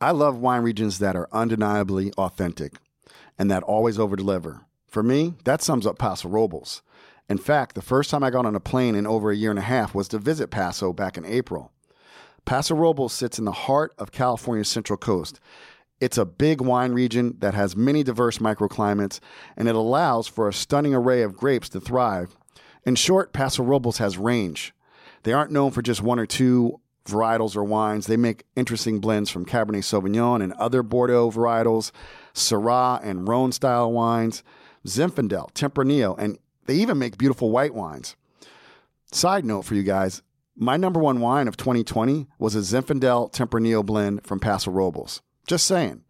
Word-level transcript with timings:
I 0.00 0.10
love 0.10 0.38
wine 0.38 0.62
regions 0.62 0.98
that 0.98 1.16
are 1.16 1.28
undeniably 1.32 2.12
authentic 2.18 2.74
and 3.38 3.50
that 3.50 3.62
always 3.62 3.98
over 3.98 4.14
deliver. 4.14 4.66
For 4.86 5.02
me, 5.02 5.34
that 5.44 5.62
sums 5.62 5.86
up 5.86 5.98
Paso 5.98 6.28
Robles. 6.28 6.82
In 7.28 7.38
fact, 7.38 7.74
the 7.74 7.82
first 7.82 8.10
time 8.10 8.22
I 8.22 8.30
got 8.30 8.46
on 8.46 8.54
a 8.54 8.60
plane 8.60 8.94
in 8.94 9.06
over 9.06 9.30
a 9.30 9.36
year 9.36 9.50
and 9.50 9.58
a 9.58 9.62
half 9.62 9.94
was 9.94 10.08
to 10.08 10.18
visit 10.18 10.50
Paso 10.50 10.92
back 10.92 11.16
in 11.16 11.24
April. 11.24 11.72
Paso 12.44 12.74
Robles 12.74 13.12
sits 13.12 13.38
in 13.38 13.44
the 13.44 13.52
heart 13.52 13.94
of 13.98 14.12
California's 14.12 14.68
Central 14.68 14.96
Coast. 14.96 15.40
It's 15.98 16.18
a 16.18 16.26
big 16.26 16.60
wine 16.60 16.92
region 16.92 17.34
that 17.38 17.54
has 17.54 17.74
many 17.74 18.02
diverse 18.02 18.38
microclimates, 18.38 19.18
and 19.56 19.66
it 19.66 19.74
allows 19.74 20.28
for 20.28 20.46
a 20.46 20.52
stunning 20.52 20.94
array 20.94 21.22
of 21.22 21.36
grapes 21.36 21.70
to 21.70 21.80
thrive. 21.80 22.36
In 22.84 22.94
short, 22.94 23.32
Paso 23.32 23.62
Robles 23.62 23.98
has 23.98 24.18
range. 24.18 24.72
They 25.24 25.32
aren't 25.32 25.50
known 25.50 25.72
for 25.72 25.82
just 25.82 26.02
one 26.02 26.20
or 26.20 26.26
two 26.26 26.80
varietals 27.06 27.56
or 27.56 27.64
wines. 27.64 28.06
They 28.06 28.16
make 28.16 28.44
interesting 28.56 29.00
blends 29.00 29.30
from 29.30 29.46
Cabernet 29.46 29.84
Sauvignon 29.84 30.42
and 30.42 30.52
other 30.54 30.82
Bordeaux 30.82 31.30
varietals, 31.30 31.92
Syrah 32.34 33.00
and 33.02 33.28
Rhone 33.28 33.52
style 33.52 33.92
wines, 33.92 34.42
Zinfandel, 34.86 35.52
Tempranillo, 35.52 36.16
and 36.18 36.38
they 36.66 36.74
even 36.74 36.98
make 36.98 37.18
beautiful 37.18 37.50
white 37.50 37.74
wines. 37.74 38.16
Side 39.12 39.44
note 39.44 39.62
for 39.62 39.74
you 39.74 39.82
guys 39.82 40.22
my 40.58 40.78
number 40.78 40.98
one 40.98 41.20
wine 41.20 41.48
of 41.48 41.58
2020 41.58 42.26
was 42.38 42.54
a 42.54 42.60
Zinfandel 42.60 43.30
Tempranillo 43.30 43.84
blend 43.84 44.26
from 44.26 44.40
Paso 44.40 44.70
Robles. 44.70 45.20
Just 45.46 45.66
saying. 45.66 46.02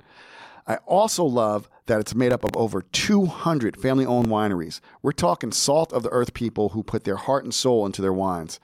I 0.69 0.77
also 0.87 1.25
love 1.25 1.69
that 1.87 2.01
it's 2.01 2.15
made 2.15 2.33
up 2.33 2.45
of 2.45 2.57
over 2.57 2.83
200 2.83 3.77
family 3.77 4.07
owned 4.07 4.29
wineries. 4.29 4.81
We're 5.03 5.13
talking 5.13 5.51
salt 5.53 5.93
of 5.93 6.03
the 6.05 6.11
earth 6.11 6.33
people 6.33 6.71
who 6.71 6.83
put 6.83 7.05
their 7.05 7.17
heart 7.17 7.45
and 7.45 7.53
soul 7.53 7.87
into 7.87 8.03
their 8.03 8.13
wines. 8.13 8.61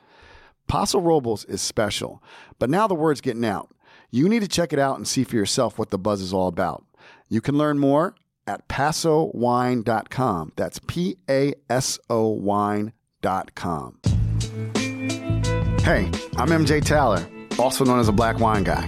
Paso 0.68 0.98
Robles 0.98 1.44
is 1.44 1.60
special, 1.60 2.22
but 2.58 2.70
now 2.70 2.86
the 2.86 2.94
word's 2.94 3.20
getting 3.20 3.44
out. 3.44 3.70
You 4.10 4.28
need 4.28 4.42
to 4.42 4.48
check 4.48 4.72
it 4.72 4.78
out 4.78 4.96
and 4.96 5.06
see 5.06 5.24
for 5.24 5.36
yourself 5.36 5.78
what 5.78 5.90
the 5.90 5.98
buzz 5.98 6.20
is 6.20 6.32
all 6.32 6.48
about. 6.48 6.84
You 7.28 7.40
can 7.40 7.56
learn 7.56 7.78
more 7.78 8.14
at 8.46 8.68
pasowine.com. 8.68 10.52
That's 10.56 10.80
P 10.86 11.16
A 11.28 11.54
S 11.70 11.98
O 12.10 12.28
wine.com. 12.28 13.98
Hey, 15.82 16.10
I'm 16.36 16.48
MJ 16.48 16.84
Taylor, 16.84 17.26
also 17.58 17.84
known 17.84 17.98
as 17.98 18.08
a 18.08 18.12
black 18.12 18.38
wine 18.38 18.64
guy. 18.64 18.86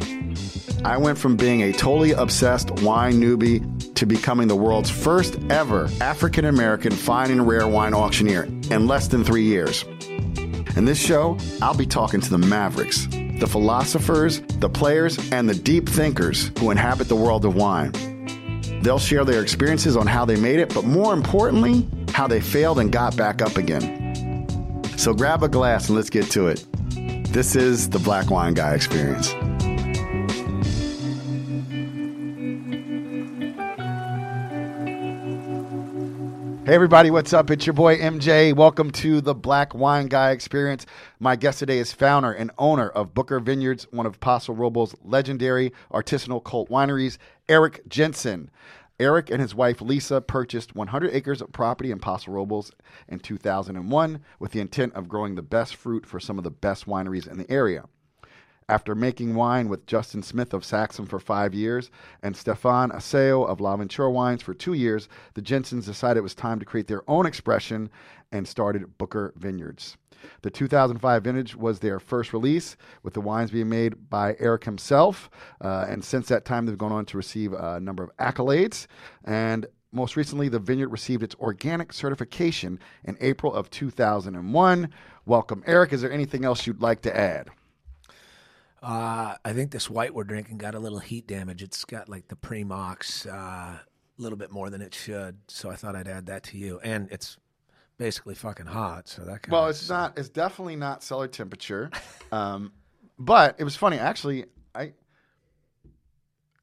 I 0.85 0.99
went 0.99 1.17
from 1.17 1.37
being 1.37 1.63
a 1.63 1.73
totally 1.73 2.13
obsessed 2.13 2.71
wine 2.83 3.15
newbie 3.15 3.95
to 3.95 4.05
becoming 4.05 4.49
the 4.49 4.57
world's 4.57 4.91
first 4.91 5.39
ever 5.51 5.89
African 6.01 6.45
American 6.45 6.93
fine 6.93 7.31
and 7.31 7.49
rare 7.49 7.67
wine 7.67 7.95
auctioneer 7.95 8.45
in 8.45 8.87
less 8.87 9.09
than 9.09 9.25
three 9.25 9.45
years. 9.45 9.85
In 10.77 10.85
this 10.85 10.99
show, 10.99 11.39
I'll 11.63 11.77
be 11.77 11.87
talking 11.87 12.21
to 12.21 12.31
the 12.31 12.39
mavericks, 12.39 13.07
the 13.07 13.47
philosophers, 13.47 14.41
the 14.59 14.69
players, 14.69 15.31
and 15.31 15.49
the 15.49 15.55
deep 15.55 15.89
thinkers 15.89 16.51
who 16.59 16.73
inhabit 16.73 17.09
the 17.09 17.15
world 17.15 17.45
of 17.45 17.55
wine. 17.55 17.93
They'll 18.83 18.99
share 18.99 19.25
their 19.25 19.41
experiences 19.41 19.97
on 19.97 20.09
how 20.09 20.25
they 20.25 20.35
made 20.35 20.59
it, 20.59 20.75
but 20.75 20.85
more 20.85 21.15
importantly, 21.15 21.89
how 22.11 22.27
they 22.27 22.41
failed 22.41 22.81
and 22.81 22.91
got 22.91 23.17
back 23.17 23.41
up 23.41 23.57
again. 23.57 24.83
So 24.97 25.15
grab 25.15 25.45
a 25.45 25.49
glass 25.49 25.89
and 25.89 25.97
let's 25.97 26.11
get 26.11 26.29
to 26.33 26.49
it. 26.49 26.67
This 27.33 27.55
is 27.55 27.89
the 27.89 28.01
Black 28.01 28.31
Wine 28.31 28.55
Guy 28.55 28.75
Experience. 28.75 29.33
Hey, 36.67 36.75
everybody, 36.75 37.11
what's 37.11 37.35
up? 37.35 37.51
It's 37.51 37.67
your 37.67 37.75
boy 37.75 37.99
MJ. 37.99 38.57
Welcome 38.57 38.91
to 38.93 39.21
the 39.21 39.35
Black 39.35 39.75
Wine 39.75 40.07
Guy 40.07 40.31
Experience. 40.31 40.87
My 41.21 41.37
guest 41.37 41.59
today 41.59 41.79
is 41.79 41.93
founder 41.93 42.33
and 42.33 42.51
owner 42.57 42.89
of 42.89 43.13
Booker 43.13 43.39
Vineyards, 43.39 43.87
one 43.91 44.07
of 44.07 44.19
Paso 44.19 44.55
Robles' 44.55 44.95
legendary 45.05 45.75
artisanal 45.93 46.43
cult 46.43 46.71
wineries, 46.71 47.19
Eric 47.51 47.87
Jensen. 47.87 48.51
Eric 48.99 49.31
and 49.31 49.43
his 49.43 49.55
wife 49.55 49.83
Lisa 49.83 50.23
purchased 50.23 50.75
100 50.75 51.11
acres 51.13 51.43
of 51.43 51.53
property 51.53 51.91
in 51.91 51.99
Paso 51.99 52.31
Robles 52.31 52.73
in 53.09 53.19
2001 53.19 54.21
with 54.39 54.53
the 54.53 54.61
intent 54.61 54.95
of 54.95 55.07
growing 55.07 55.35
the 55.35 55.43
best 55.43 55.77
fruit 55.77 56.07
for 56.07 56.19
some 56.19 56.39
of 56.39 56.45
the 56.45 56.51
best 56.51 56.87
wineries 56.87 57.31
in 57.31 57.37
the 57.37 57.51
area. 57.51 57.85
After 58.67 58.95
making 58.95 59.35
wine 59.35 59.69
with 59.69 59.85
Justin 59.85 60.23
Smith 60.23 60.55
of 60.55 60.63
Saxum 60.63 61.07
for 61.07 61.19
five 61.19 61.53
years 61.53 61.91
and 62.23 62.35
Stephan 62.35 62.91
Asseo 62.93 63.47
of 63.47 63.61
L'Aventure 63.61 64.09
Wines 64.09 64.43
for 64.43 64.55
two 64.55 64.73
years, 64.73 65.07
the 65.35 65.43
Jensens 65.43 65.85
decided 65.85 66.21
it 66.21 66.23
was 66.23 66.35
time 66.35 66.59
to 66.61 66.65
create 66.65 66.87
their 66.87 67.03
own 67.09 67.27
expression 67.27 67.91
and 68.33 68.49
started 68.49 68.97
Booker 68.97 69.35
Vineyards. 69.37 69.99
The 70.41 70.51
2005 70.51 71.25
vintage 71.25 71.55
was 71.55 71.81
their 71.81 72.01
first 72.01 72.33
release, 72.33 72.79
with 73.03 73.13
the 73.13 73.21
wines 73.21 73.51
being 73.51 73.69
made 73.69 74.09
by 74.09 74.35
Eric 74.39 74.65
himself. 74.65 75.29
Uh, 75.61 75.85
and 75.87 76.03
since 76.03 76.29
that 76.29 76.47
time, 76.47 76.65
they've 76.65 76.79
gone 76.79 76.93
on 76.93 77.05
to 77.05 77.19
receive 77.19 77.53
a 77.53 77.79
number 77.81 78.03
of 78.03 78.17
accolades. 78.17 78.87
And 79.25 79.67
most 79.93 80.17
recently, 80.17 80.49
the 80.49 80.59
vineyard 80.59 80.89
received 80.89 81.23
its 81.23 81.35
organic 81.35 81.93
certification 81.93 82.81
in 83.05 83.19
April 83.21 83.53
of 83.53 83.69
2001. 83.69 84.89
Welcome, 85.27 85.63
Eric. 85.67 85.93
Is 85.93 86.01
there 86.01 86.11
anything 86.11 86.47
else 86.47 86.67
you'd 86.67 86.81
like 86.81 87.03
to 87.03 87.15
add? 87.15 87.51
Uh, 88.85 89.37
I 89.45 89.53
think 89.55 89.71
this 89.71 89.89
white 89.89 90.15
we're 90.15 90.25
drinking 90.25 90.59
got 90.59 90.75
a 90.75 90.79
little 90.79 90.99
heat 90.99 91.27
damage. 91.27 91.63
It's 91.63 91.85
got 91.87 92.09
like 92.09 92.29
the 92.29 92.37
pre-mox 92.37 93.25
uh, 93.27 93.31
a 93.79 93.81
little 94.19 94.37
bit 94.37 94.51
more 94.51 94.69
than 94.69 94.83
it 94.83 94.95
should. 94.95 95.39
So 95.49 95.71
I 95.71 95.75
thought 95.77 95.97
I'd 95.97 96.07
add 96.09 96.27
that 96.27 96.43
to 96.45 96.59
you. 96.59 96.81
And 96.85 97.09
it's 97.11 97.39
basically 97.97 98.35
fucking 98.35 98.67
hot. 98.67 99.09
So 99.09 99.23
that 99.23 99.43
kind 99.43 99.53
Well, 99.53 99.67
it's 99.69 99.89
not. 99.89 100.19
It's 100.19 100.29
definitely 100.29 100.77
not 100.77 101.03
cellar 101.03 101.29
temperature. 101.29 101.91
Um, 102.31 102.73
but 103.19 103.57
it 103.59 103.65
was 103.65 103.75
funny, 103.75 103.99
actually. 103.99 104.45
I 104.75 104.93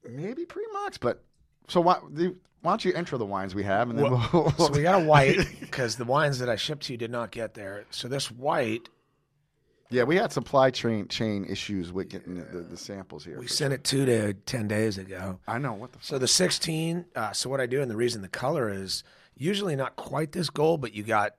maybe 0.08 0.46
pre-mox, 0.46 0.98
but 0.98 1.24
so 1.68 1.82
why? 1.82 2.00
the- 2.12 2.36
Why 2.62 2.72
don't 2.72 2.86
you 2.86 2.94
intro 2.94 3.18
the 3.18 3.26
wines 3.26 3.56
we 3.56 3.64
have, 3.64 3.90
and 3.90 3.98
then 3.98 4.12
Well, 4.12 4.30
we'll, 4.34 4.52
So 4.52 4.72
we 4.72 4.84
got 4.84 5.02
a 5.02 5.06
white 5.06 5.40
because 5.60 5.96
the 5.96 6.06
wines 6.06 6.38
that 6.40 6.50
I 6.50 6.56
shipped 6.58 6.84
to 6.84 6.94
you 6.94 6.98
did 6.98 7.10
not 7.12 7.32
get 7.32 7.54
there. 7.56 7.86
So 7.90 8.08
this 8.08 8.30
white, 8.30 8.90
yeah, 9.92 10.04
we 10.04 10.16
had 10.16 10.32
supply 10.32 10.72
chain 10.72 11.08
chain 11.08 11.46
issues 11.46 11.92
with 11.94 12.10
getting 12.10 12.36
the, 12.36 12.44
the, 12.46 12.60
the 12.62 12.78
samples 12.78 13.24
here. 13.26 13.38
we 13.40 13.48
sent 13.48 13.74
it 13.74 13.84
two 13.84 14.06
to 14.06 14.34
ten 14.34 14.68
days 14.68 14.98
ago. 14.98 15.40
I 15.48 15.58
know 15.58 15.74
what 15.74 15.92
the. 15.92 16.00
So 16.02 16.18
the 16.18 16.28
16. 16.28 17.06
Uh, 17.16 17.32
so 17.34 17.50
what 17.50 17.62
I 17.62 17.66
do, 17.66 17.82
and 17.82 17.92
the 17.92 17.96
reason 17.96 18.22
the 18.22 18.28
color 18.28 18.70
is 18.70 19.04
usually 19.36 19.76
not 19.76 19.96
quite 19.96 20.32
this 20.32 20.50
gold, 20.50 20.82
but 20.82 20.94
you 20.94 21.04
got 21.04 21.36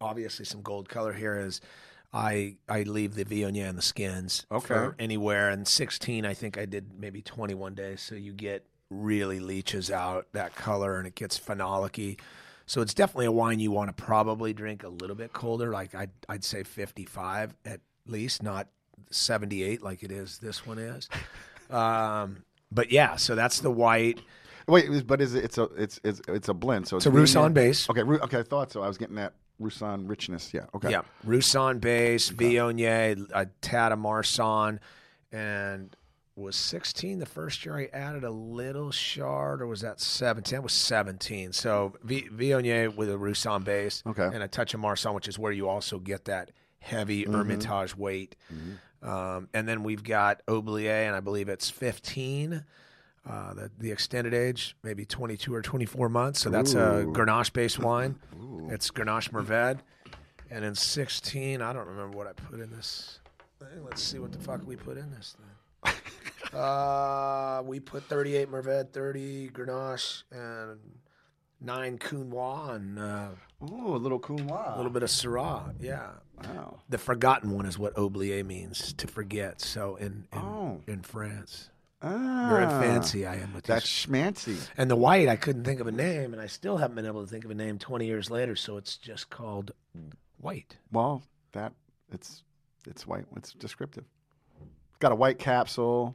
obviously 0.00 0.44
some 0.44 0.62
gold 0.62 0.88
color 0.88 1.12
here. 1.12 1.38
Is 1.38 1.60
I 2.12 2.56
I 2.68 2.82
leave 2.82 3.14
the 3.14 3.24
Viognier 3.24 3.68
and 3.68 3.78
the 3.78 3.82
skins 3.82 4.46
Okay. 4.50 4.66
for 4.66 4.96
anywhere, 4.98 5.48
and 5.50 5.66
16 5.66 6.26
I 6.26 6.34
think 6.34 6.58
I 6.58 6.66
did 6.66 6.98
maybe 6.98 7.22
21 7.22 7.74
days. 7.74 8.00
So 8.00 8.14
you 8.14 8.32
get 8.32 8.66
really 8.90 9.40
leaches 9.40 9.90
out 9.90 10.26
that 10.32 10.54
color, 10.54 10.98
and 10.98 11.06
it 11.06 11.14
gets 11.14 11.38
phenolic 11.38 12.18
So 12.66 12.80
it's 12.82 12.94
definitely 12.94 13.26
a 13.26 13.32
wine 13.32 13.60
you 13.60 13.70
want 13.70 13.96
to 13.96 14.02
probably 14.04 14.52
drink 14.52 14.82
a 14.82 14.88
little 14.88 15.14
bit 15.16 15.32
colder, 15.32 15.70
like 15.70 15.94
I'd 15.94 16.10
I'd 16.28 16.44
say 16.44 16.62
55 16.64 17.54
at 17.64 17.80
least, 18.06 18.42
not 18.42 18.68
78 19.10 19.82
like 19.82 20.02
it 20.02 20.10
is. 20.10 20.38
This 20.38 20.66
one 20.66 20.78
is. 20.78 21.08
Um, 21.68 22.44
but 22.70 22.92
yeah, 22.92 23.16
so 23.16 23.34
that's 23.34 23.58
the 23.58 23.72
white. 23.72 24.20
Wait, 24.68 25.04
but 25.04 25.20
is 25.20 25.34
it? 25.34 25.44
It's 25.44 25.58
a 25.58 25.64
it's 25.76 25.98
it's, 26.04 26.20
it's 26.28 26.48
a 26.48 26.54
blend. 26.54 26.86
So 26.86 26.96
It's 26.96 27.06
a 27.06 27.10
Viognier- 27.10 27.14
Roussanne 27.14 27.52
base. 27.54 27.90
Okay, 27.90 28.04
Ru- 28.04 28.20
okay, 28.20 28.38
I 28.38 28.42
thought 28.44 28.70
so. 28.70 28.82
I 28.82 28.86
was 28.86 28.96
getting 28.96 29.16
that 29.16 29.32
Roussanne 29.58 30.06
richness. 30.06 30.54
Yeah. 30.54 30.66
Okay. 30.76 30.92
Yeah, 30.92 31.02
Roussanne 31.24 31.80
base, 31.80 32.30
Viognier, 32.30 33.28
a 33.34 33.46
tad 33.62 33.90
of 33.90 33.98
Marsanne, 33.98 34.78
and 35.32 35.96
was 36.36 36.54
16 36.54 37.18
the 37.18 37.26
first 37.26 37.64
year 37.64 37.76
I 37.78 37.86
added 37.96 38.22
a 38.22 38.30
little 38.30 38.90
shard, 38.90 39.62
or 39.62 39.66
was 39.66 39.80
that 39.80 40.00
17? 40.00 40.56
That 40.56 40.62
was 40.62 40.72
17. 40.72 41.52
So 41.52 41.94
v- 42.02 42.28
Viognier 42.30 42.94
with 42.94 43.10
a 43.10 43.16
Roussanne 43.18 43.62
base, 43.64 44.02
Okay. 44.06 44.28
and 44.32 44.42
a 44.42 44.48
touch 44.48 44.74
of 44.74 44.80
Marsanne, 44.80 45.14
which 45.14 45.28
is 45.28 45.38
where 45.38 45.52
you 45.52 45.68
also 45.68 45.98
get 45.98 46.26
that 46.26 46.50
heavy 46.78 47.24
Hermitage 47.24 47.96
weight. 47.96 48.36
Um, 49.02 49.48
and 49.54 49.66
then 49.66 49.82
we've 49.82 50.04
got 50.04 50.42
Oublie, 50.46 50.88
and 50.88 51.16
I 51.16 51.20
believe 51.20 51.48
it's 51.48 51.70
15. 51.70 52.64
Uh, 53.28 53.54
the, 53.54 53.70
the 53.78 53.90
extended 53.90 54.32
age, 54.32 54.76
maybe 54.84 55.04
22 55.04 55.52
or 55.52 55.60
24 55.60 56.08
months. 56.08 56.40
So 56.40 56.48
that's 56.50 56.74
a 56.74 57.04
Grenache 57.08 57.52
based 57.52 57.78
wine. 57.78 58.18
It's 58.70 58.90
Grenache 58.90 59.30
Mourvèdre. 59.30 59.78
And 60.50 60.64
in 60.64 60.74
16, 60.74 61.60
I 61.62 61.72
don't 61.72 61.86
remember 61.88 62.16
what 62.16 62.26
I 62.28 62.32
put 62.34 62.60
in 62.60 62.70
this. 62.70 63.20
Let's 63.84 64.02
see 64.02 64.18
what 64.20 64.30
the 64.32 64.38
fuck 64.38 64.64
we 64.66 64.76
put 64.76 64.96
in 64.96 65.10
this 65.12 65.34
thing. 65.36 65.46
Uh, 66.54 67.62
we 67.64 67.80
put 67.80 68.04
38 68.04 68.50
Mourvèdre, 68.50 68.92
30 68.92 69.48
Grenache, 69.50 70.22
and 70.30 70.78
9 71.60 71.98
Counoise, 71.98 72.76
and 72.76 72.98
uh, 72.98 73.28
Ooh, 73.64 73.96
a 73.96 73.98
little 73.98 74.18
couloir. 74.18 74.74
a 74.74 74.76
little 74.76 74.90
bit 74.92 75.02
of 75.02 75.08
Syrah. 75.10 75.74
Yeah. 75.80 76.10
Wow. 76.42 76.80
The 76.88 76.98
forgotten 76.98 77.50
one 77.50 77.64
is 77.66 77.78
what 77.78 77.94
oublier 77.96 78.44
means, 78.44 78.92
to 78.94 79.06
forget. 79.06 79.60
So 79.62 79.96
in 79.96 80.26
in, 80.32 80.38
Oh. 80.38 80.80
in 80.86 81.02
France. 81.02 81.70
Ah, 82.02 82.48
Very 82.50 82.66
fancy 82.66 83.24
I 83.26 83.36
am 83.36 83.54
with 83.54 83.64
That's 83.64 83.84
this. 83.86 84.06
schmancy. 84.06 84.68
And 84.76 84.90
the 84.90 84.96
white, 84.96 85.28
I 85.28 85.36
couldn't 85.36 85.64
think 85.64 85.80
of 85.80 85.86
a 85.86 85.92
name, 85.92 86.34
and 86.34 86.42
I 86.42 86.46
still 86.46 86.76
haven't 86.76 86.94
been 86.96 87.06
able 87.06 87.22
to 87.24 87.26
think 87.30 87.46
of 87.46 87.50
a 87.50 87.54
name 87.54 87.78
20 87.78 88.04
years 88.04 88.30
later, 88.30 88.54
so 88.54 88.76
it's 88.76 88.98
just 88.98 89.30
called 89.30 89.70
white. 90.38 90.76
Well, 90.92 91.22
that 91.52 91.72
it's 92.12 92.42
it's 92.86 93.06
white. 93.06 93.24
It's 93.34 93.54
descriptive. 93.54 94.04
Got 94.98 95.12
a 95.12 95.14
white 95.14 95.38
capsule. 95.38 96.14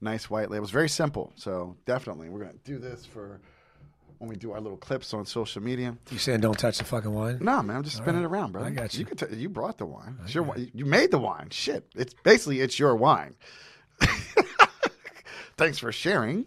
nice 0.00 0.30
white 0.30 0.50
labels. 0.50 0.70
Very 0.70 0.88
simple. 0.88 1.32
So 1.36 1.76
definitely, 1.84 2.28
we're 2.30 2.40
gonna 2.40 2.54
do 2.64 2.78
this 2.78 3.04
for 3.04 3.40
when 4.18 4.28
we 4.28 4.36
do 4.36 4.52
our 4.52 4.60
little 4.60 4.76
clips 4.78 5.14
on 5.14 5.24
social 5.26 5.62
media. 5.62 5.96
You 6.10 6.18
saying 6.18 6.40
don't 6.40 6.58
touch 6.58 6.78
the 6.78 6.84
fucking 6.84 7.12
wine? 7.12 7.38
No, 7.40 7.62
man, 7.62 7.76
I'm 7.76 7.82
just 7.84 7.96
spinning 7.98 8.22
it 8.22 8.26
around, 8.26 8.52
bro. 8.52 8.64
I 8.64 8.70
got 8.70 8.92
you. 8.94 9.00
You, 9.00 9.06
can 9.06 9.16
t- 9.16 9.36
you 9.36 9.48
brought 9.48 9.78
the 9.78 9.86
wine. 9.86 10.16
It's 10.24 10.34
your 10.34 10.54
You 10.74 10.84
made 10.86 11.10
the 11.10 11.18
wine. 11.18 11.48
Shit, 11.50 11.86
it's 11.94 12.14
basically 12.22 12.60
it's 12.60 12.78
your 12.78 12.94
wine. 12.96 13.34
Thanks 15.56 15.78
for 15.78 15.92
sharing. 15.92 16.46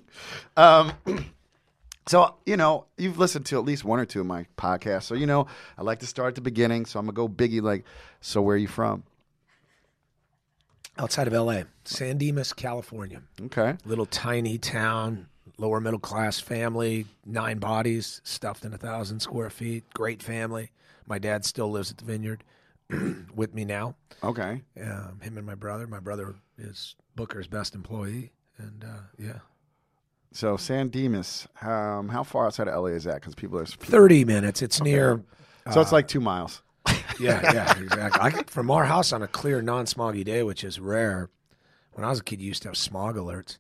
Um, 0.58 0.94
so 2.08 2.36
you 2.46 2.58
know 2.58 2.86
you've 2.98 3.20
listened 3.20 3.46
to 3.48 3.60
at 3.60 3.66
least 3.66 3.84
one 3.84 4.00
or 4.00 4.06
two 4.06 4.22
of 4.22 4.26
my 4.26 4.48
podcasts, 4.58 5.04
so 5.04 5.14
you 5.14 5.28
know 5.28 5.46
I 5.78 5.84
like 5.84 6.00
to 6.00 6.08
start 6.08 6.30
at 6.30 6.36
the 6.36 6.42
beginning. 6.42 6.86
So 6.88 7.00
I'm 7.00 7.06
gonna 7.06 7.16
go 7.16 7.28
biggie. 7.30 7.62
Like, 7.62 7.86
so 8.22 8.42
where 8.42 8.56
are 8.56 8.60
you 8.60 8.68
from? 8.68 9.04
Outside 10.98 11.28
of 11.28 11.34
L.A., 11.34 11.66
San 11.86 12.18
Dimas, 12.18 12.54
California. 12.54 13.22
Okay. 13.42 13.76
Little 13.86 14.06
tiny 14.06 14.58
town, 14.60 15.28
lower 15.58 15.80
middle 15.82 16.00
class 16.00 16.40
family, 16.40 17.06
nine 17.26 17.58
bodies, 17.58 18.22
stuffed 18.24 18.64
in 18.64 18.74
a 18.74 18.78
thousand 18.78 19.20
square 19.22 19.50
feet. 19.50 19.84
Great 19.94 20.22
family. 20.22 20.72
My 21.08 21.18
dad 21.18 21.46
still 21.46 21.72
lives 21.72 21.90
at 21.92 21.98
the 21.98 22.06
vineyard 22.06 22.44
with 23.36 23.54
me 23.56 23.66
now. 23.66 23.96
Okay. 24.24 24.62
Um, 24.82 25.20
him 25.22 25.38
and 25.38 25.46
my 25.46 25.56
brother. 25.56 25.88
My 25.88 26.00
brother 26.00 26.36
is 26.58 26.96
Booker's 27.16 27.48
best 27.48 27.74
employee, 27.76 28.32
and 28.58 28.84
uh, 28.86 29.02
yeah, 29.18 29.40
So 30.32 30.58
San 30.58 30.90
Dimas, 30.90 31.48
um, 31.62 32.08
how 32.10 32.24
far 32.24 32.46
outside 32.46 32.68
of 32.68 32.76
LA 32.76 32.90
is 32.90 33.04
that? 33.06 33.16
Because 33.16 33.36
people 33.36 33.58
are 33.60 33.66
thirty 33.66 34.24
minutes. 34.26 34.62
It's 34.62 34.82
near. 34.82 35.24
so 35.72 35.82
it's 35.82 35.92
like 35.92 36.08
two 36.08 36.22
miles. 36.22 36.62
Yeah, 37.20 37.54
yeah, 37.54 37.80
exactly. 37.80 38.22
I 38.22 38.30
get 38.30 38.50
from 38.50 38.72
our 38.72 38.86
house 38.86 39.12
on 39.14 39.22
a 39.22 39.28
clear, 39.28 39.62
non-smoggy 39.62 40.24
day, 40.24 40.44
which 40.44 40.64
is 40.64 40.80
rare. 40.80 41.30
When 41.94 42.06
I 42.06 42.10
was 42.10 42.20
a 42.20 42.24
kid, 42.24 42.42
you 42.42 42.48
used 42.48 42.64
to 42.64 42.70
have 42.70 42.78
smog 42.78 43.16
alerts. 43.16 43.58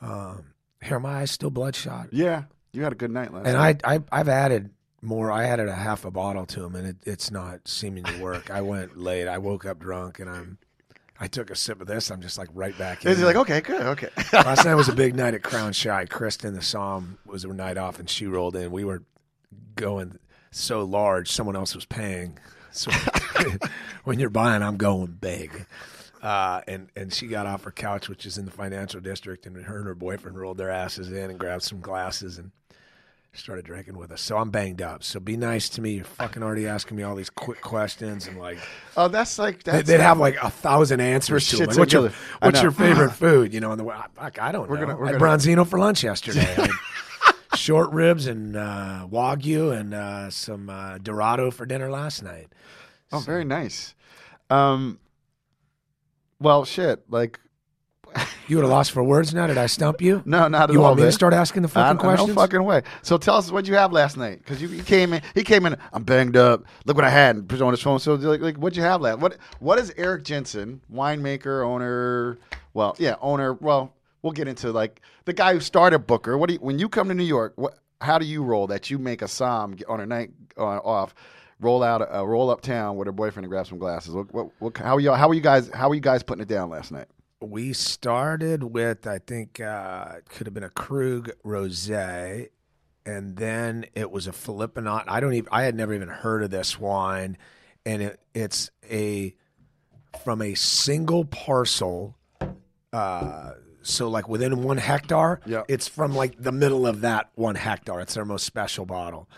Um, 0.00 0.54
here, 0.82 0.98
my 0.98 1.20
eyes 1.20 1.30
still 1.30 1.50
bloodshot, 1.50 2.08
Yeah, 2.12 2.44
you 2.72 2.82
had 2.82 2.92
a 2.92 2.96
good 2.96 3.10
night 3.10 3.32
last 3.32 3.46
and 3.46 3.56
night. 3.56 3.80
I, 3.84 3.94
I, 3.94 4.00
I've 4.12 4.28
added 4.28 4.70
more. 5.02 5.30
I 5.30 5.44
added 5.44 5.68
a 5.68 5.74
half 5.74 6.04
a 6.04 6.10
bottle 6.10 6.46
to 6.46 6.60
them, 6.60 6.74
and 6.74 6.88
it, 6.88 6.96
it's 7.04 7.30
not 7.30 7.66
seeming 7.66 8.04
to 8.04 8.22
work. 8.22 8.50
I 8.50 8.60
went 8.60 8.98
late. 8.98 9.28
I 9.28 9.38
woke 9.38 9.64
up 9.64 9.78
drunk, 9.78 10.18
and 10.18 10.28
I'm. 10.28 10.58
I 11.18 11.28
took 11.28 11.48
a 11.50 11.56
sip 11.56 11.80
of 11.80 11.86
this. 11.86 12.10
I'm 12.10 12.20
just 12.20 12.36
like 12.36 12.48
right 12.52 12.76
back 12.76 13.04
in. 13.04 13.10
Is 13.10 13.22
like 13.22 13.36
okay, 13.36 13.62
good, 13.62 13.80
okay? 13.80 14.10
Last 14.34 14.66
night 14.66 14.74
was 14.74 14.88
a 14.88 14.94
big 14.94 15.14
night 15.14 15.32
at 15.32 15.42
Crown 15.44 15.72
Shy. 15.72 16.04
Kristen, 16.04 16.52
the 16.52 16.60
somm, 16.60 17.16
was 17.24 17.44
a 17.44 17.48
night 17.48 17.78
off, 17.78 17.98
and 17.98 18.10
she 18.10 18.26
rolled 18.26 18.54
in. 18.54 18.70
We 18.70 18.84
were 18.84 19.02
going 19.76 20.18
so 20.50 20.84
large, 20.84 21.30
someone 21.30 21.56
else 21.56 21.74
was 21.74 21.84
paying. 21.86 22.38
So 22.86 22.90
when 24.04 24.18
you're 24.18 24.30
buying, 24.30 24.62
I'm 24.62 24.76
going 24.76 25.06
big. 25.20 25.66
Uh, 26.22 26.60
and 26.66 26.88
and 26.96 27.12
she 27.12 27.26
got 27.26 27.46
off 27.46 27.64
her 27.64 27.70
couch, 27.70 28.08
which 28.08 28.24
is 28.26 28.38
in 28.38 28.44
the 28.46 28.50
financial 28.50 29.00
district, 29.00 29.46
and 29.46 29.56
her 29.64 29.78
and 29.78 29.86
her 29.86 29.94
boyfriend 29.94 30.38
rolled 30.38 30.58
their 30.58 30.70
asses 30.70 31.12
in 31.12 31.30
and 31.30 31.38
grabbed 31.38 31.62
some 31.62 31.80
glasses 31.80 32.38
and 32.38 32.50
started 33.34 33.66
drinking 33.66 33.98
with 33.98 34.10
us. 34.10 34.22
So 34.22 34.38
I'm 34.38 34.50
banged 34.50 34.80
up. 34.80 35.04
So 35.04 35.20
be 35.20 35.36
nice 35.36 35.68
to 35.70 35.82
me. 35.82 35.96
You're 35.96 36.04
fucking 36.06 36.42
already 36.42 36.66
asking 36.66 36.96
me 36.96 37.02
all 37.02 37.14
these 37.14 37.28
quick 37.28 37.60
questions 37.60 38.26
and 38.26 38.38
like 38.38 38.58
oh, 38.96 39.08
that's 39.08 39.38
like 39.38 39.62
they- 39.62 39.72
that's 39.72 39.88
they'd 39.88 40.00
have 40.00 40.18
like 40.18 40.36
a 40.42 40.48
thousand 40.50 41.00
answers 41.00 41.46
to. 41.50 41.66
Like, 41.66 41.76
what's 41.76 41.92
your, 41.92 42.10
what's 42.40 42.62
your 42.62 42.70
favorite 42.70 43.10
food? 43.12 43.52
You 43.52 43.60
know, 43.60 43.70
and 43.72 43.78
the 43.78 43.84
way 43.84 43.94
fuck, 44.14 44.40
I 44.40 44.52
don't 44.52 44.68
We're 44.70 44.76
know. 44.78 44.86
gonna- 44.86 44.98
we're 44.98 45.06
I 45.08 45.10
had 45.12 45.20
gonna- 45.20 45.36
Bronzino 45.36 45.66
for 45.66 45.78
lunch 45.78 46.02
yesterday. 46.02 46.54
I 46.56 46.68
short 47.56 47.90
ribs 47.92 48.26
and 48.26 48.56
uh, 48.56 49.06
wagyu 49.10 49.76
and 49.78 49.94
uh, 49.94 50.30
some 50.30 50.70
uh, 50.70 50.98
Dorado 50.98 51.50
for 51.50 51.66
dinner 51.66 51.90
last 51.90 52.22
night. 52.22 52.48
Oh, 53.12 53.18
very 53.20 53.44
nice. 53.44 53.94
Um, 54.50 54.98
well, 56.40 56.64
shit. 56.64 57.04
Like, 57.10 57.40
You 58.48 58.56
would 58.56 58.62
have 58.62 58.70
lost 58.70 58.92
for 58.92 59.02
words 59.02 59.34
now. 59.34 59.48
Did 59.48 59.58
I 59.58 59.66
stump 59.66 60.00
you? 60.00 60.22
no, 60.24 60.46
not 60.46 60.64
at 60.64 60.70
all. 60.70 60.74
You 60.74 60.80
want 60.80 60.96
me 61.00 61.02
to 61.06 61.12
start 61.12 61.34
asking 61.34 61.62
the 61.62 61.68
fucking 61.68 61.98
I- 61.98 62.00
questions? 62.00 62.28
No 62.28 62.34
fucking 62.34 62.62
way. 62.62 62.82
So 63.02 63.18
tell 63.18 63.34
us 63.36 63.50
what 63.50 63.66
you 63.66 63.74
have 63.74 63.92
last 63.92 64.16
night, 64.16 64.38
because 64.38 64.62
you, 64.62 64.68
you 64.68 64.84
came 64.84 65.12
in. 65.12 65.22
He 65.34 65.42
came 65.42 65.66
in. 65.66 65.76
I'm 65.92 66.04
banged 66.04 66.36
up. 66.36 66.62
Look 66.84 66.94
what 66.96 67.04
I 67.04 67.10
had. 67.10 67.34
And 67.36 67.48
put 67.48 67.56
it 67.56 67.62
on 67.62 67.72
his 67.72 67.82
phone. 67.82 67.98
So 67.98 68.14
like, 68.14 68.40
like 68.40 68.56
what'd 68.56 68.76
you 68.76 68.84
have 68.84 69.00
last? 69.00 69.18
What 69.18 69.36
What 69.58 69.80
is 69.80 69.92
Eric 69.96 70.22
Jensen, 70.22 70.80
winemaker, 70.92 71.66
owner? 71.66 72.38
Well, 72.72 72.94
yeah, 73.00 73.16
owner. 73.20 73.54
Well, 73.54 73.92
we'll 74.26 74.32
get 74.32 74.48
into 74.48 74.72
like 74.72 75.00
the 75.24 75.32
guy 75.32 75.54
who 75.54 75.60
started 75.60 76.00
Booker. 76.00 76.36
What 76.36 76.48
do 76.48 76.54
you, 76.54 76.60
when 76.60 76.78
you 76.80 76.88
come 76.88 77.08
to 77.08 77.14
New 77.14 77.24
York? 77.24 77.52
What? 77.56 77.78
How 78.00 78.18
do 78.18 78.26
you 78.26 78.42
roll? 78.42 78.66
That 78.66 78.90
you 78.90 78.98
make 78.98 79.22
a 79.22 79.26
somm 79.26 79.80
on 79.88 80.00
a 80.00 80.06
night 80.06 80.30
uh, 80.58 80.62
off. 80.62 81.14
Roll 81.58 81.82
out, 81.82 82.02
uh, 82.02 82.26
roll 82.26 82.50
uptown 82.50 82.96
with 82.96 83.06
her 83.06 83.12
boyfriend 83.12 83.46
and 83.46 83.50
grab 83.50 83.66
some 83.66 83.78
glasses. 83.78 84.12
What, 84.12 84.34
what, 84.34 84.50
what, 84.58 84.76
how 84.76 84.98
you? 84.98 85.12
How 85.12 85.30
are 85.30 85.34
you 85.34 85.40
guys? 85.40 85.70
How 85.72 85.88
are 85.88 85.94
you 85.94 86.02
guys 86.02 86.22
putting 86.22 86.42
it 86.42 86.48
down 86.48 86.68
last 86.68 86.92
night? 86.92 87.06
we 87.40 87.72
started 87.72 88.62
with 88.62 89.06
I 89.06 89.18
think 89.18 89.60
uh, 89.60 90.16
could 90.28 90.46
have 90.46 90.54
been 90.54 90.64
a 90.64 90.70
Krug 90.70 91.30
Rosé, 91.44 92.48
and 93.06 93.36
then 93.36 93.86
it 93.94 94.10
was 94.10 94.26
a 94.26 94.32
Philipponnat. 94.32 95.04
I 95.06 95.20
don't 95.20 95.34
even 95.34 95.48
I 95.52 95.62
had 95.62 95.74
never 95.74 95.94
even 95.94 96.08
heard 96.08 96.42
of 96.42 96.50
this 96.50 96.78
wine, 96.78 97.38
and 97.86 98.02
it 98.02 98.20
it's 98.34 98.70
a 98.90 99.34
from 100.22 100.42
a 100.42 100.54
single 100.54 101.24
parcel. 101.24 102.16
Uh, 102.92 103.52
so 103.86 104.08
like 104.08 104.28
within 104.28 104.62
one 104.62 104.78
hectare, 104.78 105.40
Yeah. 105.46 105.62
it's 105.68 105.86
from 105.88 106.14
like 106.14 106.34
the 106.42 106.52
middle 106.52 106.86
of 106.86 107.00
that 107.02 107.30
one 107.34 107.54
hectare. 107.54 108.00
It's 108.00 108.14
their 108.14 108.24
most 108.24 108.44
special 108.44 108.84
bottle. 108.86 109.28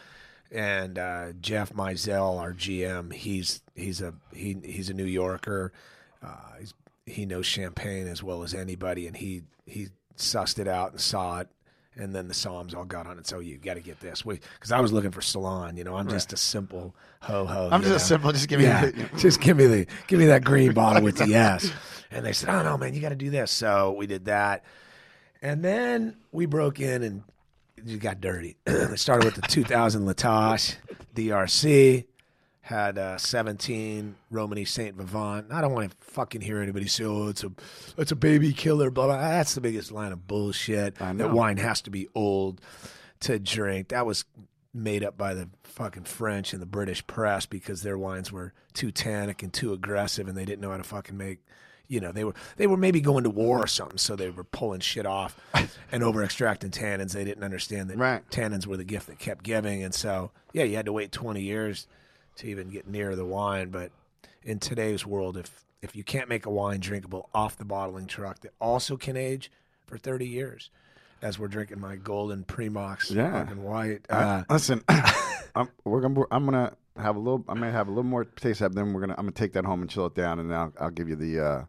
And 0.50 0.98
uh, 0.98 1.32
Jeff 1.40 1.72
Mizell, 1.74 2.38
our 2.40 2.52
GM, 2.54 3.12
he's 3.12 3.60
he's 3.74 4.00
a 4.00 4.14
he 4.32 4.56
he's 4.64 4.88
a 4.88 4.94
New 4.94 5.04
Yorker. 5.04 5.72
Uh, 6.22 6.34
he's, 6.58 6.74
he 7.04 7.26
knows 7.26 7.44
champagne 7.46 8.06
as 8.08 8.22
well 8.22 8.42
as 8.42 8.54
anybody, 8.54 9.06
and 9.06 9.16
he 9.16 9.42
he 9.66 9.88
sussed 10.16 10.58
it 10.58 10.66
out 10.66 10.92
and 10.92 11.00
saw 11.00 11.40
it. 11.40 11.48
And 12.00 12.14
then 12.14 12.28
the 12.28 12.34
somms 12.34 12.76
all 12.76 12.84
got 12.84 13.08
on 13.08 13.18
it. 13.18 13.26
So 13.26 13.40
you 13.40 13.58
got 13.58 13.74
to 13.74 13.80
get 13.80 13.98
this, 13.98 14.22
because 14.22 14.70
I 14.70 14.80
was 14.80 14.92
looking 14.92 15.10
for 15.10 15.20
Salon. 15.20 15.76
You 15.76 15.82
know, 15.82 15.96
I'm 15.96 16.08
just 16.08 16.32
a 16.32 16.36
simple 16.36 16.94
ho 17.20 17.44
ho. 17.44 17.68
I'm 17.72 17.82
you 17.82 17.88
just 17.88 18.04
a 18.04 18.08
simple. 18.08 18.30
Just 18.30 18.48
give 18.48 18.60
me. 18.60 18.66
yeah, 18.66 18.86
the- 18.86 19.10
just 19.18 19.40
give 19.40 19.56
me 19.56 19.66
the 19.66 19.86
give 20.06 20.20
me 20.20 20.26
that 20.26 20.44
green 20.44 20.72
bottle 20.74 21.02
with 21.02 21.16
the 21.16 21.34
S. 21.34 21.72
And 22.12 22.24
they 22.24 22.32
said, 22.32 22.50
"Oh 22.50 22.62
no, 22.62 22.78
man, 22.78 22.94
you 22.94 23.00
got 23.00 23.08
to 23.08 23.16
do 23.16 23.30
this." 23.30 23.50
So 23.50 23.92
we 23.98 24.06
did 24.06 24.26
that, 24.26 24.64
and 25.42 25.64
then 25.64 26.16
we 26.30 26.46
broke 26.46 26.78
in 26.78 27.02
and 27.02 27.24
it 27.76 27.98
got 28.00 28.20
dirty. 28.20 28.56
it 28.66 28.98
started 28.98 29.24
with 29.24 29.34
the 29.34 29.42
2000 29.42 30.06
La 30.06 30.12
Tâche 30.12 30.76
DRC. 31.14 32.06
Had 32.68 32.98
uh, 32.98 33.16
17 33.16 34.14
Romanée 34.30 34.68
Saint 34.68 34.94
Vivant. 34.94 35.46
I 35.50 35.62
don't 35.62 35.72
want 35.72 35.90
to 35.90 35.96
fucking 36.00 36.42
hear 36.42 36.60
anybody 36.60 36.86
say, 36.86 37.04
"Oh, 37.04 37.28
it's 37.28 37.42
a, 37.42 37.50
it's 37.96 38.12
a 38.12 38.16
baby 38.16 38.52
killer." 38.52 38.90
Blah 38.90 39.06
blah. 39.06 39.16
That's 39.16 39.54
the 39.54 39.62
biggest 39.62 39.90
line 39.90 40.12
of 40.12 40.26
bullshit. 40.26 40.96
That 40.96 41.32
wine 41.32 41.56
has 41.56 41.80
to 41.82 41.90
be 41.90 42.08
old 42.14 42.60
to 43.20 43.38
drink. 43.38 43.88
That 43.88 44.04
was 44.04 44.26
made 44.74 45.02
up 45.02 45.16
by 45.16 45.32
the 45.32 45.48
fucking 45.64 46.04
French 46.04 46.52
and 46.52 46.60
the 46.60 46.66
British 46.66 47.06
press 47.06 47.46
because 47.46 47.80
their 47.80 47.96
wines 47.96 48.30
were 48.30 48.52
too 48.74 48.90
tannic 48.92 49.42
and 49.42 49.50
too 49.50 49.72
aggressive, 49.72 50.28
and 50.28 50.36
they 50.36 50.44
didn't 50.44 50.60
know 50.60 50.70
how 50.70 50.76
to 50.76 50.84
fucking 50.84 51.16
make. 51.16 51.38
You 51.86 52.00
know, 52.00 52.12
they 52.12 52.22
were 52.24 52.34
they 52.58 52.66
were 52.66 52.76
maybe 52.76 53.00
going 53.00 53.24
to 53.24 53.30
war 53.30 53.60
or 53.60 53.66
something, 53.66 53.96
so 53.96 54.14
they 54.14 54.28
were 54.28 54.44
pulling 54.44 54.80
shit 54.80 55.06
off 55.06 55.40
and 55.90 56.02
over 56.02 56.22
extracting 56.22 56.70
tannins. 56.70 57.12
They 57.12 57.24
didn't 57.24 57.44
understand 57.44 57.88
that 57.88 57.96
Right. 57.96 58.28
tannins 58.30 58.66
were 58.66 58.76
the 58.76 58.84
gift 58.84 59.06
that 59.06 59.18
kept 59.18 59.42
giving, 59.42 59.82
and 59.82 59.94
so 59.94 60.32
yeah, 60.52 60.64
you 60.64 60.76
had 60.76 60.84
to 60.84 60.92
wait 60.92 61.12
twenty 61.12 61.40
years 61.40 61.86
to 62.38 62.48
even 62.48 62.68
get 62.68 62.86
near 62.88 63.14
the 63.16 63.24
wine. 63.24 63.70
But 63.70 63.90
in 64.42 64.58
today's 64.58 65.06
world, 65.06 65.36
if 65.36 65.64
if 65.82 65.94
you 65.94 66.02
can't 66.02 66.28
make 66.28 66.46
a 66.46 66.50
wine 66.50 66.80
drinkable 66.80 67.28
off 67.34 67.56
the 67.56 67.64
bottling 67.64 68.06
truck 68.06 68.40
that 68.40 68.52
also 68.60 68.96
can 68.96 69.16
age 69.16 69.50
for 69.86 69.98
thirty 69.98 70.26
years, 70.26 70.70
as 71.22 71.38
we're 71.38 71.48
drinking 71.48 71.80
my 71.80 71.96
golden 71.96 72.44
Premox 72.44 73.10
Yeah. 73.14 73.44
fucking 73.44 73.62
white. 73.62 74.06
Uh, 74.10 74.44
Listen, 74.50 74.82
I'm, 75.54 75.68
we're 75.84 76.00
gonna. 76.00 76.22
I'm 76.30 76.44
gonna 76.44 76.72
have 76.96 77.16
a 77.16 77.18
little. 77.20 77.44
I 77.48 77.54
may 77.54 77.70
have 77.70 77.86
a 77.88 77.90
little 77.90 78.02
more 78.04 78.24
taste 78.24 78.60
of 78.60 78.74
them. 78.74 78.92
We're 78.92 79.00
gonna. 79.00 79.14
I'm 79.18 79.24
gonna 79.24 79.32
take 79.32 79.52
that 79.52 79.64
home 79.64 79.82
and 79.82 79.90
chill 79.90 80.06
it 80.06 80.14
down, 80.14 80.40
and 80.40 80.50
then 80.50 80.58
I'll, 80.58 80.72
I'll 80.80 80.90
give 80.90 81.08
you 81.08 81.16
the 81.16 81.40
uh, 81.44 81.64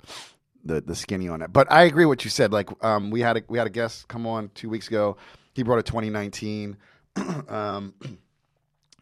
the 0.66 0.82
the 0.82 0.96
skinny 0.96 1.28
on 1.30 1.42
it. 1.42 1.54
But 1.54 1.72
I 1.72 1.84
agree 1.84 2.06
what 2.06 2.24
you 2.24 2.30
said. 2.32 2.52
Like, 2.52 2.70
um, 2.84 3.12
we 3.12 3.22
had 3.22 3.38
a 3.38 3.44
we 3.48 3.58
had 3.58 3.68
a 3.68 3.72
guest 3.72 4.08
come 4.08 4.26
on 4.28 4.50
two 4.56 4.70
weeks 4.70 4.88
ago. 4.88 5.18
He 5.54 5.64
brought 5.64 5.80
a 5.80 5.84
2019. 5.84 6.78
um, 7.48 7.94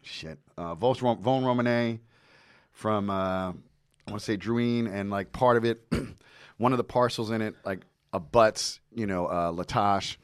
shit, 0.02 0.38
uh, 0.56 0.74
Vosne 0.74 1.22
Romanée 1.22 2.00
from 2.72 3.10
uh, 3.10 3.52
I 4.08 4.10
want 4.10 4.20
to 4.20 4.24
say 4.24 4.36
Drouhin, 4.36 4.92
and 4.92 5.10
like 5.10 5.32
part 5.32 5.56
of 5.56 5.64
it, 5.64 5.82
one 6.58 6.72
of 6.72 6.78
the 6.78 6.84
parcels 6.84 7.30
in 7.30 7.42
it, 7.42 7.54
like 7.64 7.82
a 8.12 8.20
butts, 8.20 8.80
you 8.94 9.06
know, 9.06 9.26
uh, 9.26 9.52
La 9.52 9.64
Tâche. 9.64 10.16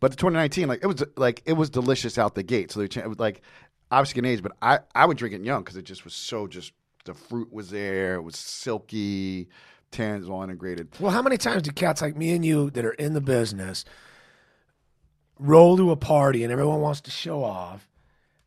But 0.00 0.10
the 0.10 0.16
2019, 0.16 0.68
like 0.68 0.82
it 0.82 0.86
was 0.86 1.04
like 1.16 1.42
it 1.46 1.52
was 1.52 1.70
delicious 1.70 2.18
out 2.18 2.34
the 2.34 2.42
gate. 2.42 2.70
So 2.70 2.80
they 2.80 2.88
cha- 2.88 3.00
it 3.00 3.08
was 3.08 3.18
like 3.18 3.42
obviously 3.90 4.20
an 4.20 4.24
age, 4.26 4.42
but 4.42 4.52
I 4.62 4.80
I 4.94 5.06
would 5.06 5.16
drink 5.16 5.34
it 5.34 5.42
young 5.42 5.62
because 5.62 5.76
it 5.76 5.84
just 5.84 6.04
was 6.04 6.14
so 6.14 6.46
just 6.46 6.72
the 7.04 7.14
fruit 7.14 7.52
was 7.52 7.70
there, 7.70 8.14
it 8.16 8.22
was 8.22 8.36
silky, 8.36 9.48
tannins 9.92 10.28
all 10.28 10.42
integrated. 10.42 10.88
well, 11.00 11.10
how 11.10 11.22
many 11.22 11.36
times 11.36 11.62
do 11.62 11.70
cats 11.70 12.02
like 12.02 12.16
me 12.16 12.32
and 12.32 12.44
you 12.44 12.70
that 12.70 12.84
are 12.84 12.92
in 12.92 13.14
the 13.14 13.20
business 13.20 13.84
roll 15.38 15.76
to 15.76 15.90
a 15.90 15.96
party 15.96 16.44
and 16.44 16.52
everyone 16.52 16.80
wants 16.80 17.00
to 17.02 17.10
show 17.10 17.42
off? 17.44 17.89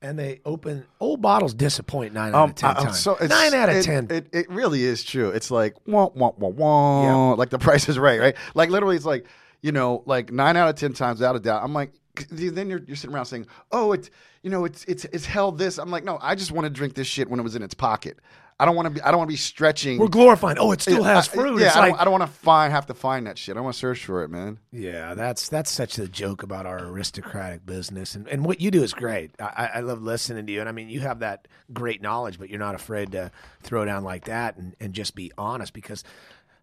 And 0.04 0.20
they 0.20 0.42
open 0.46 0.86
old 1.00 1.22
bottles 1.22 1.54
disappoint 1.54 2.14
nine 2.14 2.36
out 2.36 2.44
of 2.44 2.50
um, 2.50 2.54
ten 2.54 2.70
I- 2.72 2.84
times. 2.84 3.00
so- 3.00 3.18
nine 3.22 3.54
out 3.54 3.70
of 3.70 3.78
it- 3.78 3.84
ten. 3.84 4.08
It, 4.12 4.28
it 4.34 4.50
really 4.50 4.84
is 4.84 5.04
true. 5.04 5.30
It's 5.30 5.50
like 5.50 5.76
wah 5.88 6.10
wah 6.14 6.32
wah 6.38 6.50
wah. 6.50 7.34
Like 7.34 7.50
the 7.50 7.58
price 7.68 7.88
is 7.90 7.98
right, 7.98 8.20
right? 8.20 8.36
Like 8.54 8.70
literally, 8.70 8.96
it's 8.98 9.06
like 9.06 9.26
you 9.62 9.72
know, 9.72 10.04
like 10.06 10.32
nine 10.32 10.58
out 10.58 10.68
of 10.68 10.76
ten 10.76 10.92
times 10.94 11.22
out 11.22 11.36
of 11.38 11.42
doubt, 11.42 11.64
I'm 11.64 11.74
like, 11.74 11.94
then 12.30 12.70
you're 12.70 12.82
you're 12.86 12.96
sitting 12.96 13.16
around 13.16 13.26
saying, 13.26 13.48
oh, 13.72 13.92
it's 13.94 14.10
you 14.42 14.50
know, 14.50 14.66
it's 14.66 14.84
it's 14.86 15.06
it's 15.06 15.26
held 15.26 15.58
this. 15.58 15.78
I'm 15.78 15.90
like, 15.92 16.04
no, 16.04 16.18
I 16.22 16.36
just 16.36 16.52
want 16.52 16.66
to 16.66 16.70
drink 16.70 16.94
this 16.96 17.08
shit 17.08 17.30
when 17.30 17.40
it 17.40 17.44
was 17.44 17.56
in 17.56 17.64
its 17.64 17.74
pocket. 17.74 18.18
I 18.60 18.66
don't 18.66 18.76
want 18.76 18.86
to 18.86 18.92
be. 18.92 19.02
I 19.02 19.10
don't 19.10 19.18
want 19.18 19.30
to 19.30 19.34
be 19.34 19.38
stretching. 19.38 19.98
We're 19.98 20.08
glorifying. 20.10 20.58
Oh, 20.60 20.72
it 20.72 20.80
still 20.82 21.04
has 21.04 21.28
I- 21.28 21.32
fruit. 21.32 21.60
yeah, 21.60 21.68
it's 21.68 21.76
I 21.76 21.80
like 21.80 21.90
don't, 21.94 22.02
I 22.02 22.04
don't 22.04 22.12
want 22.20 22.24
to 22.32 22.38
find 22.40 22.72
have 22.72 22.86
to 22.86 22.94
find 22.94 23.26
that 23.26 23.38
shit. 23.40 23.58
I 23.58 23.62
want 23.62 23.74
to 23.74 23.80
search 23.80 24.06
for 24.06 24.24
it, 24.24 24.30
man. 24.30 24.60
Yeah, 24.72 25.16
that's 25.16 25.50
that's 25.50 25.72
such 25.72 25.98
a 25.98 26.08
joke 26.08 26.44
about 26.44 26.68
our 26.68 26.78
aristocratic 26.86 27.66
business, 27.66 28.14
and 28.14 28.28
and 28.28 28.46
what 28.46 28.62
you 28.62 28.70
do 28.70 28.84
is 28.84 28.94
great. 28.94 29.32
I, 29.40 29.72
I 29.76 29.80
love 29.80 30.04
listening 30.04 30.46
to 30.46 30.54
you, 30.54 30.60
and 30.60 30.70
I 30.70 30.72
mean 30.72 30.88
you 30.90 31.00
have 31.00 31.20
that 31.20 31.48
great 31.74 32.04
knowledge, 32.04 32.38
but 32.38 32.50
you're 32.52 32.60
not 32.60 32.76
afraid 32.76 33.12
to 33.14 33.32
throw 33.64 33.86
down 33.86 34.04
like 34.04 34.26
that 34.26 34.56
and, 34.58 34.76
and 34.80 34.94
just 34.94 35.16
be 35.16 35.32
honest 35.36 35.74
because 35.74 36.04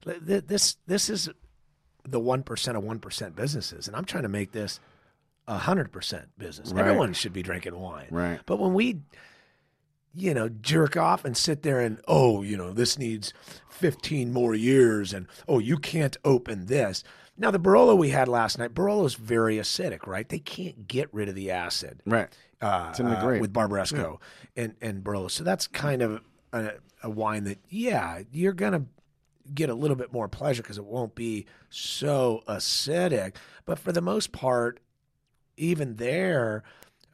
th- 0.05 0.25
th- 0.25 0.45
this 0.47 0.77
this 0.87 1.11
is 1.11 1.29
the 2.09 2.21
one 2.21 2.45
percent 2.45 2.77
of 2.77 2.85
one 2.85 3.01
percent 3.01 3.35
businesses, 3.35 3.89
and 3.89 3.97
I'm 3.97 4.05
trying 4.05 4.23
to 4.23 4.29
make 4.29 4.53
this 4.53 4.79
hundred 5.49 5.91
percent 5.93 6.29
business. 6.39 6.71
Right. 6.73 6.81
Everyone 6.87 7.13
should 7.13 7.33
be 7.33 7.43
drinking 7.43 7.79
wine, 7.79 8.07
Right. 8.11 8.41
But 8.47 8.59
when 8.59 8.73
we 8.75 9.01
you 10.13 10.35
know, 10.35 10.49
jerk 10.49 10.97
off 10.97 11.25
and 11.25 11.37
sit 11.37 11.63
there 11.63 11.79
and, 11.81 12.01
oh, 12.09 12.43
you 12.43 12.57
know, 12.57 12.73
this 12.73 12.99
needs 12.99 13.33
15 13.69 14.33
more 14.33 14.57
years 14.57 15.13
and, 15.13 15.29
oh, 15.47 15.61
you 15.61 15.77
can't 15.79 16.17
open 16.25 16.67
this. 16.67 17.05
Now, 17.39 17.53
the 17.53 17.61
Barolo 17.61 17.97
we 17.97 18.09
had 18.11 18.27
last 18.27 18.59
night, 18.59 18.75
Barolo's 18.75 19.15
very 19.15 19.57
acidic, 19.59 20.09
right? 20.09 20.29
They 20.29 20.41
can't 20.41 20.89
get 20.89 21.09
rid 21.15 21.29
of 21.29 21.37
the 21.37 21.53
acid 21.53 22.03
Right. 22.05 22.29
uh, 22.61 22.89
It's 22.91 22.99
in 22.99 23.07
the 23.07 23.17
uh, 23.19 23.39
with 23.39 23.53
Barbaresco 23.53 24.19
and, 24.57 24.75
and 24.81 25.05
Barolo. 25.05 25.31
So 25.31 25.45
that's 25.45 25.69
kind 25.69 26.03
of 26.03 26.21
a, 26.53 26.73
a 27.05 27.09
wine 27.09 27.45
that, 27.45 27.59
yeah, 27.69 28.23
you're 28.33 28.53
going 28.53 28.73
to 28.73 28.83
get 29.55 29.71
a 29.71 29.75
little 29.75 29.97
bit 29.97 30.13
more 30.13 30.27
pleasure 30.27 30.63
because 30.63 30.77
it 30.77 30.85
won't 30.85 31.15
be 31.15 31.47
so 31.69 32.43
acidic. 32.49 33.37
But 33.65 33.79
for 33.79 33.93
the 33.93 34.03
most 34.03 34.33
part, 34.33 34.81
even 35.61 35.97
there, 35.97 36.65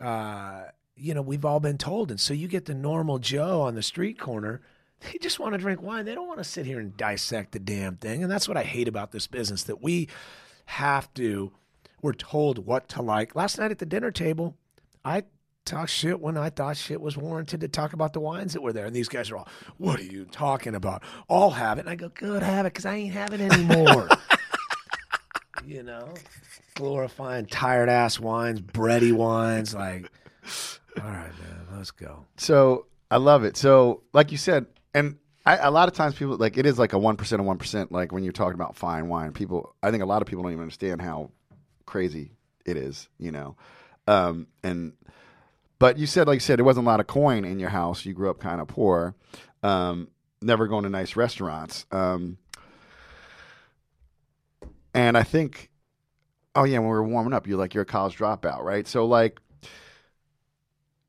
uh, 0.01 0.65
you 0.97 1.15
know, 1.15 1.23
we've 1.23 1.45
all 1.45 1.61
been 1.61 1.79
told. 1.79 2.11
And 2.11 2.21
so 2.21 2.33
you 2.33 2.49
get 2.49 2.65
the 2.65 2.75
normal 2.75 3.19
Joe 3.19 3.63
on 3.63 3.75
the 3.75 3.83
street 3.83 4.19
corner. 4.19 4.61
They 5.01 5.19
just 5.19 5.39
want 5.39 5.53
to 5.53 5.59
drink 5.59 5.83
wine. 5.83 6.07
They 6.07 6.15
don't 6.15 6.27
want 6.27 6.39
to 6.39 6.45
sit 6.45 6.65
here 6.65 6.81
and 6.81 6.97
dissect 6.97 7.53
the 7.53 7.59
damn 7.59 7.97
thing. 7.97 8.23
And 8.23 8.33
that's 8.33 8.49
what 8.49 8.57
I 8.57 8.63
hate 8.63 8.89
about 8.89 9.13
this 9.13 9.27
business 9.27 9.65
that 9.65 9.83
we 9.83 10.09
have 10.67 11.13
to, 11.15 11.53
we're 12.01 12.15
told 12.15 12.67
what 12.67 12.89
to 12.91 13.03
like. 13.03 13.35
Last 13.35 13.59
night 13.59 13.71
at 13.71 13.79
the 13.79 13.87
dinner 13.87 14.11
table, 14.11 14.57
I 15.05 15.25
talked 15.65 15.91
shit 15.91 16.21
when 16.21 16.39
I 16.39 16.49
thought 16.49 16.77
shit 16.77 17.01
was 17.01 17.17
warranted 17.17 17.61
to 17.61 17.69
talk 17.69 17.93
about 17.93 18.15
the 18.15 18.21
wines 18.21 18.55
that 18.55 18.63
were 18.63 18.73
there. 18.73 18.87
And 18.87 18.97
these 18.97 19.09
guys 19.09 19.31
are 19.31 19.37
all, 19.37 19.49
what 19.77 20.01
are 20.01 20.05
you 20.05 20.25
talking 20.25 20.75
about? 20.75 21.03
I'll 21.29 21.51
have 21.51 21.79
it. 21.79 21.83
And 21.83 21.91
I 21.91 21.97
go, 21.97 22.09
good, 22.09 22.43
have 22.43 22.65
it 22.65 22.73
because 22.73 22.87
I 22.87 22.95
ain't 22.95 23.13
having 23.13 23.41
it 23.41 23.53
anymore. 23.53 24.09
you 25.67 25.83
know, 25.83 26.09
glorifying 26.75 27.47
tired 27.47 27.89
ass 27.89 28.21
wines, 28.21 28.61
bready 28.61 29.13
wines. 29.13 29.75
Like, 29.75 30.11
all 30.99 31.05
right, 31.11 31.33
man, 31.41 31.67
let's 31.77 31.91
go. 31.91 32.25
So 32.37 32.87
I 33.11 33.17
love 33.17 33.45
it. 33.45 33.57
So 33.57 34.03
like 34.13 34.31
you 34.31 34.39
said, 34.39 34.67
and 34.95 35.17
I, 35.45 35.57
a 35.57 35.71
lot 35.71 35.89
of 35.89 35.95
times 35.95 36.15
people 36.15 36.37
like 36.37 36.57
it 36.57 36.67
is 36.67 36.79
like 36.79 36.93
a 36.93 36.99
one 36.99 37.17
percent 37.17 37.41
of 37.41 37.47
one 37.47 37.59
percent. 37.59 37.91
Like 37.91 38.13
when 38.13 38.23
you're 38.23 38.33
talking 38.33 38.55
about 38.55 38.77
fine 38.77 39.09
wine, 39.09 39.33
people 39.33 39.75
I 39.83 39.91
think 39.91 40.03
a 40.03 40.07
lot 40.07 40.23
of 40.23 40.29
people 40.29 40.43
don't 40.45 40.53
even 40.53 40.63
understand 40.63 41.03
how 41.03 41.31
crazy 41.85 42.33
it 42.65 42.77
is. 42.77 43.09
You 43.19 43.33
know, 43.33 43.57
um, 44.07 44.47
and 44.63 44.93
but 45.79 45.99
you 45.99 46.07
said 46.07 46.29
like 46.29 46.37
you 46.37 46.41
said 46.41 46.59
there 46.59 46.65
wasn't 46.65 46.87
a 46.87 46.91
lot 46.91 47.01
of 47.01 47.07
coin 47.09 47.45
in 47.45 47.59
your 47.59 47.71
house. 47.71 48.05
You 48.05 48.15
grew 48.15 48.31
up 48.31 48.39
kind 48.39 48.61
of 48.61 48.69
poor. 48.69 49.15
Um, 49.63 50.09
never 50.43 50.69
going 50.69 50.85
to 50.85 50.91
nice 50.91 51.17
restaurants. 51.17 51.87
Um, 51.91 52.39
and 54.97 55.17
I 55.17 55.23
think, 55.23 55.71
oh 56.55 56.65
yeah, 56.65 56.79
when 56.79 56.89
we 56.89 56.95
were 56.95 57.05
warming 57.05 57.35
up, 57.35 57.47
you're 57.47 57.59
like 57.59 57.75
you're 57.75 57.83
a 57.83 57.87
college 57.87 58.17
dropout, 58.17 58.63
right? 58.63 58.87
So 58.87 59.07
like, 59.07 59.41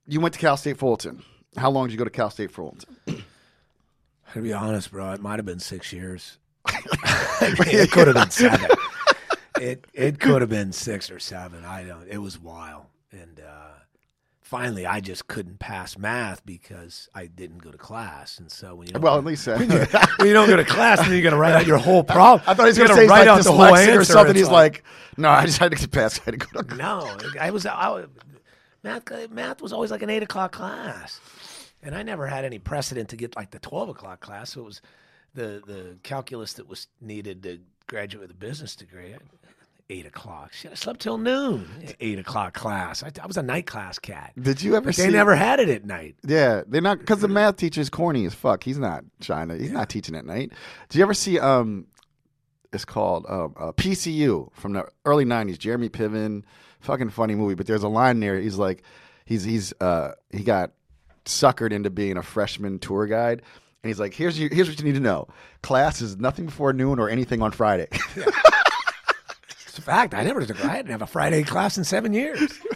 you 0.06 0.20
went 0.20 0.34
to 0.34 0.40
Cal 0.40 0.58
State 0.58 0.78
Fullerton. 0.78 1.24
How 1.56 1.72
long 1.72 1.88
did 1.88 1.94
you 1.94 1.98
go 1.98 2.04
to 2.04 2.10
Cal 2.10 2.30
State 2.30 2.52
Fullerton? 2.52 2.98
To 4.34 4.42
be 4.42 4.52
honest, 4.52 4.92
bro, 4.92 5.14
it 5.14 5.22
might 5.22 5.38
have 5.38 5.46
been 5.46 5.60
six 5.60 5.94
years. 5.94 6.38
It 7.42 7.92
could 7.92 8.08
have 8.08 8.16
been 8.16 8.30
seven. 8.30 8.70
It 9.60 9.86
it 9.94 10.20
could 10.20 10.42
have 10.42 10.50
been 10.50 10.74
six 10.74 11.10
or 11.10 11.18
seven. 11.18 11.64
I 11.64 11.86
don't. 11.86 12.08
It 12.10 12.18
was 12.18 12.38
wild, 12.38 12.88
and 13.12 13.40
uh, 13.40 13.70
finally, 14.48 14.86
I 14.86 15.02
just 15.02 15.28
couldn't 15.28 15.60
pass 15.60 15.98
math 15.98 16.46
because 16.46 17.10
I 17.14 17.28
didn't 17.28 17.58
go 17.58 17.70
to 17.70 17.78
class. 17.78 18.40
And 18.40 18.50
so 18.50 18.76
when 18.76 18.88
you 18.88 18.94
don't, 18.94 19.02
Well, 19.02 19.18
at 19.18 19.26
least 19.26 19.46
uh, 19.48 19.58
when 19.58 20.28
you 20.28 20.34
don't 20.34 20.48
go 20.48 20.56
to 20.56 20.64
class, 20.64 21.00
then 21.00 21.12
you're 21.12 21.22
gonna 21.22 21.38
write 21.38 21.54
out 21.54 21.68
your 21.68 21.78
whole 21.78 22.04
problem. 22.16 22.42
I 22.48 22.54
thought 22.54 22.64
he 22.64 22.70
was 22.70 22.78
going 22.78 22.90
to 22.90 22.96
say 22.96 23.08
write 23.08 23.28
like 23.28 23.28
out 23.28 23.44
the 23.44 23.52
whole 23.52 23.66
dyslexic 23.66 23.98
or 23.98 24.06
something. 24.06 24.36
He's 24.36 24.50
like, 24.50 24.84
no, 25.18 25.30
I 25.30 25.46
just 25.46 25.58
had 25.58 25.72
to 25.72 25.78
get 25.78 25.92
past. 25.92 26.22
I 26.22 26.32
had 26.32 26.40
to 26.40 26.48
go 26.48 26.62
to 26.62 26.66
class. 26.66 26.80
No, 26.80 27.18
I 27.40 27.52
was 27.52 27.66
I, 27.66 28.06
math. 28.84 29.04
Math 29.30 29.62
was 29.62 29.74
always 29.74 29.92
like 29.92 30.02
an 30.02 30.10
eight 30.10 30.24
o'clock 30.24 30.54
class, 30.54 31.20
and 31.84 31.94
I 31.94 32.04
never 32.04 32.26
had 32.26 32.46
any 32.46 32.58
precedent 32.58 33.10
to 33.10 33.18
get 33.18 33.36
like 33.36 33.52
the 33.52 33.60
twelve 33.60 33.90
o'clock 33.90 34.22
class. 34.22 34.54
So 34.54 34.62
it 34.62 34.66
was 34.66 34.82
the 35.34 35.62
the 35.68 35.98
calculus 36.04 36.54
that 36.54 36.68
was 36.70 36.88
needed 37.02 37.44
to 37.44 37.60
graduate 37.88 38.22
with 38.22 38.32
a 38.32 38.40
business 38.40 38.76
degree. 38.76 39.14
Eight 39.90 40.06
o'clock. 40.06 40.52
Shit, 40.52 40.72
I 40.74 40.76
slept 40.76 41.00
till 41.00 41.18
noon. 41.18 41.66
Eight 42.02 42.20
o'clock 42.20 42.54
class. 42.54 43.04
I, 43.04 43.12
I 43.22 43.26
was 43.26 43.38
a 43.38 43.42
night 43.44 43.66
class 43.68 43.98
cat. 44.00 44.34
Did 44.38 44.62
you 44.62 44.76
ever 44.76 44.88
But 44.88 44.96
see? 44.96 45.04
they 45.04 45.12
never 45.12 45.34
had 45.34 45.62
it 45.62 45.70
at 45.70 45.86
night. 45.86 46.16
Yeah, 46.26 46.64
they're 46.68 46.82
not 46.82 47.00
because 47.00 47.22
the 47.22 47.30
math 47.30 47.56
teacher's 47.56 47.90
corny 47.90 48.26
as 48.26 48.34
fuck. 48.34 48.64
He's 48.64 48.78
not 48.78 49.06
trying 49.22 49.48
to. 49.48 49.58
He's 49.58 49.72
not 49.72 49.88
teaching 49.90 50.14
at 50.16 50.26
night. 50.26 50.52
Do 50.90 50.98
you 50.98 51.06
ever 51.06 51.14
see? 51.14 51.40
Um, 51.40 51.88
it's 52.74 52.84
called 52.84 53.26
um, 53.30 53.56
uh, 53.58 53.72
PCU 53.72 54.50
from 54.54 54.74
the 54.74 54.86
early 55.06 55.24
'90s. 55.24 55.58
Jeremy 55.58 55.88
Piven, 55.88 56.44
fucking 56.82 57.10
funny 57.12 57.36
movie. 57.36 57.56
But 57.56 57.66
there's 57.66 57.84
a 57.84 57.88
line 57.88 58.20
there. 58.20 58.38
He's 58.38 58.58
like, 58.58 58.84
he's 59.24 59.46
he's 59.46 59.72
uh 59.80 60.12
he 60.32 60.44
got 60.44 60.72
suckered 61.24 61.72
into 61.72 61.90
being 61.90 62.18
a 62.18 62.24
freshman 62.24 62.80
tour 62.80 63.08
guide. 63.08 63.42
And 63.84 63.90
he's 63.90 64.02
like, 64.02 64.14
here's 64.14 64.38
you, 64.38 64.50
here's 64.52 64.68
what 64.68 64.78
you 64.80 64.84
need 64.86 64.96
to 64.96 65.00
know. 65.00 65.30
Class 65.62 66.02
is 66.02 66.18
nothing 66.18 66.48
before 66.48 66.74
noon 66.74 67.00
or 67.00 67.10
anything 67.10 67.42
on 67.42 67.52
Friday. 67.52 67.88
It's 69.78 69.86
a 69.88 69.92
fact. 69.92 70.16
I 70.16 70.24
never 70.24 70.44
took. 70.44 70.66
I 70.66 70.78
didn't 70.78 70.90
have 70.90 71.04
a 71.04 71.08
Friday 71.08 71.44
class 71.44 71.78
in 71.78 71.84
seven 71.84 72.12
years. 72.12 72.52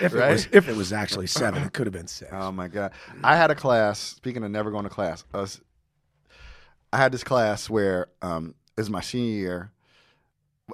If 0.00 0.14
Right? 0.14 0.30
it 0.30 0.32
was, 0.32 0.48
if 0.52 0.68
it 0.70 0.76
was 0.76 0.90
actually 0.92 1.26
seven, 1.26 1.62
it 1.62 1.74
could 1.74 1.86
have 1.86 1.92
been 1.92 2.06
six. 2.06 2.30
Oh 2.32 2.50
my 2.50 2.66
god! 2.66 2.92
I 3.22 3.36
had 3.36 3.50
a 3.50 3.54
class. 3.54 3.98
Speaking 3.98 4.42
of 4.42 4.50
never 4.50 4.70
going 4.70 4.84
to 4.84 4.90
class, 4.90 5.22
us. 5.34 5.60
I 6.92 6.96
had 6.96 7.12
this 7.12 7.22
class 7.22 7.68
where 7.68 8.06
um, 8.22 8.54
it 8.76 8.80
was 8.80 8.88
my 8.88 9.02
senior 9.02 9.34
year, 9.36 9.72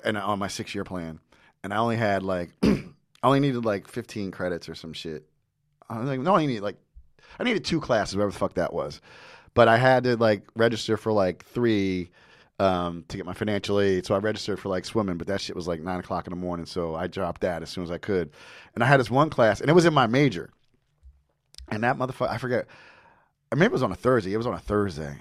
and 0.04 0.16
on 0.16 0.38
my 0.38 0.46
six 0.46 0.72
year 0.72 0.84
plan, 0.84 1.18
and 1.64 1.74
I 1.74 1.78
only 1.78 1.96
had 1.96 2.22
like, 2.22 2.50
I 2.62 2.84
only 3.24 3.40
needed 3.40 3.64
like 3.64 3.88
fifteen 3.88 4.30
credits 4.30 4.68
or 4.68 4.76
some 4.76 4.92
shit. 4.92 5.26
I 5.90 5.98
was 5.98 6.08
like, 6.08 6.20
no, 6.20 6.36
I 6.36 6.46
need 6.46 6.60
like, 6.60 6.76
I 7.40 7.44
needed 7.44 7.64
two 7.64 7.80
classes, 7.80 8.14
whatever 8.14 8.30
the 8.32 8.38
fuck 8.38 8.54
that 8.54 8.72
was, 8.72 9.00
but 9.52 9.66
I 9.66 9.78
had 9.78 10.04
to 10.04 10.16
like 10.16 10.42
register 10.54 10.96
for 10.96 11.12
like 11.12 11.44
three. 11.44 12.10
Um, 12.60 13.04
to 13.06 13.16
get 13.16 13.24
my 13.24 13.34
financial 13.34 13.78
aid, 13.78 14.04
so 14.04 14.16
I 14.16 14.18
registered 14.18 14.58
for 14.58 14.68
like 14.68 14.84
swimming, 14.84 15.16
but 15.16 15.28
that 15.28 15.40
shit 15.40 15.54
was 15.54 15.68
like 15.68 15.80
nine 15.80 16.00
o'clock 16.00 16.26
in 16.26 16.32
the 16.32 16.36
morning, 16.36 16.66
so 16.66 16.96
I 16.96 17.06
dropped 17.06 17.42
that 17.42 17.62
as 17.62 17.70
soon 17.70 17.84
as 17.84 17.90
I 17.92 17.98
could. 17.98 18.32
And 18.74 18.82
I 18.82 18.88
had 18.88 18.98
this 18.98 19.12
one 19.12 19.30
class, 19.30 19.60
and 19.60 19.70
it 19.70 19.74
was 19.74 19.84
in 19.84 19.94
my 19.94 20.08
major, 20.08 20.50
and 21.68 21.84
that 21.84 21.96
motherfucker, 21.96 22.30
I 22.30 22.38
forget. 22.38 22.66
I 23.52 23.54
maybe 23.54 23.66
it 23.66 23.72
was 23.72 23.84
on 23.84 23.92
a 23.92 23.96
Thursday. 23.96 24.32
It 24.32 24.36
was 24.38 24.46
on 24.46 24.54
a 24.54 24.58
Thursday. 24.58 25.18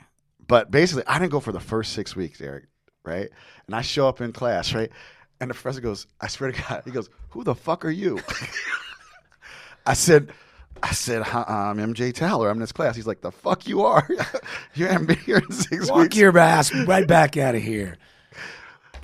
But 0.48 0.72
basically, 0.72 1.06
I 1.06 1.20
didn't 1.20 1.32
go 1.32 1.40
for 1.40 1.52
the 1.52 1.60
first 1.60 1.94
six 1.94 2.16
weeks, 2.16 2.42
Eric, 2.42 2.66
right? 3.04 3.30
And 3.68 3.76
I 3.76 3.82
show 3.82 4.08
up 4.08 4.22
in 4.22 4.32
class, 4.32 4.74
right? 4.74 4.90
And 5.40 5.50
the 5.50 5.54
professor 5.54 5.82
goes, 5.82 6.08
I 6.20 6.28
swear 6.28 6.52
to 6.52 6.62
God, 6.62 6.82
he 6.86 6.92
goes, 6.92 7.10
Who 7.30 7.44
the 7.44 7.56
fuck 7.56 7.86
are 7.86 7.92
you? 7.92 8.20
I 9.86 9.94
said, 9.94 10.32
I 10.84 10.92
said, 10.92 11.24
"Hi, 11.24 11.44
I'm 11.48 11.78
MJ 11.78 12.14
Taylor. 12.14 12.50
I'm 12.50 12.58
in 12.58 12.62
this 12.62 12.72
class. 12.72 12.96
He's 12.96 13.08
like, 13.08 13.22
The 13.22 13.32
fuck 13.32 13.68
you 13.68 13.82
are? 13.84 14.08
you 14.76 14.88
haven't 14.88 15.08
been 15.08 15.18
here 15.20 15.38
in 15.38 15.52
six 15.52 15.90
Walk 15.90 16.00
weeks. 16.04 16.18
your 16.18 16.38
ass 16.38 16.74
right 16.86 17.08
back 17.08 17.38
out 17.38 17.56
of 17.56 17.62
here. 17.64 17.98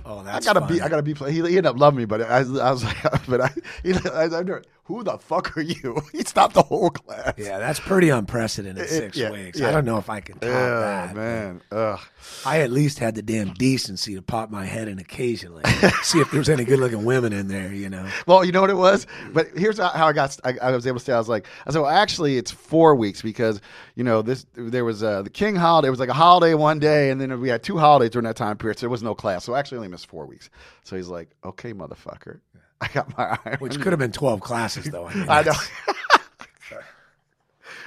Oh, 0.05 0.21
that's 0.23 0.45
I 0.45 0.53
gotta 0.53 0.65
funny. 0.65 0.79
be, 0.79 0.81
I 0.81 0.89
gotta 0.89 1.01
be. 1.03 1.13
He, 1.13 1.31
he 1.31 1.39
ended 1.57 1.65
up 1.65 1.79
loving 1.79 1.99
me, 1.99 2.05
but 2.05 2.21
I, 2.21 2.39
I 2.39 2.71
was 2.71 2.83
like, 2.83 2.97
but 3.27 3.41
I, 3.41 3.53
he, 3.83 3.93
I, 3.93 4.25
I, 4.25 4.39
I, 4.39 4.43
who 4.85 5.03
the 5.03 5.17
fuck 5.17 5.55
are 5.57 5.61
you? 5.61 6.01
He 6.11 6.23
stopped 6.23 6.53
the 6.55 6.61
whole 6.63 6.89
class. 6.89 7.33
Yeah, 7.37 7.57
that's 7.57 7.79
pretty 7.79 8.09
unprecedented. 8.09 8.83
It- 8.83 8.89
Six 8.89 9.17
yeah, 9.17 9.31
weeks. 9.31 9.59
yeah. 9.59 9.69
I 9.69 9.71
don't 9.71 9.85
know 9.85 9.97
if 9.97 10.09
I 10.09 10.19
can 10.19 10.35
top 10.39 10.43
Yeah, 10.49 10.69
that. 11.07 11.15
man. 11.15 11.61
Ugh. 11.71 11.99
I 12.45 12.59
at 12.61 12.71
least 12.71 12.99
had 12.99 13.15
the 13.15 13.21
damn 13.21 13.53
decency 13.53 14.15
to 14.15 14.21
pop 14.21 14.49
my 14.51 14.65
head 14.65 14.87
in 14.87 14.99
occasionally, 14.99 15.63
see 16.03 16.19
if 16.19 16.29
there's 16.31 16.49
any 16.49 16.63
good-looking 16.65 17.03
women 17.05 17.33
in 17.33 17.47
there. 17.47 17.73
You 17.73 17.89
know. 17.89 18.07
Well, 18.27 18.43
you 18.45 18.51
know 18.51 18.61
what 18.61 18.69
it 18.69 18.77
was, 18.77 19.07
but 19.33 19.47
here's 19.55 19.77
how 19.77 19.89
how 19.89 20.07
I 20.07 20.13
got. 20.13 20.37
I, 20.43 20.55
I 20.61 20.71
was 20.71 20.85
able 20.87 20.99
to 20.99 21.05
say 21.05 21.13
I 21.13 21.17
was 21.17 21.29
like, 21.29 21.47
I 21.65 21.71
said, 21.71 21.79
well, 21.81 21.89
actually, 21.91 22.37
it's 22.37 22.51
four 22.51 22.95
weeks 22.95 23.21
because 23.21 23.61
you 23.95 24.03
know 24.03 24.21
this. 24.21 24.45
There 24.53 24.85
was 24.85 25.01
uh, 25.03 25.21
the 25.23 25.29
King 25.29 25.55
holiday. 25.55 25.87
It 25.87 25.91
was 25.91 25.99
like 25.99 26.09
a 26.09 26.13
holiday 26.13 26.53
one 26.53 26.79
day, 26.79 27.09
and 27.09 27.19
then 27.19 27.39
we 27.39 27.49
had 27.49 27.63
two 27.63 27.77
holidays 27.77 28.11
during 28.11 28.25
that 28.25 28.35
time 28.35 28.57
period. 28.57 28.79
So 28.79 28.81
there 28.85 28.89
was 28.89 29.03
no 29.03 29.15
class. 29.15 29.43
So 29.45 29.53
I 29.53 29.59
actually 29.59 29.77
only 29.77 29.89
missed 29.89 30.07
four 30.07 30.25
weeks. 30.25 30.49
So 30.83 30.95
he's 30.95 31.07
like, 31.07 31.29
okay, 31.45 31.73
motherfucker, 31.73 32.39
I 32.83 32.87
got 32.93 33.17
my 33.17 33.23
eye. 33.45 33.57
Which 33.59 33.79
could 33.79 33.93
have 33.93 33.99
been 33.99 34.11
twelve 34.11 34.41
classes, 34.41 34.85
though. 34.85 35.07
I, 35.07 35.13
mean, 35.15 35.29
I 35.29 35.41
know. 35.43 35.53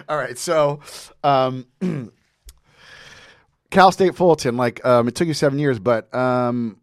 All 0.09 0.17
right, 0.17 0.37
so 0.37 0.81
um, 1.25 1.67
Cal 3.71 3.91
State 3.93 4.15
Fullerton, 4.15 4.57
like 4.57 4.85
um, 4.85 5.09
it 5.09 5.15
took 5.15 5.27
you 5.27 5.35
seven 5.35 5.59
years, 5.59 5.79
but 5.79 6.15
um, 6.15 6.79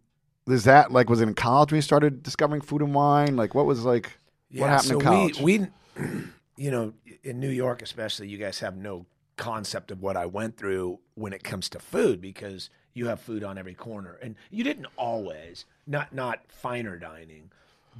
is 0.48 0.66
that 0.66 0.92
like 0.92 1.10
was 1.10 1.22
it 1.22 1.28
in 1.28 1.34
college 1.34 1.72
when 1.72 1.78
you 1.78 1.84
started 1.84 2.24
discovering 2.24 2.62
food 2.62 2.82
and 2.82 2.94
wine? 2.94 3.36
Like 3.36 3.56
what 3.56 3.66
was 3.66 3.86
like 3.86 4.12
what 4.52 4.70
happened 4.70 4.90
so 4.90 5.00
in 5.00 5.02
college? 5.02 5.40
We, 5.40 5.60
we, 5.60 5.68
you 6.58 6.72
know, 6.72 6.94
in 7.24 7.40
New 7.40 7.50
York 7.50 7.82
especially, 7.82 8.28
you 8.28 8.38
guys 8.38 8.60
have 8.60 8.76
no 8.76 9.06
concept 9.38 9.92
of 9.92 10.02
what 10.02 10.18
I 10.18 10.26
went 10.26 10.58
through 10.58 11.00
when 11.16 11.34
it 11.34 11.44
comes 11.44 11.70
to 11.70 11.80
food 11.80 12.22
because 12.22 12.70
you 12.94 13.08
have 13.08 13.20
food 13.20 13.44
on 13.44 13.58
every 13.58 13.74
corner, 13.74 14.18
and 14.22 14.36
you 14.52 14.64
didn't 14.64 14.88
always, 14.98 15.66
not 15.88 16.14
not 16.14 16.42
finer 16.48 16.98
dining, 16.98 17.52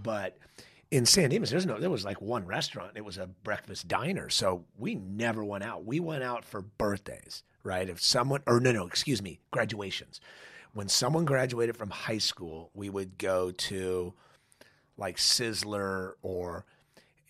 but 0.02 0.38
in 0.92 1.06
San 1.06 1.30
Dimas, 1.30 1.50
there's 1.50 1.66
no, 1.66 1.80
there 1.80 1.90
was 1.90 2.06
like 2.06 2.22
one 2.22 2.46
restaurant. 2.46 2.92
It 2.96 3.06
was 3.06 3.18
a 3.18 3.28
breakfast 3.28 3.88
diner, 3.88 4.30
so 4.30 4.66
we 4.78 4.96
never 4.96 5.44
went 5.44 5.64
out. 5.64 5.86
We 5.86 6.00
went 6.00 6.24
out 6.24 6.46
for 6.46 6.62
birthdays, 6.62 7.44
right? 7.64 7.90
If 7.90 8.02
someone, 8.02 8.42
or 8.46 8.60
no, 8.60 8.72
no, 8.72 8.86
excuse 8.86 9.22
me, 9.22 9.40
graduations. 9.52 10.22
When 10.74 10.88
someone 10.88 11.26
graduated 11.26 11.78
from 11.78 11.90
high 11.90 12.18
school, 12.18 12.70
we 12.74 12.90
would 12.90 13.18
go 13.18 13.52
to 13.52 14.14
like 14.98 15.18
Sizzler 15.18 16.14
or, 16.22 16.66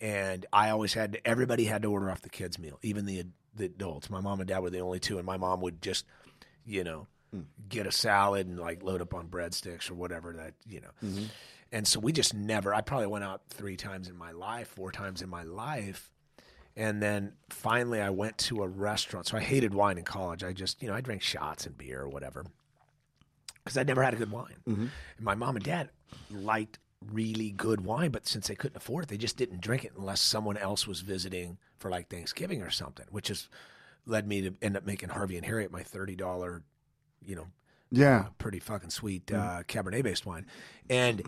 and 0.00 0.44
I 0.52 0.70
always 0.70 0.94
had 0.94 1.12
to, 1.12 1.26
everybody 1.26 1.64
had 1.64 1.82
to 1.82 1.90
order 1.90 2.10
off 2.10 2.22
the 2.22 2.30
kids' 2.30 2.58
meal, 2.58 2.78
even 2.82 3.06
the 3.06 3.24
the 3.56 3.66
adults. 3.66 4.10
My 4.10 4.20
mom 4.20 4.40
and 4.40 4.48
dad 4.48 4.60
were 4.60 4.70
the 4.70 4.80
only 4.80 5.00
two, 5.00 5.18
and 5.18 5.26
my 5.26 5.36
mom 5.36 5.60
would 5.60 5.80
just, 5.80 6.04
you 6.66 6.84
know, 6.84 7.06
hmm. 7.32 7.42
get 7.68 7.86
a 7.86 7.92
salad 7.92 8.46
and 8.46 8.58
like 8.58 8.82
load 8.82 9.00
up 9.00 9.14
on 9.14 9.28
breadsticks 9.28 9.90
or 9.90 9.94
whatever 9.94 10.32
that 10.34 10.54
you 10.66 10.80
know. 10.80 10.90
Mm-hmm. 11.04 11.24
And 11.74 11.88
so 11.88 11.98
we 11.98 12.12
just 12.12 12.34
never. 12.34 12.72
I 12.72 12.82
probably 12.82 13.08
went 13.08 13.24
out 13.24 13.42
three 13.48 13.76
times 13.76 14.08
in 14.08 14.16
my 14.16 14.30
life, 14.30 14.68
four 14.68 14.92
times 14.92 15.22
in 15.22 15.28
my 15.28 15.42
life, 15.42 16.12
and 16.76 17.02
then 17.02 17.32
finally 17.50 18.00
I 18.00 18.10
went 18.10 18.38
to 18.38 18.62
a 18.62 18.68
restaurant. 18.68 19.26
So 19.26 19.36
I 19.36 19.40
hated 19.40 19.74
wine 19.74 19.98
in 19.98 20.04
college. 20.04 20.44
I 20.44 20.52
just 20.52 20.80
you 20.80 20.88
know 20.88 20.94
I 20.94 21.00
drank 21.00 21.20
shots 21.20 21.66
and 21.66 21.76
beer 21.76 22.00
or 22.00 22.08
whatever 22.08 22.46
because 23.64 23.76
I'd 23.76 23.88
never 23.88 24.04
had 24.04 24.14
a 24.14 24.16
good 24.16 24.30
wine. 24.30 24.54
And 25.16 25.24
my 25.24 25.34
mom 25.34 25.56
and 25.56 25.64
dad 25.64 25.90
liked 26.30 26.78
really 27.12 27.50
good 27.50 27.80
wine, 27.80 28.12
but 28.12 28.28
since 28.28 28.46
they 28.46 28.54
couldn't 28.54 28.76
afford 28.76 29.04
it, 29.04 29.10
they 29.10 29.18
just 29.18 29.36
didn't 29.36 29.60
drink 29.60 29.84
it 29.84 29.94
unless 29.98 30.20
someone 30.20 30.56
else 30.56 30.86
was 30.86 31.00
visiting 31.00 31.58
for 31.78 31.90
like 31.90 32.08
Thanksgiving 32.08 32.62
or 32.62 32.70
something, 32.70 33.06
which 33.10 33.28
has 33.28 33.48
led 34.06 34.28
me 34.28 34.42
to 34.42 34.54
end 34.62 34.76
up 34.76 34.86
making 34.86 35.08
Harvey 35.08 35.36
and 35.36 35.44
Harriet 35.44 35.72
my 35.72 35.82
thirty 35.82 36.14
dollar, 36.14 36.62
you 37.20 37.34
know, 37.34 37.48
yeah. 37.90 38.26
pretty 38.38 38.60
fucking 38.60 38.90
sweet 38.90 39.32
uh, 39.32 39.64
Cabernet 39.66 40.04
based 40.04 40.24
wine. 40.24 40.46
And 40.88 41.24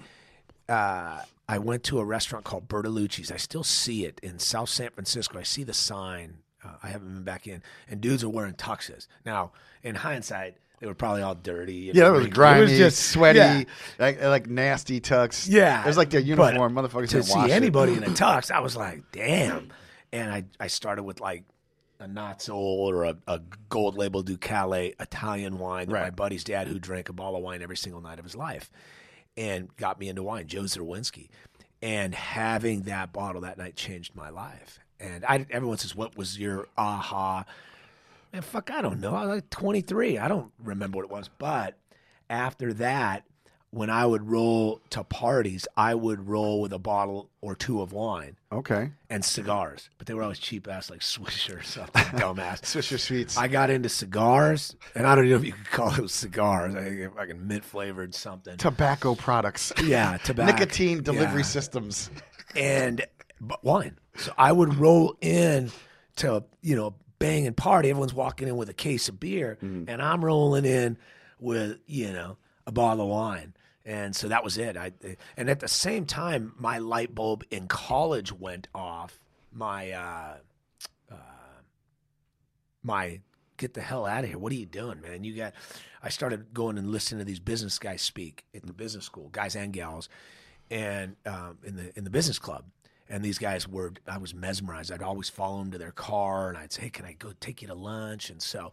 uh, 0.68 1.20
I 1.49 1.58
went 1.58 1.85
to 1.85 1.99
a 1.99 2.04
restaurant 2.04 2.44
called 2.44 2.68
Bertolucci's. 2.68 3.30
I 3.30 3.37
still 3.37 3.64
see 3.64 4.04
it 4.04 4.18
in 4.23 4.38
South 4.38 4.68
San 4.68 4.90
Francisco. 4.90 5.38
I 5.38 5.42
see 5.42 5.62
the 5.64 5.75
sign. 5.75 6.38
Uh, 6.64 6.70
I 6.82 6.88
haven't 6.88 7.12
been 7.14 7.23
back 7.23 7.46
in. 7.46 7.62
And 7.88 8.00
dudes 8.00 8.25
are 8.25 8.28
wearing 8.28 8.54
tuxes. 8.54 9.06
Now, 9.25 9.52
in 9.82 9.94
hindsight, 9.94 10.56
they 10.80 10.87
were 10.87 10.94
probably 10.94 11.23
all 11.23 11.35
dirty. 11.35 11.88
and 11.90 11.96
Yeah, 11.96 12.08
it 12.08 12.12
was 12.12 12.26
grimy, 12.26 12.58
It 12.58 12.62
was 12.64 12.78
just 12.78 13.11
sweaty, 13.11 13.38
yeah. 13.38 13.62
like 13.99 14.20
like 14.23 14.46
nasty 14.49 15.00
tux. 15.00 15.46
Yeah, 15.49 15.82
it 15.82 15.87
was 15.87 15.96
like 15.96 16.11
their 16.11 16.20
but 16.20 16.26
uniform. 16.54 16.75
Motherfuckers 16.75 17.08
to 17.11 17.16
didn't 17.23 17.28
wash 17.30 17.46
see 17.46 17.52
it. 17.52 17.56
anybody 17.56 17.94
in 17.94 18.02
a 18.04 18.06
tux, 18.08 18.50
I 18.50 18.61
was 18.61 18.76
like, 18.76 19.04
damn. 19.12 19.73
And 20.12 20.30
I, 20.30 20.44
I 20.61 20.66
started 20.66 21.04
with 21.04 21.20
like 21.20 21.44
a 21.99 22.06
not 22.06 22.42
so 22.42 22.52
old 22.54 22.94
or 22.94 23.04
a, 23.04 23.16
a 23.26 23.40
gold 23.70 23.96
label 23.96 24.23
Ducale 24.23 24.94
Italian 25.00 25.58
wine 25.58 25.88
that 25.88 26.02
my 26.02 26.11
buddy's 26.11 26.44
dad, 26.44 26.68
who 26.68 26.78
drank 26.78 27.08
a 27.08 27.12
bottle 27.14 27.37
of 27.37 27.42
wine 27.42 27.62
every 27.62 27.76
single 27.76 28.00
night 28.02 28.18
of 28.18 28.25
his 28.26 28.37
life, 28.37 28.70
and 29.37 29.75
got 29.76 29.99
me 30.00 30.09
into 30.09 30.23
wine, 30.23 30.47
Joe 30.47 30.62
Zerwinski. 30.62 31.28
And 31.83 32.14
having 32.14 32.83
that 32.83 33.12
bottle 33.12 33.43
that 33.43 33.59
night 33.59 33.76
changed 33.76 34.14
my 34.14 34.31
life. 34.31 34.78
And 34.99 35.25
I, 35.26 35.47
everyone 35.50 35.76
says, 35.78 35.95
"What 35.95 36.16
was 36.16 36.38
your 36.38 36.69
aha?" 36.76 37.45
Man, 38.33 38.43
fuck, 38.43 38.71
I 38.71 38.81
don't 38.81 39.00
know. 39.00 39.14
I 39.14 39.21
was 39.26 39.37
like 39.37 39.50
23. 39.50 40.19
I 40.19 40.28
don't 40.28 40.50
remember 40.62 40.97
what 40.97 41.05
it 41.05 41.11
was. 41.11 41.31
But 41.38 41.78
after 42.31 42.73
that, 42.75 43.25
when 43.76 43.90
I 43.90 44.06
would 44.06 44.30
roll 44.30 44.80
to 44.90 45.04
parties, 45.04 45.68
I 45.76 45.95
would 45.95 46.26
roll 46.26 46.62
with 46.62 46.73
a 46.73 46.78
bottle 46.78 47.28
or 47.42 47.54
two 47.54 47.83
of 47.83 47.92
wine 47.92 48.38
Okay, 48.50 48.90
and 49.11 49.23
cigars. 49.23 49.91
But 49.99 50.06
they 50.06 50.15
were 50.15 50.23
always 50.23 50.39
cheap 50.39 50.67
ass, 50.67 50.89
like 50.89 51.00
Swisher 51.02 51.60
or 51.60 51.62
something, 51.62 52.02
dumbass. 52.19 52.60
Swisher 52.62 52.99
Sweets. 52.99 53.36
I 53.36 53.49
got 53.49 53.69
into 53.69 53.91
cigars, 53.91 54.75
and 54.95 55.06
I 55.06 55.15
don't 55.15 55.28
know 55.28 55.36
if 55.36 55.45
you 55.45 55.52
could 55.52 55.71
call 55.71 55.91
those 55.91 56.15
cigars. 56.15 56.75
I 56.75 56.84
think 56.84 57.15
fucking 57.15 57.47
mint 57.47 57.65
flavored 57.65 58.15
something. 58.15 58.56
tobacco 58.56 59.15
products. 59.15 59.73
Yeah, 59.86 60.17
tobacco. 60.17 60.52
Nicotine 60.52 61.02
delivery 61.02 61.41
Yeah 61.41 61.45
systems. 61.45 62.10
and 62.56 63.04
wine. 63.62 63.99
So 64.17 64.32
I 64.39 64.50
would 64.50 64.75
roll 64.76 65.17
in 65.21 65.71
to 66.17 66.45
you 66.62 66.76
know 66.76 66.95
bang 67.19 67.47
and 67.47 67.56
party. 67.56 67.91
Everyone's 67.91 68.15
walking 68.15 68.49
in 68.49 68.56
with 68.56 68.71
a 68.71 68.75
case 68.75 69.10
of 69.10 69.21
beer, 69.21 69.58
mm. 69.62 69.84
and 69.86 70.00
I'm 70.00 70.25
rolling 70.25 70.65
in 70.65 70.97
with 71.39 71.78
you 71.86 72.12
know 72.12 72.39
a 72.67 72.73
bottle 72.73 73.04
of 73.04 73.10
wine. 73.10 73.52
And 73.86 74.16
so 74.16 74.26
that 74.28 74.42
was 74.42 74.58
it. 74.58 74.76
I 74.76 74.92
and 75.36 75.49
at 75.49 75.60
the 75.60 75.68
same 75.68 76.06
time, 76.06 76.52
my 76.58 76.78
light 76.78 77.14
bulb 77.14 77.44
in 77.52 77.68
college 77.68 78.32
went 78.32 78.66
off. 78.75 79.20
My 79.52 79.92
uh, 79.92 80.34
uh, 81.10 81.14
my 82.82 83.20
get 83.56 83.75
the 83.75 83.80
hell 83.80 84.04
out 84.04 84.25
of 84.25 84.28
here. 84.30 84.38
What 84.38 84.50
are 84.50 84.56
you 84.56 84.66
doing, 84.66 85.00
man? 85.00 85.22
You 85.22 85.36
got. 85.36 85.54
I 86.02 86.08
started 86.08 86.52
going 86.52 86.78
and 86.78 86.90
listening 86.90 87.20
to 87.20 87.25
these 87.25 87.38
business 87.38 87.78
guys 87.78 88.02
speak 88.02 88.44
at 88.52 88.66
the 88.66 88.72
business 88.72 89.04
school, 89.04 89.28
guys 89.30 89.54
and 89.54 89.72
gals, 89.72 90.08
and 90.68 91.14
um, 91.25 91.58
in 91.62 91.76
the 91.76 91.96
in 91.96 92.02
the 92.02 92.10
business 92.10 92.40
club. 92.40 92.64
And 93.08 93.25
these 93.25 93.38
guys 93.38 93.68
were, 93.68 93.92
I 94.08 94.18
was 94.18 94.34
mesmerized. 94.34 94.90
I'd 94.90 95.00
always 95.00 95.28
follow 95.28 95.58
them 95.60 95.70
to 95.70 95.78
their 95.78 95.92
car, 95.92 96.49
and 96.49 96.58
I'd 96.58 96.72
say, 96.72 96.82
"Hey, 96.82 96.90
can 96.90 97.04
I 97.04 97.12
go 97.12 97.32
take 97.38 97.62
you 97.62 97.68
to 97.68 97.75
lunch?" 97.75 98.30
And 98.30 98.42
so, 98.42 98.72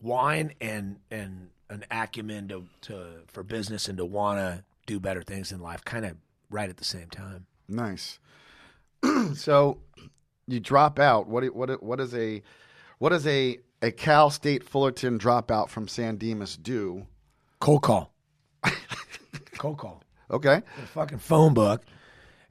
wine 0.00 0.52
and 0.60 0.96
and 1.10 1.50
an 1.68 1.84
acumen 1.90 2.48
to, 2.48 2.64
to 2.82 3.06
for 3.26 3.42
business 3.42 3.88
and 3.88 3.98
to 3.98 4.04
want 4.04 4.38
to 4.38 4.64
do 4.86 5.00
better 5.00 5.22
things 5.22 5.50
in 5.52 5.60
life, 5.60 5.84
kind 5.84 6.04
of 6.04 6.16
right 6.50 6.70
at 6.70 6.76
the 6.76 6.84
same 6.84 7.08
time. 7.08 7.46
Nice. 7.68 8.18
so 9.34 9.78
you 10.46 10.60
drop 10.60 10.98
out. 10.98 11.26
What 11.26 11.44
what 11.54 11.82
what 11.82 12.00
is 12.00 12.14
a 12.14 12.42
what 12.98 13.10
does 13.10 13.26
a 13.26 13.58
a 13.82 13.90
Cal 13.90 14.30
State 14.30 14.64
Fullerton 14.64 15.18
dropout 15.18 15.68
from 15.68 15.88
San 15.88 16.16
Dimas 16.16 16.56
do? 16.56 17.06
Cold 17.60 17.82
call, 17.82 18.12
cold 19.58 19.78
call. 19.78 20.02
Okay. 20.30 20.56
a 20.82 20.86
fucking 20.88 21.18
phone 21.18 21.54
book, 21.54 21.84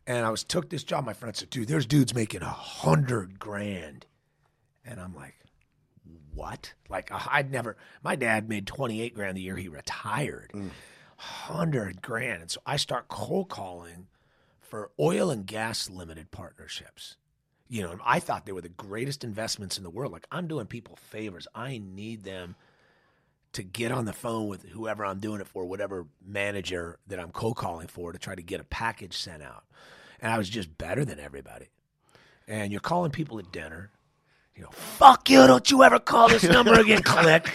and 0.07 0.25
I 0.25 0.29
was 0.29 0.43
took 0.43 0.69
this 0.69 0.83
job. 0.83 1.05
My 1.05 1.13
friend 1.13 1.35
said, 1.35 1.49
"Dude, 1.49 1.67
there's 1.67 1.85
dudes 1.85 2.13
making 2.13 2.41
a 2.41 2.49
hundred 2.49 3.37
grand," 3.39 4.05
and 4.83 4.99
I'm 4.99 5.13
like, 5.15 5.35
"What?" 6.35 6.73
Like 6.89 7.11
uh, 7.11 7.19
I'd 7.29 7.51
never. 7.51 7.77
My 8.03 8.15
dad 8.15 8.47
made 8.49 8.67
twenty 8.67 9.01
eight 9.01 9.15
grand 9.15 9.37
the 9.37 9.41
year 9.41 9.55
he 9.55 9.67
retired, 9.67 10.51
hundred 11.17 12.01
grand, 12.01 12.41
and 12.41 12.51
so 12.51 12.61
I 12.65 12.77
start 12.77 13.07
cold 13.07 13.49
calling 13.49 14.07
for 14.59 14.91
oil 14.99 15.29
and 15.29 15.45
gas 15.45 15.89
limited 15.89 16.31
partnerships. 16.31 17.17
You 17.67 17.81
know, 17.81 17.97
I 18.05 18.19
thought 18.19 18.45
they 18.45 18.51
were 18.51 18.61
the 18.61 18.69
greatest 18.69 19.23
investments 19.23 19.77
in 19.77 19.83
the 19.83 19.89
world. 19.89 20.11
Like 20.11 20.27
I'm 20.31 20.47
doing 20.47 20.67
people 20.67 20.97
favors. 20.97 21.47
I 21.55 21.79
need 21.83 22.23
them 22.23 22.55
to 23.53 23.63
get 23.63 23.91
on 23.91 24.03
the 24.03 24.13
phone 24.13 24.47
with 24.47 24.63
whoever 24.63 25.05
I'm 25.05 25.19
doing 25.19 25.39
it 25.39 25.47
for, 25.47 25.65
whatever 25.65 26.05
manager 26.23 26.99
that 27.07 27.19
I'm 27.19 27.31
cold 27.31 27.55
calling 27.55 27.87
for 27.87 28.11
to 28.11 28.19
try 28.19 28.35
to 28.35 28.41
get 28.41 28.59
a 28.59 28.65
package 28.65 29.17
sent 29.17 29.41
out. 29.41 29.63
And 30.19 30.31
I 30.31 30.37
was 30.37 30.49
just 30.49 30.77
better 30.77 31.05
than 31.05 31.19
everybody. 31.19 31.67
And 32.47 32.71
you're 32.71 32.81
calling 32.81 33.11
people 33.11 33.39
at 33.39 33.53
dinner. 33.53 33.91
You 34.55 34.63
know, 34.63 34.69
fuck 34.71 35.29
you, 35.29 35.45
don't 35.47 35.69
you 35.69 35.83
ever 35.83 35.99
call 35.99 36.29
this 36.29 36.43
number 36.43 36.73
again, 36.79 37.01
click. 37.03 37.47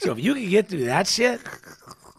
So 0.00 0.12
if 0.12 0.18
you 0.18 0.34
can 0.34 0.48
get 0.50 0.68
through 0.68 0.86
that 0.86 1.06
shit, 1.06 1.40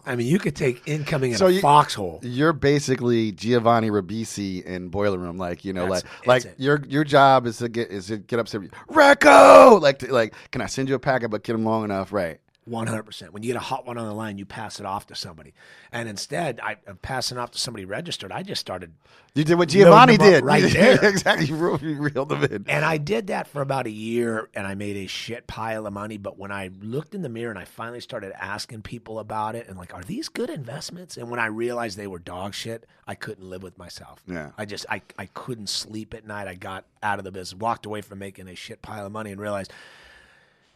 I 0.06 0.16
mean, 0.16 0.26
you 0.28 0.38
could 0.38 0.56
take 0.56 0.80
incoming 0.86 1.32
in 1.32 1.36
So 1.36 1.48
a 1.48 1.50
you- 1.50 1.60
foxhole. 1.60 2.20
You're 2.22 2.54
basically 2.54 3.32
Giovanni 3.32 3.90
Ribisi 3.90 4.64
in 4.64 4.88
Boiler 4.88 5.18
Room, 5.18 5.36
like 5.36 5.64
you 5.64 5.74
know, 5.74 5.82
That's- 5.92 6.04
like 6.26 6.26
like 6.26 6.44
it. 6.46 6.54
your 6.58 6.82
your 6.88 7.04
job 7.04 7.46
is 7.46 7.58
to 7.58 7.68
get 7.68 7.90
is 7.90 8.06
to 8.06 8.16
get 8.16 8.38
upset. 8.38 8.62
Recco, 8.88 9.78
like 9.80 9.98
to, 9.98 10.12
like, 10.12 10.34
can 10.52 10.62
I 10.62 10.66
send 10.66 10.88
you 10.88 10.94
a 10.94 10.98
packet, 10.98 11.28
but 11.30 11.42
get 11.44 11.52
them 11.52 11.64
long 11.64 11.84
enough, 11.84 12.10
right? 12.12 12.40
One 12.66 12.86
hundred 12.86 13.04
percent. 13.04 13.32
When 13.32 13.42
you 13.42 13.48
get 13.48 13.56
a 13.56 13.60
hot 13.64 13.86
one 13.86 13.96
on 13.96 14.06
the 14.06 14.12
line, 14.14 14.36
you 14.36 14.44
pass 14.44 14.78
it 14.80 14.86
off 14.86 15.06
to 15.06 15.14
somebody. 15.14 15.54
And 15.92 16.08
instead, 16.08 16.60
I, 16.62 16.76
of 16.86 17.00
passing 17.00 17.38
off 17.38 17.50
to 17.52 17.58
somebody 17.58 17.86
registered, 17.86 18.30
I 18.30 18.42
just 18.42 18.60
started 18.60 18.92
You 19.34 19.44
did 19.44 19.56
what 19.56 19.70
Giovanni 19.70 20.18
did, 20.18 20.44
right 20.44 20.62
there. 20.72 21.02
exactly. 21.02 21.46
You 21.46 21.56
reeled, 21.56 21.82
you 21.82 21.94
reeled 21.96 22.28
them 22.28 22.44
in. 22.44 22.66
And 22.68 22.84
I 22.84 22.98
did 22.98 23.28
that 23.28 23.48
for 23.48 23.62
about 23.62 23.86
a 23.86 23.90
year 23.90 24.50
and 24.54 24.66
I 24.66 24.74
made 24.74 24.96
a 24.98 25.06
shit 25.06 25.46
pile 25.46 25.86
of 25.86 25.92
money. 25.94 26.18
But 26.18 26.38
when 26.38 26.52
I 26.52 26.70
looked 26.82 27.14
in 27.14 27.22
the 27.22 27.30
mirror 27.30 27.50
and 27.50 27.58
I 27.58 27.64
finally 27.64 28.00
started 28.00 28.32
asking 28.38 28.82
people 28.82 29.18
about 29.18 29.54
it 29.56 29.66
and 29.66 29.78
like, 29.78 29.94
are 29.94 30.04
these 30.04 30.28
good 30.28 30.50
investments? 30.50 31.16
And 31.16 31.30
when 31.30 31.40
I 31.40 31.46
realized 31.46 31.96
they 31.96 32.06
were 32.06 32.18
dog 32.18 32.52
shit, 32.54 32.86
I 33.06 33.14
couldn't 33.14 33.48
live 33.48 33.62
with 33.62 33.78
myself. 33.78 34.22
Yeah. 34.26 34.50
I 34.58 34.66
just, 34.66 34.84
I, 34.90 35.00
I 35.18 35.26
couldn't 35.26 35.70
sleep 35.70 36.12
at 36.12 36.26
night. 36.26 36.46
I 36.46 36.54
got 36.56 36.84
out 37.02 37.18
of 37.18 37.24
the 37.24 37.32
business, 37.32 37.58
walked 37.58 37.86
away 37.86 38.02
from 38.02 38.18
making 38.18 38.48
a 38.48 38.54
shit 38.54 38.82
pile 38.82 39.06
of 39.06 39.12
money 39.12 39.32
and 39.32 39.40
realized 39.40 39.72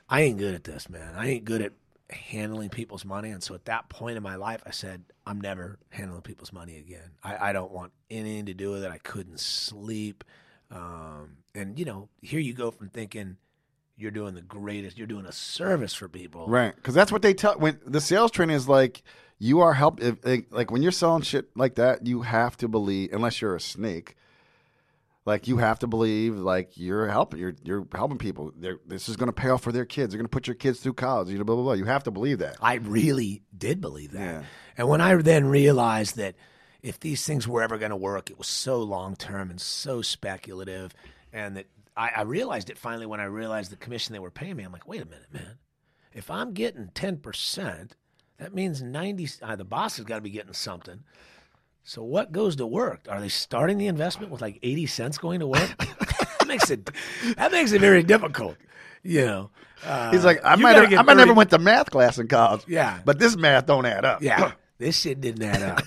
I 0.08 0.22
ain't 0.22 0.38
good 0.38 0.54
at 0.54 0.64
this, 0.64 0.88
man. 0.88 1.14
I 1.16 1.28
ain't 1.28 1.44
good 1.44 1.62
at 1.62 1.72
handling 2.10 2.68
people's 2.68 3.04
money. 3.04 3.30
And 3.30 3.42
so 3.42 3.54
at 3.54 3.64
that 3.64 3.88
point 3.88 4.16
in 4.16 4.22
my 4.22 4.36
life, 4.36 4.62
I 4.66 4.70
said, 4.70 5.04
I'm 5.26 5.40
never 5.40 5.78
handling 5.88 6.22
people's 6.22 6.52
money 6.52 6.76
again. 6.76 7.10
I, 7.22 7.50
I 7.50 7.52
don't 7.52 7.72
want 7.72 7.92
anything 8.10 8.46
to 8.46 8.54
do 8.54 8.70
with 8.70 8.84
it. 8.84 8.90
I 8.90 8.98
couldn't 8.98 9.40
sleep. 9.40 10.24
Um, 10.70 11.38
and, 11.54 11.78
you 11.78 11.84
know, 11.84 12.08
here 12.20 12.40
you 12.40 12.52
go 12.52 12.70
from 12.70 12.90
thinking 12.90 13.36
you're 13.96 14.10
doing 14.10 14.34
the 14.34 14.42
greatest. 14.42 14.98
You're 14.98 15.06
doing 15.06 15.26
a 15.26 15.32
service 15.32 15.94
for 15.94 16.08
people. 16.08 16.46
Right, 16.48 16.74
because 16.74 16.94
that's 16.94 17.12
what 17.12 17.22
they 17.22 17.32
tell 17.32 17.58
when 17.58 17.80
the 17.86 18.00
sales 18.00 18.30
training 18.30 18.56
is 18.56 18.68
like. 18.68 19.02
You 19.40 19.60
are 19.60 19.74
help 19.74 20.00
like 20.50 20.70
when 20.70 20.80
you're 20.80 20.92
selling 20.92 21.22
shit 21.22 21.48
like 21.56 21.74
that. 21.74 22.06
You 22.06 22.22
have 22.22 22.56
to 22.58 22.68
believe, 22.68 23.12
unless 23.12 23.42
you're 23.42 23.56
a 23.56 23.60
snake. 23.60 24.16
Like 25.26 25.48
you 25.48 25.56
have 25.56 25.78
to 25.78 25.86
believe, 25.86 26.36
like 26.36 26.76
you're 26.76 27.08
helping, 27.08 27.40
you're 27.40 27.54
you're 27.62 27.86
helping 27.94 28.18
people. 28.18 28.52
They're, 28.56 28.78
this 28.86 29.08
is 29.08 29.16
going 29.16 29.28
to 29.28 29.32
pay 29.32 29.48
off 29.48 29.62
for 29.62 29.72
their 29.72 29.86
kids. 29.86 30.12
They're 30.12 30.18
going 30.18 30.26
to 30.26 30.30
put 30.30 30.46
your 30.46 30.54
kids 30.54 30.80
through 30.80 30.94
college. 30.94 31.30
You 31.30 31.38
know, 31.38 31.44
blah 31.44 31.54
blah 31.54 31.64
blah. 31.64 31.72
You 31.72 31.86
have 31.86 32.04
to 32.04 32.10
believe 32.10 32.40
that. 32.40 32.56
I 32.60 32.74
really 32.74 33.42
did 33.56 33.80
believe 33.80 34.12
that. 34.12 34.20
Yeah. 34.20 34.42
And 34.76 34.88
when 34.88 35.00
I 35.00 35.14
then 35.16 35.46
realized 35.46 36.16
that 36.16 36.34
if 36.82 37.00
these 37.00 37.24
things 37.24 37.48
were 37.48 37.62
ever 37.62 37.78
going 37.78 37.90
to 37.90 37.96
work, 37.96 38.30
it 38.30 38.36
was 38.36 38.48
so 38.48 38.82
long 38.82 39.16
term 39.16 39.48
and 39.48 39.58
so 39.58 40.02
speculative, 40.02 40.92
and 41.32 41.56
that 41.56 41.66
I, 41.96 42.10
I 42.16 42.22
realized 42.22 42.68
it 42.68 42.76
finally 42.76 43.06
when 43.06 43.20
I 43.20 43.24
realized 43.24 43.72
the 43.72 43.76
commission 43.76 44.12
they 44.12 44.18
were 44.18 44.30
paying 44.30 44.56
me. 44.56 44.64
I'm 44.64 44.72
like, 44.72 44.86
wait 44.86 45.00
a 45.00 45.06
minute, 45.06 45.32
man. 45.32 45.56
If 46.12 46.30
I'm 46.30 46.52
getting 46.52 46.90
ten 46.94 47.16
percent, 47.16 47.96
that 48.36 48.54
means 48.54 48.82
ninety. 48.82 49.26
Uh, 49.40 49.56
the 49.56 49.64
boss 49.64 49.96
has 49.96 50.04
got 50.04 50.16
to 50.16 50.20
be 50.20 50.28
getting 50.28 50.52
something. 50.52 51.02
So 51.84 52.02
what 52.02 52.32
goes 52.32 52.56
to 52.56 52.66
work? 52.66 53.06
Are 53.08 53.20
they 53.20 53.28
starting 53.28 53.78
the 53.78 53.86
investment 53.86 54.32
with 54.32 54.40
like 54.40 54.58
eighty 54.62 54.86
cents 54.86 55.18
going 55.18 55.40
to 55.40 55.46
work? 55.46 55.76
that 55.78 56.44
makes 56.46 56.70
it 56.70 56.90
that 57.36 57.52
makes 57.52 57.72
it 57.72 57.80
very 57.80 58.02
difficult. 58.02 58.56
You 59.02 59.26
know, 59.26 59.50
uh, 59.84 60.10
He's 60.12 60.24
like, 60.24 60.40
I 60.42 60.56
might, 60.56 60.76
have, 60.76 60.92
I 60.94 61.02
might 61.02 61.18
never 61.18 61.34
went 61.34 61.50
to 61.50 61.58
math 61.58 61.90
class 61.90 62.18
in 62.18 62.26
college. 62.26 62.62
Yeah. 62.66 63.00
but 63.04 63.18
this 63.18 63.36
math 63.36 63.66
don't 63.66 63.84
add 63.84 64.06
up. 64.06 64.22
Yeah, 64.22 64.52
this 64.78 64.98
shit 64.98 65.20
didn't 65.20 65.42
add 65.42 65.62
up. 65.62 65.82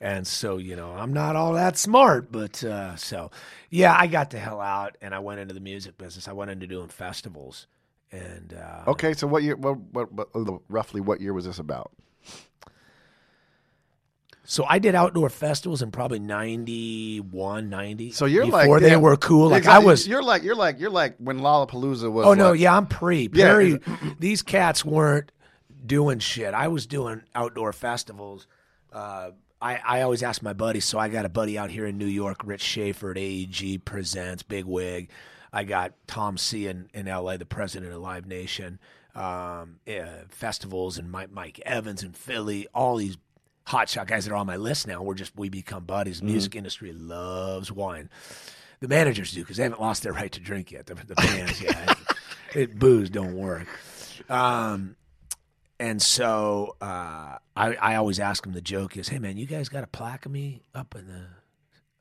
And 0.00 0.26
so, 0.26 0.58
you 0.58 0.76
know, 0.76 0.92
I'm 0.92 1.12
not 1.12 1.34
all 1.34 1.54
that 1.54 1.78
smart, 1.78 2.30
but 2.30 2.62
uh, 2.62 2.94
so, 2.94 3.30
yeah, 3.70 3.96
I 3.98 4.06
got 4.06 4.30
the 4.30 4.38
hell 4.38 4.60
out 4.60 4.98
and 5.00 5.14
I 5.14 5.18
went 5.20 5.40
into 5.40 5.54
the 5.54 5.60
music 5.60 5.96
business. 5.96 6.28
I 6.28 6.32
went 6.32 6.50
into 6.50 6.66
doing 6.66 6.88
festivals. 6.88 7.66
And 8.12 8.52
uh, 8.52 8.84
Okay, 8.90 9.14
so 9.14 9.26
what 9.26 9.42
year? 9.42 9.56
What, 9.56 9.78
what, 9.92 10.12
what, 10.12 10.60
roughly, 10.68 11.00
what 11.00 11.20
year 11.20 11.32
was 11.32 11.46
this 11.46 11.58
about? 11.58 11.90
So 14.44 14.64
I 14.68 14.78
did 14.78 14.94
outdoor 14.94 15.30
festivals 15.30 15.82
in 15.82 15.90
probably 15.90 16.18
91, 16.18 17.70
90. 17.70 18.12
So 18.12 18.26
you're 18.26 18.46
like 18.46 18.64
before 18.64 18.80
they 18.80 18.96
were 18.96 19.16
cool. 19.16 19.48
Like 19.48 19.58
Exactly. 19.58 19.82
I 19.84 19.86
was. 19.86 20.06
You're 20.08 20.22
like 20.22 20.42
you're 20.42 20.54
like 20.54 20.78
you're 20.78 20.90
like 20.90 21.16
when 21.18 21.40
Lollapalooza 21.40 22.10
was. 22.12 22.26
Oh 22.26 22.34
no, 22.34 22.50
like- 22.50 22.60
yeah, 22.60 22.76
I'm 22.76 22.86
pre. 22.86 23.28
Yeah. 23.32 23.46
Perry, 23.46 23.78
these 24.18 24.42
cats 24.42 24.84
weren't 24.84 25.32
doing 25.84 26.18
shit. 26.18 26.54
I 26.54 26.68
was 26.68 26.86
doing 26.86 27.22
outdoor 27.34 27.72
festivals. 27.72 28.46
Uh, 28.92 29.30
I, 29.60 29.80
I 29.84 30.02
always 30.02 30.22
ask 30.22 30.42
my 30.42 30.52
buddies. 30.52 30.84
So 30.84 30.98
I 30.98 31.08
got 31.08 31.24
a 31.24 31.28
buddy 31.30 31.56
out 31.58 31.70
here 31.70 31.86
in 31.86 31.96
New 31.98 32.06
York, 32.06 32.42
Rich 32.44 32.62
Schaefer 32.62 33.10
at 33.12 33.16
AEG 33.18 33.84
presents 33.84 34.42
Big 34.42 34.64
Wig. 34.66 35.10
I 35.52 35.64
got 35.64 35.94
Tom 36.06 36.36
C 36.36 36.66
in, 36.66 36.88
in 36.92 37.06
LA, 37.06 37.36
the 37.36 37.46
president 37.46 37.92
of 37.92 38.00
Live 38.02 38.26
Nation. 38.26 38.78
Um, 39.14 39.76
uh, 39.88 40.24
festivals 40.28 40.98
and 40.98 41.10
Mike, 41.10 41.30
Mike 41.30 41.60
Evans 41.64 42.02
in 42.02 42.12
Philly. 42.12 42.66
All 42.74 42.96
these 42.96 43.16
hotshot 43.66 44.06
guys 44.06 44.24
that 44.24 44.32
are 44.32 44.36
on 44.36 44.46
my 44.46 44.56
list 44.56 44.86
now. 44.86 45.02
We're 45.02 45.14
just 45.14 45.36
we 45.36 45.48
become 45.48 45.84
buddies. 45.84 46.20
The 46.20 46.26
music 46.26 46.54
industry 46.56 46.92
loves 46.92 47.72
wine. 47.72 48.10
The 48.80 48.88
managers 48.88 49.32
do 49.32 49.40
because 49.40 49.56
they 49.56 49.62
haven't 49.62 49.80
lost 49.80 50.02
their 50.02 50.12
right 50.12 50.30
to 50.32 50.40
drink 50.40 50.72
yet. 50.72 50.86
The, 50.86 50.94
the 50.94 51.14
bands, 51.14 51.60
yeah, 51.60 51.94
it, 52.54 52.78
booze 52.78 53.08
don't 53.08 53.34
work. 53.34 53.66
Um, 54.28 54.96
and 55.80 56.00
so 56.00 56.76
uh, 56.80 57.38
I, 57.56 57.74
I 57.74 57.94
always 57.96 58.20
ask 58.20 58.42
them. 58.44 58.52
The 58.52 58.60
joke 58.60 58.96
is, 58.96 59.08
"Hey 59.08 59.18
man, 59.18 59.36
you 59.36 59.46
guys 59.46 59.68
got 59.68 59.84
a 59.84 59.88
plaque 59.88 60.26
of 60.26 60.32
me 60.32 60.62
up 60.74 60.94
in 60.94 61.06
the 61.06 61.26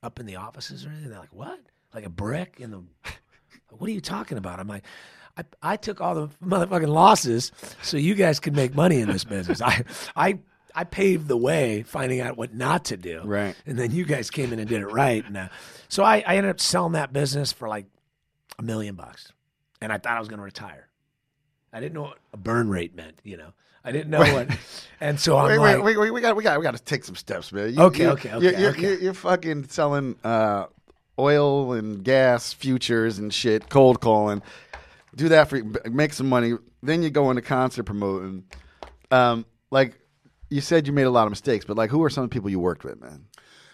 up 0.01 0.19
in 0.19 0.25
the 0.25 0.35
offices 0.35 0.85
or 0.85 0.89
anything?" 0.89 1.09
They're 1.09 1.19
like, 1.19 1.33
"What? 1.33 1.59
Like 1.93 2.05
a 2.05 2.09
brick 2.09 2.57
in 2.59 2.71
the? 2.71 2.83
What 3.69 3.89
are 3.89 3.93
you 3.93 4.01
talking 4.01 4.37
about?" 4.37 4.59
I'm 4.59 4.67
like. 4.67 4.83
I, 5.35 5.43
I 5.63 5.77
took 5.77 5.99
all 5.99 6.13
the 6.13 6.27
motherfucking 6.45 6.89
losses 6.89 7.51
so 7.81 7.97
you 7.97 8.13
guys 8.13 8.39
could 8.39 8.55
make 8.55 8.75
money 8.75 8.99
in 8.99 9.09
this 9.09 9.23
business. 9.23 9.61
I 9.63 9.83
I 10.15 10.37
I 10.75 10.83
paved 10.83 11.27
the 11.27 11.37
way 11.37 11.83
finding 11.83 12.19
out 12.19 12.37
what 12.37 12.53
not 12.53 12.85
to 12.85 12.97
do. 12.97 13.21
Right. 13.23 13.55
And 13.65 13.77
then 13.77 13.91
you 13.91 14.05
guys 14.05 14.29
came 14.29 14.51
in 14.53 14.59
and 14.59 14.67
did 14.67 14.81
it 14.81 14.87
right. 14.87 15.25
And 15.25 15.37
uh, 15.37 15.47
so 15.89 16.03
I, 16.03 16.23
I 16.25 16.37
ended 16.37 16.49
up 16.49 16.59
selling 16.59 16.93
that 16.93 17.13
business 17.13 17.51
for 17.51 17.67
like 17.67 17.85
a 18.57 18.63
million 18.63 18.95
bucks. 18.95 19.31
And 19.81 19.91
I 19.91 19.97
thought 19.97 20.15
I 20.17 20.19
was 20.19 20.27
going 20.29 20.39
to 20.39 20.43
retire. 20.45 20.87
I 21.71 21.79
didn't 21.79 21.93
know 21.93 22.03
what 22.03 22.17
a 22.31 22.37
burn 22.37 22.69
rate 22.69 22.95
meant, 22.95 23.19
you 23.23 23.37
know. 23.37 23.53
I 23.83 23.91
didn't 23.91 24.09
know 24.11 24.19
what. 24.19 24.47
And 25.01 25.19
so 25.19 25.35
I'm 25.37 25.49
Wait, 25.49 25.57
like, 25.57 25.83
wait, 25.83 25.97
wait, 25.97 26.11
we 26.11 26.21
got, 26.21 26.33
we 26.37 26.43
got, 26.43 26.57
we 26.57 26.63
got 26.63 26.77
to 26.77 26.81
take 26.83 27.03
some 27.03 27.17
steps, 27.17 27.51
man. 27.51 27.73
You- 27.73 27.81
Okay, 27.81 28.03
you- 28.03 28.09
okay, 28.11 28.29
You're, 28.29 28.37
okay, 28.37 28.61
you're, 28.61 28.69
okay. 28.71 28.81
You're, 28.81 28.99
you're 28.99 29.13
fucking 29.13 29.67
selling 29.67 30.15
uh, 30.23 30.67
oil 31.19 31.73
and 31.73 32.01
gas 32.05 32.53
futures 32.53 33.19
and 33.19 33.33
shit, 33.33 33.67
cold 33.67 33.99
calling. 33.99 34.41
Do 35.15 35.27
that 35.29 35.49
for 35.49 35.61
make 35.91 36.13
some 36.13 36.29
money. 36.29 36.53
Then 36.81 37.03
you 37.03 37.09
go 37.09 37.29
into 37.31 37.41
concert 37.41 37.83
promoting. 37.83 38.45
Um, 39.11 39.45
like 39.71 39.99
you 40.53 40.61
said, 40.61 40.87
you 40.87 40.93
made 40.93 41.03
a 41.03 41.09
lot 41.11 41.25
of 41.25 41.31
mistakes, 41.31 41.65
but 41.65 41.75
like, 41.77 41.89
who 41.89 42.03
are 42.03 42.09
some 42.09 42.23
of 42.23 42.29
the 42.29 42.33
people 42.33 42.49
you 42.49 42.59
worked 42.59 42.83
with, 42.83 43.01
man? 43.01 43.25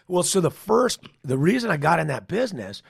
Well, 0.07 0.23
so 0.23 0.41
the 0.41 0.51
first, 0.51 1.01
the 1.23 1.37
reason 1.37 1.69
I 1.69 1.77
got 1.77 1.99
in 1.99 2.07
that 2.07 2.27
business 2.27 2.81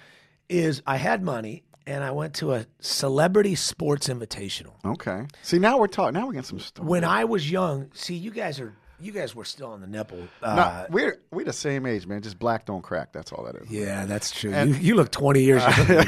is 0.48 0.82
I 0.88 0.96
had 0.98 1.22
money 1.24 1.64
and 1.86 2.04
I 2.04 2.12
went 2.12 2.36
to 2.36 2.54
a 2.54 2.66
celebrity 2.80 3.56
sports 3.56 4.08
invitational. 4.08 4.74
Okay. 4.86 5.26
See, 5.42 5.60
now 5.60 5.78
we're 5.80 5.88
talking. 5.88 6.14
Now 6.14 6.28
we're 6.28 6.34
getting 6.34 6.44
some 6.46 6.60
stuff. 6.60 6.86
When 6.86 7.04
I 7.04 7.26
was 7.26 7.50
young, 7.50 7.90
see, 7.94 8.16
you 8.16 8.32
guys 8.32 8.60
are, 8.60 8.74
you 9.02 9.12
guys 9.12 9.34
were 9.36 9.44
still 9.46 9.68
on 9.72 9.82
the 9.82 9.88
nipple. 9.88 10.28
Uh, 10.42 10.56
No, 10.56 10.86
we're 10.92 11.20
we're 11.32 11.46
the 11.46 11.54
same 11.54 11.86
age, 11.86 12.06
man. 12.06 12.22
Just 12.22 12.38
black 12.38 12.66
don't 12.66 12.82
crack. 12.82 13.12
That's 13.12 13.32
all 13.32 13.44
that 13.46 13.56
is. 13.56 13.70
yeah, 13.72 14.06
that's 14.06 14.32
true. 14.32 14.52
you, 14.54 14.74
you 14.76 14.96
look 14.96 15.10
20 15.12 15.42
years 15.42 15.64
younger 15.78 16.04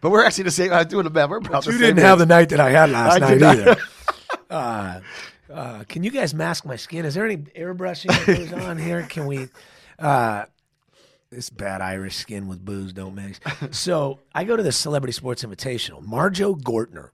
but 0.00 0.10
we're 0.10 0.24
actually 0.24 0.44
the 0.44 0.50
same. 0.50 0.72
I 0.72 0.78
was 0.78 0.86
doing 0.86 1.04
the 1.04 1.10
bad. 1.10 1.30
We're 1.30 1.38
about 1.38 1.66
You 1.66 1.72
the 1.72 1.78
didn't 1.78 1.96
same 1.98 2.04
have 2.06 2.18
the 2.18 2.26
night 2.26 2.50
that 2.50 2.60
I 2.60 2.70
had 2.70 2.90
last 2.90 3.22
I 3.22 3.34
night 3.34 3.42
either. 3.42 3.76
uh, 4.50 5.00
uh, 5.52 5.84
can 5.88 6.02
you 6.04 6.10
guys 6.10 6.34
mask 6.34 6.64
my 6.64 6.76
skin? 6.76 7.04
Is 7.04 7.14
there 7.14 7.24
any 7.24 7.36
airbrushing 7.38 8.08
that 8.26 8.50
goes 8.50 8.52
on 8.64 8.78
here? 8.78 9.02
Can 9.02 9.26
we? 9.26 9.48
Uh, 9.98 10.44
this 11.30 11.50
bad 11.50 11.80
Irish 11.80 12.16
skin 12.16 12.46
with 12.46 12.64
booze 12.64 12.92
don't 12.92 13.14
mix. 13.14 13.40
So 13.72 14.20
I 14.34 14.44
go 14.44 14.56
to 14.56 14.62
the 14.62 14.70
Celebrity 14.72 15.12
Sports 15.12 15.42
Invitational. 15.44 16.00
Marjoe 16.00 16.54
Gortner. 16.54 17.10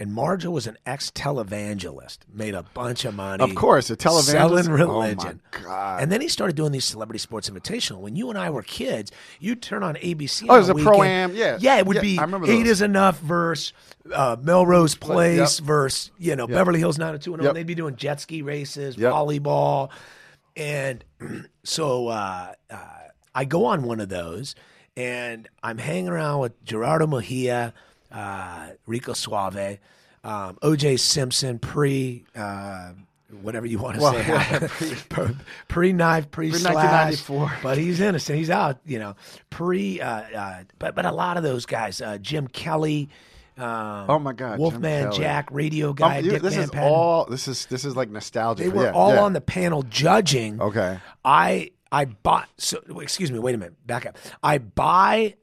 And 0.00 0.14
Marjoe 0.14 0.50
was 0.52 0.68
an 0.68 0.78
ex 0.86 1.10
televangelist, 1.10 2.18
made 2.32 2.54
a 2.54 2.62
bunch 2.62 3.04
of 3.04 3.14
money. 3.14 3.42
Of 3.42 3.56
course, 3.56 3.90
a 3.90 3.96
televangelist. 3.96 4.64
Selling 4.64 4.70
Oh, 4.80 5.00
my 5.00 5.08
religion. 5.08 5.40
God. 5.50 6.00
And 6.02 6.12
then 6.12 6.20
he 6.20 6.28
started 6.28 6.54
doing 6.54 6.70
these 6.70 6.84
Celebrity 6.84 7.18
Sports 7.18 7.50
Invitational. 7.50 7.98
When 7.98 8.14
you 8.14 8.30
and 8.30 8.38
I 8.38 8.50
were 8.50 8.62
kids, 8.62 9.10
you'd 9.40 9.60
turn 9.60 9.82
on 9.82 9.96
ABC. 9.96 10.46
Oh, 10.48 10.54
it 10.54 10.58
was 10.58 10.68
a 10.68 10.74
weekend. 10.74 10.94
Pro-Am, 10.94 11.34
yeah. 11.34 11.58
Yeah, 11.60 11.78
it 11.78 11.86
would 11.86 11.96
Yeah, 11.96 12.02
be 12.02 12.18
I 12.18 12.22
remember 12.22 12.48
Eight 12.48 12.68
is 12.68 12.80
Enough 12.80 13.18
versus 13.18 13.72
uh, 14.12 14.36
Melrose 14.40 14.94
Place 14.94 15.58
yep. 15.58 15.66
versus, 15.66 16.12
you 16.16 16.36
know, 16.36 16.46
Beverly 16.46 16.78
Hills 16.78 16.96
90210. 16.98 17.44
Yep. 17.46 17.54
They'd 17.54 17.66
be 17.66 17.74
doing 17.74 17.96
jet 17.96 18.20
ski 18.20 18.42
races, 18.42 18.96
Yep. 18.96 19.12
volleyball. 19.12 19.90
And 20.56 21.04
so 21.64 22.06
uh, 22.08 22.52
uh, 22.70 22.76
I 23.34 23.44
go 23.44 23.64
on 23.64 23.82
one 23.82 23.98
of 24.00 24.08
those 24.08 24.54
and 24.96 25.48
I'm 25.62 25.78
hanging 25.78 26.08
around 26.08 26.40
with 26.40 26.64
Gerardo 26.64 27.06
Mejia, 27.06 27.74
uh, 28.12 28.68
Rico 28.86 29.12
Suave, 29.12 29.78
um, 30.24 30.56
OJ 30.62 30.98
Simpson, 30.98 31.58
pre. 31.58 32.24
Uh, 32.36 32.92
Whatever 33.42 33.66
you 33.66 33.76
want 33.78 33.96
to 33.96 34.00
Well, 34.00 34.14
say, 34.14 34.26
yeah, 35.20 35.28
pre 35.68 35.92
knife, 35.92 36.30
pre 36.30 36.50
slash, 36.50 36.74
1994. 36.74 37.58
but 37.62 37.76
he's 37.76 38.00
innocent. 38.00 38.38
He's 38.38 38.48
out, 38.48 38.78
you 38.86 38.98
know. 38.98 39.16
Pre, 39.50 40.00
uh, 40.00 40.08
uh, 40.08 40.62
but 40.78 40.94
but 40.94 41.04
a 41.04 41.12
lot 41.12 41.36
of 41.36 41.42
those 41.42 41.66
guys, 41.66 42.00
uh, 42.00 42.16
Jim 42.16 42.48
Kelly, 42.48 43.10
um, 43.58 44.06
Oh, 44.08 44.18
my 44.18 44.32
God, 44.32 44.58
Wolfman 44.58 45.12
Jack, 45.12 45.50
Radio 45.52 45.88
Um, 45.90 45.94
Guy, 45.96 46.18
you- 46.20 46.30
Dick 46.30 46.42
this 46.42 46.56
is 46.56 46.70
Patten. 46.70 46.90
all. 46.90 47.26
This 47.26 47.48
is 47.48 47.66
this 47.66 47.84
is 47.84 47.94
like 47.94 48.08
nostalgia. 48.08 48.62
They 48.62 48.70
were 48.70 48.84
yeah, 48.84 48.92
all 48.92 49.12
yeah. 49.12 49.20
on 49.22 49.34
the 49.34 49.42
panel 49.42 49.82
judging. 49.82 50.58
Okay. 50.62 50.98
I 51.22 51.72
I 51.92 52.06
bought. 52.06 52.48
So 52.56 52.78
excuse 53.02 53.30
me. 53.30 53.38
Wait 53.40 53.54
a 53.54 53.58
minute. 53.58 53.74
Back 53.86 54.06
up. 54.06 54.16
I 54.42 54.56
buy 54.56 55.34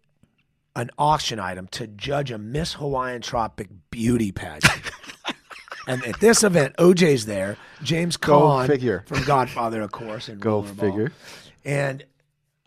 an 0.76 0.90
auction 0.98 1.40
item 1.40 1.68
to 1.72 1.88
judge 1.88 2.32
a 2.32 2.38
Miss 2.38 2.74
Hawaiian 2.74 3.22
Tropic 3.22 3.70
beauty 3.92 4.32
pageant. 4.32 4.82
and 5.88 6.06
at 6.06 6.20
this 6.20 6.44
event, 6.44 6.76
OJ's 6.78 7.26
there. 7.26 7.58
James 7.84 8.18
Caan 8.18 8.68
figure. 8.68 9.04
from 9.08 9.24
Godfather, 9.24 9.82
of 9.82 9.92
course. 9.92 10.28
And 10.30 10.40
Go 10.42 10.62
Rollerball. 10.64 10.80
figure. 10.80 11.12
And 11.64 12.04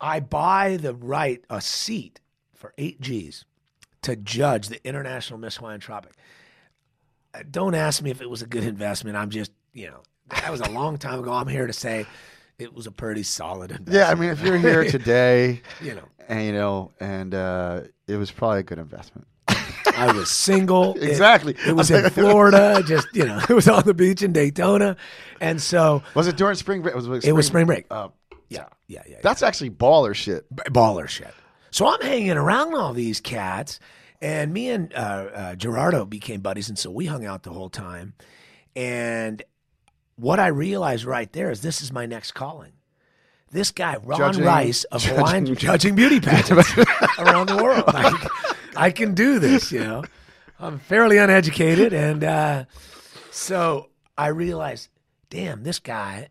I 0.01 0.21
buy 0.21 0.77
the 0.77 0.95
right 0.95 1.45
a 1.51 1.61
seat 1.61 2.21
for 2.55 2.73
eight 2.79 3.01
G's 3.01 3.45
to 4.03 4.17
judge 4.17 4.69
the 4.69 4.85
International 4.87 5.39
Miss 5.39 5.57
Hawaiian 5.57 5.81
Tropic. 5.81 6.13
Uh, 7.35 7.43
Don't 7.51 7.75
ask 7.75 8.03
me 8.03 8.11
if 8.11 8.23
it 8.23 8.31
was 8.31 8.43
a 8.43 8.47
good 8.47 8.65
investment. 8.65 9.17
I'm 9.17 9.31
just, 9.31 9.53
you 9.73 9.87
know, 9.89 10.01
that 10.31 10.51
was 10.51 10.61
a 10.61 10.71
long 10.71 10.99
time 10.99 11.19
ago. 11.21 11.33
I'm 11.33 11.49
here 11.49 11.67
to 11.67 11.73
say 11.73 12.07
it 12.59 12.73
was 12.73 12.87
a 12.87 12.91
pretty 12.93 13.23
solid 13.23 13.71
investment. 13.71 13.95
Yeah, 13.97 14.11
I 14.11 14.15
mean, 14.15 14.31
if 14.31 14.41
you're 14.43 14.57
here 14.57 14.85
today, 14.91 15.63
you 15.83 15.95
know, 15.95 16.05
and 16.29 16.45
you 16.47 16.53
know, 16.53 16.93
and 17.01 17.35
uh, 17.35 17.81
it 18.09 18.17
was 18.17 18.31
probably 18.31 18.61
a 18.61 18.63
good 18.65 18.79
investment. 18.79 19.27
I 19.97 20.13
was 20.13 20.31
single. 20.31 20.97
Exactly. 21.01 21.57
It, 21.67 21.75
was 21.75 21.91
in 21.91 22.09
Florida. 22.11 22.83
Just 22.87 23.09
you 23.15 23.25
know, 23.25 23.39
it 23.49 23.53
was 23.53 23.69
on 23.69 23.85
the 23.85 23.95
beach 23.95 24.23
in 24.23 24.33
Daytona, 24.33 24.97
and 25.41 25.61
so 25.61 26.03
Was 26.15 26.27
it 26.27 26.37
during 26.37 26.55
spring 26.57 26.83
break? 26.83 26.95
Was 26.95 27.07
it, 27.09 27.25
it 27.25 27.33
was 27.33 27.47
spring 27.47 27.67
break. 27.67 27.87
Uh, 27.91 28.09
yeah, 28.49 28.67
yeah, 28.87 29.03
yeah. 29.09 29.19
that's 29.23 29.43
actually 29.43 29.71
baller 29.71 30.15
shit. 30.15 30.49
baller 30.55 31.09
shit. 31.09 31.33
So 31.71 31.87
I'm 31.87 32.01
hanging 32.01 32.31
around 32.33 32.75
all 32.75 32.95
these 32.95 33.21
cats, 33.21 33.79
And 34.23 34.53
me 34.53 34.71
and 34.71 34.93
uh, 34.95 34.97
uh, 34.97 35.55
Gerardo 35.55 36.05
became 36.05 36.41
buddies, 36.41 36.69
and 36.69 36.79
so 36.79 36.91
we 36.91 37.07
hung 37.07 37.25
out 37.27 37.43
the 37.43 37.51
whole 37.53 37.69
time. 37.71 38.15
And 38.75 39.43
what 40.17 40.41
I 40.41 40.49
realized 40.49 41.05
right 41.05 41.31
there 41.33 41.51
is 41.51 41.61
this 41.61 41.83
is 41.83 41.93
my 41.93 42.07
next 42.07 42.33
calling. 42.33 42.73
This 43.51 43.71
guy, 43.71 43.97
Ron 44.03 44.19
Judging- 44.19 44.45
Rice 44.45 44.85
of 44.85 45.01
judging- 45.03 45.17
Hawaiian, 45.17 45.55
judging 45.55 45.95
beauty 45.95 46.21
pageants 46.23 46.77
around 47.19 47.49
the 47.49 47.57
world. 47.63 47.85
I, 47.89 48.29
I 48.77 48.91
can 48.91 49.15
do 49.15 49.39
this, 49.39 49.73
you 49.73 49.81
know. 49.81 50.05
I'm 50.61 50.79
fairly 50.79 51.19
uneducated, 51.19 51.93
and 51.93 52.25
uh, 52.25 52.65
so 53.31 53.89
I 54.17 54.29
realized, 54.29 54.89
damn, 55.31 55.63
this 55.63 55.79
guy 55.79 56.29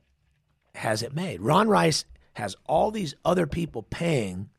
has 0.75 1.01
it 1.01 1.15
made. 1.15 1.41
Ron 1.41 1.67
Rice 1.69 2.05
has 2.33 2.55
all 2.67 2.91
these 2.91 3.15
other 3.25 3.47
people 3.47 3.83
paying 3.83 4.49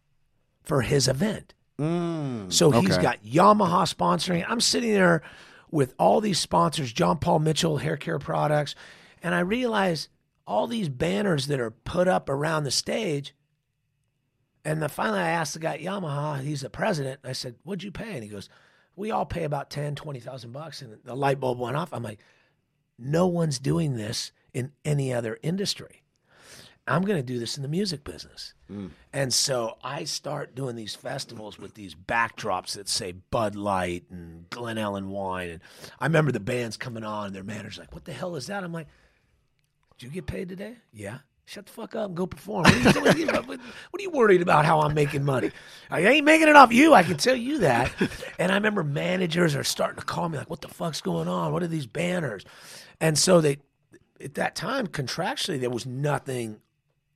for 0.64 0.82
his 0.82 1.06
event. 1.06 1.54
So 1.78 2.72
he's 2.72 2.94
okay. 2.94 3.02
got 3.02 3.24
Yamaha 3.24 3.94
sponsoring. 3.94 4.44
I'm 4.48 4.60
sitting 4.60 4.92
there 4.94 5.22
with 5.70 5.94
all 5.96 6.20
these 6.20 6.40
sponsors, 6.40 6.92
John 6.92 7.18
Paul 7.18 7.38
Mitchell 7.38 7.76
hair 7.76 7.96
care 7.96 8.18
products, 8.18 8.74
and 9.22 9.32
I 9.32 9.40
realize 9.40 10.08
all 10.48 10.66
these 10.66 10.88
banners 10.88 11.46
that 11.46 11.60
are 11.60 11.70
put 11.70 12.08
up 12.08 12.30
around 12.30 12.64
the 12.64 12.70
stage. 12.70 13.34
And 14.64 14.82
then 14.82 14.88
finally 14.88 15.20
I 15.20 15.28
asked 15.28 15.52
the 15.52 15.60
guy 15.60 15.74
at 15.74 15.82
Yamaha, 15.82 16.40
he's 16.40 16.62
the 16.62 16.70
president. 16.70 17.20
I 17.22 17.32
said, 17.32 17.56
What'd 17.62 17.82
you 17.82 17.92
pay? 17.92 18.14
And 18.14 18.24
he 18.24 18.30
goes, 18.30 18.48
We 18.96 19.10
all 19.10 19.26
pay 19.26 19.44
about 19.44 19.68
10, 19.70 19.94
20,000 19.94 20.50
bucks. 20.50 20.80
And 20.80 20.98
the 21.04 21.14
light 21.14 21.38
bulb 21.38 21.58
went 21.58 21.76
off. 21.76 21.92
I'm 21.92 22.02
like, 22.02 22.20
No 22.98 23.26
one's 23.26 23.58
doing 23.58 23.96
this 23.96 24.32
in 24.54 24.72
any 24.86 25.12
other 25.12 25.38
industry. 25.42 26.02
I'm 26.86 27.02
going 27.02 27.18
to 27.18 27.22
do 27.22 27.38
this 27.38 27.58
in 27.58 27.62
the 27.62 27.68
music 27.68 28.02
business. 28.02 28.54
Mm. 28.72 28.88
And 29.12 29.34
so 29.34 29.76
I 29.84 30.04
start 30.04 30.54
doing 30.54 30.74
these 30.74 30.94
festivals 30.94 31.58
with 31.58 31.74
these 31.74 31.94
backdrops 31.94 32.72
that 32.72 32.88
say 32.88 33.12
Bud 33.12 33.54
Light 33.54 34.04
and 34.10 34.48
Glen 34.48 34.78
Ellen 34.78 35.10
wine. 35.10 35.50
And 35.50 35.60
I 36.00 36.06
remember 36.06 36.32
the 36.32 36.40
bands 36.40 36.78
coming 36.78 37.04
on, 37.04 37.26
and 37.26 37.36
their 37.36 37.44
manager's 37.44 37.78
like, 37.78 37.92
What 37.92 38.06
the 38.06 38.14
hell 38.14 38.34
is 38.36 38.46
that? 38.46 38.64
I'm 38.64 38.72
like, 38.72 38.88
Did 39.98 40.06
you 40.06 40.12
get 40.12 40.26
paid 40.26 40.48
today? 40.48 40.76
Yeah. 40.92 41.18
Shut 41.46 41.64
the 41.66 41.72
fuck 41.72 41.94
up 41.94 42.08
and 42.08 42.16
go 42.16 42.26
perform. 42.26 42.64
What 42.64 42.74
are 42.74 42.78
you, 43.18 43.26
what 43.26 43.48
are 43.48 43.52
you- 43.54 43.58
what 43.90 44.00
are 44.00 44.02
you 44.02 44.10
worried 44.10 44.42
about 44.42 44.66
how 44.66 44.80
I'm 44.80 44.92
making 44.94 45.24
money? 45.24 45.50
I 45.90 46.00
ain't 46.00 46.24
making 46.26 46.48
it 46.48 46.56
off 46.56 46.72
you. 46.72 46.92
I 46.92 47.02
can 47.02 47.16
tell 47.16 47.34
you 47.34 47.58
that. 47.60 47.90
And 48.38 48.52
I 48.52 48.54
remember 48.56 48.84
managers 48.84 49.56
are 49.56 49.64
starting 49.64 49.98
to 49.98 50.04
call 50.04 50.28
me 50.28 50.36
like, 50.38 50.50
what 50.50 50.60
the 50.60 50.68
fuck's 50.68 51.00
going 51.00 51.26
on? 51.26 51.52
What 51.52 51.62
are 51.62 51.66
these 51.68 51.86
banners? 51.86 52.44
And 53.00 53.18
so 53.18 53.40
they, 53.40 53.56
at 54.22 54.34
that 54.34 54.54
time, 54.56 54.86
contractually, 54.88 55.58
there 55.58 55.70
was 55.70 55.86
nothing 55.86 56.60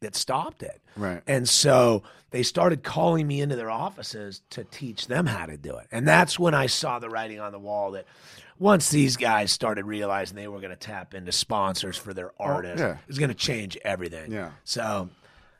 that 0.02 0.14
stopped 0.14 0.62
it. 0.62 0.80
Right. 0.96 1.22
And 1.26 1.48
so 1.48 2.02
they 2.30 2.42
started 2.42 2.82
calling 2.82 3.26
me 3.26 3.40
into 3.40 3.56
their 3.56 3.70
offices 3.70 4.42
to 4.50 4.64
teach 4.64 5.06
them 5.06 5.26
how 5.26 5.46
to 5.46 5.56
do 5.56 5.76
it. 5.76 5.86
And 5.90 6.06
that's 6.06 6.38
when 6.38 6.54
I 6.54 6.66
saw 6.66 6.98
the 6.98 7.08
writing 7.08 7.40
on 7.40 7.52
the 7.52 7.58
wall 7.58 7.92
that 7.92 8.06
once 8.58 8.90
these 8.90 9.16
guys 9.16 9.50
started 9.50 9.84
realizing 9.86 10.36
they 10.36 10.48
were 10.48 10.60
going 10.60 10.70
to 10.70 10.76
tap 10.76 11.14
into 11.14 11.32
sponsors 11.32 11.96
for 11.96 12.14
their 12.14 12.30
oh, 12.38 12.44
artists, 12.44 12.80
yeah. 12.80 12.92
it 12.92 13.08
was 13.08 13.18
going 13.18 13.28
to 13.30 13.34
change 13.34 13.76
everything. 13.84 14.30
Yeah. 14.30 14.50
So 14.64 15.08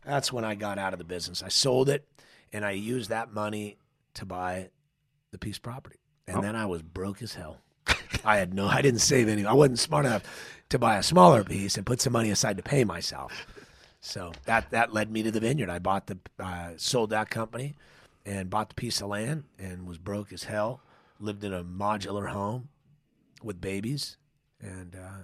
that's 0.05 0.33
when 0.33 0.45
I 0.45 0.55
got 0.55 0.79
out 0.79 0.93
of 0.93 0.99
the 0.99 1.05
business. 1.05 1.43
I 1.43 1.49
sold 1.49 1.89
it 1.89 2.07
and 2.53 2.65
I 2.65 2.73
used 2.73 3.11
that 3.11 3.33
money 3.33 3.79
to 4.15 4.25
buy 4.25 4.69
the 5.31 5.39
piece 5.39 5.59
property. 5.59 5.99
And 6.27 6.39
Oh. 6.39 6.41
then 6.41 6.55
I 6.55 6.67
was 6.67 6.83
broke 6.83 7.23
as 7.23 7.35
hell. 7.35 7.59
I 8.25 8.37
had 8.37 8.55
no, 8.55 8.69
I 8.69 8.83
didn't 8.83 9.01
save 9.01 9.29
any. 9.29 9.45
I 9.45 9.53
wasn't 9.53 9.79
smart 9.79 10.07
enough 10.07 10.23
to 10.69 10.79
buy 10.79 10.97
a 10.97 11.03
smaller 11.03 11.43
piece 11.45 11.77
and 11.77 11.85
put 11.85 12.01
some 12.01 12.13
money 12.13 12.31
aside 12.31 12.57
to 12.57 12.63
pay 12.63 12.85
myself. 12.85 13.47
So 14.03 14.33
that 14.47 14.71
that 14.73 14.93
led 14.93 15.11
me 15.11 15.23
to 15.23 15.31
the 15.31 15.41
vineyard. 15.41 15.71
I 15.71 15.79
bought 15.79 16.09
the 16.09 16.19
uh, 16.39 16.71
sold 16.77 17.11
that 17.11 17.31
company 17.31 17.77
and 18.27 18.51
bought 18.51 18.69
the 18.69 18.75
piece 18.75 19.01
of 19.01 19.09
land 19.09 19.45
and 19.59 19.87
was 19.87 19.97
broke 19.97 20.33
as 20.33 20.45
hell. 20.45 20.81
Lived 21.21 21.45
in 21.45 21.55
a 21.55 21.63
modular 21.63 22.31
home 22.31 22.69
with 23.45 23.61
babies 23.61 24.17
and 24.61 24.97
uh, 24.97 25.23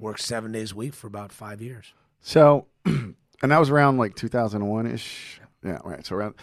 worked 0.00 0.20
seven 0.20 0.50
days 0.50 0.72
a 0.72 0.74
week 0.74 0.92
for 0.92 1.06
about 1.06 1.30
five 1.30 1.62
years. 1.62 1.94
So, 2.20 2.66
and 2.84 3.14
that 3.40 3.58
was 3.58 3.70
around 3.70 3.98
like 3.98 4.16
2001 4.16 4.86
ish. 4.88 5.40
Yeah, 5.64 5.78
right. 5.84 6.04
So 6.04 6.16
around, 6.16 6.34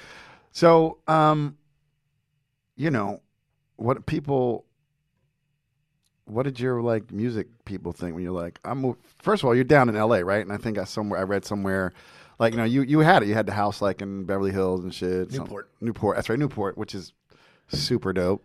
so 0.53 0.99
um, 1.05 1.57
you 2.77 2.91
know, 2.91 3.21
what 3.75 4.05
people, 4.05 4.65
what 6.25 6.43
did 6.43 6.59
your 6.59 6.81
like 6.81 7.11
music 7.11 7.47
people 7.65 7.91
think 7.91 8.15
when 8.15 8.23
you're 8.23 8.31
like, 8.33 8.59
I'm 8.63 8.95
first 9.19 9.43
of 9.43 9.47
all, 9.47 9.55
you're 9.55 9.63
down 9.63 9.89
in 9.89 9.95
L.A. 9.95 10.23
right? 10.23 10.41
And 10.41 10.51
I 10.51 10.57
think 10.57 10.77
I 10.77 10.83
somewhere 10.85 11.19
I 11.19 11.23
read 11.23 11.45
somewhere, 11.45 11.93
like 12.39 12.53
you 12.53 12.57
know, 12.57 12.63
you 12.63 12.81
you 12.83 12.99
had 12.99 13.23
it, 13.23 13.27
you 13.29 13.33
had 13.33 13.45
the 13.45 13.53
house 13.53 13.81
like 13.81 14.01
in 14.01 14.23
Beverly 14.25 14.51
Hills 14.51 14.83
and 14.83 14.93
shit. 14.93 15.31
some- 15.31 15.43
Newport. 15.43 15.69
Newport. 15.81 16.15
That's 16.17 16.29
right, 16.29 16.39
Newport, 16.39 16.77
which 16.77 16.95
is 16.95 17.13
super 17.69 18.13
dope. 18.13 18.43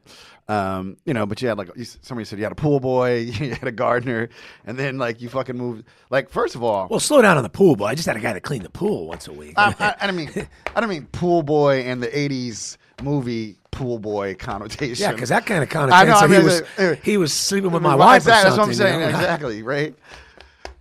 Um, 0.48 0.96
you 1.04 1.12
know, 1.12 1.26
but 1.26 1.42
you 1.42 1.48
had 1.48 1.58
like 1.58 1.68
you, 1.76 1.84
somebody 1.84 2.24
said 2.24 2.38
you 2.38 2.44
had 2.44 2.52
a 2.52 2.56
pool 2.56 2.80
boy, 2.80 3.18
you 3.18 3.50
had 3.54 3.68
a 3.68 3.72
gardener, 3.72 4.30
and 4.64 4.78
then 4.78 4.96
like 4.98 5.20
you 5.20 5.28
fucking 5.28 5.56
moved. 5.56 5.84
Like 6.10 6.30
first 6.30 6.54
of 6.54 6.62
all, 6.62 6.88
Well, 6.88 7.00
slow 7.00 7.20
down 7.20 7.36
on 7.36 7.42
the 7.42 7.50
pool, 7.50 7.76
boy. 7.76 7.84
I 7.86 7.94
just 7.94 8.06
had 8.06 8.16
a 8.16 8.20
guy 8.20 8.32
to 8.32 8.40
clean 8.40 8.62
the 8.62 8.70
pool 8.70 9.06
once 9.06 9.28
a 9.28 9.32
week. 9.32 9.54
I, 9.56 9.74
I, 9.78 9.94
I 10.00 10.06
don't 10.06 10.16
mean 10.16 10.30
I 10.74 10.80
don't 10.80 10.88
mean 10.88 11.06
pool 11.12 11.42
boy 11.42 11.80
and 11.82 12.02
the 12.02 12.08
'80s 12.08 12.78
movie 13.02 13.56
pool 13.70 13.98
boy 13.98 14.34
connotation. 14.34 15.02
yeah, 15.02 15.12
because 15.12 15.28
that 15.28 15.46
kind 15.46 15.62
of 15.62 15.68
I 15.68 15.72
connotation. 15.72 16.08
know, 16.08 16.14
I 16.16 16.20
So 16.20 16.28
he 16.28 16.44
was 16.44 16.62
uh, 16.78 16.96
he 17.02 17.16
was 17.16 17.32
sleeping 17.32 17.70
with 17.70 17.82
my 17.82 17.94
wife. 17.94 18.22
Something, 18.24 18.42
That's 18.44 18.56
what 18.58 18.66
I'm 18.68 18.74
saying. 18.74 19.00
you 19.00 19.06
know? 19.06 19.10
Exactly, 19.18 19.62
right. 19.62 19.94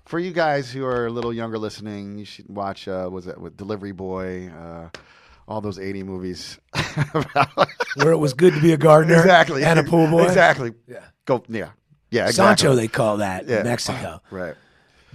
For 0.05 0.19
you 0.19 0.31
guys 0.31 0.71
who 0.71 0.85
are 0.85 1.05
a 1.07 1.09
little 1.09 1.33
younger 1.33 1.57
listening, 1.57 2.17
you 2.17 2.25
should 2.25 2.47
watch. 2.49 2.87
Uh, 2.87 3.09
was 3.11 3.27
it 3.27 3.39
with 3.39 3.57
Delivery 3.57 3.91
Boy? 3.91 4.47
Uh, 4.49 4.89
all 5.49 5.59
those 5.61 5.77
'80 5.79 6.03
movies. 6.03 6.57
Where 7.95 8.11
it 8.11 8.17
was 8.17 8.33
good 8.33 8.53
to 8.53 8.61
be 8.61 8.73
a 8.73 8.77
gardener, 8.77 9.15
exactly, 9.19 9.63
and 9.63 9.79
a 9.79 9.83
pool 9.83 10.07
boy. 10.07 10.23
Exactly. 10.25 10.73
Yeah. 10.87 11.03
Go. 11.25 11.43
Yeah. 11.49 11.69
Yeah. 12.09 12.27
Exactly. 12.27 12.33
Sancho, 12.33 12.75
they 12.75 12.87
call 12.87 13.17
that 13.17 13.47
Yeah. 13.47 13.57
in 13.59 13.63
Mexico. 13.65 14.21
Right. 14.31 14.55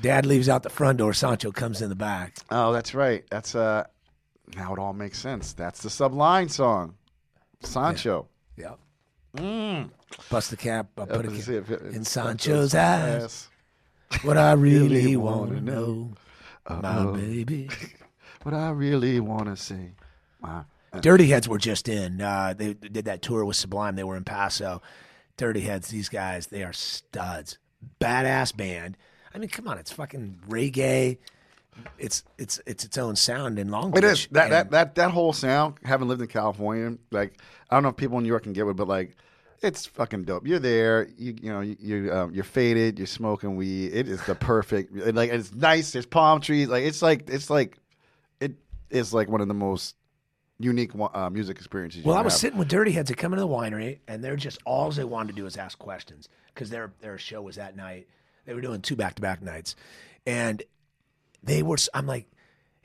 Dad 0.01 0.27
leaves 0.27 0.49
out 0.49 0.63
the 0.63 0.71
front 0.71 0.99
door. 0.99 1.13
Sancho 1.15 1.53
comes 1.53 1.81
in 1.81 1.89
the 1.89 1.95
back. 1.95 2.37
Oh, 2.51 2.73
that's 2.73 2.95
right. 2.95 3.25
That's 3.31 3.55
uh. 3.55 3.85
Now 4.57 4.73
it 4.75 4.79
all 4.79 4.93
makes 4.93 5.19
sense. 5.19 5.53
That's 5.53 5.83
the 5.83 5.91
Sublime 5.91 6.49
song, 6.49 6.95
Sancho. 7.61 8.29
Yep. 8.57 8.79
Bust 10.31 10.51
the 10.51 10.57
cap. 10.57 10.89
I'll 10.99 11.07
put 11.07 11.25
it 11.27 11.49
it- 11.49 11.71
in 11.95 12.05
Sancho's 12.05 12.75
eyes. 12.75 13.49
What 14.23 14.37
I 14.37 14.53
really 14.69 15.17
want 15.17 15.53
to 15.53 15.61
know, 15.61 16.11
my 16.69 16.77
Uh-oh. 16.77 17.13
baby. 17.15 17.69
What 18.43 18.55
I 18.57 18.71
really 18.71 19.21
want 19.21 19.45
to 19.47 19.57
see. 19.57 19.93
Wow. 20.43 20.67
Dirty 21.01 21.29
Heads 21.29 21.49
were 21.49 21.59
just 21.59 21.89
in. 21.89 22.21
Uh, 22.21 22.55
they 22.59 22.75
did 22.75 23.05
that 23.05 23.23
tour 23.23 23.45
with 23.45 23.55
Sublime. 23.57 23.95
They 23.95 24.03
were 24.03 24.17
in 24.17 24.25
Paso. 24.25 24.83
Dirty 25.37 25.61
Heads, 25.61 25.87
these 25.91 26.09
guys, 26.09 26.49
they 26.49 26.65
are 26.65 26.73
studs. 26.73 27.59
Badass 28.01 28.57
band. 28.57 28.97
I 29.33 29.39
mean, 29.39 29.49
come 29.49 29.69
on, 29.69 29.79
it's 29.79 29.93
fucking 29.93 30.41
reggae. 30.49 31.19
It's 31.99 32.23
it's 32.39 32.61
it's 32.67 32.85
its 32.85 32.99
own 32.99 33.17
sound 33.17 33.59
in 33.59 33.69
Long 33.71 33.91
Beach. 33.91 34.03
It 34.03 34.05
is 34.05 34.29
that, 34.33 34.45
And 34.45 34.53
that 34.53 34.71
that 34.73 34.95
that 34.97 35.11
whole 35.11 35.33
sound. 35.33 35.77
Having 35.85 36.09
lived 36.09 36.21
in 36.21 36.29
California, 36.29 36.99
like 37.11 37.41
I 37.71 37.77
don't 37.77 37.83
know 37.83 37.89
if 37.91 37.97
people 37.97 38.19
in 38.19 38.25
New 38.25 38.29
York 38.29 38.43
can 38.43 38.53
get 38.53 38.67
it, 38.67 38.77
but 38.77 38.89
like 38.89 39.17
it's 39.63 39.87
fucking 39.87 40.25
dope. 40.25 40.47
You're 40.47 40.59
there, 40.59 41.09
you 41.17 41.35
you 41.41 41.53
know 41.53 41.61
you, 41.61 41.77
you 41.81 42.13
um, 42.13 42.35
you're 42.35 42.45
faded, 42.45 42.99
you're 42.99 43.07
smoking 43.07 43.57
weed. 43.57 43.93
It 43.95 44.09
is 44.09 44.23
the 44.27 44.35
perfect. 44.35 44.95
like 45.15 45.31
it's 45.31 45.55
nice. 45.55 45.93
There's 45.93 46.07
palm 46.07 46.41
trees. 46.41 46.69
Like 46.69 46.85
it's 46.85 47.01
like 47.01 47.31
it's 47.31 47.49
like 47.49 47.79
it 48.41 48.53
is 48.91 49.15
like 49.15 49.29
one 49.29 49.41
of 49.41 49.49
the 49.49 49.55
most 49.55 49.97
unique 50.59 50.93
uh, 51.15 51.31
music 51.31 51.57
experiences. 51.57 52.03
you 52.05 52.09
Well, 52.09 52.19
I 52.19 52.23
was 52.23 52.35
have. 52.35 52.41
sitting 52.41 52.59
with 52.59 52.69
Dirty 52.69 52.93
Heads. 52.93 53.09
They 53.09 53.15
come 53.15 53.33
into 53.33 53.45
the 53.45 53.49
winery, 53.49 54.01
and 54.07 54.23
they're 54.23 54.37
just 54.37 54.59
all 54.67 54.91
they 54.91 55.05
wanted 55.05 55.29
to 55.29 55.35
do 55.37 55.45
was 55.45 55.57
ask 55.57 55.79
questions 55.79 56.29
because 56.55 56.69
their 56.71 56.93
their 57.01 57.17
show 57.19 57.41
was 57.41 57.57
that 57.57 57.77
night. 57.77 58.09
They 58.45 58.55
were 58.55 58.61
doing 58.61 58.83
two 58.83 58.97
back 58.97 59.15
to 59.15 59.23
back 59.23 59.41
nights, 59.41 59.75
and 60.27 60.63
they 61.43 61.63
were. 61.63 61.77
I'm 61.95 62.07
like, 62.07 62.27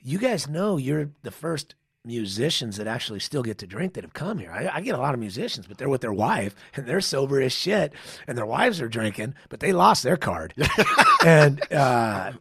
you 0.00 0.18
guys 0.18 0.48
know 0.48 0.76
you're 0.76 1.10
the 1.22 1.30
first 1.30 1.74
musicians 2.04 2.76
that 2.78 2.86
actually 2.86 3.20
still 3.20 3.42
get 3.42 3.58
to 3.58 3.66
drink 3.66 3.92
that 3.94 4.04
have 4.04 4.14
come 4.14 4.38
here. 4.38 4.50
I, 4.50 4.76
I 4.76 4.80
get 4.80 4.94
a 4.94 4.98
lot 4.98 5.12
of 5.14 5.20
musicians, 5.20 5.66
but 5.66 5.76
they're 5.78 5.88
with 5.88 6.00
their 6.00 6.12
wife 6.12 6.54
and 6.74 6.86
they're 6.86 7.00
sober 7.00 7.40
as 7.42 7.52
shit, 7.52 7.92
and 8.26 8.36
their 8.38 8.46
wives 8.46 8.80
are 8.80 8.88
drinking, 8.88 9.34
but 9.48 9.60
they 9.60 9.72
lost 9.72 10.02
their 10.02 10.16
card, 10.16 10.54
and 11.24 11.60
uh, 11.72 12.32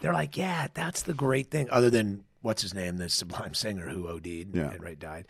they're 0.00 0.12
like, 0.12 0.36
yeah, 0.36 0.66
that's 0.74 1.02
the 1.02 1.14
great 1.14 1.50
thing. 1.50 1.68
Other 1.70 1.88
than 1.90 2.24
what's 2.42 2.62
his 2.62 2.74
name, 2.74 2.96
the 2.98 3.08
Sublime 3.08 3.54
singer 3.54 3.88
who 3.88 4.08
OD'd 4.08 4.54
Yeah. 4.54 4.70
and 4.70 4.82
right 4.82 4.98
died. 4.98 5.26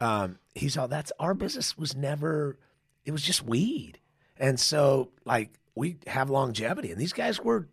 Um, 0.00 0.38
he's 0.54 0.76
all 0.76 0.88
that's 0.88 1.12
our 1.18 1.34
business 1.34 1.76
was 1.76 1.96
never. 1.96 2.56
It 3.04 3.12
was 3.12 3.22
just 3.22 3.44
weed, 3.44 3.98
and 4.36 4.58
so 4.60 5.10
like 5.24 5.50
we 5.74 5.96
have 6.06 6.28
longevity, 6.30 6.90
and 6.92 7.00
these 7.00 7.12
guys 7.12 7.40
were 7.40 7.68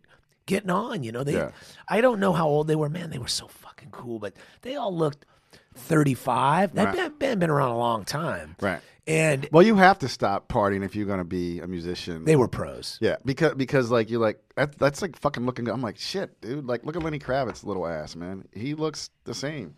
getting 0.46 0.70
on. 0.70 1.02
You 1.02 1.12
know, 1.12 1.24
they. 1.24 1.34
Yeah. 1.34 1.50
I 1.88 2.00
don't 2.00 2.18
know 2.20 2.32
how 2.32 2.48
old 2.48 2.66
they 2.68 2.76
were. 2.76 2.88
Man, 2.88 3.10
they 3.10 3.18
were 3.18 3.28
so 3.28 3.46
fucking 3.48 3.90
cool, 3.90 4.18
but 4.18 4.34
they 4.62 4.76
all 4.76 4.94
looked 4.96 5.26
thirty-five. 5.74 6.74
That 6.74 6.86
Right. 6.86 6.96
band, 6.96 7.18
band 7.18 7.40
been 7.40 7.50
around 7.50 7.70
a 7.70 7.78
long 7.78 8.04
time, 8.04 8.56
Right. 8.60 8.80
and 9.06 9.48
Well, 9.52 9.62
you 9.62 9.76
have 9.76 9.98
to 10.00 10.08
stop 10.08 10.48
partying 10.48 10.84
if 10.84 10.96
you're 10.96 11.06
going 11.06 11.18
to 11.18 11.24
be 11.24 11.60
a 11.60 11.66
musician. 11.66 12.24
they 12.24 12.36
were 12.36 12.48
pros. 12.48 12.98
Yeah, 13.00 13.16
because 13.24 13.54
because 13.54 13.90
like 13.90 14.10
you're 14.10 14.20
like 14.20 14.40
that, 14.56 14.78
that's 14.78 15.02
like 15.02 15.18
fucking 15.18 15.44
looking. 15.44 15.68
I'm 15.68 15.82
like 15.82 15.98
shit, 15.98 16.40
dude. 16.40 16.66
Like 16.66 16.84
look 16.84 16.96
at 16.96 17.02
Lenny 17.02 17.18
Kravitz, 17.18 17.64
little 17.64 17.86
ass 17.86 18.16
man. 18.16 18.44
He 18.52 18.74
looks 18.74 19.10
the 19.24 19.34
same. 19.34 19.74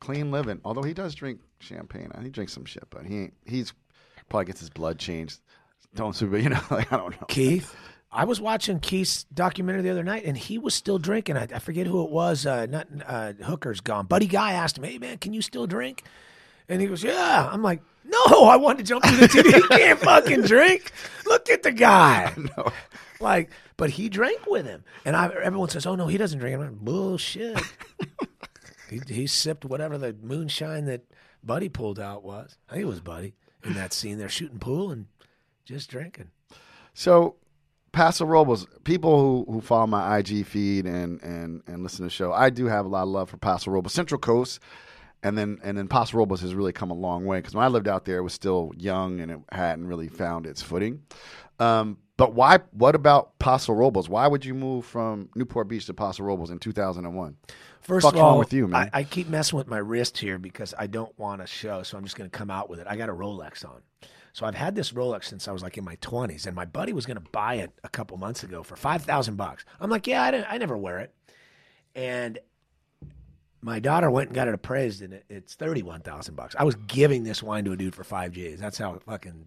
clean 0.00 0.30
living. 0.30 0.60
Although 0.64 0.82
he 0.82 0.92
does 0.92 1.14
drink 1.14 1.40
champagne, 1.60 2.10
he 2.22 2.28
drinks 2.30 2.52
some 2.52 2.64
shit, 2.66 2.84
but 2.90 3.06
he 3.06 3.20
ain't, 3.22 3.34
he's 3.46 3.72
probably 4.28 4.44
gets 4.46 4.60
his 4.60 4.68
blood 4.70 4.98
changed. 4.98 5.40
Don't 5.94 6.14
super, 6.14 6.36
you 6.44 6.50
know, 6.50 6.60
like 6.70 6.92
I 6.92 6.96
don't 6.98 7.18
know. 7.20 7.26
Keith. 7.28 7.74
I 8.14 8.24
was 8.24 8.40
watching 8.40 8.78
Keith's 8.78 9.24
documentary 9.24 9.82
the 9.82 9.90
other 9.90 10.04
night, 10.04 10.24
and 10.24 10.38
he 10.38 10.56
was 10.56 10.72
still 10.72 10.98
drinking. 10.98 11.36
I, 11.36 11.48
I 11.52 11.58
forget 11.58 11.88
who 11.88 12.04
it 12.04 12.10
was. 12.10 12.46
Uh, 12.46 12.66
not 12.66 12.86
uh, 13.04 13.32
Hooker's 13.44 13.80
gone. 13.80 14.06
Buddy 14.06 14.26
Guy 14.26 14.52
asked 14.52 14.78
him, 14.78 14.84
"Hey 14.84 14.98
man, 14.98 15.18
can 15.18 15.32
you 15.32 15.42
still 15.42 15.66
drink?" 15.66 16.04
And 16.68 16.80
he 16.80 16.86
goes, 16.86 17.02
"Yeah." 17.02 17.48
I'm 17.50 17.62
like, 17.62 17.82
"No, 18.04 18.44
I 18.44 18.56
wanted 18.56 18.78
to 18.78 18.84
jump 18.84 19.04
through 19.04 19.18
the 19.18 19.26
TV. 19.26 19.54
he 19.54 19.62
can't 19.62 19.98
fucking 19.98 20.42
drink. 20.42 20.92
Look 21.26 21.50
at 21.50 21.62
the 21.62 21.72
guy." 21.72 22.32
Like, 23.20 23.50
but 23.76 23.90
he 23.90 24.08
drank 24.08 24.44
with 24.46 24.66
him, 24.66 24.84
and 25.04 25.16
I, 25.16 25.28
everyone 25.28 25.68
says, 25.70 25.86
"Oh 25.86 25.94
no, 25.94 26.08
he 26.08 26.18
doesn't 26.18 26.40
drink." 26.40 26.54
I'm 26.56 26.60
like, 26.60 26.72
"Bullshit." 26.72 27.58
he, 28.90 29.00
he 29.06 29.26
sipped 29.26 29.64
whatever 29.64 29.96
the 29.96 30.14
moonshine 30.20 30.84
that 30.86 31.02
Buddy 31.42 31.68
pulled 31.68 32.00
out 32.00 32.22
was. 32.22 32.58
I 32.68 32.74
think 32.74 32.82
it 32.82 32.88
was 32.88 33.00
Buddy 33.00 33.34
in 33.64 33.74
that 33.74 33.92
scene. 33.92 34.18
They're 34.18 34.28
shooting 34.28 34.58
pool 34.58 34.90
and 34.90 35.06
just 35.64 35.88
drinking. 35.88 36.32
So, 36.92 37.36
Paso 37.94 38.26
Robles, 38.26 38.66
people 38.84 39.18
who, 39.46 39.52
who 39.52 39.60
follow 39.60 39.86
my 39.86 40.18
IG 40.18 40.44
feed 40.46 40.84
and, 40.84 41.22
and, 41.22 41.62
and 41.66 41.82
listen 41.82 41.98
to 41.98 42.02
the 42.04 42.10
show, 42.10 42.32
I 42.32 42.50
do 42.50 42.66
have 42.66 42.84
a 42.84 42.88
lot 42.88 43.04
of 43.04 43.08
love 43.08 43.30
for 43.30 43.36
Paso 43.36 43.70
Robles. 43.70 43.92
Central 43.92 44.18
Coast, 44.18 44.60
and 45.22 45.38
then 45.38 45.58
and 45.62 45.78
then 45.78 45.88
Paso 45.88 46.18
Robles 46.18 46.42
has 46.42 46.54
really 46.54 46.72
come 46.72 46.90
a 46.90 46.94
long 46.94 47.24
way 47.24 47.38
because 47.38 47.54
when 47.54 47.64
I 47.64 47.68
lived 47.68 47.88
out 47.88 48.04
there, 48.04 48.18
it 48.18 48.22
was 48.22 48.34
still 48.34 48.72
young 48.76 49.20
and 49.20 49.30
it 49.30 49.38
hadn't 49.52 49.86
really 49.86 50.08
found 50.08 50.46
its 50.46 50.60
footing. 50.60 51.02
Um, 51.58 51.98
but 52.16 52.34
why? 52.34 52.58
What 52.72 52.94
about 52.94 53.38
Paso 53.38 53.72
Robles? 53.72 54.08
Why 54.08 54.26
would 54.26 54.44
you 54.44 54.54
move 54.54 54.84
from 54.84 55.30
Newport 55.34 55.68
Beach 55.68 55.86
to 55.86 55.94
Paso 55.94 56.22
Robles 56.22 56.50
in 56.50 56.58
2001? 56.58 57.36
First 57.80 58.04
Fuck's 58.04 58.14
of 58.14 58.20
all, 58.20 58.30
wrong 58.30 58.38
with 58.38 58.52
you, 58.52 58.68
man? 58.68 58.90
I, 58.92 59.00
I 59.00 59.04
keep 59.04 59.28
messing 59.28 59.56
with 59.56 59.66
my 59.66 59.78
wrist 59.78 60.18
here 60.18 60.38
because 60.38 60.74
I 60.78 60.86
don't 60.86 61.16
want 61.18 61.40
to 61.40 61.46
show, 61.46 61.82
so 61.82 61.96
I'm 61.96 62.04
just 62.04 62.16
going 62.16 62.28
to 62.28 62.36
come 62.36 62.50
out 62.50 62.68
with 62.68 62.80
it. 62.80 62.86
I 62.88 62.96
got 62.96 63.08
a 63.08 63.14
Rolex 63.14 63.64
on. 63.64 63.82
So 64.34 64.44
I've 64.44 64.56
had 64.56 64.74
this 64.74 64.90
Rolex 64.92 65.24
since 65.24 65.46
I 65.48 65.52
was 65.52 65.62
like 65.62 65.78
in 65.78 65.84
my 65.84 65.94
20s, 65.96 66.46
and 66.46 66.54
my 66.56 66.64
buddy 66.66 66.92
was 66.92 67.06
going 67.06 67.16
to 67.16 67.30
buy 67.30 67.54
it 67.54 67.70
a 67.84 67.88
couple 67.88 68.16
months 68.18 68.42
ago 68.42 68.62
for 68.64 68.74
5000 68.76 69.36
bucks. 69.36 69.64
I'm 69.80 69.88
like, 69.88 70.06
yeah, 70.08 70.22
I, 70.24 70.30
didn't, 70.32 70.46
I 70.50 70.58
never 70.58 70.76
wear 70.76 70.98
it. 70.98 71.14
And 71.94 72.38
my 73.62 73.78
daughter 73.78 74.10
went 74.10 74.28
and 74.30 74.34
got 74.34 74.48
it 74.48 74.54
appraised, 74.54 75.02
and 75.02 75.14
it, 75.14 75.24
it's 75.30 75.54
31000 75.54 76.34
bucks. 76.34 76.54
I 76.58 76.64
was 76.64 76.74
giving 76.74 77.22
this 77.22 77.42
wine 77.42 77.64
to 77.64 77.72
a 77.72 77.76
dude 77.76 77.94
for 77.94 78.02
five 78.04 78.32
G's. 78.32 78.58
That's 78.58 78.76
how 78.76 78.98
fucking 79.06 79.46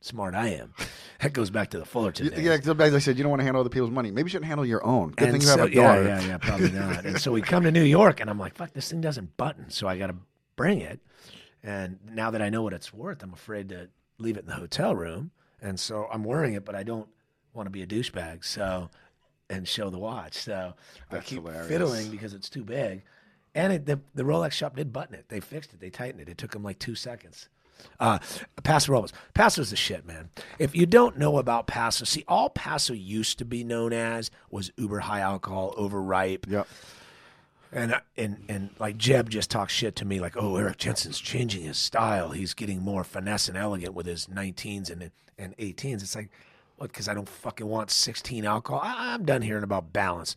smart 0.00 0.34
I 0.34 0.48
am. 0.48 0.74
That 1.20 1.34
goes 1.34 1.50
back 1.50 1.68
to 1.72 1.78
the 1.78 1.84
Fullerton 1.84 2.26
You- 2.34 2.40
yeah, 2.50 2.56
because 2.56 2.94
I 2.94 2.98
said 2.98 3.18
you 3.18 3.22
don't 3.24 3.28
want 3.28 3.40
to 3.40 3.44
handle 3.44 3.60
other 3.60 3.68
people's 3.68 3.90
money. 3.90 4.10
Maybe 4.10 4.28
you 4.28 4.30
shouldn't 4.30 4.46
handle 4.48 4.64
your 4.64 4.82
own. 4.86 5.10
Good 5.10 5.24
And 5.28 5.32
thing 5.32 5.40
you 5.42 5.46
so, 5.48 5.58
have 5.58 5.68
a 5.70 5.74
yeah, 5.74 5.82
daughter. 5.86 6.04
Yeah, 6.04 6.20
yeah, 6.22 6.38
probably 6.38 6.70
not. 6.70 7.04
and 7.04 7.20
so 7.20 7.30
we 7.30 7.42
come 7.42 7.64
to 7.64 7.70
New 7.70 7.82
York, 7.82 8.20
and 8.20 8.30
I'm 8.30 8.38
like, 8.38 8.54
fuck, 8.54 8.72
this 8.72 8.90
thing 8.90 9.02
doesn't 9.02 9.36
button. 9.36 9.68
So 9.68 9.86
I 9.86 9.98
got 9.98 10.06
to 10.06 10.16
bring 10.56 10.80
it. 10.80 10.98
And 11.62 11.98
now 12.10 12.30
that 12.30 12.40
I 12.40 12.48
know 12.48 12.62
what 12.62 12.72
it's 12.72 12.90
worth, 12.94 13.22
I'm 13.22 13.34
afraid 13.34 13.68
to 13.68 13.88
leave 14.20 14.36
it 14.36 14.40
in 14.40 14.46
the 14.46 14.54
hotel 14.54 14.94
room. 14.94 15.30
And 15.60 15.78
so 15.78 16.08
I'm 16.12 16.24
wearing 16.24 16.54
it, 16.54 16.64
but 16.64 16.74
I 16.74 16.82
don't 16.82 17.08
want 17.52 17.66
to 17.66 17.70
be 17.70 17.82
a 17.82 17.86
douchebag. 17.86 18.44
So, 18.44 18.90
and 19.48 19.66
show 19.66 19.90
the 19.90 19.98
watch. 19.98 20.34
So 20.34 20.74
I 21.10 21.18
keep 21.18 21.38
hilarious. 21.44 21.66
fiddling 21.68 22.10
because 22.10 22.34
it's 22.34 22.48
too 22.48 22.64
big. 22.64 23.02
And 23.54 23.72
it, 23.72 23.86
the, 23.86 24.00
the 24.14 24.22
Rolex 24.22 24.52
shop 24.52 24.76
did 24.76 24.92
button 24.92 25.14
it. 25.16 25.24
They 25.28 25.40
fixed 25.40 25.72
it. 25.74 25.80
They 25.80 25.90
tightened 25.90 26.20
it. 26.20 26.28
It 26.28 26.38
took 26.38 26.52
them 26.52 26.62
like 26.62 26.78
two 26.78 26.94
seconds. 26.94 27.48
Uh, 27.98 28.18
Paso 28.62 28.92
Robles. 28.92 29.12
Paso's 29.34 29.70
the 29.70 29.76
shit, 29.76 30.06
man. 30.06 30.28
If 30.58 30.76
you 30.76 30.86
don't 30.86 31.18
know 31.18 31.38
about 31.38 31.66
Paso, 31.66 32.04
see, 32.04 32.24
all 32.28 32.50
Paso 32.50 32.92
used 32.92 33.38
to 33.38 33.44
be 33.44 33.64
known 33.64 33.92
as 33.92 34.30
was 34.50 34.70
uber 34.76 35.00
high 35.00 35.20
alcohol, 35.20 35.74
overripe, 35.76 36.46
Yep. 36.48 36.68
And 37.72 38.00
and 38.16 38.44
and 38.48 38.70
like 38.78 38.96
Jeb 38.96 39.30
just 39.30 39.50
talks 39.50 39.72
shit 39.72 39.96
to 39.96 40.04
me, 40.04 40.20
like, 40.20 40.36
oh, 40.36 40.56
Eric 40.56 40.78
Jensen's 40.78 41.20
changing 41.20 41.62
his 41.62 41.78
style. 41.78 42.30
He's 42.30 42.54
getting 42.54 42.82
more 42.82 43.04
finesse 43.04 43.48
and 43.48 43.56
elegant 43.56 43.94
with 43.94 44.06
his 44.06 44.26
19s 44.26 44.90
and 44.90 45.10
and 45.38 45.56
18s. 45.56 46.02
It's 46.02 46.16
like, 46.16 46.30
what? 46.76 46.90
Because 46.90 47.08
I 47.08 47.14
don't 47.14 47.28
fucking 47.28 47.66
want 47.66 47.90
16 47.90 48.44
alcohol. 48.44 48.80
I, 48.82 49.14
I'm 49.14 49.24
done 49.24 49.42
hearing 49.42 49.64
about 49.64 49.92
balance. 49.92 50.34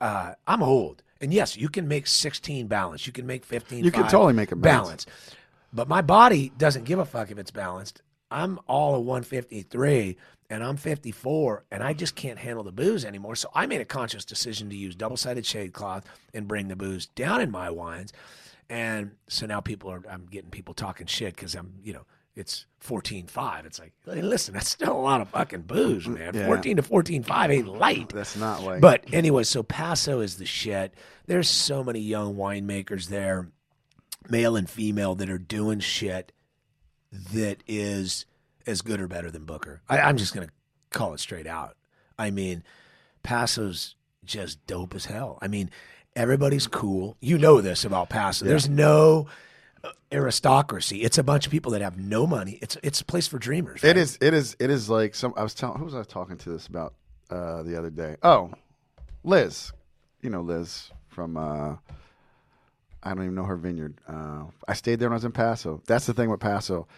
Uh, 0.00 0.34
I'm 0.46 0.62
old, 0.62 1.02
and 1.20 1.34
yes, 1.34 1.56
you 1.56 1.68
can 1.68 1.88
make 1.88 2.06
16 2.06 2.66
balance. 2.66 3.06
You 3.06 3.12
can 3.12 3.26
make 3.26 3.44
15. 3.44 3.84
You 3.84 3.90
can 3.90 4.04
totally 4.04 4.32
make 4.32 4.52
it 4.52 4.56
balance. 4.56 5.06
But 5.72 5.88
my 5.88 6.00
body 6.00 6.52
doesn't 6.56 6.84
give 6.84 6.98
a 6.98 7.04
fuck 7.04 7.30
if 7.30 7.38
it's 7.38 7.50
balanced. 7.50 8.00
I'm 8.30 8.58
all 8.66 8.94
a 8.94 9.00
153 9.00 10.16
and 10.50 10.64
I'm 10.64 10.76
54 10.76 11.64
and 11.70 11.82
I 11.82 11.92
just 11.92 12.14
can't 12.14 12.38
handle 12.38 12.64
the 12.64 12.72
booze 12.72 13.04
anymore. 13.04 13.36
So 13.36 13.50
I 13.54 13.66
made 13.66 13.80
a 13.80 13.84
conscious 13.84 14.24
decision 14.24 14.70
to 14.70 14.76
use 14.76 14.94
double 14.94 15.16
sided 15.16 15.44
shade 15.44 15.72
cloth 15.72 16.04
and 16.32 16.48
bring 16.48 16.68
the 16.68 16.76
booze 16.76 17.06
down 17.06 17.40
in 17.40 17.50
my 17.50 17.70
wines. 17.70 18.12
And 18.70 19.12
so 19.28 19.46
now 19.46 19.60
people 19.60 19.90
are, 19.90 20.02
I'm 20.10 20.26
getting 20.26 20.50
people 20.50 20.74
talking 20.74 21.06
shit 21.06 21.34
because 21.34 21.54
I'm, 21.54 21.74
you 21.82 21.92
know, 21.92 22.04
it's 22.38 22.66
14.5. 22.86 23.66
It's 23.66 23.78
like, 23.78 23.92
hey, 24.04 24.22
listen, 24.22 24.54
that's 24.54 24.70
still 24.70 24.92
a 24.92 25.00
lot 25.00 25.20
of 25.20 25.28
fucking 25.30 25.62
booze, 25.62 26.06
mm, 26.06 26.18
man. 26.18 26.34
Yeah. 26.34 26.46
14 26.46 26.76
to 26.76 26.82
14.5 26.82 27.50
ain't 27.50 27.68
light. 27.68 28.10
That's 28.10 28.36
not 28.36 28.62
like. 28.62 28.80
But 28.80 29.04
anyway, 29.12 29.42
so 29.42 29.62
Paso 29.62 30.20
is 30.20 30.36
the 30.36 30.46
shit. 30.46 30.94
There's 31.26 31.48
so 31.48 31.82
many 31.82 32.00
young 32.00 32.36
winemakers 32.36 33.08
there, 33.08 33.48
male 34.28 34.54
and 34.54 34.70
female, 34.70 35.14
that 35.16 35.28
are 35.28 35.38
doing 35.38 35.80
shit 35.80 36.32
that 37.32 37.62
is 37.66 38.24
as 38.68 38.82
good 38.82 39.00
or 39.00 39.08
better 39.08 39.30
than 39.30 39.44
Booker. 39.44 39.82
I, 39.88 40.00
I'm 40.00 40.16
just 40.16 40.34
gonna 40.34 40.50
call 40.90 41.14
it 41.14 41.20
straight 41.20 41.46
out. 41.46 41.76
I 42.18 42.30
mean, 42.30 42.62
Paso's 43.22 43.94
just 44.24 44.64
dope 44.66 44.94
as 44.94 45.06
hell. 45.06 45.38
I 45.40 45.48
mean, 45.48 45.70
everybody's 46.14 46.66
cool. 46.66 47.16
You 47.20 47.38
know 47.38 47.60
this 47.60 47.84
about 47.84 48.08
Paso. 48.08 48.44
There's 48.44 48.68
no 48.68 49.26
uh, 49.82 49.90
aristocracy. 50.12 51.02
It's 51.02 51.18
a 51.18 51.22
bunch 51.22 51.46
of 51.46 51.52
people 51.52 51.72
that 51.72 51.82
have 51.82 51.98
no 51.98 52.26
money. 52.26 52.58
It's 52.60 52.76
it's 52.82 53.00
a 53.00 53.04
place 53.04 53.26
for 53.26 53.38
dreamers. 53.38 53.82
It 53.82 53.88
right? 53.88 53.96
is. 53.96 54.18
It 54.20 54.34
is. 54.34 54.56
It 54.58 54.70
is 54.70 54.90
like 54.90 55.14
some. 55.14 55.32
I 55.36 55.42
was 55.42 55.54
telling. 55.54 55.78
Who 55.78 55.84
was 55.84 55.94
I 55.94 56.02
talking 56.02 56.36
to 56.38 56.50
this 56.50 56.66
about 56.66 56.94
uh, 57.30 57.62
the 57.62 57.76
other 57.76 57.90
day? 57.90 58.16
Oh, 58.22 58.50
Liz. 59.24 59.72
You 60.20 60.30
know 60.30 60.42
Liz 60.42 60.90
from. 61.08 61.36
Uh, 61.36 61.76
I 63.00 63.14
don't 63.14 63.22
even 63.22 63.34
know 63.36 63.44
her 63.44 63.56
vineyard. 63.56 63.94
Uh, 64.08 64.44
I 64.66 64.74
stayed 64.74 64.98
there 64.98 65.08
when 65.08 65.14
I 65.14 65.16
was 65.16 65.24
in 65.24 65.32
Paso. 65.32 65.80
That's 65.86 66.06
the 66.06 66.14
thing 66.14 66.30
with 66.30 66.40
Paso. 66.40 66.88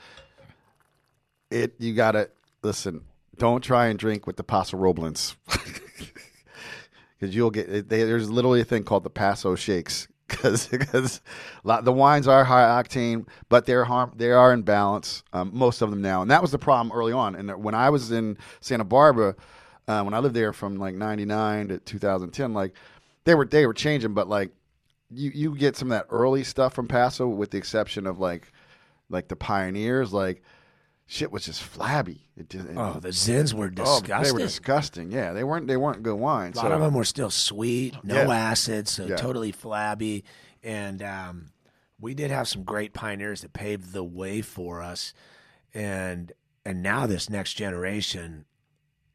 It 1.50 1.74
you 1.78 1.94
gotta 1.94 2.30
listen. 2.62 3.04
Don't 3.36 3.62
try 3.62 3.86
and 3.86 3.98
drink 3.98 4.26
with 4.26 4.36
the 4.36 4.44
Paso 4.44 4.76
Roblins. 4.76 5.36
Because 7.20 7.36
you'll 7.36 7.50
get 7.50 7.88
they, 7.88 8.04
there's 8.04 8.30
literally 8.30 8.62
a 8.62 8.64
thing 8.64 8.82
called 8.82 9.04
the 9.04 9.10
Paso 9.10 9.54
shakes 9.54 10.08
because 10.28 10.68
because 10.68 11.20
the 11.64 11.92
wines 11.92 12.26
are 12.26 12.44
high 12.44 12.82
octane, 12.82 13.26
but 13.48 13.66
they're 13.66 13.84
harm 13.84 14.12
they 14.16 14.30
are 14.30 14.52
in 14.52 14.62
balance. 14.62 15.22
Um, 15.32 15.50
most 15.52 15.82
of 15.82 15.90
them 15.90 16.00
now, 16.00 16.22
and 16.22 16.30
that 16.30 16.40
was 16.40 16.50
the 16.50 16.58
problem 16.58 16.96
early 16.96 17.12
on. 17.12 17.34
And 17.34 17.62
when 17.62 17.74
I 17.74 17.90
was 17.90 18.10
in 18.10 18.38
Santa 18.60 18.84
Barbara, 18.84 19.36
uh, 19.86 20.02
when 20.02 20.14
I 20.14 20.20
lived 20.20 20.34
there 20.34 20.52
from 20.52 20.78
like 20.78 20.94
'99 20.94 21.68
to 21.68 21.78
2010, 21.78 22.54
like 22.54 22.74
they 23.24 23.34
were 23.34 23.44
they 23.44 23.66
were 23.66 23.74
changing, 23.74 24.14
but 24.14 24.28
like 24.28 24.50
you 25.10 25.30
you 25.34 25.56
get 25.56 25.76
some 25.76 25.92
of 25.92 25.98
that 25.98 26.06
early 26.08 26.42
stuff 26.42 26.72
from 26.72 26.88
Paso, 26.88 27.26
with 27.28 27.50
the 27.50 27.58
exception 27.58 28.06
of 28.06 28.18
like 28.18 28.50
like 29.10 29.28
the 29.28 29.36
pioneers, 29.36 30.12
like 30.12 30.42
shit 31.12 31.32
was 31.32 31.44
just 31.44 31.60
flabby. 31.60 32.24
It 32.36 32.48
just, 32.50 32.68
Oh, 32.76 33.00
the 33.00 33.08
Zins 33.08 33.52
were 33.52 33.68
disgusting. 33.68 34.12
oh, 34.12 34.22
they 34.22 34.30
were 34.32 34.38
disgusting. 34.38 35.10
Yeah, 35.10 35.32
they 35.32 35.42
weren't 35.42 35.66
they 35.66 35.76
weren't 35.76 36.04
good 36.04 36.14
wines. 36.14 36.56
A 36.56 36.60
lot 36.62 36.68
so- 36.68 36.74
of 36.74 36.80
them 36.80 36.94
were 36.94 37.04
still 37.04 37.30
sweet, 37.30 37.96
no 38.04 38.22
Yeah. 38.22 38.32
acid, 38.32 38.86
so 38.86 39.06
Yeah. 39.06 39.16
totally 39.16 39.50
flabby. 39.50 40.22
And 40.62 41.02
um, 41.02 41.46
we 41.98 42.14
did 42.14 42.30
have 42.30 42.46
some 42.46 42.62
great 42.62 42.94
pioneers 42.94 43.40
that 43.40 43.52
paved 43.52 43.92
the 43.92 44.04
way 44.04 44.40
for 44.40 44.80
us. 44.82 45.12
And 45.74 46.32
and 46.64 46.80
now 46.80 47.06
this 47.08 47.28
next 47.28 47.54
generation 47.54 48.44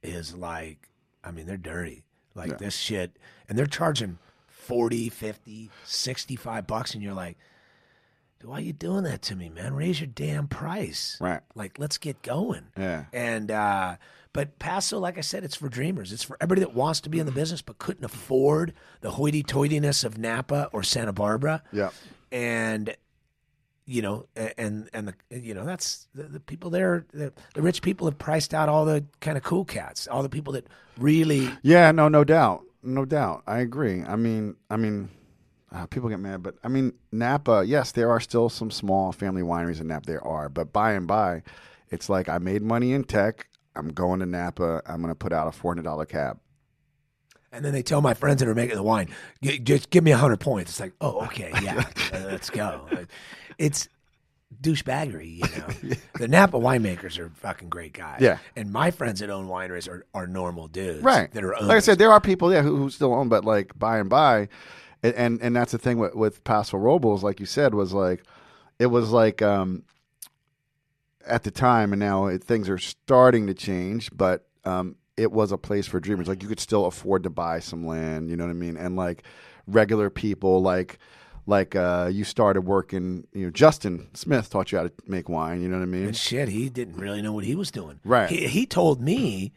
is 0.04 0.36
like, 0.36 0.90
I 1.24 1.32
mean, 1.32 1.46
they're 1.46 1.56
dirty. 1.58 2.04
Like 2.34 2.50
Yeah. 2.52 2.58
this 2.58 2.76
shit. 2.76 3.18
And 3.48 3.58
they're 3.58 3.66
charging 3.68 4.18
40, 4.50 5.08
50, 5.08 5.70
65 5.86 6.68
bucks. 6.68 6.94
And 6.94 7.02
you're 7.02 7.14
like, 7.14 7.38
why 8.46 8.58
are 8.58 8.62
you 8.62 8.74
doing 8.74 9.04
that 9.04 9.22
to 9.24 9.36
me, 9.36 9.50
man? 9.50 9.74
Raise 9.74 10.00
your 10.00 10.08
damn 10.08 10.48
price. 10.48 11.18
Right. 11.20 11.42
Like, 11.56 11.80
let's 11.80 11.98
get 11.98 12.22
going. 12.22 12.68
Yeah. 12.78 13.06
And 13.12 13.52
uh, 13.52 13.96
but 14.34 14.60
Paso, 14.60 15.00
like 15.00 15.18
I 15.18 15.22
said, 15.22 15.44
it's 15.44 15.56
for 15.56 15.70
dreamers. 15.70 16.12
It's 16.12 16.24
for 16.24 16.38
everybody 16.42 16.62
that 16.62 16.74
wants 16.74 17.02
to 17.02 17.10
be 17.10 17.20
in 17.20 17.26
the 17.26 17.32
business 17.32 17.62
but 17.62 17.78
couldn't 17.78 18.04
afford 18.04 18.74
the 19.02 19.12
hoity-toityness 19.12 20.04
of 20.04 20.18
Napa 20.18 20.70
or 20.74 20.84
Santa 20.84 21.14
Barbara. 21.14 21.64
Yeah. 21.72 21.92
And 22.32 22.96
you 23.86 24.02
know, 24.02 24.28
and 24.36 24.90
and 24.94 25.08
the 25.08 25.40
you 25.40 25.54
know 25.54 25.64
that's 25.64 26.08
the, 26.16 26.24
the 26.24 26.40
people 26.40 26.70
there. 26.70 27.06
The, 27.14 27.32
the 27.54 27.62
rich 27.62 27.82
people 27.82 28.08
have 28.08 28.18
priced 28.18 28.54
out 28.54 28.68
all 28.68 28.84
the 28.84 29.06
kind 29.22 29.38
of 29.38 29.44
cool 29.44 29.64
cats. 29.64 30.08
All 30.08 30.24
the 30.24 30.30
people 30.30 30.54
that 30.54 30.68
really 30.98 31.50
Yeah, 31.62 31.92
no, 31.92 32.08
no 32.08 32.24
doubt, 32.24 32.64
no 32.84 33.06
doubt. 33.06 33.44
I 33.46 33.60
agree. 33.60 34.04
I 34.04 34.16
mean, 34.16 34.56
I 34.70 34.78
mean, 34.78 35.10
uh, 35.76 35.86
people 35.88 36.10
get 36.10 36.20
mad, 36.20 36.42
but 36.42 36.56
I 36.64 36.68
mean, 36.70 36.94
Napa. 37.12 37.64
Yes, 37.68 37.92
there 37.92 38.10
are 38.10 38.20
still 38.20 38.50
some 38.50 38.72
small 38.72 39.12
family 39.12 39.42
wineries 39.42 39.82
in 39.82 39.88
Napa. 39.88 40.06
There 40.08 40.24
are, 40.26 40.48
but 40.50 40.72
by 40.72 40.94
and 40.94 41.06
by, 41.06 41.44
it's 41.90 42.08
like 42.10 42.30
I 42.30 42.38
made 42.38 42.62
money 42.62 42.94
in 42.94 43.04
tech. 43.04 43.48
I'm 43.76 43.90
going 43.90 44.22
to 44.22 44.26
Napa. 44.26 44.82
I'm 44.86 45.02
going 45.02 45.12
to 45.12 45.16
put 45.16 45.34
out 45.34 45.48
a 45.48 45.52
four 45.52 45.72
hundred 45.72 45.84
dollar 45.84 46.06
cab. 46.06 46.40
And 47.52 47.64
then 47.64 47.72
they 47.74 47.84
tell 47.84 48.02
my 48.02 48.14
friends 48.14 48.40
that 48.40 48.48
are 48.50 48.56
making 48.56 48.76
the 48.76 48.84
wine, 48.84 49.10
"G- 49.42 49.60
just 49.60 49.90
give 49.90 50.04
me 50.04 50.12
a 50.12 50.18
hundred 50.18 50.40
points. 50.40 50.72
It's 50.72 50.80
like, 50.80 50.94
oh, 51.02 51.26
okay, 51.26 51.52
yeah, 51.62 51.84
uh, 52.14 52.20
let's 52.26 52.50
go. 52.50 52.88
It's 53.58 53.88
douchebaggery, 54.62 55.38
you 55.38 55.90
know. 55.90 55.96
the 56.20 56.28
Napa 56.28 56.58
winemakers 56.58 57.18
are 57.20 57.30
fucking 57.30 57.70
great 57.70 57.94
guys. 57.94 58.20
Yeah. 58.22 58.38
And 58.56 58.72
my 58.72 58.92
friends 58.92 59.20
that 59.20 59.30
own 59.30 59.48
wineries 59.48 59.90
are, 59.90 60.06
are 60.14 60.28
normal 60.28 60.68
dudes. 60.68 61.04
right 61.04 61.32
That 61.34 61.44
are 61.44 61.56
owners. 61.56 61.68
like 61.68 61.78
i 61.78 61.80
said 61.80 61.98
there 61.98 62.12
are 62.12 62.22
people 62.22 62.54
yeah 62.54 62.62
who, 62.62 62.76
who 62.78 62.90
still 62.90 63.14
own 63.14 63.28
but 63.30 63.44
like 63.44 63.78
by 63.78 63.98
and 64.00 64.10
by 64.10 64.48
and 65.16 65.42
and, 65.42 65.56
that's 65.56 65.72
the 65.72 65.78
thing 65.78 66.00
with, 66.00 66.16
with 66.16 66.44
paso 66.44 66.78
robles 66.78 67.24
like 67.24 67.40
you 67.40 67.46
said 67.46 67.74
was 67.74 67.94
like 67.94 68.24
it 68.80 68.88
was 68.88 69.12
like 69.12 69.42
um 69.42 69.84
at 71.26 71.44
the 71.44 71.52
time 71.52 71.94
and 71.94 72.00
now 72.00 72.28
it, 72.28 72.44
things 72.44 72.70
are 72.70 72.78
starting 72.78 73.48
to 73.48 73.54
change 73.54 74.10
but 74.14 74.48
um 74.64 74.96
it 75.18 75.32
was 75.32 75.52
a 75.52 75.58
place 75.58 75.88
for 75.88 76.00
dreamers 76.00 76.28
like 76.28 76.42
you 76.44 76.50
could 76.50 76.60
still 76.60 76.86
afford 76.86 77.24
to 77.24 77.30
buy 77.30 77.60
some 77.60 77.86
land 77.86 78.30
you 78.30 78.36
know 78.36 78.46
what 78.46 78.50
i 78.52 78.54
mean 78.54 78.78
and 78.78 78.96
like 78.96 79.24
regular 79.68 80.10
people 80.10 80.62
like 80.62 81.00
like 81.48 81.76
uh 81.76 82.10
you 82.12 82.24
started 82.24 82.62
working 82.62 83.26
you 83.34 83.46
know 83.46 83.52
justin 83.52 84.08
smith 84.14 84.50
taught 84.50 84.72
you 84.72 84.78
how 84.78 84.84
to 84.84 84.92
make 85.08 85.30
wine 85.30 85.62
you 85.62 85.68
know 85.68 85.78
what 85.78 85.84
i 85.84 85.86
mean 85.86 86.06
And 86.06 86.16
shit, 86.16 86.50
he 86.50 86.70
didn't 86.70 86.98
really 86.98 87.22
know 87.22 87.34
what 87.34 87.44
he 87.44 87.56
was 87.56 87.72
doing. 87.72 88.00
Right. 88.04 88.30
He, 88.30 88.48
he 88.48 88.66
told 88.66 89.02
me 89.02 89.52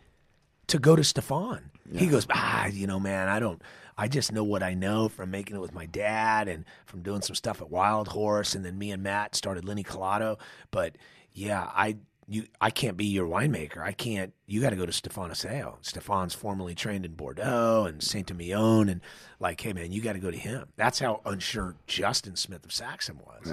to 0.68 0.78
go 0.78 0.96
to 0.96 1.02
Stephan. 1.04 1.70
He 1.94 2.06
goes, 2.06 2.26
ah, 2.30 2.66
you 2.66 2.86
know, 2.86 3.00
man, 3.00 3.28
I 3.28 3.40
don't. 3.40 3.62
I 3.98 4.06
just 4.06 4.32
know 4.32 4.44
what 4.44 4.62
I 4.62 4.74
know 4.74 5.08
from 5.08 5.32
making 5.32 5.56
it 5.56 5.60
with 5.60 5.74
my 5.74 5.86
dad 5.86 6.46
and 6.46 6.64
from 6.86 7.02
doing 7.02 7.20
some 7.20 7.34
stuff 7.34 7.60
at 7.60 7.68
Wild 7.68 8.08
Horse, 8.08 8.54
and 8.54 8.64
then 8.64 8.78
me 8.78 8.92
and 8.92 9.02
Matt 9.02 9.34
started 9.34 9.64
Linne 9.64 9.82
Calodo. 9.82 10.38
But 10.70 10.96
yeah, 11.32 11.68
I 11.74 11.96
you 12.28 12.44
I 12.60 12.70
can't 12.70 12.96
be 12.96 13.06
your 13.06 13.26
winemaker. 13.26 13.78
I 13.78 13.92
can't. 13.92 14.32
You 14.46 14.60
got 14.60 14.70
to 14.70 14.76
go 14.76 14.86
to 14.86 14.92
Stefano 14.92 15.32
Asseo. 15.32 15.76
Stephan's 15.82 16.34
formerly 16.34 16.74
trained 16.74 17.04
in 17.04 17.14
Bordeaux 17.14 17.86
and 17.88 18.02
Saint 18.02 18.30
Emilion, 18.30 18.88
and 18.88 19.00
like, 19.40 19.60
hey 19.60 19.72
man, 19.72 19.90
you 19.90 20.00
got 20.00 20.12
to 20.12 20.20
go 20.20 20.30
to 20.30 20.36
him. 20.36 20.68
That's 20.76 21.00
how 21.00 21.20
unsure 21.24 21.74
Justin 21.86 22.36
Smith 22.36 22.64
of 22.64 22.70
Saxum 22.70 23.16
was. 23.26 23.52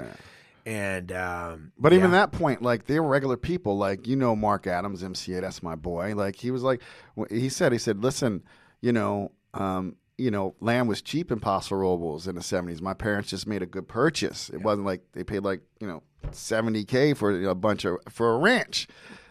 And 0.66 1.12
um, 1.12 1.72
But 1.78 1.92
even 1.92 2.10
yeah. 2.10 2.18
that 2.18 2.32
point, 2.32 2.60
like 2.60 2.86
they 2.86 3.00
were 3.00 3.08
regular 3.08 3.36
people. 3.36 3.78
Like 3.78 4.06
you 4.06 4.14
know, 4.14 4.36
Mark 4.36 4.66
Adams, 4.66 5.02
MCA, 5.02 5.40
that's 5.40 5.62
my 5.62 5.74
boy. 5.74 6.14
Like 6.14 6.36
he 6.36 6.50
was 6.50 6.62
like, 6.62 6.82
he 7.30 7.48
said, 7.48 7.72
he 7.72 7.78
said, 7.78 8.02
listen, 8.02 8.42
you 8.80 8.92
know, 8.92 9.32
um, 9.54 9.96
you 10.18 10.30
know, 10.30 10.54
land 10.60 10.88
was 10.88 11.02
cheap 11.02 11.30
in 11.30 11.40
Paso 11.40 11.76
Robles 11.76 12.26
in 12.26 12.34
the 12.34 12.42
seventies. 12.42 12.80
My 12.80 12.94
parents 12.94 13.30
just 13.30 13.46
made 13.46 13.62
a 13.62 13.66
good 13.66 13.88
purchase. 13.88 14.50
It 14.50 14.62
wasn't 14.62 14.86
like 14.86 15.02
they 15.12 15.24
paid 15.24 15.40
like 15.40 15.60
you 15.80 15.86
know 15.86 16.02
seventy 16.32 16.84
k 16.84 17.14
for 17.14 17.32
you 17.32 17.42
know, 17.42 17.50
a 17.50 17.54
bunch 17.54 17.84
of 17.84 17.98
for 18.08 18.34
a 18.34 18.38
ranch 18.38 18.88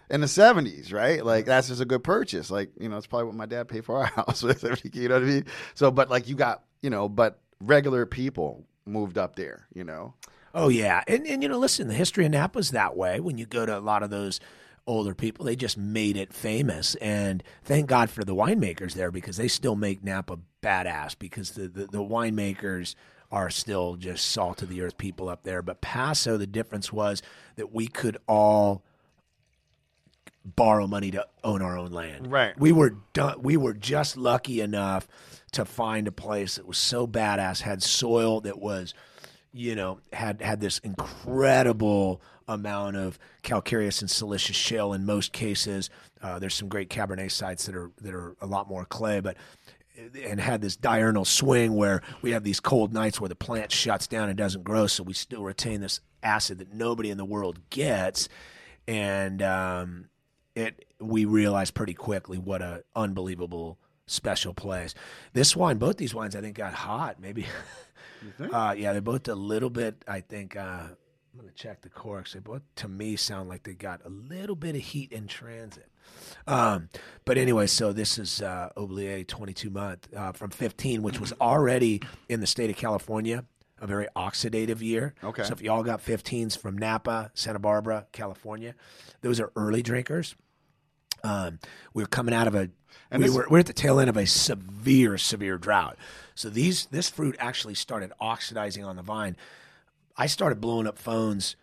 in 0.10 0.22
the 0.22 0.28
seventies, 0.28 0.94
right? 0.94 1.26
Like 1.26 1.46
that's 1.46 1.70
just 1.70 1.82
a 1.82 1.86
good 1.86 2.04
purchase. 2.04 2.52
Like 2.52 2.72
you 2.80 2.90
know, 2.90 2.98
it's 2.98 3.08
probably 3.08 3.26
what 3.26 3.36
my 3.36 3.46
dad 3.46 3.68
paid 3.68 3.86
for 3.86 3.98
our 3.98 4.06
house 4.16 4.44
with. 4.44 4.64
You 4.94 5.10
know 5.10 5.16
what 5.16 5.24
I 5.24 5.28
mean? 5.28 5.46
So, 5.74 5.92
but 5.92 6.10
like 6.10 6.28
you 6.28 6.36
got 6.36 6.64
you 6.82 6.90
know, 6.90 7.10
but 7.10 7.40
regular 7.60 8.06
people 8.06 8.66
moved 8.86 9.18
up 9.18 9.36
there. 9.36 9.68
You 9.74 9.84
know, 9.84 10.14
Oh 10.58 10.70
yeah, 10.70 11.04
and 11.06 11.28
and 11.28 11.44
you 11.44 11.50
know, 11.50 11.60
listen, 11.60 11.90
the 11.90 11.94
history 11.94 12.26
of 12.26 12.32
Napa's 12.32 12.72
that 12.72 12.96
way. 12.96 13.20
When 13.20 13.38
you 13.38 13.46
go 13.46 13.66
to 13.66 13.78
a 13.78 13.80
lot 13.80 14.04
of 14.04 14.10
those 14.10 14.40
older 14.88 15.16
people, 15.16 15.46
they 15.46 15.56
just 15.56 15.78
made 15.78 16.18
it 16.18 16.34
famous, 16.34 16.96
and 16.96 17.44
thank 17.64 17.88
God 17.88 18.10
for 18.10 18.24
the 18.24 18.36
winemakers 18.36 18.94
there 18.94 19.12
because 19.12 19.38
they 19.38 19.48
still 19.48 19.76
make 19.76 20.04
Napa 20.04 20.40
badass. 20.62 21.18
Because 21.18 21.52
the 21.52 21.68
the, 21.68 21.86
the 21.88 22.04
winemakers 22.04 22.96
are 23.32 23.50
still 23.50 23.96
just 23.96 24.28
salt 24.28 24.62
of 24.62 24.70
the 24.70 24.82
earth 24.82 24.98
people 24.98 25.30
up 25.30 25.44
there. 25.44 25.62
But 25.62 25.82
Paso, 25.82 26.38
the 26.38 26.48
difference 26.48 26.94
was 26.94 27.22
that 27.56 27.74
we 27.74 27.88
could 27.88 28.18
all 28.28 28.84
borrow 30.46 30.86
money 30.86 31.12
to 31.12 31.26
own 31.44 31.62
our 31.62 31.78
own 31.78 31.92
land. 31.92 32.32
Right. 32.32 32.58
We 32.58 32.72
were 32.72 32.98
done. 33.14 33.42
We 33.42 33.58
were 33.58 33.74
just 33.74 34.16
lucky 34.16 34.62
enough 34.62 35.08
to 35.54 35.66
find 35.66 36.08
a 36.08 36.12
place 36.12 36.56
that 36.56 36.68
was 36.68 36.78
so 36.78 37.08
badass, 37.08 37.62
had 37.62 37.82
soil 37.82 38.42
that 38.42 38.60
was, 38.60 38.94
you 39.54 39.76
know, 39.76 40.00
had 40.14 40.42
had 40.42 40.62
this 40.62 40.78
incredible 40.80 42.22
amount 42.48 42.96
of 42.96 43.18
calcareous 43.44 44.02
and 44.02 44.10
siliceous 44.10 44.56
shale. 44.56 44.94
In 44.94 45.06
most 45.06 45.34
cases, 45.34 45.90
uh, 46.22 46.40
there's 46.40 46.54
some 46.54 46.68
great 46.68 46.90
Cabernet 46.90 47.32
sites 47.32 47.66
that 47.66 47.76
are 47.76 47.92
that 48.02 48.14
are 48.14 48.36
a 48.42 48.46
lot 48.46 48.68
more 48.70 48.86
clay, 48.86 49.20
but 49.20 49.38
and 50.24 50.40
had 50.40 50.62
this 50.62 50.76
diurnal 50.76 51.26
swing 51.26 51.74
where 51.74 52.02
we 52.22 52.32
have 52.32 52.44
these 52.44 52.60
cold 52.60 52.94
nights 52.94 53.20
where 53.20 53.30
the 53.30 53.36
plant 53.36 53.72
shuts 53.72 54.08
down 54.08 54.30
and 54.30 54.38
doesn't 54.38 54.64
grow, 54.64 54.88
so 54.88 55.04
we 55.04 55.14
still 55.14 55.44
retain 55.44 55.82
this 55.82 56.02
acid 56.22 56.58
that 56.58 56.74
nobody 56.74 57.10
in 57.10 57.18
the 57.18 57.26
world 57.26 57.60
gets, 57.70 58.28
and 58.88 59.42
um, 59.42 60.10
it 60.56 60.86
we 61.00 61.26
realized 61.26 61.74
pretty 61.74 61.94
quickly 61.94 62.38
what 62.38 62.62
a 62.62 62.84
unbelievable 62.96 63.78
special 64.08 64.54
place. 64.54 64.94
This 65.34 65.56
wine, 65.56 65.78
both 65.78 65.98
these 65.98 66.14
wines, 66.14 66.36
I 66.36 66.42
think 66.42 66.58
got 66.58 66.74
hot. 66.74 67.20
Maybe, 67.20 67.46
uh, 68.52 68.76
yeah, 68.78 68.94
they're 68.94 69.02
both 69.02 69.28
a 69.28 69.36
little 69.36 69.70
bit. 69.70 70.04
I 70.08 70.22
think 70.22 70.56
uh, 70.56 70.88
I'm 71.36 71.42
gonna 71.42 71.52
check 71.54 71.82
the 71.82 71.90
corks. 71.90 72.32
They 72.34 72.40
both, 72.40 72.62
to 72.76 72.88
me, 72.88 73.18
sound 73.18 73.50
like 73.50 73.64
they 73.64 73.74
got 73.74 74.00
a 74.06 74.10
little 74.10 74.56
bit 74.56 74.74
of 74.76 74.82
heat 74.82 75.12
in 75.12 75.28
transit. 75.28 75.90
Um, 76.48 76.88
but 77.26 77.38
anyway, 77.38 77.68
so 77.68 77.92
this 77.92 78.18
is 78.18 78.42
uh, 78.42 78.70
Oublie 78.78 79.28
22 79.28 79.70
month 79.70 80.08
uh, 80.16 80.32
from 80.32 80.52
15, 80.52 81.02
which 81.04 81.20
was 81.20 81.34
already 81.42 82.02
in 82.30 82.40
the 82.40 82.48
state 82.48 82.70
of 82.70 82.78
California, 82.78 83.44
a 83.82 83.88
very 83.88 84.08
oxidative 84.16 84.80
year. 84.82 85.14
Okay. 85.24 85.44
So 85.44 85.52
if 85.52 85.62
y'all 85.62 85.84
got 85.84 86.02
15s 86.06 86.58
from 86.58 86.78
Napa, 86.78 87.32
Santa 87.34 87.60
Barbara, 87.60 88.08
California, 88.14 88.74
those 89.20 89.42
are 89.42 89.52
early 89.58 89.82
drinkers. 89.82 90.36
Um, 91.22 91.60
we 91.94 92.02
were 92.02 92.08
coming 92.08 92.34
out 92.34 92.48
of 92.48 92.56
a 92.56 92.70
we 93.12 93.18
this- 93.24 93.34
were 93.36 93.48
we're 93.50 93.60
at 93.60 93.66
the 93.66 93.74
tail 93.74 94.00
end 94.00 94.10
of 94.10 94.16
a 94.16 94.26
severe 94.26 95.18
severe 95.18 95.58
drought. 95.58 95.98
So 96.34 96.50
these 96.50 96.86
this 96.86 97.10
fruit 97.10 97.36
actually 97.40 97.76
started 97.76 98.14
oxidizing 98.22 98.86
on 98.86 98.96
the 98.96 99.02
vine. 99.02 99.36
I 100.18 100.28
started 100.28 100.62
blowing 100.62 100.88
up 100.88 100.98
phones 100.98 101.56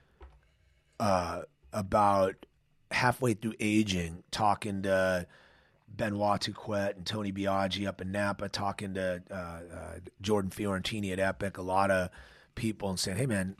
uh, 1.00 1.42
about 1.72 2.46
halfway 2.90 3.34
through 3.34 3.54
aging, 3.58 4.22
talking 4.30 4.82
to 4.82 5.26
Benoit 5.88 6.40
Touquette 6.40 6.96
and 6.96 7.06
Tony 7.06 7.32
Biagi 7.32 7.86
up 7.86 8.00
in 8.00 8.12
Napa, 8.12 8.48
talking 8.48 8.94
to 8.94 9.22
uh, 9.30 9.34
uh, 9.34 9.60
Jordan 10.20 10.50
Fiorentini 10.50 11.12
at 11.12 11.18
Epoch, 11.20 11.56
a 11.58 11.62
lot 11.62 11.90
of 11.90 12.10
people, 12.54 12.90
and 12.90 12.98
saying, 12.98 13.18
"Hey, 13.18 13.26
man." 13.26 13.56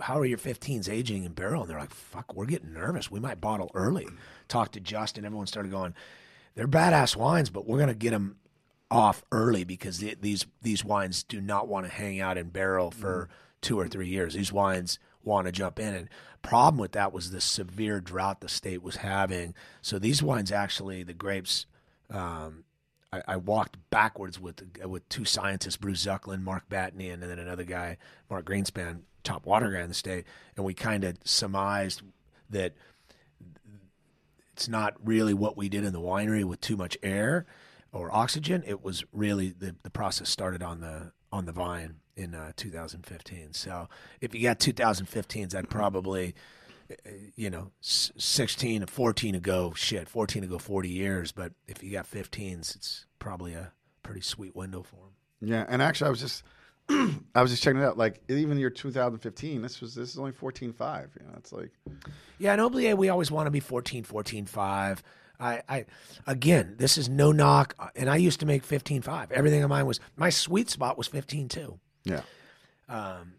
How 0.00 0.18
are 0.18 0.24
your 0.24 0.38
15s 0.38 0.88
aging 0.88 1.24
in 1.24 1.32
barrel? 1.32 1.62
And 1.62 1.70
they're 1.70 1.78
like, 1.78 1.92
fuck, 1.92 2.34
we're 2.34 2.46
getting 2.46 2.72
nervous. 2.72 3.10
We 3.10 3.20
might 3.20 3.38
bottle 3.38 3.70
early. 3.74 4.06
Talked 4.48 4.72
to 4.74 4.80
Justin. 4.80 5.26
Everyone 5.26 5.46
started 5.46 5.70
going, 5.70 5.94
they're 6.54 6.68
badass 6.68 7.16
wines, 7.16 7.50
but 7.50 7.66
we're 7.66 7.76
going 7.76 7.88
to 7.88 7.94
get 7.94 8.10
them 8.10 8.36
off 8.90 9.22
early 9.30 9.64
because 9.64 9.98
the, 9.98 10.16
these 10.20 10.46
these 10.62 10.84
wines 10.84 11.22
do 11.22 11.40
not 11.40 11.68
want 11.68 11.86
to 11.86 11.92
hang 11.92 12.20
out 12.20 12.36
in 12.36 12.48
barrel 12.48 12.90
for 12.90 13.28
two 13.60 13.78
or 13.78 13.88
three 13.88 14.08
years. 14.08 14.34
These 14.34 14.52
wines 14.52 14.98
want 15.22 15.46
to 15.46 15.52
jump 15.52 15.78
in, 15.78 15.94
and 15.94 16.08
problem 16.42 16.78
with 16.78 16.92
that 16.92 17.12
was 17.12 17.30
the 17.30 17.40
severe 17.40 18.00
drought 18.00 18.40
the 18.40 18.48
state 18.48 18.82
was 18.82 18.96
having. 18.96 19.54
So 19.82 19.98
these 19.98 20.22
wines 20.22 20.50
actually, 20.52 21.02
the 21.02 21.14
grapes. 21.14 21.66
Um, 22.10 22.64
I, 23.12 23.22
I 23.26 23.36
walked 23.36 23.76
backwards 23.90 24.40
with 24.40 24.62
with 24.84 25.08
two 25.08 25.24
scientists, 25.24 25.76
Bruce 25.76 26.04
Zoecklein, 26.04 26.42
Mark 26.42 26.68
Battany, 26.68 27.12
and 27.12 27.22
then 27.22 27.38
another 27.38 27.64
guy, 27.64 27.98
Mark 28.28 28.44
Greenspan, 28.44 29.00
top 29.22 29.46
water 29.46 29.70
guy 29.70 29.80
in 29.80 29.88
the 29.88 29.94
state, 29.94 30.24
and 30.56 30.64
we 30.64 30.74
kind 30.74 31.04
of 31.04 31.16
surmised 31.24 32.02
that 32.50 32.74
it's 34.52 34.68
not 34.68 34.94
really 35.04 35.34
what 35.34 35.56
we 35.56 35.68
did 35.68 35.84
in 35.84 35.92
the 35.92 36.00
winery 36.00 36.44
with 36.44 36.60
too 36.60 36.76
much 36.76 36.98
air 37.02 37.46
or 37.92 38.14
oxygen. 38.14 38.62
It 38.66 38.82
was 38.82 39.04
really 39.12 39.50
the, 39.50 39.76
the 39.82 39.90
process 39.90 40.28
started 40.28 40.62
on 40.62 40.80
the 40.80 41.12
on 41.32 41.46
the 41.46 41.52
vine 41.52 41.96
in 42.16 42.34
uh, 42.34 42.52
2015. 42.56 43.52
So 43.52 43.88
if 44.20 44.34
you 44.34 44.42
got 44.42 44.58
2015s, 44.58 45.54
I'd 45.54 45.70
probably 45.70 46.34
uh, 46.90 47.10
you 47.36 47.50
know 47.50 47.70
16 47.80 48.82
or 48.82 48.86
14 48.86 49.34
ago 49.36 49.72
shit 49.76 50.08
14 50.08 50.42
ago 50.42 50.58
40 50.58 50.88
years 50.88 51.30
but 51.30 51.52
if 51.68 51.84
you 51.84 51.92
got 51.92 52.10
15s 52.10 52.74
it's 52.74 53.06
probably 53.20 53.52
a 53.52 53.70
pretty 54.02 54.20
sweet 54.22 54.56
window 54.56 54.82
for 54.82 54.96
them 54.96 55.14
Yeah, 55.40 55.64
and 55.68 55.80
actually, 55.80 56.08
I 56.08 56.10
was 56.10 56.20
just, 56.20 56.42
I 57.34 57.42
was 57.42 57.50
just 57.50 57.62
checking 57.62 57.80
it 57.80 57.84
out. 57.84 57.96
Like 57.96 58.20
even 58.28 58.58
year 58.58 58.70
2015, 58.70 59.62
this 59.62 59.80
was 59.80 59.94
this 59.94 60.10
is 60.10 60.18
only 60.18 60.32
14.5. 60.32 61.08
You 61.18 61.26
know, 61.26 61.34
it's 61.36 61.52
like 61.52 61.70
Yeah, 62.38 62.54
in 62.54 62.60
Oublie, 62.60 62.96
we 62.96 63.08
always 63.08 63.30
want 63.30 63.46
to 63.46 63.50
be 63.50 63.60
14, 63.60 64.04
14, 64.04 64.46
5. 64.46 65.02
I, 65.40 65.62
I, 65.68 65.84
again, 66.26 66.74
this 66.78 66.98
is 66.98 67.08
no 67.08 67.32
knock, 67.32 67.74
uh, 67.78 67.88
and 67.96 68.10
I 68.10 68.16
used 68.16 68.40
to 68.40 68.46
make 68.46 68.62
15, 68.64 69.02
5. 69.02 69.32
Everything 69.32 69.62
of 69.62 69.70
mine 69.70 69.86
was, 69.86 69.98
my 70.16 70.30
sweet 70.30 70.68
spot 70.70 70.98
was 70.98 71.06
15, 71.08 71.48
2. 71.48 71.78
yeah, 72.04 72.20
um, 72.88 73.34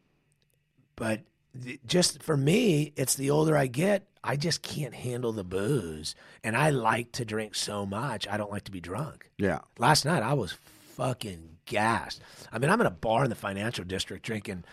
But 0.95 1.21
th- 1.63 1.79
just 1.85 2.23
for 2.23 2.35
me, 2.37 2.93
it's 2.95 3.15
the 3.15 3.29
older 3.29 3.55
I 3.55 3.67
get, 3.67 4.07
I 4.23 4.35
just 4.35 4.61
can't 4.61 4.93
handle 4.93 5.31
the 5.31 5.43
booze. 5.43 6.15
And 6.43 6.55
I 6.55 6.69
like 6.69 7.11
to 7.13 7.25
drink 7.25 7.55
so 7.55 7.85
much, 7.85 8.27
I 8.27 8.37
don't 8.37 8.51
like 8.51 8.63
to 8.65 8.71
be 8.71 8.81
drunk. 8.81 9.29
yeah. 9.37 9.59
Last 9.77 10.05
night, 10.05 10.23
I 10.23 10.33
was 10.33 10.53
fucking 10.95 11.57
gassed. 11.65 12.21
I 12.51 12.59
mean, 12.59 12.69
I'm 12.69 12.81
in 12.81 12.87
a 12.87 12.91
bar 12.91 13.23
in 13.23 13.29
the 13.29 13.35
financial 13.35 13.83
district 13.85 14.25
drinking 14.25 14.63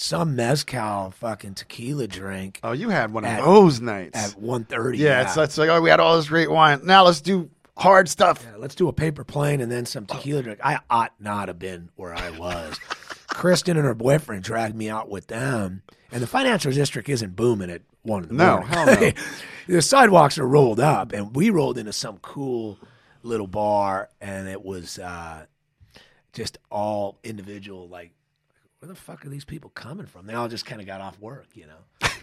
some 0.00 0.34
mezcal 0.34 1.10
fucking 1.10 1.54
tequila 1.54 2.06
drink 2.06 2.58
Oh, 2.62 2.72
you 2.72 2.88
had 2.88 3.12
one 3.12 3.24
of 3.24 3.36
those 3.44 3.80
nights. 3.80 4.16
at 4.18 4.40
1.30. 4.40 4.96
yeah, 4.98 5.22
it's 5.22 5.36
it's 5.36 5.58
like 5.58 5.68
oh, 5.68 5.80
we 5.80 5.90
had 5.90 6.00
all 6.00 6.16
this 6.16 6.28
great 6.28 6.50
wine. 6.50 6.80
Now 6.84 7.04
let's 7.04 7.20
do 7.20 7.50
hard 7.76 8.08
stuff. 8.08 8.44
Yeah, 8.50 8.56
let's 8.56 8.74
do 8.74 8.88
a 8.88 8.92
paper 8.92 9.24
plane 9.24 9.60
and 9.60 9.70
then 9.70 9.84
some 9.86 10.06
tequila 10.06 10.42
drink. 10.42 10.60
I 10.64 10.78
ought 10.88 11.12
not 11.20 11.48
have 11.48 11.58
been 11.58 11.90
where 11.96 12.14
I 12.14 12.30
was. 12.30 12.78
Kristen 13.28 13.76
and 13.76 13.86
her 13.86 13.94
boyfriend 13.94 14.42
dragged 14.42 14.74
me 14.74 14.88
out 14.90 15.08
with 15.08 15.26
them, 15.28 15.82
and 16.10 16.22
the 16.22 16.26
financial 16.26 16.72
district 16.72 17.08
isn't 17.08 17.36
booming 17.36 17.70
at 17.70 17.82
one 18.02 18.24
in 18.24 18.28
the 18.30 18.34
No, 18.34 18.50
morning. 18.60 18.68
hell 18.68 18.86
no. 18.86 19.10
the 19.76 19.82
sidewalks 19.82 20.36
are 20.38 20.46
rolled 20.48 20.80
up, 20.80 21.12
and 21.12 21.34
we 21.36 21.50
rolled 21.50 21.78
into 21.78 21.92
some 21.92 22.18
cool 22.18 22.78
little 23.22 23.46
bar, 23.46 24.08
and 24.20 24.48
it 24.48 24.64
was 24.64 24.98
uh, 24.98 25.44
just 26.32 26.58
all 26.70 27.18
individual. 27.22 27.88
Like, 27.88 28.10
where 28.80 28.88
the 28.88 28.94
fuck 28.94 29.24
are 29.24 29.28
these 29.28 29.44
people 29.44 29.70
coming 29.70 30.06
from? 30.06 30.26
They 30.26 30.34
all 30.34 30.48
just 30.48 30.66
kind 30.66 30.80
of 30.80 30.86
got 30.86 31.00
off 31.00 31.18
work, 31.20 31.48
you 31.54 31.66
know. 31.66 32.08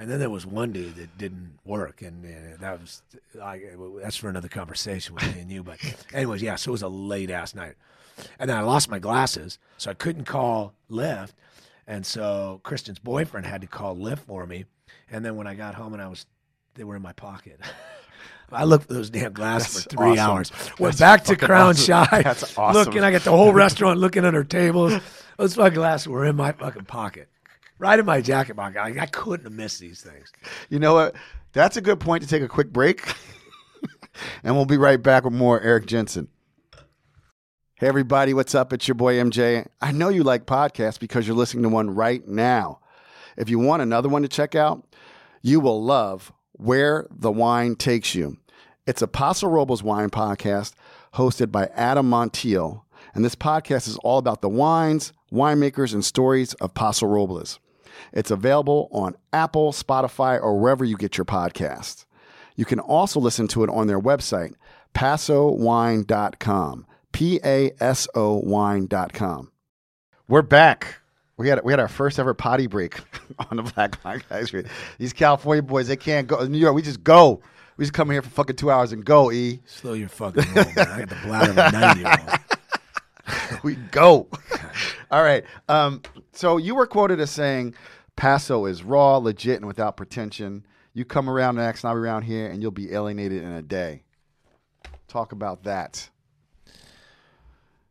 And 0.00 0.08
then 0.08 0.20
there 0.20 0.30
was 0.30 0.46
one 0.46 0.70
dude 0.70 0.94
that 0.94 1.18
didn't 1.18 1.58
work, 1.64 2.02
and 2.02 2.24
uh, 2.24 2.56
that 2.60 2.80
was 2.80 3.02
like 3.34 3.64
that's 4.00 4.16
for 4.16 4.28
another 4.28 4.46
conversation 4.46 5.16
with 5.16 5.34
me 5.34 5.40
and 5.40 5.50
you. 5.50 5.64
But 5.64 5.80
anyways, 6.14 6.40
yeah. 6.40 6.54
So 6.54 6.70
it 6.70 6.72
was 6.72 6.82
a 6.82 6.88
late 6.88 7.32
ass 7.32 7.52
night, 7.52 7.74
and 8.38 8.48
then 8.48 8.56
I 8.56 8.60
lost 8.60 8.88
my 8.88 9.00
glasses, 9.00 9.58
so 9.76 9.90
I 9.90 9.94
couldn't 9.94 10.24
call 10.24 10.72
Lyft, 10.88 11.32
and 11.84 12.06
so 12.06 12.60
Kristen's 12.62 13.00
boyfriend 13.00 13.44
had 13.44 13.60
to 13.62 13.66
call 13.66 13.96
Lyft 13.96 14.20
for 14.20 14.46
me. 14.46 14.66
And 15.10 15.24
then 15.24 15.34
when 15.34 15.48
I 15.48 15.54
got 15.54 15.74
home 15.74 15.94
and 15.94 16.02
I 16.02 16.06
was, 16.06 16.26
they 16.74 16.84
were 16.84 16.94
in 16.94 17.02
my 17.02 17.12
pocket. 17.12 17.60
I 18.50 18.64
looked 18.64 18.88
for 18.88 18.94
those 18.94 19.10
damn 19.10 19.32
glasses 19.32 19.74
That's 19.74 19.84
for 19.84 19.90
three 19.90 20.18
awesome. 20.18 20.30
hours. 20.30 20.52
Went 20.78 20.96
That's 20.96 21.00
back 21.00 21.24
to 21.24 21.36
Crown 21.36 21.70
awesome. 21.70 21.84
Shy. 21.84 22.22
That's 22.22 22.58
awesome. 22.58 22.84
Looking, 22.84 23.02
I 23.02 23.10
got 23.10 23.22
the 23.22 23.30
whole 23.30 23.52
restaurant 23.52 24.00
looking 24.00 24.24
under 24.24 24.44
tables. 24.44 24.94
Those 25.36 25.54
fucking 25.54 25.74
glasses 25.74 26.08
were 26.08 26.24
in 26.24 26.36
my 26.36 26.52
fucking 26.52 26.86
pocket, 26.86 27.28
right 27.78 27.98
in 27.98 28.06
my 28.06 28.20
jacket 28.20 28.56
pocket. 28.56 28.78
I, 28.78 29.02
I 29.02 29.06
couldn't 29.06 29.44
have 29.44 29.52
missed 29.52 29.80
these 29.80 30.00
things. 30.00 30.32
You 30.70 30.78
know 30.78 30.94
what? 30.94 31.14
That's 31.52 31.76
a 31.76 31.80
good 31.80 32.00
point 32.00 32.22
to 32.22 32.28
take 32.28 32.42
a 32.42 32.48
quick 32.48 32.72
break. 32.72 33.06
and 34.42 34.56
we'll 34.56 34.64
be 34.64 34.78
right 34.78 35.02
back 35.02 35.24
with 35.24 35.34
more 35.34 35.60
Eric 35.60 35.86
Jensen. 35.86 36.28
Hey, 37.76 37.86
everybody, 37.86 38.34
what's 38.34 38.54
up? 38.54 38.72
It's 38.72 38.88
your 38.88 38.96
boy 38.96 39.14
MJ. 39.14 39.66
I 39.80 39.92
know 39.92 40.08
you 40.08 40.24
like 40.24 40.46
podcasts 40.46 40.98
because 40.98 41.28
you're 41.28 41.36
listening 41.36 41.62
to 41.62 41.68
one 41.68 41.94
right 41.94 42.26
now. 42.26 42.80
If 43.36 43.48
you 43.48 43.60
want 43.60 43.82
another 43.82 44.08
one 44.08 44.22
to 44.22 44.28
check 44.28 44.56
out, 44.56 44.84
you 45.42 45.60
will 45.60 45.84
love 45.84 46.32
Where 46.58 47.06
the 47.10 47.30
Wine 47.30 47.76
Takes 47.76 48.14
You. 48.16 48.36
It's 48.84 49.00
a 49.00 49.06
Paso 49.06 49.46
Robles 49.46 49.82
wine 49.82 50.10
podcast 50.10 50.74
hosted 51.14 51.52
by 51.52 51.66
Adam 51.74 52.10
Montiel. 52.10 52.82
And 53.14 53.24
this 53.24 53.36
podcast 53.36 53.86
is 53.86 53.96
all 53.98 54.18
about 54.18 54.42
the 54.42 54.48
wines, 54.48 55.12
winemakers, 55.32 55.94
and 55.94 56.04
stories 56.04 56.54
of 56.54 56.74
Paso 56.74 57.06
Robles. 57.06 57.60
It's 58.12 58.32
available 58.32 58.88
on 58.90 59.14
Apple, 59.32 59.72
Spotify, 59.72 60.40
or 60.40 60.58
wherever 60.58 60.84
you 60.84 60.96
get 60.96 61.16
your 61.16 61.24
podcasts. 61.24 62.04
You 62.56 62.64
can 62.64 62.80
also 62.80 63.20
listen 63.20 63.46
to 63.48 63.62
it 63.62 63.70
on 63.70 63.86
their 63.86 64.00
website, 64.00 64.54
pasowine.com. 64.94 66.86
P 67.12 67.40
A 67.44 67.72
S 67.80 68.08
O 68.14 68.34
wine.com. 68.44 69.52
We're 70.28 70.42
back. 70.42 70.97
We 71.38 71.48
had 71.48 71.64
we 71.64 71.72
had 71.72 71.80
our 71.80 71.88
first 71.88 72.18
ever 72.18 72.34
potty 72.34 72.66
break 72.66 73.00
on 73.50 73.56
the 73.56 73.62
Black 73.62 74.04
Wine 74.04 74.22
Guys. 74.28 74.52
These 74.98 75.12
California 75.12 75.62
boys, 75.62 75.86
they 75.88 75.96
can't 75.96 76.26
go. 76.26 76.44
New 76.44 76.58
York, 76.58 76.74
we 76.74 76.82
just 76.82 77.02
go. 77.02 77.40
We 77.76 77.84
just 77.84 77.94
come 77.94 78.10
here 78.10 78.22
for 78.22 78.28
fucking 78.28 78.56
two 78.56 78.72
hours 78.72 78.90
and 78.90 79.04
go. 79.04 79.30
E, 79.30 79.60
Slow 79.64 79.92
your 79.92 80.08
fucking 80.08 80.42
roll, 80.52 80.64
man. 80.64 80.74
I 80.76 80.98
got 80.98 81.08
the 81.08 81.18
bladder 81.24 81.50
of 81.52 81.58
a 81.58 81.70
nine 81.70 81.98
year 81.98 82.12
old. 82.28 83.62
we 83.62 83.76
go. 83.92 84.26
All 85.12 85.22
right. 85.22 85.44
Um, 85.68 86.02
so 86.32 86.56
you 86.56 86.74
were 86.74 86.88
quoted 86.88 87.20
as 87.20 87.30
saying, 87.30 87.74
"Paso 88.16 88.66
is 88.66 88.82
raw, 88.82 89.18
legit, 89.18 89.58
and 89.58 89.66
without 89.66 89.96
pretension. 89.96 90.66
You 90.92 91.04
come 91.04 91.30
around 91.30 91.54
next, 91.54 91.84
and 91.84 91.90
I'll 91.90 91.94
be 91.94 92.00
around 92.00 92.22
here, 92.22 92.48
and 92.48 92.60
you'll 92.60 92.72
be 92.72 92.92
alienated 92.92 93.44
in 93.44 93.52
a 93.52 93.62
day." 93.62 94.02
Talk 95.06 95.30
about 95.30 95.62
that. 95.62 96.10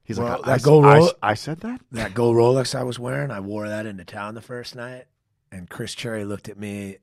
He's 0.08 0.18
Well, 0.20 0.38
like, 0.38 0.46
that 0.46 0.52
I, 0.52 0.58
gold 0.60 0.86
I- 0.86 0.98
roll- 0.98 1.14
I 1.22 1.34
said 1.34 1.60
that. 1.60 1.82
that 1.92 2.14
gold 2.14 2.38
Rolex 2.38 2.74
I 2.74 2.84
was 2.84 2.98
wearing, 2.98 3.30
I 3.30 3.42
wore 3.42 3.68
that 3.68 3.86
into 3.86 4.06
town 4.06 4.36
the 4.36 4.42
first 4.42 4.74
night. 4.74 5.04
And 5.52 5.70
Chris 5.70 5.94
Cherry 5.94 6.24
looked 6.24 6.48
at 6.48 6.58
me 6.58 6.98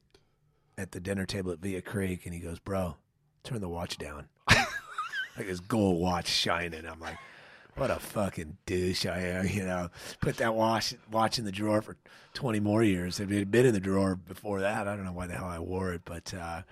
at 0.78 0.92
the 0.92 1.00
dinner 1.00 1.26
table 1.26 1.52
at 1.52 1.58
Villa 1.58 1.82
Creek 1.82 2.24
and 2.24 2.32
he 2.34 2.40
goes, 2.40 2.58
Bro, 2.58 2.96
turn 3.42 3.60
the 3.60 3.68
watch 3.68 3.98
down. 3.98 4.28
like 5.36 5.46
his 5.46 5.60
gold 5.60 6.00
watch 6.00 6.28
shining. 6.28 6.86
I'm 6.86 6.98
like, 6.98 7.18
what 7.76 7.90
a 7.90 7.96
fucking 7.96 8.56
douche 8.64 9.04
I 9.04 9.18
am, 9.18 9.46
you 9.50 9.64
know. 9.64 9.90
Put 10.20 10.38
that 10.38 10.54
watch 10.54 10.94
watch 11.12 11.38
in 11.38 11.44
the 11.44 11.52
drawer 11.52 11.82
for 11.82 11.96
20 12.32 12.58
more 12.60 12.82
years. 12.82 13.20
It 13.20 13.28
had 13.28 13.50
been 13.50 13.66
in 13.66 13.74
the 13.74 13.80
drawer 13.80 14.16
before 14.16 14.60
that. 14.60 14.88
I 14.88 14.96
don't 14.96 15.04
know 15.04 15.12
why 15.12 15.26
the 15.26 15.34
hell 15.34 15.44
I 15.48 15.58
wore 15.58 15.92
it, 15.92 16.02
but 16.06 16.32
uh, 16.32 16.62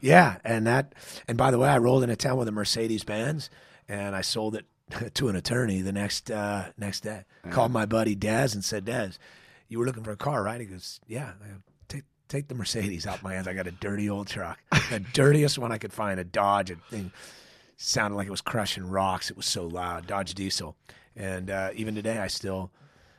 yeah. 0.00 0.38
And 0.44 0.66
that, 0.66 0.94
and 1.28 1.38
by 1.38 1.50
the 1.52 1.58
way, 1.58 1.68
I 1.68 1.78
rolled 1.78 2.02
into 2.02 2.16
town 2.16 2.36
with 2.36 2.48
a 2.48 2.52
Mercedes 2.52 3.04
Benz, 3.04 3.48
and 3.88 4.16
I 4.16 4.22
sold 4.22 4.56
it 4.56 4.66
to 5.14 5.28
an 5.28 5.36
attorney 5.36 5.80
the 5.82 5.92
next 5.92 6.30
uh, 6.30 6.66
next 6.76 7.00
day. 7.00 7.24
Called 7.50 7.72
my 7.72 7.86
buddy 7.86 8.14
Dez 8.16 8.54
and 8.54 8.64
said, 8.64 8.84
Dez, 8.84 9.18
you 9.68 9.78
were 9.78 9.86
looking 9.86 10.04
for 10.04 10.10
a 10.12 10.16
car, 10.16 10.42
right? 10.42 10.60
He 10.60 10.66
goes, 10.66 11.00
Yeah. 11.06 11.32
Go, 11.40 11.46
Take 11.88 12.04
take 12.28 12.48
the 12.48 12.54
Mercedes 12.54 13.06
out 13.06 13.22
my 13.22 13.34
hands. 13.34 13.48
I 13.48 13.54
got 13.54 13.66
a 13.66 13.70
dirty 13.72 14.08
old 14.10 14.26
truck, 14.28 14.58
the 14.90 15.00
dirtiest 15.12 15.58
one 15.58 15.72
I 15.72 15.78
could 15.78 15.92
find, 15.92 16.20
a 16.20 16.24
Dodge. 16.24 16.70
A 16.70 16.76
thing 16.90 17.12
sounded 17.76 18.16
like 18.16 18.26
it 18.26 18.30
was 18.30 18.40
crushing 18.40 18.88
rocks. 18.88 19.30
It 19.30 19.36
was 19.36 19.46
so 19.46 19.66
loud, 19.66 20.06
Dodge 20.06 20.34
Diesel. 20.34 20.76
And 21.16 21.50
uh, 21.50 21.70
even 21.74 21.94
today, 21.94 22.18
I 22.18 22.26
still. 22.28 22.70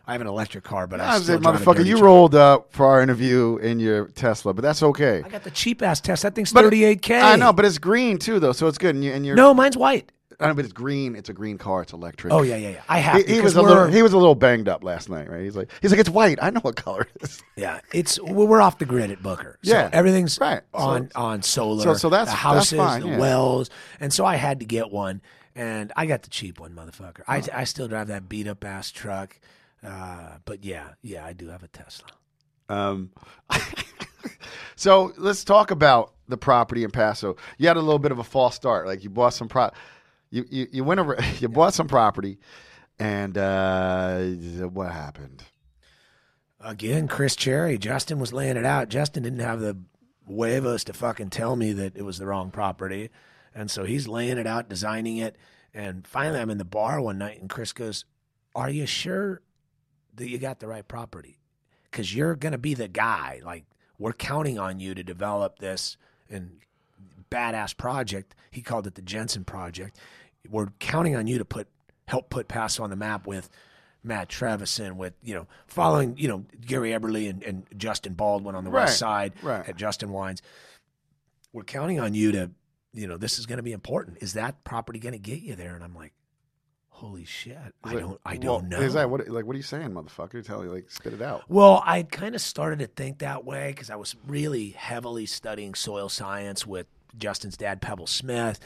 I 0.07 0.13
have 0.13 0.21
an 0.21 0.27
electric 0.27 0.63
car, 0.63 0.87
but 0.87 0.99
I, 0.99 1.17
I 1.17 1.19
still 1.19 1.37
drive 1.37 1.61
motherfucker, 1.61 1.85
you 1.85 1.93
truck. 1.93 2.03
rolled 2.03 2.33
up 2.33 2.71
for 2.71 2.87
our 2.87 2.99
interview 2.99 3.57
in 3.57 3.79
your 3.79 4.07
Tesla, 4.07 4.55
but 4.55 4.63
that's 4.63 4.81
okay. 4.81 5.21
I 5.23 5.29
got 5.29 5.43
the 5.43 5.51
cheap 5.51 5.83
ass 5.83 6.01
test. 6.01 6.23
That 6.23 6.33
thing's 6.33 6.51
thirty 6.51 6.83
eight 6.83 7.03
k. 7.03 7.19
I 7.19 7.35
know, 7.35 7.53
but 7.53 7.63
it's 7.63 7.77
green 7.77 8.17
too, 8.17 8.39
though, 8.39 8.53
so 8.53 8.65
it's 8.65 8.79
good. 8.79 8.95
And, 8.95 9.03
you, 9.03 9.11
and 9.11 9.23
you're 9.23 9.35
no, 9.35 9.53
mine's 9.53 9.77
white. 9.77 10.11
I 10.41 10.47
know, 10.47 10.53
but 10.53 10.63
it's 10.63 10.73
green. 10.73 11.15
It's 11.15 11.27
a 11.29 11.33
green 11.33 11.57
car. 11.57 11.81
It's 11.81 11.91
electric. 11.91 12.31
Oh 12.33 12.41
yeah, 12.43 12.55
yeah, 12.55 12.69
yeah. 12.69 12.81
I 12.87 12.99
have. 12.99 13.17
He, 13.17 13.23
to, 13.23 13.33
he 13.33 13.41
was 13.41 13.55
a 13.55 13.61
little. 13.61 13.87
He 13.87 14.01
was 14.01 14.13
a 14.13 14.17
little 14.17 14.35
banged 14.35 14.69
up 14.69 14.83
last 14.83 15.09
night, 15.09 15.29
right? 15.29 15.41
He's 15.43 15.55
like, 15.55 15.69
he's 15.81 15.91
like, 15.91 15.99
it's 15.99 16.09
white. 16.09 16.39
I 16.41 16.49
know 16.49 16.61
what 16.61 16.75
color 16.77 17.07
it 17.15 17.23
is. 17.23 17.43
Yeah, 17.57 17.81
it's 17.93 18.17
we're 18.21 18.45
we're 18.45 18.61
off 18.61 18.77
the 18.77 18.85
grid 18.85 19.11
at 19.11 19.21
Booker. 19.21 19.57
So 19.63 19.71
Yeah, 19.73 19.89
everything's 19.91 20.39
right. 20.39 20.61
So- 20.73 20.79
on 20.79 21.11
on 21.13 21.41
solar. 21.41 21.83
so- 21.83 21.93
so 21.95 22.09
that's- 22.09 22.29
the 22.29 22.31
that's 22.31 22.41
houses, 22.41 22.77
fine, 22.77 23.01
the 23.01 23.07
yeah. 23.09 23.17
wells, 23.19 23.69
and 23.99 24.13
so 24.13 24.23
I 24.25 24.35
had 24.37 24.61
to 24.61 24.65
get 24.65 24.91
one, 24.91 25.21
and 25.55 25.91
I 25.97 26.05
got 26.05 26.21
the 26.23 26.29
cheap 26.29 26.57
one, 26.59 26.71
motherfucker. 26.73 27.21
I 27.27 27.43
I 27.53 27.63
still 27.65 27.89
drive 27.89 28.07
that 28.07 28.29
beat 28.29 28.47
up 28.47 28.63
ass 28.63 28.91
truck, 28.91 29.37
uh, 29.85 30.37
but 30.45 30.63
yeah, 30.63 30.89
yeah, 31.01 31.25
I 31.25 31.33
do 31.33 31.49
have 31.49 31.63
a 31.63 31.67
Tesla. 31.67 32.07
Um, 32.69 33.09
so 34.75 35.11
let's 35.17 35.43
talk 35.43 35.71
about 35.71 36.13
the 36.27 36.37
property 36.37 36.83
in 36.83 36.91
Paso. 36.91 37.35
You 37.57 37.67
had 37.67 37.77
a 37.77 37.81
little 37.81 37.99
bit 37.99 38.11
of 38.11 38.19
a 38.19 38.23
false 38.23 38.55
start. 38.55 38.85
Like 38.87 39.03
you 39.03 39.09
bought 39.09 39.33
some 39.33 39.47
pro, 39.49 39.69
you 40.29 40.45
you, 40.49 40.67
you 40.71 40.83
went 40.83 40.99
over, 40.99 41.17
you 41.39 41.49
bought 41.49 41.73
some 41.73 41.87
property, 41.87 42.39
and 42.97 43.37
uh, 43.37 44.21
what 44.67 44.91
happened? 44.91 45.43
Again, 46.61 47.07
Chris 47.07 47.35
Cherry, 47.35 47.77
Justin 47.77 48.19
was 48.19 48.33
laying 48.33 48.57
it 48.57 48.65
out. 48.65 48.89
Justin 48.89 49.23
didn't 49.23 49.39
have 49.39 49.61
the 49.61 49.77
huevos 50.27 50.83
to 50.85 50.93
fucking 50.93 51.29
tell 51.29 51.55
me 51.55 51.71
that 51.73 51.95
it 51.95 52.03
was 52.03 52.19
the 52.19 52.25
wrong 52.25 52.51
property. 52.51 53.09
And 53.55 53.71
so 53.71 53.83
he's 53.83 54.07
laying 54.07 54.37
it 54.37 54.45
out, 54.45 54.69
designing 54.69 55.17
it. 55.17 55.37
And 55.73 56.05
finally, 56.05 56.39
I'm 56.39 56.49
in 56.49 56.57
the 56.57 56.65
bar 56.65 57.01
one 57.01 57.17
night, 57.17 57.39
and 57.39 57.49
Chris 57.49 57.71
goes, 57.71 58.05
Are 58.55 58.69
you 58.69 58.85
sure 58.85 59.41
that 60.15 60.29
you 60.29 60.37
got 60.37 60.59
the 60.59 60.67
right 60.67 60.87
property? 60.87 61.39
Because 61.89 62.13
you're 62.13 62.35
going 62.35 62.51
to 62.51 62.57
be 62.57 62.73
the 62.73 62.87
guy. 62.87 63.41
Like, 63.43 63.65
we're 63.97 64.13
counting 64.13 64.59
on 64.59 64.79
you 64.79 64.93
to 64.95 65.03
develop 65.03 65.59
this 65.59 65.97
and 66.29 66.59
badass 67.31 67.75
project. 67.75 68.35
He 68.51 68.61
called 68.61 68.87
it 68.87 68.95
the 68.95 69.01
Jensen 69.01 69.45
Project. 69.45 69.97
We're 70.49 70.67
counting 70.79 71.15
on 71.15 71.27
you 71.27 71.37
to 71.39 71.45
put 71.45 71.67
help 72.07 72.29
put 72.29 72.47
Paso 72.47 72.83
on 72.83 72.89
the 72.89 72.95
map 72.95 73.27
with 73.27 73.49
Matt 74.03 74.29
Trevisan, 74.29 74.95
with 74.95 75.13
you 75.23 75.33
know 75.33 75.47
following 75.67 76.15
you 76.17 76.27
know 76.27 76.45
Gary 76.65 76.91
Eberle 76.91 77.29
and, 77.29 77.43
and 77.43 77.65
Justin 77.77 78.13
Baldwin 78.13 78.55
on 78.55 78.63
the 78.63 78.71
Right, 78.71 78.83
west 78.83 78.99
side 78.99 79.33
right. 79.41 79.67
at 79.67 79.75
Justin 79.75 80.11
Wines. 80.11 80.41
We're 81.51 81.63
counting 81.63 81.99
on 81.99 82.13
you 82.13 82.31
to 82.31 82.51
you 82.93 83.07
know 83.07 83.17
this 83.17 83.39
is 83.39 83.45
going 83.45 83.57
to 83.57 83.63
be 83.63 83.73
important. 83.73 84.17
Is 84.21 84.33
that 84.33 84.63
property 84.63 84.99
going 84.99 85.13
to 85.13 85.19
get 85.19 85.41
you 85.41 85.55
there? 85.55 85.75
And 85.75 85.83
I'm 85.83 85.95
like, 85.95 86.13
holy 86.89 87.25
shit, 87.25 87.57
I 87.83 87.95
Is 87.95 87.99
don't 87.99 88.21
I 88.25 88.33
well, 88.33 88.41
don't 88.41 88.69
know. 88.69 88.79
Is 88.79 88.93
that 88.93 89.09
what? 89.09 89.27
Like, 89.27 89.45
what 89.45 89.53
are 89.53 89.57
you 89.57 89.63
saying, 89.63 89.89
motherfucker? 89.89 90.45
Tell 90.45 90.63
you, 90.63 90.71
like, 90.71 90.89
spit 90.89 91.13
it 91.13 91.21
out. 91.21 91.43
Well, 91.49 91.83
I 91.85 92.03
kind 92.03 92.35
of 92.35 92.41
started 92.41 92.79
to 92.79 92.87
think 92.87 93.19
that 93.19 93.43
way 93.45 93.71
because 93.71 93.89
I 93.89 93.95
was 93.97 94.15
really 94.25 94.69
heavily 94.69 95.25
studying 95.25 95.73
soil 95.75 96.07
science 96.09 96.65
with 96.65 96.87
Justin's 97.17 97.57
dad, 97.57 97.81
Pebble 97.81 98.07
Smith, 98.07 98.59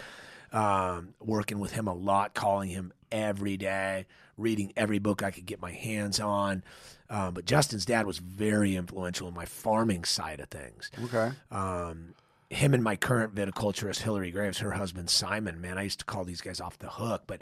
um, 0.54 1.16
working 1.20 1.60
with 1.60 1.74
him 1.74 1.88
a 1.88 1.94
lot, 1.94 2.34
calling 2.34 2.70
him 2.70 2.94
every 3.12 3.58
day, 3.58 4.06
reading 4.38 4.72
every 4.78 5.00
book 5.00 5.24
I 5.24 5.32
could 5.32 5.46
get 5.46 5.62
my 5.62 5.72
hands 5.72 6.20
on. 6.20 6.64
Um, 7.10 7.34
but 7.34 7.46
Justin's 7.46 7.86
dad 7.86 8.06
was 8.06 8.20
very 8.20 8.76
influential 8.76 9.28
in 9.28 9.34
my 9.34 9.46
farming 9.46 10.04
side 10.06 10.40
of 10.40 10.50
things. 10.50 10.90
Okay. 11.06 11.32
Um, 11.52 12.14
him 12.50 12.74
and 12.74 12.84
my 12.84 12.96
current 12.96 13.34
viticulturist 13.34 14.02
Hillary 14.02 14.32
Graves, 14.32 14.60
her 14.60 14.72
husband 14.72 15.10
Simon, 15.10 15.60
man, 15.60 15.78
I 15.78 15.84
used 15.84 16.00
to 16.00 16.06
call 16.06 16.24
these 16.24 16.42
guys 16.42 16.62
off 16.62 16.78
the 16.78 16.90
hook. 16.90 17.24
But 17.26 17.42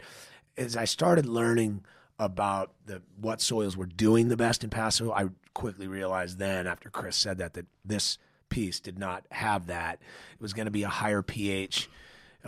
as 0.56 0.76
I 0.76 0.86
started 0.86 1.26
learning 1.26 1.84
about 2.18 2.72
the 2.86 3.02
what 3.20 3.40
soils 3.40 3.76
were 3.76 3.86
doing 3.86 4.28
the 4.28 4.36
best 4.36 4.64
in 4.64 4.70
Paso, 4.70 5.12
I 5.12 5.28
quickly 5.54 5.86
realized 5.86 6.38
then 6.38 6.66
after 6.66 6.88
Chris 6.88 7.16
said 7.16 7.38
that 7.38 7.54
that 7.54 7.66
this 7.84 8.18
piece 8.48 8.80
did 8.80 8.98
not 8.98 9.24
have 9.30 9.66
that. 9.66 9.98
It 10.34 10.40
was 10.40 10.52
going 10.52 10.66
to 10.66 10.70
be 10.70 10.82
a 10.82 10.88
higher 10.88 11.22
pH. 11.22 11.88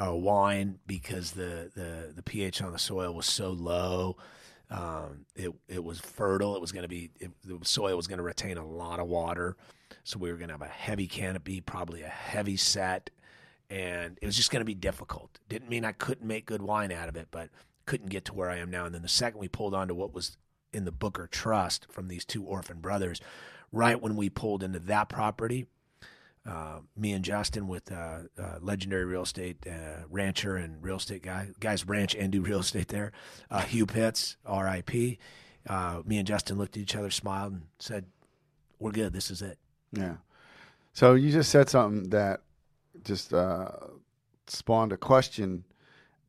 Uh, 0.00 0.14
wine 0.14 0.78
because 0.86 1.32
the, 1.32 1.70
the 1.74 2.12
the 2.14 2.22
pH 2.22 2.62
on 2.62 2.72
the 2.72 2.78
soil 2.78 3.14
was 3.14 3.26
so 3.26 3.50
low. 3.50 4.16
Um, 4.70 5.26
it 5.36 5.52
it 5.68 5.84
was 5.84 6.00
fertile. 6.00 6.56
It 6.56 6.60
was 6.60 6.72
going 6.72 6.82
to 6.82 6.88
be 6.88 7.10
it, 7.20 7.30
the 7.44 7.58
soil 7.64 7.96
was 7.96 8.06
going 8.06 8.18
to 8.18 8.24
retain 8.24 8.56
a 8.56 8.66
lot 8.66 8.98
of 8.98 9.06
water, 9.06 9.56
so 10.02 10.18
we 10.18 10.30
were 10.30 10.36
going 10.36 10.48
to 10.48 10.54
have 10.54 10.62
a 10.62 10.66
heavy 10.66 11.06
canopy, 11.06 11.60
probably 11.60 12.02
a 12.02 12.08
heavy 12.08 12.56
set, 12.56 13.10
and 13.70 14.18
it 14.20 14.26
was 14.26 14.36
just 14.36 14.50
going 14.50 14.60
to 14.60 14.66
be 14.66 14.74
difficult. 14.74 15.38
Didn't 15.48 15.68
mean 15.68 15.84
I 15.84 15.92
couldn't 15.92 16.26
make 16.26 16.46
good 16.46 16.62
wine 16.62 16.92
out 16.92 17.08
of 17.08 17.16
it, 17.16 17.28
but 17.30 17.50
couldn't 17.86 18.08
get 18.10 18.24
to 18.26 18.34
where 18.34 18.50
I 18.50 18.58
am 18.58 18.70
now. 18.70 18.86
And 18.86 18.94
then 18.94 19.02
the 19.02 19.08
second 19.08 19.40
we 19.40 19.48
pulled 19.48 19.74
onto 19.74 19.94
what 19.94 20.14
was 20.14 20.36
in 20.72 20.84
the 20.84 20.92
Booker 20.92 21.26
Trust 21.26 21.86
from 21.90 22.08
these 22.08 22.24
two 22.24 22.42
orphan 22.42 22.80
brothers, 22.80 23.20
right 23.70 24.00
when 24.00 24.16
we 24.16 24.28
pulled 24.28 24.62
into 24.62 24.78
that 24.80 25.08
property, 25.08 25.66
uh, 26.46 26.80
me 26.96 27.12
and 27.12 27.24
Justin 27.24 27.68
with 27.68 27.90
uh, 27.90 28.20
uh, 28.38 28.58
legendary 28.60 29.04
real 29.04 29.22
estate 29.22 29.66
uh, 29.66 30.04
rancher 30.10 30.56
and 30.56 30.82
real 30.82 30.96
estate 30.96 31.22
guy, 31.22 31.48
guys 31.58 31.86
ranch 31.86 32.14
and 32.14 32.32
do 32.32 32.42
real 32.42 32.60
estate 32.60 32.88
there, 32.88 33.12
uh, 33.50 33.62
Hugh 33.62 33.86
Pitts, 33.86 34.36
R.I.P. 34.44 35.18
Uh, 35.66 36.02
me 36.04 36.18
and 36.18 36.26
Justin 36.26 36.58
looked 36.58 36.76
at 36.76 36.82
each 36.82 36.94
other, 36.94 37.10
smiled, 37.10 37.54
and 37.54 37.62
said, 37.78 38.04
"We're 38.78 38.90
good. 38.90 39.12
This 39.14 39.30
is 39.30 39.40
it." 39.40 39.58
Yeah. 39.92 40.16
So 40.92 41.14
you 41.14 41.32
just 41.32 41.50
said 41.50 41.70
something 41.70 42.10
that 42.10 42.42
just 43.04 43.32
spawned 44.46 44.92
a 44.92 44.98
question, 44.98 45.64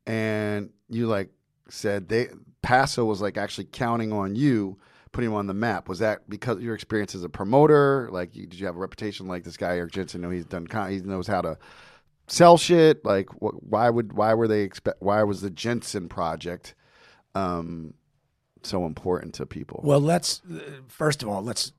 and 0.06 0.70
you 0.88 1.06
like 1.06 1.30
said 1.68 2.08
they 2.08 2.28
Paso 2.62 3.04
was 3.04 3.20
like 3.20 3.36
actually 3.36 3.66
counting 3.70 4.12
on 4.12 4.34
you 4.34 4.78
putting 5.16 5.30
him 5.30 5.36
on 5.36 5.46
the 5.46 5.54
map. 5.54 5.88
Was 5.88 6.00
that 6.00 6.28
because 6.28 6.58
of 6.58 6.62
your 6.62 6.74
experience 6.74 7.14
as 7.14 7.24
a 7.24 7.28
promoter? 7.30 8.10
Like, 8.12 8.36
you, 8.36 8.46
did 8.46 8.60
you 8.60 8.66
have 8.66 8.76
a 8.76 8.78
reputation 8.78 9.26
like 9.26 9.44
this 9.44 9.56
guy 9.56 9.78
Eric 9.78 9.92
Jensen? 9.92 10.20
Know 10.20 10.28
he's 10.28 10.44
done. 10.44 10.66
con- 10.66 10.90
He 10.90 10.98
knows 10.98 11.26
how 11.26 11.40
to 11.40 11.56
sell 12.26 12.58
shit. 12.58 13.02
Like, 13.02 13.30
wh- 13.30 13.62
why 13.62 13.88
would 13.88 14.12
why 14.12 14.34
were 14.34 14.46
they 14.46 14.60
expect? 14.60 15.00
Why 15.00 15.22
was 15.22 15.40
the 15.40 15.48
Jensen 15.48 16.10
project 16.10 16.74
um, 17.34 17.94
so 18.62 18.84
important 18.84 19.32
to 19.36 19.46
people? 19.46 19.80
Well, 19.82 20.00
let's 20.00 20.42
first 20.86 21.22
of 21.22 21.30
all 21.30 21.42
let's 21.42 21.72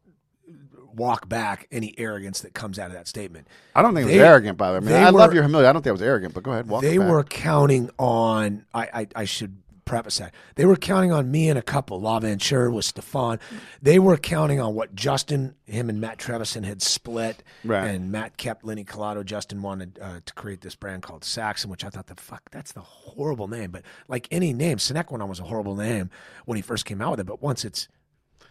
walk 0.95 1.29
back 1.29 1.67
any 1.71 1.93
arrogance 1.99 2.41
that 2.41 2.55
comes 2.55 2.79
out 2.79 2.87
of 2.87 2.93
that 2.93 3.07
statement. 3.07 3.47
I 3.75 3.83
don't 3.83 3.93
think 3.93 4.09
it 4.09 4.13
was 4.13 4.19
arrogant, 4.19 4.57
by 4.57 4.69
the 4.69 4.71
way. 4.73 4.77
I 4.77 4.79
mean, 4.79 4.89
they 4.89 5.03
I 5.03 5.09
love 5.11 5.31
your 5.31 5.43
humility. 5.43 5.67
I 5.67 5.73
don't 5.73 5.83
think 5.83 5.89
it 5.91 5.99
was 5.99 6.01
arrogant, 6.01 6.33
but 6.33 6.41
go 6.41 6.51
ahead. 6.53 6.67
Walk 6.67 6.81
they 6.81 6.97
were 6.97 7.23
counting 7.23 7.91
on. 7.99 8.65
I, 8.73 8.89
I 9.01 9.07
I 9.15 9.25
should 9.25 9.57
preface 9.87 10.19
that 10.19 10.33
they 10.55 10.65
were 10.65 10.75
counting 10.75 11.11
on 11.11 11.31
me 11.31 11.49
and 11.49 11.57
a 11.57 11.61
couple. 11.63 11.99
L'Aventure 11.99 12.69
with 12.69 12.85
Stephan. 12.85 13.39
They 13.81 13.97
were 13.97 14.17
counting 14.17 14.59
on 14.59 14.75
what 14.75 14.93
Justin, 14.93 15.55
him 15.65 15.89
and 15.89 15.99
Matt 15.99 16.19
Trevisan 16.19 16.63
had 16.65 16.81
split, 16.83 17.41
Right. 17.63 17.87
and 17.87 18.11
Matt 18.11 18.37
kept 18.37 18.63
Linne 18.63 18.85
Calodo. 18.85 19.25
Justin 19.25 19.61
wanted 19.63 19.97
uh, 19.99 20.19
to 20.23 20.33
create 20.35 20.61
this 20.61 20.75
brand 20.75 21.01
called 21.01 21.23
Saxum, 21.23 21.67
which 21.67 21.83
I 21.83 21.89
thought 21.89 22.05
the 22.07 22.15
fuck 22.15 22.51
that's 22.51 22.73
the 22.73 22.81
horrible 22.81 23.47
name. 23.47 23.71
But 23.71 23.81
like 24.07 24.27
any 24.29 24.53
name, 24.53 24.77
Sine 24.77 25.03
Qua 25.03 25.17
Non 25.17 25.27
was 25.29 25.39
a 25.39 25.43
horrible 25.45 25.75
name 25.75 26.11
when 26.45 26.55
he 26.57 26.61
first 26.61 26.85
came 26.85 27.01
out 27.01 27.11
with 27.11 27.21
it. 27.21 27.25
But 27.25 27.41
once 27.41 27.65
it's 27.65 27.87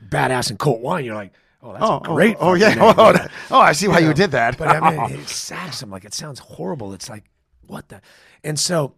badass 0.05 0.51
and 0.51 0.59
colt 0.59 0.81
wine, 0.81 1.05
you're 1.05 1.15
like. 1.15 1.33
Oh, 1.63 1.73
that's 1.73 1.85
Oh, 1.85 1.99
great. 2.01 2.37
Oh, 2.39 2.51
oh, 2.51 2.55
yeah. 2.55 2.75
Oh, 2.79 3.13
you 3.13 3.19
oh, 3.51 3.59
I 3.59 3.73
see 3.73 3.89
why 3.89 3.99
you 4.01 4.09
know, 4.09 4.13
did 4.13 4.31
that. 4.33 4.57
But 4.59 4.69
I 4.69 4.91
mean, 5.09 5.21
it's 5.21 5.51
Saxum. 5.51 5.91
Like 5.91 6.05
it 6.05 6.13
sounds 6.15 6.39
horrible. 6.39 6.93
It's 6.93 7.09
like 7.09 7.25
what 7.67 7.89
the, 7.89 8.03
and 8.45 8.59
so 8.61 8.95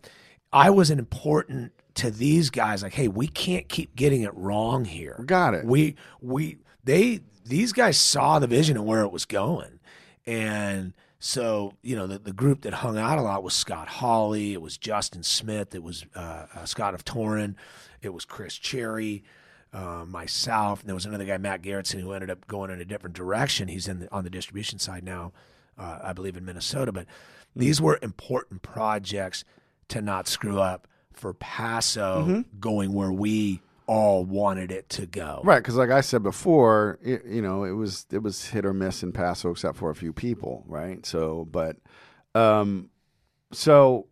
I 0.52 0.68
was 0.70 0.90
an 0.90 0.98
important 0.98 1.72
to 1.98 2.10
these 2.10 2.50
guys. 2.50 2.82
Like, 2.82 2.94
hey, 2.94 3.08
we 3.08 3.26
can't 3.28 3.68
keep 3.68 3.94
getting 3.96 4.22
it 4.22 4.34
wrong 4.34 4.84
here. 4.84 5.22
Got 5.26 5.54
it. 5.54 5.64
We 5.64 5.96
we 6.20 6.58
they 6.84 7.20
these 7.44 7.72
guys 7.72 7.98
saw 7.98 8.38
the 8.38 8.46
vision 8.46 8.76
and 8.76 8.86
where 8.86 9.02
it 9.02 9.12
was 9.12 9.24
going, 9.24 9.80
and 10.26 10.94
so 11.18 11.74
you 11.82 11.96
know 11.96 12.06
the 12.06 12.18
the 12.18 12.32
group 12.32 12.62
that 12.62 12.74
hung 12.74 12.98
out 12.98 13.18
a 13.18 13.22
lot 13.22 13.42
was 13.42 13.54
Scott 13.54 13.88
Hawley. 13.88 14.52
It 14.52 14.62
was 14.62 14.78
Justin 14.78 15.22
Smith. 15.22 15.74
It 15.74 15.82
was 15.82 16.04
uh, 16.14 16.46
uh, 16.54 16.64
Scott 16.64 16.94
of 16.94 17.04
Torrin. 17.04 17.56
It 18.00 18.10
was 18.10 18.24
Chris 18.24 18.54
Cherry 18.54 19.24
uh, 19.72 20.04
myself, 20.06 20.80
and 20.80 20.88
there 20.88 20.94
was 20.94 21.06
another 21.06 21.24
guy, 21.24 21.36
Matt 21.36 21.62
Garretson, 21.62 22.00
who 22.00 22.12
ended 22.12 22.30
up 22.30 22.46
going 22.46 22.70
in 22.70 22.80
a 22.80 22.84
different 22.84 23.16
direction. 23.16 23.68
He's 23.68 23.88
in 23.88 24.00
the, 24.00 24.12
on 24.12 24.22
the 24.22 24.30
distribution 24.30 24.78
side 24.78 25.02
now, 25.02 25.32
uh, 25.76 25.98
I 26.02 26.12
believe 26.12 26.36
in 26.36 26.44
Minnesota. 26.44 26.92
But 26.92 27.06
these 27.56 27.80
were 27.80 27.98
important 28.02 28.62
projects 28.62 29.44
to 29.88 30.00
not 30.00 30.28
screw 30.28 30.60
up 30.60 30.86
for 31.18 31.34
Paso 31.34 32.44
going 32.60 32.92
where 32.92 33.12
we 33.12 33.60
all 33.86 34.24
wanted 34.24 34.70
it 34.70 34.88
to 34.90 35.06
go. 35.06 35.40
Right, 35.44 35.58
because 35.58 35.76
like 35.76 35.90
I 35.90 36.02
said 36.02 36.22
before, 36.22 36.98
it, 37.02 37.24
you 37.24 37.42
know, 37.42 37.64
it 37.64 37.72
was 37.72 38.06
it 38.12 38.22
was 38.22 38.46
hit 38.46 38.64
or 38.64 38.74
miss 38.74 39.02
in 39.02 39.12
Paso, 39.12 39.50
except 39.50 39.78
for 39.78 39.90
a 39.90 39.94
few 39.94 40.12
people, 40.12 40.64
right? 40.68 41.04
So, 41.04 41.48
but, 41.50 41.76
um, 42.34 42.90
so 43.50 44.06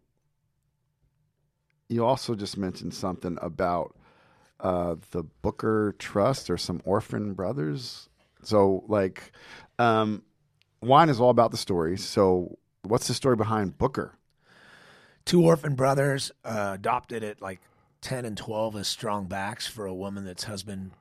you 1.88 2.04
also 2.04 2.34
just 2.34 2.56
mentioned 2.56 2.94
something 2.94 3.38
about 3.40 3.94
uh, 4.60 4.96
the 5.10 5.22
Booker 5.22 5.94
Trust 5.98 6.50
or 6.50 6.56
some 6.56 6.80
orphan 6.84 7.34
brothers. 7.34 8.08
So, 8.42 8.84
like, 8.88 9.32
um, 9.78 10.22
wine 10.80 11.08
is 11.08 11.20
all 11.20 11.30
about 11.30 11.50
the 11.50 11.56
stories. 11.56 12.04
So, 12.04 12.58
what's 12.82 13.08
the 13.08 13.14
story 13.14 13.36
behind 13.36 13.76
Booker? 13.76 14.16
Two 15.26 15.42
orphan 15.42 15.74
brothers 15.74 16.30
uh, 16.44 16.70
adopted 16.74 17.24
at 17.24 17.42
like 17.42 17.60
10 18.00 18.24
and 18.24 18.36
12 18.36 18.76
as 18.76 18.86
strong 18.86 19.26
backs 19.26 19.66
for 19.66 19.84
a 19.84 19.92
woman 19.92 20.24
that's 20.24 20.44
husband 20.44 20.92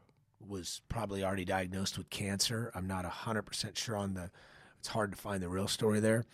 was 0.48 0.82
probably 0.90 1.24
already 1.24 1.46
diagnosed 1.46 1.96
with 1.96 2.10
cancer. 2.10 2.72
I'm 2.74 2.88
not 2.88 3.06
100% 3.06 3.78
sure 3.78 3.96
on 3.96 4.16
the, 4.16 4.32
it's 4.80 4.88
hard 4.88 5.12
to 5.12 5.18
find 5.18 5.44
the 5.44 5.48
real 5.48 5.68
story 5.68 6.00
there. 6.00 6.26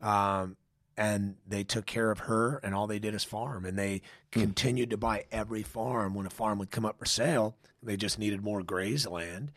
Um, 0.00 0.56
and 0.96 1.36
they 1.46 1.62
took 1.62 1.86
care 1.86 2.10
of 2.10 2.20
her, 2.20 2.58
and 2.62 2.74
all 2.74 2.88
they 2.88 2.98
did 2.98 3.14
is 3.14 3.22
farm. 3.22 3.64
And 3.64 3.78
they 3.78 4.02
continued 4.32 4.90
to 4.90 4.96
buy 4.96 5.24
every 5.30 5.62
farm. 5.62 6.14
When 6.14 6.26
a 6.26 6.30
farm 6.30 6.58
would 6.58 6.72
come 6.72 6.84
up 6.84 6.98
for 6.98 7.06
sale, 7.06 7.56
they 7.82 7.96
just 7.96 8.18
needed 8.18 8.42
more 8.42 8.64
graze 8.64 9.06
land. 9.06 9.52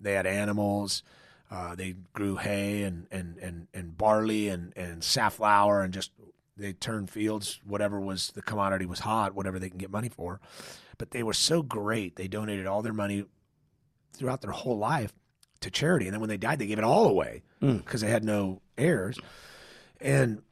They 0.00 0.14
had 0.14 0.26
animals. 0.26 1.04
Uh, 1.50 1.76
they 1.76 1.94
grew 2.12 2.36
hay 2.36 2.82
and, 2.82 3.06
and, 3.12 3.38
and, 3.38 3.68
and 3.72 3.96
barley 3.96 4.48
and, 4.48 4.72
and 4.76 5.04
safflower 5.04 5.80
and 5.82 5.94
just 5.94 6.10
they 6.56 6.72
turned 6.72 7.10
fields, 7.10 7.60
whatever 7.64 8.00
was 8.00 8.30
the 8.34 8.42
commodity 8.42 8.86
was 8.86 9.00
hot, 9.00 9.34
whatever 9.34 9.58
they 9.58 9.68
can 9.68 9.78
get 9.78 9.90
money 9.90 10.08
for. 10.08 10.40
But 10.98 11.10
they 11.10 11.22
were 11.22 11.34
so 11.34 11.62
great. 11.62 12.16
They 12.16 12.28
donated 12.28 12.66
all 12.66 12.82
their 12.82 12.92
money 12.92 13.24
throughout 14.12 14.40
their 14.40 14.52
whole 14.52 14.78
life 14.78 15.12
to 15.60 15.70
charity. 15.70 16.06
And 16.06 16.14
then 16.14 16.20
when 16.20 16.28
they 16.28 16.36
died, 16.36 16.58
they 16.58 16.66
gave 16.66 16.78
it 16.78 16.84
all 16.84 17.08
away 17.08 17.42
mm. 17.60 17.78
because 17.78 18.00
they 18.00 18.10
had 18.10 18.24
no 18.24 18.60
heirs. 18.78 19.18
And 20.00 20.42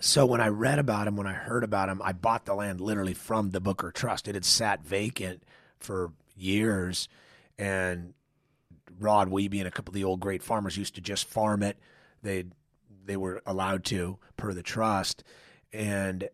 so 0.00 0.24
when 0.24 0.40
I 0.40 0.48
read 0.48 0.78
about 0.78 1.06
him, 1.06 1.16
when 1.16 1.26
I 1.26 1.32
heard 1.32 1.64
about 1.64 1.88
him, 1.88 2.00
I 2.02 2.12
bought 2.12 2.46
the 2.46 2.54
land 2.54 2.80
literally 2.80 3.14
from 3.14 3.50
the 3.50 3.60
Booker 3.60 3.90
Trust. 3.90 4.28
It 4.28 4.34
had 4.34 4.44
sat 4.44 4.82
vacant 4.82 5.42
for 5.78 6.12
years, 6.36 7.08
and 7.58 8.14
Rod 8.98 9.30
Weeby 9.30 9.58
and 9.58 9.68
a 9.68 9.70
couple 9.70 9.90
of 9.90 9.94
the 9.94 10.04
old 10.04 10.20
great 10.20 10.42
farmers 10.42 10.76
used 10.76 10.94
to 10.94 11.00
just 11.00 11.26
farm 11.26 11.62
it. 11.62 11.78
They 12.22 12.46
they 13.04 13.16
were 13.16 13.42
allowed 13.46 13.84
to 13.84 14.18
per 14.36 14.52
the 14.52 14.62
trust, 14.62 15.24
and 15.72 16.28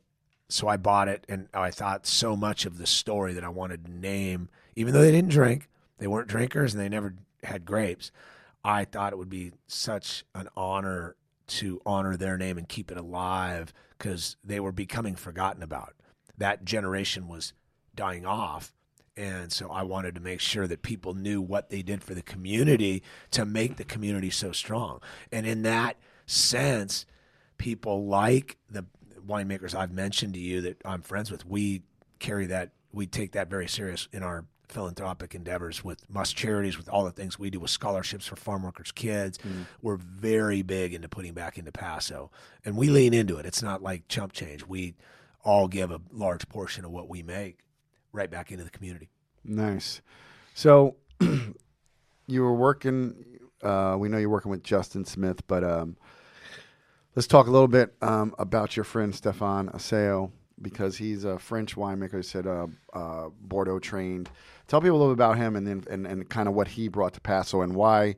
so 0.49 0.67
I 0.67 0.77
bought 0.77 1.09
it, 1.09 1.25
and 1.29 1.49
I 1.53 1.71
thought 1.71 2.07
so 2.07 2.35
much 2.35 2.65
of 2.65 2.79
the 2.79 2.87
story 2.87 3.35
that 3.35 3.45
I 3.45 3.49
wanted 3.51 3.85
to 3.85 3.93
name, 3.93 4.49
even 4.77 4.95
though 4.95 5.03
they 5.03 5.13
didn't 5.13 5.31
drink, 5.31 5.69
they 5.99 6.07
weren't 6.07 6.29
drinkers, 6.29 6.75
and 6.75 6.83
they 6.83 6.89
never 6.89 7.15
had 7.43 7.65
grapes. 7.65 8.11
I 8.65 8.85
thought 8.85 9.13
it 9.13 9.19
would 9.19 9.29
be 9.29 9.53
such 9.67 10.25
an 10.35 10.49
honor 10.57 11.17
to 11.49 11.81
honor 11.85 12.17
their 12.17 12.37
name 12.37 12.59
and 12.59 12.69
keep 12.69 12.91
it 12.91 12.97
alive 12.97 13.73
because 13.97 14.37
they 14.45 14.61
were 14.61 14.73
becoming 14.73 15.17
forgotten 15.17 15.63
about. 15.63 15.95
That 16.37 16.65
generation 16.65 17.29
was 17.29 17.53
dying 17.95 18.27
off. 18.27 18.75
And 19.17 19.51
so 19.51 19.71
I 19.71 19.83
wanted 19.83 20.15
to 20.15 20.21
make 20.21 20.41
sure 20.41 20.69
that 20.69 20.83
people 20.83 21.15
knew 21.15 21.41
what 21.41 21.71
they 21.71 21.83
did 21.83 22.05
for 22.05 22.15
the 22.15 22.23
community 22.23 23.03
to 23.33 23.45
make 23.45 23.77
the 23.77 23.85
community 23.85 24.31
so 24.31 24.53
strong. 24.53 25.01
And 25.33 25.47
in 25.47 25.63
that 25.63 25.97
sense, 26.29 27.07
people 27.57 28.07
like 28.07 28.59
the 28.71 28.85
winemakers 29.27 29.75
I've 29.75 29.93
mentioned 29.93 30.35
to 30.35 30.41
you 30.41 30.61
that 30.63 30.81
I'm 30.85 31.03
friends 31.03 31.31
with, 31.31 31.45
we 31.45 31.83
carry 32.19 32.47
that, 32.47 32.71
we 32.93 33.07
take 33.07 33.33
that 33.33 33.51
very 33.51 33.69
serious 33.69 34.09
in 34.13 34.23
our 34.23 34.45
philanthropic 34.69 35.35
endeavors 35.35 35.83
with 35.83 36.09
Must 36.11 36.37
Charities, 36.37 36.77
with 36.77 36.89
all 36.89 37.05
the 37.05 37.11
things 37.11 37.39
we 37.39 37.51
do 37.51 37.61
with 37.61 37.71
scholarships 37.71 38.27
for 38.27 38.37
farm 38.37 38.63
workers' 38.63 38.93
kids. 38.93 39.39
Hmm. 39.43 39.63
We're 39.83 39.97
very 39.97 40.63
big 40.63 40.95
into 40.95 41.09
putting 41.09 41.33
back 41.33 41.59
into 41.59 41.73
Paso, 41.73 42.31
and 42.65 42.77
we 42.77 42.89
lean 42.89 43.15
into 43.15 43.39
it. 43.39 43.47
It's 43.47 43.63
not 43.63 43.83
like 43.83 44.09
chump 44.09 44.33
change. 44.33 44.67
We 44.67 44.95
all 45.43 45.69
give 45.69 45.91
a 45.91 46.01
large 46.13 46.49
portion 46.49 46.85
of 46.85 46.91
what 46.91 47.09
we 47.09 47.23
make 47.23 47.61
right 48.13 48.31
back 48.31 48.53
into 48.53 48.65
the 48.65 48.71
community. 48.71 49.09
Nice. 49.45 50.03
So 50.55 50.97
you 51.21 52.43
were 52.43 52.55
working. 52.55 53.15
Uh, 53.63 53.97
we 53.99 54.09
know 54.09 54.19
you're 54.19 54.29
working 54.29 54.51
with 54.51 54.63
Justin 54.63 55.05
Smith, 55.05 55.47
but 55.47 55.65
um, 55.65 55.97
let's 57.15 57.27
talk 57.27 57.47
a 57.47 57.51
little 57.51 57.69
bit 57.69 57.95
um, 58.03 58.35
about 58.39 58.77
your 58.77 58.85
friend 58.85 59.15
Stephan 59.15 59.69
Asseo 59.71 60.31
because 60.61 60.97
he's 60.97 61.25
a 61.25 61.39
French 61.39 61.77
winemaker. 61.77 62.17
He 62.17 62.23
said 62.23 62.47
uh, 62.47 62.67
uh, 62.93 63.29
Bordeaux 63.41 63.79
trained. 63.79 64.31
Tell 64.67 64.81
people 64.81 64.97
a 64.97 64.99
little 64.99 65.15
bit 65.15 65.23
about 65.23 65.37
him 65.37 65.57
and 65.57 65.67
then 65.67 65.85
and, 65.91 66.07
and 66.07 66.29
kind 66.29 66.49
of 66.49 66.55
what 66.55 66.69
he 66.69 66.89
brought 66.89 67.15
to 67.15 67.21
Paso 67.21 67.63
and 67.63 67.75
why 67.75 68.17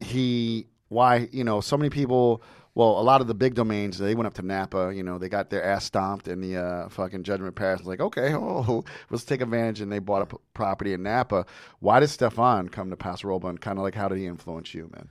he 0.00 0.66
why 0.88 1.28
you 1.32 1.44
know 1.44 1.60
so 1.60 1.76
many 1.76 1.90
people 1.90 2.42
well, 2.78 3.00
a 3.00 3.02
lot 3.02 3.20
of 3.20 3.26
the 3.26 3.34
big 3.34 3.56
domains 3.56 3.98
they 3.98 4.14
went 4.14 4.28
up 4.28 4.34
to 4.34 4.42
Napa. 4.42 4.92
You 4.94 5.02
know, 5.02 5.18
they 5.18 5.28
got 5.28 5.50
their 5.50 5.64
ass 5.64 5.84
stomped 5.84 6.28
in 6.28 6.40
the 6.40 6.56
uh, 6.58 6.88
fucking 6.88 7.24
Judgment 7.24 7.56
Pass. 7.56 7.82
Like, 7.82 7.98
okay, 7.98 8.32
oh, 8.34 8.84
let's 9.10 9.24
take 9.24 9.40
advantage, 9.40 9.80
and 9.80 9.90
they 9.90 9.98
bought 9.98 10.22
a 10.22 10.26
p- 10.26 10.36
property 10.54 10.92
in 10.92 11.02
Napa. 11.02 11.44
Why 11.80 11.98
did 11.98 12.06
Stephan 12.06 12.68
come 12.68 12.90
to 12.90 12.96
Paso 12.96 13.26
Robles, 13.26 13.50
and 13.50 13.60
kind 13.60 13.78
of 13.78 13.82
like 13.82 13.96
how 13.96 14.06
did 14.06 14.18
he 14.18 14.26
influence 14.26 14.74
you, 14.74 14.88
man? 14.94 15.08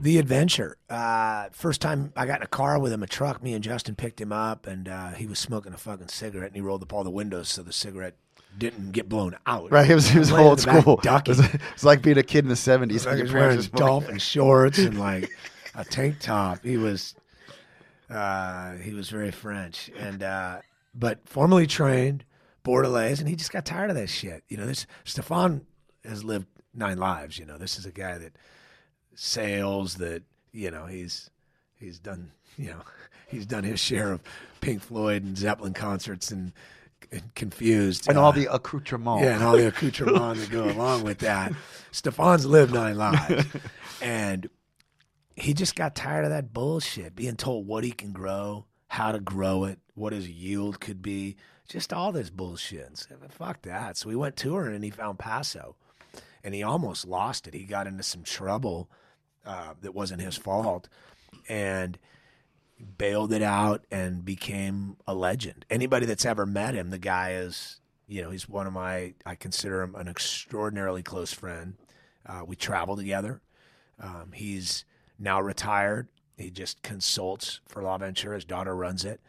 The 0.00 0.16
adventure. 0.16 0.78
Uh, 0.88 1.50
first 1.52 1.82
time 1.82 2.14
I 2.16 2.24
got 2.24 2.38
in 2.38 2.44
a 2.44 2.46
car 2.46 2.78
with 2.78 2.94
him, 2.94 3.02
a 3.02 3.06
truck. 3.06 3.42
Me 3.42 3.52
and 3.52 3.62
Justin 3.62 3.94
picked 3.94 4.18
him 4.18 4.32
up, 4.32 4.66
and 4.66 4.88
uh, 4.88 5.10
he 5.10 5.26
was 5.26 5.38
smoking 5.38 5.74
a 5.74 5.78
fucking 5.78 6.08
cigarette, 6.08 6.46
and 6.46 6.56
he 6.56 6.62
rolled 6.62 6.82
up 6.82 6.94
all 6.94 7.04
the 7.04 7.10
windows 7.10 7.50
so 7.50 7.62
the 7.62 7.74
cigarette 7.74 8.16
didn't 8.56 8.92
get 8.92 9.06
blown 9.06 9.36
out. 9.46 9.70
Right, 9.70 9.90
it 9.90 9.94
was, 9.94 10.16
it 10.16 10.18
was 10.18 10.32
old 10.32 10.60
school. 10.60 10.96
It 10.96 11.02
ducking. 11.02 11.34
it 11.40 11.60
like 11.82 12.00
being 12.00 12.16
a 12.16 12.22
kid 12.22 12.46
in 12.46 12.48
the 12.48 12.56
seventies. 12.56 13.04
He 13.04 13.20
was 13.20 13.34
wearing 13.34 13.60
dolphin 13.74 14.16
shorts 14.16 14.78
and 14.78 14.98
like 14.98 15.30
a 15.78 15.84
tank 15.84 16.16
top. 16.20 16.62
He 16.64 16.76
was, 16.76 17.14
uh, 18.10 18.72
he 18.74 18.92
was 18.92 19.08
very 19.10 19.30
French, 19.30 19.90
and 19.98 20.22
uh, 20.22 20.58
but 20.94 21.20
formally 21.28 21.66
trained 21.66 22.24
Bordelaise, 22.64 23.20
and 23.20 23.28
he 23.28 23.36
just 23.36 23.52
got 23.52 23.64
tired 23.64 23.90
of 23.90 23.96
that 23.96 24.08
shit. 24.08 24.42
You 24.48 24.56
know, 24.56 24.66
this 24.66 24.86
Stephan 25.04 25.64
has 26.04 26.24
lived 26.24 26.46
nine 26.74 26.98
lives. 26.98 27.38
You 27.38 27.46
know, 27.46 27.58
this 27.58 27.78
is 27.78 27.86
a 27.86 27.92
guy 27.92 28.18
that 28.18 28.32
sails. 29.14 29.96
That 29.96 30.22
you 30.52 30.70
know, 30.70 30.86
he's 30.86 31.30
he's 31.78 31.98
done. 31.98 32.32
You 32.60 32.70
know, 32.70 32.80
he's 33.28 33.46
done 33.46 33.62
his 33.62 33.78
share 33.78 34.10
of 34.10 34.20
Pink 34.60 34.82
Floyd 34.82 35.22
and 35.22 35.38
Zeppelin 35.38 35.74
concerts 35.74 36.32
and. 36.32 36.50
and 37.12 37.22
Confused 37.36 38.08
and 38.08 38.18
Uh, 38.18 38.22
all 38.22 38.32
the 38.32 38.52
accoutrements. 38.52 39.22
yeah, 39.22 39.36
and 39.36 39.44
all 39.44 39.56
the 39.56 39.68
accoutrements 39.68 40.40
that 40.40 40.50
go 40.50 40.64
along 40.64 41.04
with 41.04 41.18
that. 41.20 41.52
Stephan's 41.92 42.44
lived 42.46 42.74
nine 42.74 42.96
lives. 42.98 43.46
And 44.02 44.48
he 45.40 45.54
just 45.54 45.76
got 45.76 45.94
tired 45.94 46.24
of 46.24 46.30
that 46.30 46.52
bullshit, 46.52 47.14
being 47.14 47.36
told 47.36 47.66
what 47.66 47.84
he 47.84 47.92
can 47.92 48.12
grow, 48.12 48.66
how 48.88 49.12
to 49.12 49.20
grow 49.20 49.64
it, 49.64 49.78
what 49.94 50.12
his 50.12 50.28
yield 50.28 50.80
could 50.80 51.00
be, 51.02 51.36
just 51.68 51.92
all 51.92 52.12
this 52.12 52.30
bullshit. 52.30 52.86
And 52.86 52.98
said, 52.98 53.18
Fuck 53.30 53.62
that. 53.62 53.96
So 53.96 54.08
we 54.08 54.16
went 54.16 54.36
touring 54.36 54.74
and 54.74 54.84
he 54.84 54.90
found 54.90 55.18
Paso. 55.18 55.76
And 56.42 56.54
he 56.54 56.62
almost 56.62 57.06
lost 57.06 57.46
it. 57.46 57.54
He 57.54 57.64
got 57.64 57.86
into 57.86 58.02
some 58.02 58.22
trouble 58.22 58.90
uh, 59.44 59.74
that 59.82 59.94
wasn't 59.94 60.22
his 60.22 60.36
fault. 60.36 60.88
And 61.48 61.98
bailed 62.96 63.32
it 63.32 63.42
out 63.42 63.84
and 63.90 64.24
became 64.24 64.96
a 65.06 65.14
legend. 65.14 65.66
Anybody 65.68 66.06
that's 66.06 66.24
ever 66.24 66.46
met 66.46 66.74
him, 66.74 66.90
the 66.90 66.98
guy 66.98 67.32
is, 67.32 67.80
you 68.06 68.22
know, 68.22 68.30
he's 68.30 68.48
one 68.48 68.66
of 68.66 68.72
my, 68.72 69.14
I 69.26 69.34
consider 69.34 69.82
him 69.82 69.94
an 69.96 70.08
extraordinarily 70.08 71.02
close 71.02 71.32
friend. 71.32 71.74
Uh, 72.24 72.42
we 72.46 72.56
travel 72.56 72.96
together. 72.96 73.40
Um, 74.00 74.30
he's 74.32 74.84
now 75.18 75.40
retired. 75.40 76.08
He 76.36 76.50
just 76.50 76.82
consults 76.82 77.60
for 77.66 77.82
L'Aventure. 77.82 78.34
His 78.34 78.44
daughter 78.44 78.74
runs 78.74 79.04
it, 79.04 79.20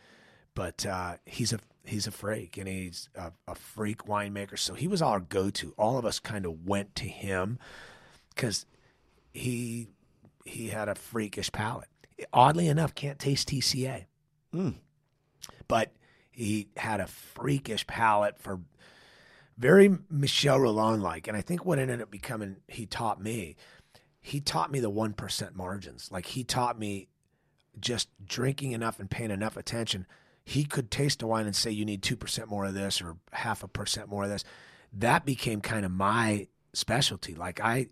but 0.54 0.86
uh, 0.86 1.16
he's 1.26 1.54
a 1.54 1.60
he's 1.86 2.06
a 2.08 2.12
freak 2.12 2.58
and 2.58 2.68
he's 2.68 3.10
a, 3.16 3.32
a 3.48 3.56
freak 3.56 4.06
winemaker. 4.06 4.58
So 4.58 4.76
he 4.76 4.88
was 4.88 5.02
our 5.02 5.20
go 5.20 5.50
to. 5.50 5.74
All 5.78 5.98
of 5.98 6.06
us 6.06 6.20
kind 6.20 6.46
of 6.46 6.68
went 6.68 6.96
to 6.96 7.06
him 7.06 7.58
because 8.36 8.66
he 9.34 9.88
he 10.46 10.68
had 10.68 10.88
a 10.90 10.96
freakish 10.96 11.52
palate. 11.52 11.90
Oddly 12.34 12.68
enough, 12.68 12.94
can't 12.94 13.18
taste 13.18 13.50
TCA, 13.50 14.06
but 15.68 15.94
he 16.32 16.68
had 16.78 17.00
a 17.00 17.08
freakish 17.08 17.88
palate 17.88 18.40
for 18.40 18.60
very 19.58 19.98
Michel 20.10 20.60
Rolland 20.60 21.04
like. 21.04 21.28
And 21.28 21.36
I 21.36 21.42
think 21.42 21.66
what 21.66 21.80
ended 21.80 22.02
up 22.02 22.10
becoming 22.12 22.58
he 22.68 22.86
taught 22.86 23.22
me, 23.22 23.56
he 24.30 24.39
taught 24.39 24.71
me 24.71 24.80
the 24.80 24.89
one 24.89 25.13
percent 25.13 25.55
margins. 25.55 26.09
Like 26.11 26.27
he 26.27 26.43
taught 26.43 26.77
me 26.77 27.07
just 27.80 28.09
drinking 28.23 28.73
enough 28.73 28.99
and 28.99 29.09
paying 29.09 29.32
enough 29.32 29.57
attention. 29.57 30.05
He 30.43 30.63
could 30.63 30.91
taste 30.91 31.21
a 31.21 31.27
wine 31.27 31.45
and 31.45 31.55
say 31.55 31.71
you 31.71 31.86
need 31.86 32.03
two 32.03 32.15
percent 32.15 32.47
more 32.47 32.65
of 32.65 32.73
this 32.73 33.01
or 33.01 33.17
half 33.32 33.63
a 33.63 33.67
percent 33.67 34.07
more 34.07 34.23
of 34.23 34.30
this. 34.30 34.43
That 34.93 35.25
became 35.25 35.61
kind 35.61 35.84
of 35.86 35.91
my 35.91 36.47
specialty. 36.73 37.34
Like 37.34 37.59
I 37.59 37.88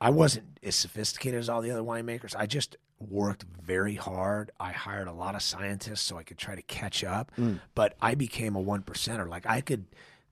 I 0.00 0.10
wasn't 0.10 0.58
as 0.62 0.76
sophisticated 0.76 1.40
as 1.40 1.48
all 1.48 1.62
the 1.62 1.70
other 1.70 1.82
winemakers. 1.82 2.34
I 2.36 2.46
just 2.46 2.76
worked 2.98 3.44
very 3.62 3.94
hard. 3.94 4.50
I 4.60 4.72
hired 4.72 5.08
a 5.08 5.12
lot 5.12 5.34
of 5.34 5.42
scientists 5.42 6.02
so 6.02 6.18
I 6.18 6.22
could 6.22 6.38
try 6.38 6.54
to 6.54 6.62
catch 6.62 7.02
up. 7.02 7.32
Mm. 7.38 7.60
But 7.74 7.96
I 8.00 8.14
became 8.14 8.56
a 8.56 8.60
one 8.60 8.82
percenter. 8.82 9.26
Like 9.26 9.46
I 9.46 9.62
could 9.62 9.86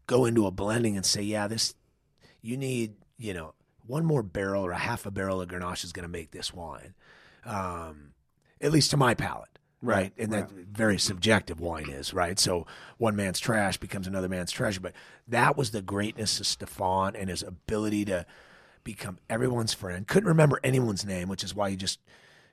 go 0.06 0.26
into 0.26 0.46
a 0.46 0.50
blending 0.50 0.96
and 0.96 1.06
say, 1.06 1.22
yeah, 1.22 1.48
this 1.48 1.74
you 2.42 2.58
need, 2.58 2.94
you 3.16 3.32
know, 3.32 3.54
one 3.88 4.04
more 4.04 4.22
barrel 4.22 4.64
or 4.64 4.70
a 4.70 4.78
half 4.78 5.04
a 5.06 5.10
barrel 5.10 5.40
of 5.40 5.48
Grenache 5.48 5.82
is 5.82 5.92
going 5.92 6.04
to 6.04 6.08
make 6.08 6.30
this 6.30 6.54
wine. 6.54 6.94
Um, 7.44 8.12
at 8.60 8.70
least 8.70 8.90
to 8.90 8.96
my 8.96 9.14
palate. 9.14 9.48
Right. 9.80 10.12
And 10.18 10.32
that 10.32 10.50
very 10.50 10.98
subjective 10.98 11.60
wine 11.60 11.88
is, 11.88 12.12
right? 12.12 12.38
So 12.38 12.66
one 12.96 13.14
man's 13.14 13.38
trash 13.38 13.76
becomes 13.76 14.08
another 14.08 14.28
man's 14.28 14.50
treasure. 14.50 14.80
But 14.80 14.92
that 15.28 15.56
was 15.56 15.70
the 15.70 15.82
greatness 15.82 16.40
of 16.40 16.46
Stephan 16.46 17.14
and 17.14 17.30
his 17.30 17.42
ability 17.42 18.04
to 18.06 18.26
become 18.82 19.18
everyone's 19.30 19.74
friend. 19.74 20.06
Couldn't 20.06 20.28
remember 20.28 20.58
anyone's 20.64 21.04
name, 21.04 21.28
which 21.28 21.44
is 21.44 21.54
why 21.54 21.70
he 21.70 21.76
just, 21.76 22.00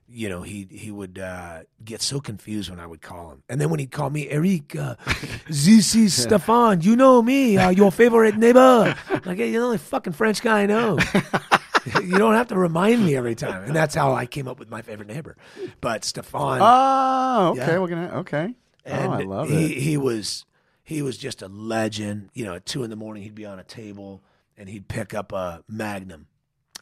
you 0.07 0.29
know, 0.29 0.43
he 0.43 0.67
he 0.69 0.91
would 0.91 1.17
uh, 1.17 1.61
get 1.83 2.01
so 2.01 2.19
confused 2.19 2.69
when 2.69 2.79
I 2.79 2.85
would 2.85 3.01
call 3.01 3.31
him. 3.31 3.43
And 3.49 3.59
then 3.59 3.69
when 3.69 3.79
he'd 3.79 3.91
call 3.91 4.09
me, 4.09 4.29
Eric, 4.29 4.75
uh, 4.75 4.95
this 5.47 5.95
is 5.95 6.13
Stephan. 6.13 6.81
You 6.81 6.95
know 6.95 7.21
me, 7.21 7.57
uh, 7.57 7.69
your 7.69 7.91
favorite 7.91 8.37
neighbor. 8.37 8.95
Like, 9.25 9.37
hey, 9.37 9.49
you're 9.49 9.61
the 9.61 9.65
only 9.65 9.77
fucking 9.77 10.13
French 10.13 10.41
guy 10.41 10.61
I 10.61 10.65
know. 10.67 10.99
you 12.03 12.17
don't 12.17 12.35
have 12.35 12.47
to 12.49 12.55
remind 12.57 13.05
me 13.05 13.15
every 13.15 13.35
time. 13.35 13.63
And 13.63 13.75
that's 13.75 13.95
how 13.95 14.13
I 14.13 14.25
came 14.25 14.47
up 14.47 14.59
with 14.59 14.69
my 14.69 14.81
favorite 14.81 15.07
neighbor. 15.07 15.35
But 15.81 16.03
Stephan. 16.03 16.59
Oh, 16.61 17.49
okay. 17.53 17.73
Yeah. 17.73 17.79
We're 17.79 17.87
gonna 17.87 18.19
okay. 18.19 18.53
And 18.85 19.07
oh, 19.07 19.15
I 19.15 19.23
love 19.23 19.49
he, 19.49 19.65
it. 19.65 19.77
He 19.79 19.97
was 19.97 20.45
he 20.83 21.01
was 21.01 21.17
just 21.17 21.41
a 21.41 21.47
legend. 21.47 22.29
You 22.33 22.45
know, 22.45 22.55
at 22.55 22.65
two 22.65 22.83
in 22.83 22.91
the 22.91 22.95
morning 22.95 23.23
he'd 23.23 23.35
be 23.35 23.45
on 23.45 23.57
a 23.57 23.63
table 23.63 24.21
and 24.55 24.69
he'd 24.69 24.87
pick 24.87 25.13
up 25.13 25.31
a 25.31 25.63
Magnum 25.67 26.27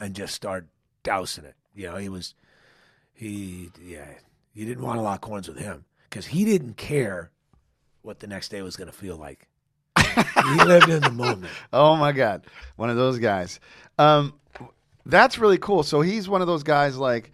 and 0.01 0.13
just 0.13 0.35
start 0.35 0.67
dousing 1.03 1.45
it. 1.45 1.55
You 1.73 1.89
know, 1.89 1.95
he 1.95 2.09
was 2.09 2.35
he 3.13 3.69
yeah. 3.83 4.07
You 4.53 4.65
didn't 4.65 4.83
want 4.83 4.97
to 4.97 5.01
lock 5.01 5.25
horns 5.25 5.47
with 5.47 5.57
him 5.57 5.85
because 6.09 6.27
he 6.27 6.45
didn't 6.45 6.77
care 6.77 7.31
what 8.03 8.19
the 8.19 8.27
next 8.27 8.49
day 8.49 8.61
was 8.61 8.75
going 8.75 8.89
to 8.89 8.95
feel 8.95 9.17
like. 9.17 9.47
he 9.97 10.63
lived 10.65 10.89
in 10.89 11.01
the 11.01 11.11
moment. 11.11 11.51
Oh 11.71 11.95
my 11.95 12.11
god, 12.11 12.45
one 12.75 12.89
of 12.89 12.97
those 12.97 13.17
guys. 13.19 13.59
Um, 13.97 14.33
that's 15.05 15.37
really 15.37 15.57
cool. 15.57 15.83
So 15.83 16.01
he's 16.01 16.29
one 16.29 16.41
of 16.41 16.47
those 16.47 16.63
guys 16.63 16.97
like. 16.97 17.31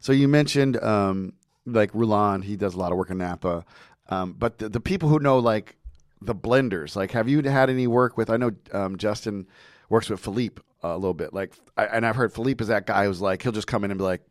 So 0.00 0.12
you 0.12 0.28
mentioned 0.28 0.82
um, 0.82 1.34
like 1.66 1.90
Rolland. 1.92 2.44
He 2.44 2.56
does 2.56 2.74
a 2.74 2.78
lot 2.78 2.92
of 2.92 2.98
work 2.98 3.10
in 3.10 3.18
Napa. 3.18 3.64
Um, 4.08 4.34
but 4.38 4.58
the, 4.58 4.68
the 4.68 4.80
people 4.80 5.08
who 5.08 5.18
know 5.18 5.38
like 5.38 5.76
the 6.20 6.34
blenders, 6.34 6.96
like, 6.96 7.12
have 7.12 7.28
you 7.28 7.42
had 7.42 7.70
any 7.70 7.86
work 7.86 8.16
with? 8.16 8.30
I 8.30 8.36
know 8.36 8.50
um, 8.72 8.96
Justin 8.96 9.46
works 9.88 10.08
with 10.10 10.20
Philippe 10.20 10.62
a 10.82 10.94
little 10.96 11.14
bit. 11.14 11.32
Like, 11.32 11.52
I, 11.76 11.86
and 11.86 12.06
I've 12.06 12.16
heard 12.16 12.32
Philippe 12.32 12.62
is 12.62 12.68
that 12.68 12.86
guy 12.86 13.06
who's 13.06 13.20
like 13.20 13.42
he'll 13.42 13.52
just 13.52 13.66
come 13.66 13.84
in 13.84 13.90
and 13.90 13.98
be 13.98 14.04
like, 14.04 14.22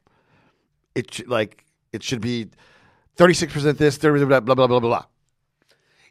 it 0.96 1.28
like 1.28 1.66
it 1.94 2.04
should 2.04 2.22
be 2.22 2.50
thirty 3.16 3.34
six 3.34 3.54
percent 3.54 3.78
this, 3.78 3.98
thirty 3.98 4.24
blah 4.26 4.40
blah 4.40 4.56
blah 4.56 4.68
blah 4.68 4.80
blah. 4.80 5.06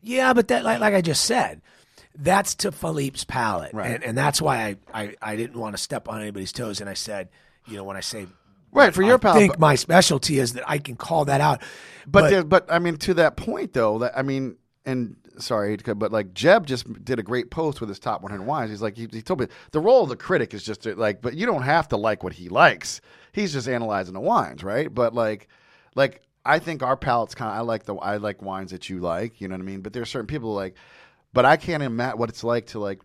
Yeah, 0.02 0.32
but 0.32 0.48
that 0.48 0.64
like 0.64 0.80
like 0.80 0.94
I 0.94 1.00
just 1.00 1.24
said, 1.24 1.60
that's 2.14 2.54
to 2.56 2.72
Philippe's 2.72 3.24
palate, 3.24 3.72
Right. 3.74 3.92
and 3.92 4.04
and 4.04 4.18
that's 4.18 4.40
why 4.40 4.76
I, 4.94 5.02
I 5.02 5.14
I 5.20 5.36
didn't 5.36 5.58
want 5.58 5.76
to 5.76 5.82
step 5.82 6.08
on 6.08 6.20
anybody's 6.20 6.52
toes, 6.52 6.80
and 6.80 6.88
I 6.88 6.94
said, 6.94 7.28
you 7.66 7.76
know, 7.76 7.84
when 7.84 7.96
I 7.96 8.00
say 8.00 8.26
Right 8.70 8.94
for 8.94 9.02
your 9.02 9.18
palate, 9.18 9.36
I 9.36 9.40
think 9.40 9.58
my 9.58 9.74
specialty 9.76 10.38
is 10.38 10.52
that 10.52 10.68
I 10.68 10.78
can 10.78 10.94
call 10.96 11.24
that 11.24 11.40
out, 11.40 11.62
But 12.06 12.22
but, 12.22 12.30
there, 12.30 12.44
but 12.44 12.66
I 12.72 12.78
mean, 12.78 12.96
to 12.98 13.14
that 13.14 13.36
point 13.36 13.72
though, 13.72 13.98
that 14.00 14.16
I 14.16 14.22
mean, 14.22 14.56
and 14.84 15.16
sorry, 15.38 15.76
but 15.76 16.12
like 16.12 16.34
Jeb 16.34 16.66
just 16.66 17.02
did 17.04 17.18
a 17.18 17.22
great 17.22 17.50
post 17.50 17.80
with 17.80 17.88
his 17.88 17.98
top 17.98 18.22
100 18.22 18.44
wines. 18.44 18.70
He's 18.70 18.82
like, 18.82 18.96
he, 18.96 19.08
he 19.10 19.22
told 19.22 19.40
me 19.40 19.46
the 19.72 19.80
role 19.80 20.02
of 20.02 20.10
the 20.10 20.16
critic 20.16 20.52
is 20.52 20.62
just 20.62 20.82
to, 20.82 20.94
like, 20.96 21.22
but 21.22 21.34
you 21.34 21.46
don't 21.46 21.62
have 21.62 21.88
to 21.88 21.96
like 21.96 22.22
what 22.22 22.34
he 22.34 22.48
likes. 22.48 23.00
He's 23.38 23.52
just 23.52 23.68
analyzing 23.68 24.14
the 24.14 24.20
wines, 24.20 24.64
right? 24.64 24.92
But 24.92 25.14
like, 25.14 25.48
like 25.94 26.22
I 26.44 26.58
think 26.58 26.82
our 26.82 26.96
palate's 26.96 27.34
kind 27.34 27.50
of. 27.50 27.56
I 27.56 27.60
like 27.60 27.84
the 27.84 27.94
I 27.94 28.16
like 28.16 28.42
wines 28.42 28.70
that 28.70 28.88
you 28.88 29.00
like. 29.00 29.40
You 29.40 29.48
know 29.48 29.54
what 29.54 29.60
I 29.62 29.64
mean? 29.64 29.80
But 29.80 29.92
there's 29.92 30.08
certain 30.08 30.26
people 30.26 30.54
like, 30.54 30.74
but 31.32 31.44
I 31.44 31.56
can't 31.56 31.82
imagine 31.82 32.18
what 32.18 32.28
it's 32.28 32.42
like 32.42 32.66
to 32.68 32.78
like, 32.78 33.00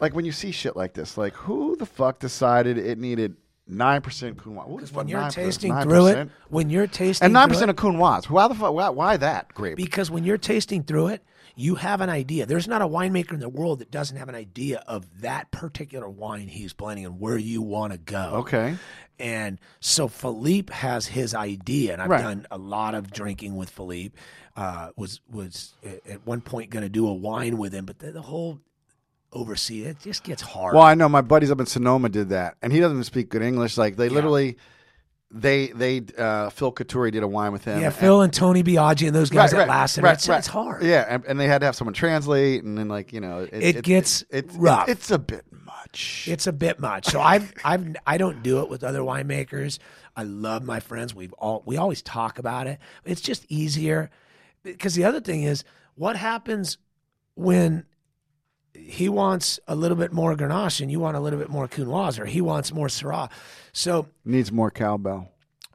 like 0.00 0.14
when 0.14 0.24
you 0.24 0.32
see 0.32 0.52
shit 0.52 0.76
like 0.76 0.94
this. 0.94 1.18
Like, 1.18 1.34
who 1.34 1.76
the 1.76 1.86
fuck 1.86 2.20
decided 2.20 2.78
it 2.78 2.98
needed? 2.98 3.36
Nine 3.66 4.02
percent. 4.02 4.44
What 4.46 4.84
the 4.84 4.92
when 4.94 5.06
you're 5.06 5.20
9%? 5.20 5.32
tasting 5.32 5.80
through 5.82 6.06
it, 6.08 6.28
when 6.48 6.70
you're 6.70 6.88
tasting 6.88 7.26
and 7.26 7.32
nine 7.32 7.48
percent 7.48 7.70
of 7.70 7.76
Coon. 7.76 7.98
Why 7.98 8.20
the 8.20 8.54
fuck? 8.54 8.72
Why, 8.72 8.88
why 8.88 9.16
that 9.16 9.54
grape? 9.54 9.76
because 9.76 10.10
when 10.10 10.24
you're 10.24 10.38
tasting 10.38 10.82
through 10.82 11.08
it, 11.08 11.22
you 11.56 11.74
have 11.76 12.00
an 12.00 12.10
idea. 12.10 12.46
There's 12.46 12.68
not 12.68 12.82
a 12.82 12.86
winemaker 12.86 13.32
in 13.32 13.40
the 13.40 13.48
world 13.48 13.80
that 13.80 13.90
doesn't 13.90 14.16
have 14.16 14.28
an 14.28 14.34
idea 14.34 14.82
of 14.86 15.20
that 15.20 15.50
particular 15.50 16.08
wine 16.08 16.48
he's 16.48 16.72
blending 16.72 17.04
and 17.06 17.20
where 17.20 17.36
you 17.38 17.62
want 17.62 17.92
to 17.92 17.98
go. 17.98 18.30
Okay. 18.40 18.76
And 19.18 19.58
so 19.80 20.08
Philippe 20.08 20.72
has 20.72 21.06
his 21.06 21.34
idea, 21.34 21.92
and 21.92 22.00
I've 22.02 22.08
Right. 22.10 22.22
done 22.22 22.46
a 22.50 22.56
lot 22.58 22.94
of 22.94 23.10
drinking 23.12 23.54
with 23.56 23.68
Philippe. 23.68 24.16
Uh, 24.56 24.90
was 24.96 25.20
was 25.30 25.74
at- 25.84 26.26
one 26.26 26.40
point 26.40 26.70
going 26.70 26.82
to 26.82 26.88
do 26.88 27.06
a 27.06 27.12
wine 27.14 27.58
with 27.58 27.72
him, 27.72 27.84
but 27.84 27.98
the, 27.98 28.12
the 28.12 28.22
whole 28.22 28.60
oversee 29.32 29.84
it 29.84 29.98
just 30.00 30.24
gets 30.24 30.42
hard. 30.42 30.74
Well, 30.74 30.82
I 30.82 30.94
know 30.94 31.08
my 31.08 31.20
buddies 31.20 31.50
up 31.50 31.60
in 31.60 31.66
Sonoma 31.66 32.08
did 32.08 32.30
that, 32.30 32.56
and 32.62 32.72
he 32.72 32.80
doesn't 32.80 33.04
speak 33.04 33.28
good 33.28 33.42
English. 33.42 33.76
Like 33.78 33.96
they 33.96 34.08
literally, 34.08 34.56
they 35.30 35.68
they 35.68 36.02
uh, 36.18 36.50
Phil 36.50 36.72
Coturri 36.72 37.12
did 37.12 37.22
a 37.22 37.28
wine 37.28 37.52
with 37.52 37.64
him. 37.64 37.80
Yeah, 37.80 37.90
Phil 37.90 38.20
and 38.22 38.32
Tony 38.32 38.62
Biagi 38.62 39.06
and 39.06 39.14
those 39.14 39.30
guys 39.30 39.52
Right, 39.52 39.60
at 39.62 39.68
right, 39.68 39.74
Lassen. 39.80 40.04
right, 40.04 40.14
it's, 40.14 40.28
right. 40.28 40.38
it's 40.38 40.46
hard. 40.48 40.82
Yeah, 40.82 41.06
and, 41.08 41.24
and 41.24 41.38
they 41.38 41.46
had 41.46 41.60
to 41.60 41.66
have 41.66 41.76
someone 41.76 41.94
translate, 41.94 42.64
and 42.64 42.76
then 42.76 42.88
like 42.88 43.12
you 43.12 43.20
know, 43.20 43.46
it, 43.50 43.76
It 43.76 43.84
gets 43.84 44.24
it's 44.30 44.54
rough. 44.56 44.88
It's 44.88 45.10
a 45.10 45.18
bit 45.18 45.44
much. 45.64 46.26
It's 46.28 46.46
a 46.46 46.52
bit 46.52 46.80
much. 46.80 47.06
So 47.06 47.20
I've 47.20 47.52
I've 47.64 47.94
I 48.06 48.18
don't 48.18 48.42
do 48.42 48.60
it 48.60 48.68
with 48.68 48.82
other 48.82 49.00
winemakers. 49.00 49.78
I 50.16 50.24
love 50.24 50.64
my 50.64 50.80
friends. 50.80 51.14
We've 51.14 51.32
all 51.34 51.62
we 51.64 51.76
always 51.76 52.02
talk 52.02 52.38
about 52.38 52.66
it. 52.66 52.78
It's 53.04 53.20
just 53.20 53.46
easier 53.48 54.10
because 54.64 54.94
the 54.94 55.04
other 55.04 55.20
thing 55.20 55.44
is 55.44 55.62
what 55.94 56.16
happens 56.16 56.76
when 57.34 57.84
he 58.74 59.08
wants 59.08 59.60
a 59.68 59.74
little 59.74 59.96
bit 59.96 60.12
more 60.12 60.34
Grenache 60.34 60.80
and 60.80 60.90
you 60.90 60.98
want 61.00 61.16
a 61.16 61.20
little 61.20 61.38
bit 61.38 61.50
more 61.50 61.68
Counoise 61.68 62.18
or 62.18 62.26
he 62.26 62.40
wants 62.40 62.72
more 62.72 62.86
Syrah. 62.88 63.30
So 63.72 64.08
Needs 64.24 64.50
more 64.52 64.70
cowbell. 64.70 65.30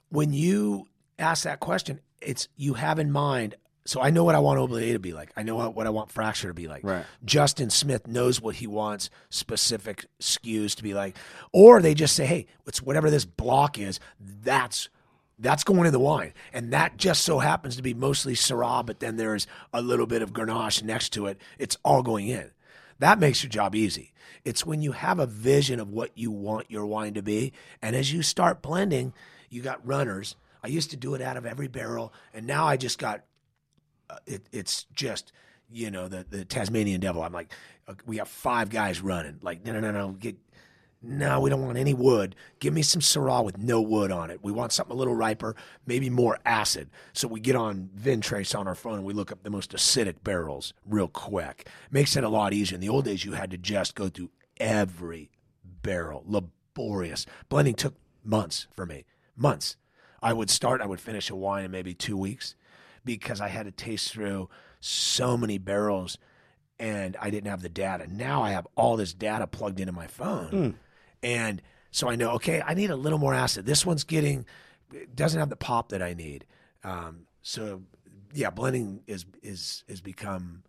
when 0.10 0.34
you 0.34 0.88
ask 1.20 1.44
that 1.44 1.60
question, 1.60 2.00
it's 2.22 2.48
you 2.56 2.74
have 2.76 3.00
in 3.00 3.12
mind. 3.12 3.56
So 3.88 4.02
I 4.02 4.10
know 4.10 4.24
what 4.24 4.34
I 4.34 4.40
want 4.40 4.60
Oublie 4.60 4.94
to 4.94 5.00
be 5.00 5.14
like. 5.14 5.32
I 5.38 5.44
know 5.44 5.70
what 5.70 5.86
I 5.86 5.92
want 5.92 6.12
Fracture 6.12 6.48
to 6.48 6.54
be 6.56 6.68
like. 6.68 6.84
Right. 6.84 7.06
Justin 7.24 7.70
Smith 7.70 8.08
knows 8.08 8.42
what 8.42 8.56
he 8.56 8.66
wants 8.66 9.12
specific 9.30 10.06
skews 10.20 10.74
to 10.76 10.84
be 10.84 10.96
like, 10.96 11.16
or 11.54 11.82
they 11.82 11.94
just 11.94 12.16
say, 12.16 12.26
"Hey, 12.26 12.48
it's 12.66 12.82
whatever 12.82 13.12
this 13.12 13.26
block 13.26 13.78
is. 13.78 14.00
That's 14.20 14.90
that's 15.38 15.64
going 15.64 15.86
in 15.86 15.92
the 15.94 16.00
wine, 16.00 16.34
and 16.52 16.74
that 16.74 16.98
just 16.98 17.24
so 17.24 17.40
happens 17.40 17.76
to 17.76 17.84
be 17.84 17.94
mostly 17.94 18.34
Syrah, 18.34 18.84
but 18.86 19.02
then 19.02 19.18
there's 19.18 19.46
a 19.74 19.82
little 19.82 20.08
bit 20.08 20.22
of 20.24 20.34
Grenache 20.34 20.82
next 20.82 21.10
to 21.10 21.28
it. 21.28 21.40
It's 21.60 21.78
all 21.86 22.02
going 22.02 22.28
in. 22.28 22.52
That 23.00 23.20
makes 23.20 23.44
your 23.44 23.50
job 23.52 23.76
easy. 23.76 24.14
It's 24.46 24.66
when 24.66 24.82
you 24.82 24.92
have 24.94 25.20
a 25.20 25.26
vision 25.26 25.80
of 25.80 25.92
what 25.92 26.12
you 26.16 26.32
want 26.32 26.70
your 26.70 26.86
wine 26.86 27.16
to 27.16 27.24
be, 27.24 27.52
and 27.82 27.96
as 27.96 28.14
you 28.14 28.22
start 28.22 28.62
blending, 28.62 29.14
you 29.50 29.62
got 29.62 29.86
runners. 29.86 30.36
I 30.64 30.68
used 30.68 30.92
to 30.92 30.98
do 30.98 31.16
it 31.16 31.22
out 31.22 31.36
of 31.36 31.46
every 31.46 31.68
barrel, 31.68 32.14
and 32.34 32.46
now 32.46 32.66
I 32.66 32.78
just 32.78 33.00
got 33.00 33.24
uh, 34.10 34.18
it, 34.26 34.44
it's 34.52 34.86
just 34.94 35.32
you 35.70 35.90
know 35.92 36.08
the 36.08 36.26
the 36.30 36.46
Tasmanian 36.46 37.02
devil. 37.02 37.24
I'm 37.24 37.34
like, 37.34 37.52
uh, 37.88 37.96
we 38.06 38.18
have 38.18 38.28
five 38.28 38.70
guys 38.70 39.02
running. 39.02 39.40
Like, 39.42 39.66
no, 39.66 39.74
no, 39.74 39.80
no, 39.80 39.92
no, 39.92 40.12
get. 40.12 40.38
No, 41.08 41.40
we 41.40 41.52
don't 41.52 41.62
want 41.62 41.78
any 41.78 41.94
wood. 41.94 42.36
Give 42.60 42.74
me 42.74 42.82
some 42.82 43.02
Syrah 43.02 43.44
with 43.44 43.60
no 43.60 43.80
wood 43.80 44.12
on 44.12 44.32
it. 44.32 44.40
We 44.44 44.52
want 44.52 44.72
something 44.72 44.94
a 44.94 44.98
little 44.98 45.14
riper, 45.14 45.56
maybe 45.86 46.10
more 46.10 46.40
acid. 46.46 46.90
So 47.14 47.28
we 47.28 47.40
get 47.40 47.56
on 47.56 47.90
Vintrace 47.96 48.58
on 48.58 48.68
our 48.68 48.74
phone 48.74 48.96
and 48.96 49.06
we 49.06 49.14
look 49.14 49.32
up 49.32 49.44
the 49.44 49.52
most 49.52 49.72
acidic 49.72 50.24
barrels 50.24 50.74
real 50.86 51.08
quick. 51.08 51.68
Makes 51.92 52.16
it 52.16 52.24
a 52.24 52.30
lot 52.30 52.54
easier. 52.54 52.76
In 52.76 52.82
the 52.82 52.90
old 52.90 53.06
days, 53.06 53.24
you 53.24 53.34
had 53.34 53.52
to 53.52 53.58
just 53.58 53.94
go 53.94 54.10
through 54.10 54.32
every 54.58 55.30
barrel, 55.64 56.24
laborious. 56.26 57.28
Blending 57.50 57.76
took 57.76 57.94
months 58.24 58.68
for 58.76 58.86
me, 58.88 59.06
months. 59.36 59.78
I 60.24 60.34
would 60.34 60.50
start, 60.50 60.82
I 60.82 60.88
would 60.88 61.00
finish 61.00 61.30
a 61.30 61.36
wine 61.36 61.66
in 61.66 61.72
maybe 61.72 61.94
two 61.94 62.18
weeks 62.18 62.56
because 63.04 63.40
I 63.40 63.50
had 63.50 63.68
to 63.68 63.72
taste 63.72 64.12
through 64.12 64.50
so 64.80 65.38
many 65.38 65.60
barrels 65.60 66.18
and 66.80 67.16
I 67.22 67.30
didn't 67.30 67.50
have 67.50 67.62
the 67.62 67.70
data. 67.70 68.08
Now 68.12 68.42
I 68.42 68.52
have 68.52 68.68
all 68.76 68.98
this 68.98 69.14
data 69.14 69.46
plugged 69.46 69.80
into 69.80 69.94
my 69.94 70.08
phone. 70.08 70.50
Hmm. 70.50 70.70
And 71.24 71.62
so 71.92 72.10
I 72.10 72.16
know, 72.16 72.32
okay, 72.32 72.62
I 72.66 72.74
need 72.74 72.90
a 72.90 72.96
little 72.96 73.20
more 73.20 73.34
acid. 73.34 73.66
This 73.66 73.86
one's 73.86 74.04
getting, 74.04 74.46
doesn't 75.14 75.40
have 75.40 75.50
the 75.50 75.56
pop 75.56 75.90
that 75.90 76.02
I 76.02 76.14
need. 76.14 76.46
Um, 76.84 77.22
so 77.42 77.82
yeah, 78.34 78.50
blending 78.50 79.02
is, 79.08 79.26
is, 79.42 79.84
is 79.88 80.02
become 80.02 80.64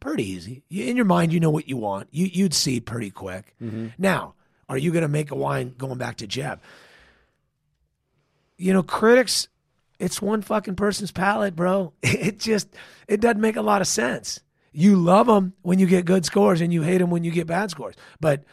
pretty 0.00 0.24
easy. 0.24 0.62
In 0.70 0.96
your 0.96 1.04
mind, 1.04 1.32
you 1.32 1.40
know 1.40 1.50
what 1.50 1.68
you 1.68 1.76
want. 1.76 2.08
You, 2.10 2.26
you'd 2.26 2.54
see 2.54 2.80
pretty 2.80 3.10
quick. 3.10 3.54
Now, 3.98 4.34
are 4.68 4.78
you 4.78 4.90
going 4.92 5.02
to 5.02 5.08
make 5.08 5.30
a 5.30 5.34
wine 5.36 5.74
going 5.78 5.98
back 5.98 6.16
to 6.18 6.26
Jeb? 6.26 6.60
you 8.58 8.72
know, 8.72 8.82
critics, 8.82 9.48
it's 9.98 10.20
one 10.20 10.42
fucking 10.42 10.74
person's 10.76 11.12
palate, 11.12 11.56
bro. 11.56 11.92
It 12.02 12.40
just, 12.40 12.68
it 13.06 13.20
doesn't 13.20 13.40
make 13.40 13.56
a 13.56 13.62
lot 13.62 13.80
of 13.80 13.86
sense. 13.86 14.40
You 14.72 14.96
love 14.96 15.26
them 15.26 15.54
when 15.62 15.78
you 15.78 15.86
get 15.86 16.04
good 16.04 16.24
scores 16.24 16.60
and 16.60 16.72
you 16.72 16.82
hate 16.82 16.98
them 16.98 17.10
when 17.10 17.24
you 17.24 17.30
get 17.30 17.46
bad 17.46 17.70
scores. 17.70 17.94
But 18.20 18.44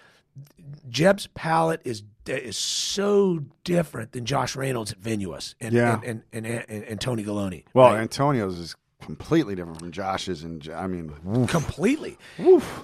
Jeb's 0.90 1.28
palate 1.28 1.82
is 1.84 2.04
is 2.28 2.58
so 2.58 3.40
different 3.64 4.12
than 4.14 4.26
Josh 4.26 4.56
Reynolds 4.56 4.92
at 4.92 4.98
Vinous 4.98 5.54
and 5.62 5.74
Yeah. 5.74 6.02
and, 6.04 6.24
and, 6.34 6.46
and, 6.48 6.66
and, 6.68 6.84
and 6.84 7.02
Tony 7.02 7.24
Galloni. 7.24 7.66
Well, 7.76 7.92
right? 7.94 8.00
Antonio's 8.02 8.58
is 8.58 8.76
completely 9.02 9.54
different 9.54 9.78
from 9.80 9.92
Josh's, 9.92 10.44
and 10.44 10.68
I 10.76 10.88
mean, 10.88 11.14
woof. 11.24 11.50
completely. 11.52 12.18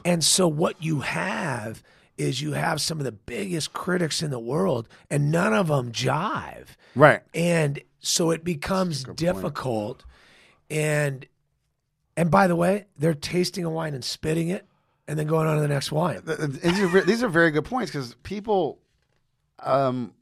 And 0.06 0.24
so 0.24 0.48
what 0.48 0.84
you 0.84 1.00
have 1.00 1.82
is 2.20 2.40
you 2.40 2.52
have 2.52 2.80
some 2.82 3.00
of 3.00 3.04
the 3.06 3.12
biggest 3.12 3.74
critics 3.74 4.22
in 4.22 4.30
the 4.30 4.38
world, 4.38 4.88
and 5.10 5.32
none 5.32 5.54
of 5.54 5.68
them 5.70 5.92
jive. 5.92 6.68
right? 6.96 7.22
and 7.34 7.82
so 8.04 8.30
it 8.32 8.44
becomes 8.44 9.04
difficult 9.16 10.04
and 10.70 11.26
and 12.18 12.32
by 12.32 12.48
the 12.48 12.56
way 12.56 12.86
they're 12.98 13.14
tasting 13.14 13.64
a 13.64 13.70
wine 13.70 13.94
and 13.94 14.04
spitting 14.04 14.50
it 14.50 14.66
and 15.12 15.20
then 15.20 15.28
going 15.28 15.46
on 15.46 15.58
to 15.58 15.62
the 15.62 15.68
next 15.68 15.92
wine 15.92 16.22
Th- 16.22 16.38
th- 16.38 16.50
These 16.62 16.80
are, 16.80 17.02
these 17.02 17.22
are 17.24 17.28
very 17.30 17.52
good 17.52 17.66
points 17.66 17.92
because 17.92 18.16
people, 18.24 18.80
um, 19.60 20.14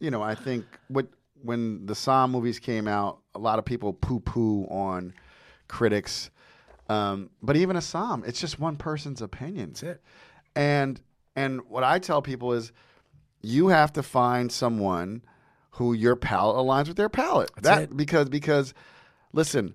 you 0.00 0.10
know, 0.10 0.22
I 0.22 0.34
think 0.34 0.64
what 0.88 1.06
when 1.42 1.86
the 1.86 1.94
Somm 1.94 2.30
movies 2.30 2.58
came 2.58 2.88
out, 2.88 3.18
a 3.34 3.38
lot 3.38 3.58
of 3.58 3.64
people 3.64 3.92
poo 3.92 4.20
poo 4.20 4.64
on 4.70 5.12
critics. 5.68 6.30
Um, 6.88 7.28
but 7.42 7.56
even 7.56 7.76
a 7.76 7.80
Somm, 7.80 8.26
it's 8.26 8.40
just 8.40 8.58
one 8.58 8.76
person's 8.76 9.20
opinion. 9.22 9.70
that's 9.70 9.82
it 9.82 10.02
And 10.56 11.00
and 11.36 11.60
what 11.68 11.84
I 11.84 11.98
tell 11.98 12.22
people 12.22 12.52
is, 12.54 12.72
you 13.42 13.68
have 13.68 13.92
to 13.92 14.02
find 14.02 14.50
someone 14.50 15.22
who 15.72 15.92
your 15.92 16.16
palate 16.16 16.56
aligns 16.56 16.88
with 16.88 16.96
their 16.96 17.08
palate. 17.10 17.50
that 17.62 17.82
it. 17.82 17.96
because 17.96 18.28
because 18.28 18.72
listen, 19.32 19.74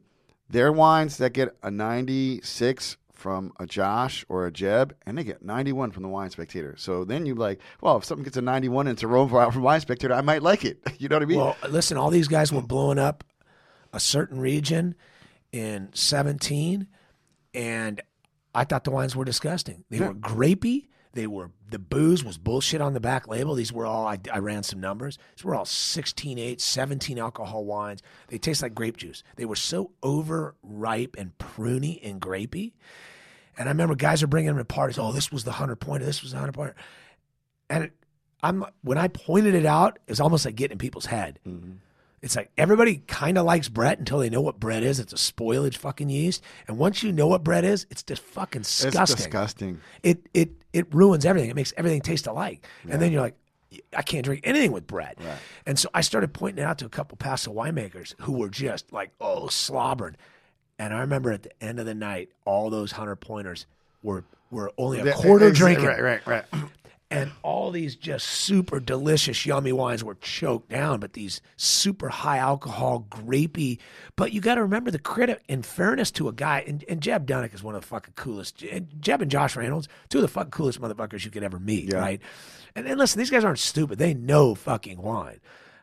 there 0.50 0.68
are 0.68 0.72
wines 0.72 1.18
that 1.18 1.34
get 1.34 1.56
a 1.64 1.70
96 1.72 2.98
from 3.24 3.54
a 3.58 3.66
Josh 3.66 4.26
or 4.28 4.46
a 4.46 4.52
Jeb, 4.52 4.94
and 5.06 5.18
they 5.18 5.24
get 5.24 5.46
91 5.46 5.92
from 5.92 6.04
the 6.04 6.10
Wine 6.10 6.30
Spectator. 6.30 6.76
So 6.78 7.06
then 7.06 7.26
you're 7.26 7.38
like, 7.38 7.62
well, 7.80 7.96
if 7.96 8.04
something 8.04 8.26
gets 8.26 8.36
a 8.36 8.42
91 8.42 8.86
and 8.88 8.96
it's 8.98 9.02
a 9.02 9.08
Rome 9.08 9.30
from 9.30 9.62
Wine 9.62 9.80
Spectator, 9.80 10.14
I 10.14 10.20
might 10.20 10.44
like 10.44 10.66
it. 10.66 10.80
You 11.00 11.10
know 11.10 11.16
what 11.16 11.24
I 11.24 11.26
mean? 11.26 11.38
well 11.38 11.58
listen 11.70 11.98
all 11.98 12.10
these 12.10 12.28
guys 12.30 12.54
were 12.54 12.62
blowing 12.62 13.00
up 13.00 13.24
a 13.94 14.00
certain 14.00 14.40
region 14.40 14.96
in 15.52 15.90
17 15.94 16.88
and 17.54 18.02
i 18.56 18.64
thought 18.64 18.84
the 18.84 18.92
wines 18.92 19.16
were 19.16 19.26
disgusting. 19.26 19.84
They 19.90 20.00
were 20.00 20.14
grapey. 20.14 20.88
They 21.14 21.28
were 21.28 21.52
the 21.70 21.80
booze 21.80 22.24
was 22.24 22.38
bullshit 22.38 22.82
on 22.82 22.94
the 22.94 23.00
back 23.00 23.28
label. 23.28 23.56
These 23.56 23.74
were 23.74 23.86
all 23.86 24.08
i, 24.08 24.18
I 24.32 24.40
ran 24.40 24.64
some 24.64 24.80
numbers. 24.80 25.18
These 25.36 25.44
were 25.46 25.56
all 25.56 25.66
16 25.66 26.38
8 26.40 26.62
17 26.62 27.20
alcohol 27.20 27.66
wines. 27.66 28.02
They 28.28 28.38
taste 28.38 28.62
like 28.62 28.76
grape 28.76 28.98
juice. 28.98 29.24
They 29.36 29.46
were 29.46 29.56
so 29.58 29.92
overripe 30.04 31.16
and 31.18 31.38
pruny 31.38 32.00
and 32.04 32.22
grapey 32.22 32.74
and 33.58 33.68
i 33.68 33.72
remember 33.72 33.96
guys 33.96 34.24
are 34.24 34.28
bringing 34.28 34.48
them 34.48 34.58
to 34.58 34.66
parties 34.66 34.98
oh 34.98 35.12
this 35.12 35.32
was 35.32 35.44
the 35.44 35.52
100 35.52 35.78
pointer 35.78 36.06
this 36.06 36.22
was 36.22 36.32
the 36.32 36.38
100 36.38 36.54
pointer 36.54 36.76
and 37.70 37.86
it, 37.86 37.92
i'm 38.42 38.66
when 38.82 38.98
i 38.98 39.08
pointed 39.08 39.56
it 39.56 39.66
out 39.66 40.00
it's 40.08 40.20
almost 40.20 40.46
like 40.46 40.56
getting 40.56 40.74
in 40.74 40.78
people's 40.78 41.06
head 41.06 41.40
mm-hmm. 41.48 41.74
it's 42.22 42.36
like 42.36 42.52
everybody 42.58 43.04
kind 43.08 43.38
of 43.38 43.46
likes 43.46 43.70
Brett 43.70 44.00
until 44.00 44.20
they 44.20 44.30
know 44.30 44.42
what 44.42 44.60
Brett 44.60 44.82
is. 44.82 45.00
It's 45.00 45.12
a 45.12 45.18
spoilage 45.18 45.76
fucking 45.76 46.10
yeast, 46.10 46.42
and 46.70 46.78
once 46.78 47.04
you 47.04 47.12
know 47.12 47.28
what 47.28 47.44
Brett 47.44 47.66
is, 47.66 47.86
it's 47.90 48.02
just 48.02 48.22
fucking 48.22 48.62
it's 48.62 48.82
disgusting. 48.82 49.18
disgusting. 49.18 49.82
It 50.04 50.30
it 50.34 50.52
it 50.72 50.94
ruins 50.94 51.26
everything. 51.26 51.50
It 51.50 51.56
makes 51.58 51.74
everything 51.76 52.00
taste 52.00 52.26
alike, 52.26 52.66
and 52.90 53.02
then 53.02 53.12
you're 53.12 53.22
like, 53.22 53.36
I 53.96 54.02
can't 54.02 54.24
drink 54.26 54.42
anything 54.44 54.72
with 54.72 54.88
Brett. 54.88 55.18
And 55.66 55.78
so 55.78 55.90
I 55.94 56.02
started 56.02 56.34
pointing 56.34 56.64
it 56.64 56.68
out 56.68 56.78
to 56.80 56.86
a 56.86 56.90
couple 56.90 57.18
Paso 57.18 57.54
winemakers 57.54 58.16
who 58.22 58.34
were 58.34 58.50
just 58.50 58.92
like, 58.92 59.12
oh, 59.20 59.48
slobbering. 59.48 60.16
And 60.80 60.94
I 60.94 61.00
remember 61.02 61.32
at 61.32 61.44
the 61.44 61.64
end 61.64 61.80
of 61.80 61.86
the 61.86 61.94
night, 61.96 62.30
all 62.46 62.70
those 62.70 62.92
hundred 62.94 63.18
pointers 63.18 63.66
were 64.02 64.24
were 64.52 64.72
only 64.78 65.00
a 65.00 65.14
quarter 65.14 65.52
drinking 65.52 65.86
Right, 65.86 66.02
right, 66.02 66.28
right. 66.28 66.46
and 67.12 67.32
all 67.42 67.72
these 67.72 67.96
just 67.96 68.28
super 68.28 68.80
delicious, 68.80 69.46
yummy 69.46 69.72
wines 69.72 70.04
were 70.04 70.16
choked 70.16 70.70
down, 70.70 71.00
but 71.00 71.14
these 71.14 71.42
super 71.58 72.10
high 72.10 72.38
alcohol, 72.38 73.06
grapey. 73.10 73.80
But 74.16 74.32
you 74.34 74.42
got 74.42 74.56
to 74.56 74.62
remember 74.64 74.92
the 74.92 75.00
critic, 75.00 75.42
in 75.48 75.62
fairness 75.64 76.12
to 76.12 76.28
a 76.28 76.34
guy, 76.34 76.64
and, 76.68 76.84
and 76.88 77.02
Jeb 77.02 77.26
Dunnuck 77.28 77.54
is 77.54 77.64
one 77.64 77.74
of 77.76 77.82
the 77.82 77.88
fucking 77.88 78.14
coolest. 78.16 78.62
and 78.64 78.88
Jeb 79.00 79.22
and 79.22 79.32
Josh 79.32 79.56
Reynolds, 79.56 79.88
two 80.10 80.20
of 80.20 80.24
the 80.24 80.28
fucking 80.28 80.52
coolest 80.52 80.80
motherfuckers 80.82 81.24
you 81.26 81.32
could 81.32 81.44
ever 81.44 81.60
meet, 81.60 81.86
Yeah. 81.92 81.98
right? 82.00 82.22
And, 82.76 82.88
and 82.88 82.98
listen, 83.00 83.18
these 83.20 83.30
guys 83.32 83.44
aren't 83.44 83.60
stupid. 83.60 83.98
They 84.00 84.14
know 84.14 84.54
fucking 84.56 85.00
wine. 85.02 85.40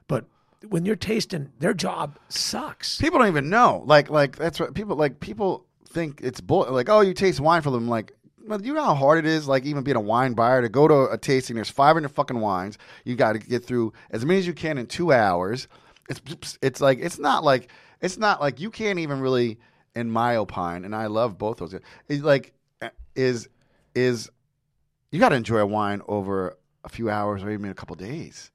But 0.08 0.26
when 0.68 0.84
you're 0.84 0.96
tasting, 0.96 1.50
their 1.58 1.74
job 1.74 2.18
sucks. 2.28 2.98
people 2.98 3.18
don't 3.18 3.28
even 3.28 3.48
know. 3.48 3.82
Like, 3.86 4.10
like 4.10 4.36
that's 4.36 4.60
what 4.60 4.74
people 4.74 4.96
like. 4.96 5.20
People 5.20 5.66
think 5.88 6.20
it's 6.22 6.40
bull. 6.40 6.66
Like, 6.70 6.88
oh, 6.88 7.00
you 7.00 7.14
taste 7.14 7.40
wine 7.40 7.62
for 7.62 7.70
them. 7.70 7.88
Like, 7.88 8.12
well, 8.46 8.60
you 8.60 8.74
know 8.74 8.84
how 8.84 8.94
hard 8.94 9.18
it 9.18 9.26
is. 9.26 9.48
Like, 9.48 9.64
even 9.64 9.82
being 9.82 9.96
a 9.96 10.00
wine 10.00 10.34
buyer 10.34 10.62
to 10.62 10.68
go 10.68 10.86
to 10.86 11.10
a 11.10 11.18
tasting. 11.18 11.56
There's 11.56 11.70
500 11.70 12.08
fucking 12.10 12.40
wines. 12.40 12.78
You 13.04 13.16
got 13.16 13.32
to 13.32 13.38
get 13.38 13.64
through 13.64 13.92
as 14.10 14.24
many 14.24 14.38
as 14.38 14.46
you 14.46 14.52
can 14.52 14.78
in 14.78 14.86
two 14.86 15.12
hours. 15.12 15.68
It's 16.08 16.58
it's 16.60 16.80
like 16.80 16.98
it's 16.98 17.18
not 17.18 17.44
like 17.44 17.70
it's 18.00 18.18
not 18.18 18.40
like 18.40 18.60
you 18.60 18.70
can't 18.70 18.98
even 18.98 19.20
really, 19.20 19.58
in 19.94 20.10
my 20.10 20.36
opine, 20.36 20.84
and 20.84 20.94
I 20.94 21.06
love 21.06 21.38
both 21.38 21.58
those. 21.58 21.74
It's 22.08 22.22
like 22.22 22.52
eh, 22.82 22.90
is 23.14 23.48
is 23.94 24.30
you 25.10 25.20
got 25.20 25.30
to 25.30 25.36
enjoy 25.36 25.58
a 25.58 25.66
wine 25.66 26.02
over 26.08 26.56
a 26.84 26.88
few 26.88 27.10
hours 27.10 27.42
or 27.42 27.50
even 27.50 27.70
a 27.70 27.74
couple 27.74 27.96
days. 27.96 28.50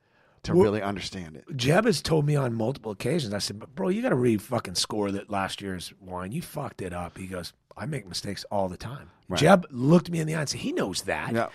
To 0.45 0.53
really 0.53 0.81
understand 0.81 1.35
it. 1.35 1.45
Jeb 1.55 1.85
has 1.85 2.01
told 2.01 2.25
me 2.25 2.35
on 2.35 2.53
multiple 2.53 2.91
occasions. 2.91 3.33
I 3.33 3.39
said, 3.39 3.59
"Bro, 3.75 3.89
you 3.89 4.01
got 4.01 4.09
to 4.09 4.15
re 4.15 4.37
fucking 4.37 4.75
score 4.75 5.11
that 5.11 5.29
last 5.29 5.61
year's 5.61 5.93
wine. 5.99 6.31
You 6.31 6.41
fucked 6.41 6.81
it 6.81 6.93
up." 6.93 7.17
He 7.17 7.27
goes, 7.27 7.53
"I 7.75 7.85
make 7.85 8.07
mistakes 8.07 8.45
all 8.51 8.69
the 8.69 8.77
time." 8.77 9.09
Jeb 9.33 9.65
looked 9.71 10.09
me 10.09 10.19
in 10.19 10.27
the 10.27 10.35
eye 10.35 10.41
and 10.41 10.49
said, 10.49 10.61
"He 10.61 10.71
knows 10.71 11.03
that." 11.03 11.33
Yeah. 11.33 11.49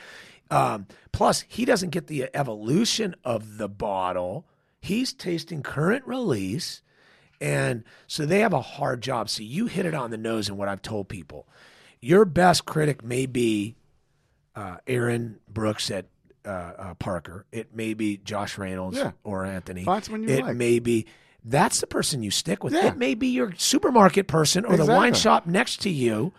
Um, 0.50 0.86
plus, 1.12 1.44
he 1.46 1.64
doesn't 1.64 1.90
get 1.90 2.08
the 2.08 2.28
evolution 2.34 3.14
of 3.24 3.58
the 3.58 3.68
bottle. 3.68 4.44
He's 4.80 5.12
tasting 5.12 5.62
current 5.62 6.06
release. 6.06 6.82
And 7.40 7.84
so 8.06 8.26
they 8.26 8.40
have 8.40 8.52
a 8.52 8.60
hard 8.60 9.00
job. 9.00 9.30
So 9.30 9.42
you 9.42 9.66
hit 9.66 9.86
it 9.86 9.94
on 9.94 10.10
the 10.10 10.18
nose 10.18 10.48
in 10.48 10.56
what 10.56 10.68
I've 10.68 10.82
told 10.82 11.08
people. 11.08 11.46
Your 12.00 12.24
best 12.24 12.66
critic 12.66 13.02
may 13.02 13.26
be 13.26 13.76
uh, 14.54 14.78
Erin 14.86 15.38
Brooks 15.48 15.90
at 15.90 16.06
uh, 16.44 16.48
uh, 16.48 16.94
Parker. 16.94 17.46
It 17.52 17.74
may 17.74 17.94
be 17.94 18.18
Josh 18.18 18.58
Reynolds 18.58 18.96
Yeah. 18.98 19.12
or 19.24 19.44
Anthony. 19.44 19.82
You 19.82 19.92
it 20.28 20.42
like. 20.44 20.56
may 20.56 20.78
be. 20.78 21.06
That's 21.44 21.80
the 21.80 21.86
person 21.86 22.22
you 22.22 22.30
stick 22.30 22.62
with. 22.62 22.74
Yeah. 22.74 22.88
It 22.88 22.96
may 22.98 23.14
be 23.14 23.28
your 23.28 23.52
supermarket 23.56 24.26
person 24.28 24.64
or 24.64 24.76
the 24.76 24.84
wine 24.86 25.14
shop 25.14 25.46
next 25.46 25.78
to 25.82 25.90
you. 25.90 26.32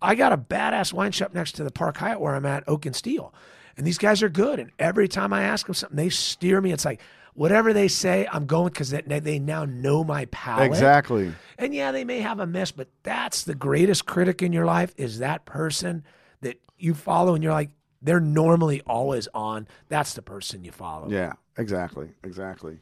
I 0.00 0.14
got 0.14 0.32
a 0.32 0.36
badass 0.36 0.92
wine 0.92 1.12
shop 1.12 1.32
next 1.32 1.52
to 1.52 1.64
the 1.64 1.70
Park 1.70 1.96
Hyatt 1.96 2.20
where 2.20 2.34
I'm 2.34 2.44
at, 2.44 2.64
Oak 2.68 2.84
and 2.86 2.94
Steel. 2.94 3.32
And 3.76 3.86
these 3.86 3.98
guys 3.98 4.22
are 4.22 4.28
good. 4.28 4.58
And 4.58 4.70
every 4.78 5.08
time 5.08 5.32
I 5.32 5.44
ask 5.44 5.66
them 5.66 5.74
something, 5.74 5.96
they 5.96 6.10
steer 6.10 6.60
me. 6.60 6.72
It's 6.72 6.84
like, 6.84 7.00
whatever 7.34 7.72
they 7.72 7.88
say, 7.88 8.28
I'm 8.30 8.44
going 8.46 8.68
because 8.68 8.90
they, 8.90 9.00
they 9.20 9.38
now 9.38 9.64
know 9.64 10.04
my 10.04 10.26
palate. 10.26 10.66
Exactly. 10.66 11.32
And 11.56 11.74
yeah, 11.74 11.92
they 11.92 12.04
may 12.04 12.20
have 12.20 12.38
a 12.40 12.46
miss, 12.46 12.72
but 12.72 12.88
that's 13.02 13.44
the 13.44 13.54
greatest 13.54 14.04
critic 14.04 14.42
in 14.42 14.52
your 14.52 14.66
life 14.66 14.92
is 14.98 15.20
that 15.20 15.46
person 15.46 16.04
that 16.42 16.58
you 16.76 16.92
follow 16.94 17.34
and 17.34 17.42
you're 17.42 17.52
like, 17.52 17.70
they're 18.02 18.20
normally 18.20 18.82
always 18.86 19.28
on. 19.34 19.68
That's 19.88 20.14
the 20.14 20.22
person 20.22 20.64
you 20.64 20.72
follow. 20.72 21.08
Yeah, 21.08 21.32
exactly, 21.56 22.10
exactly. 22.24 22.78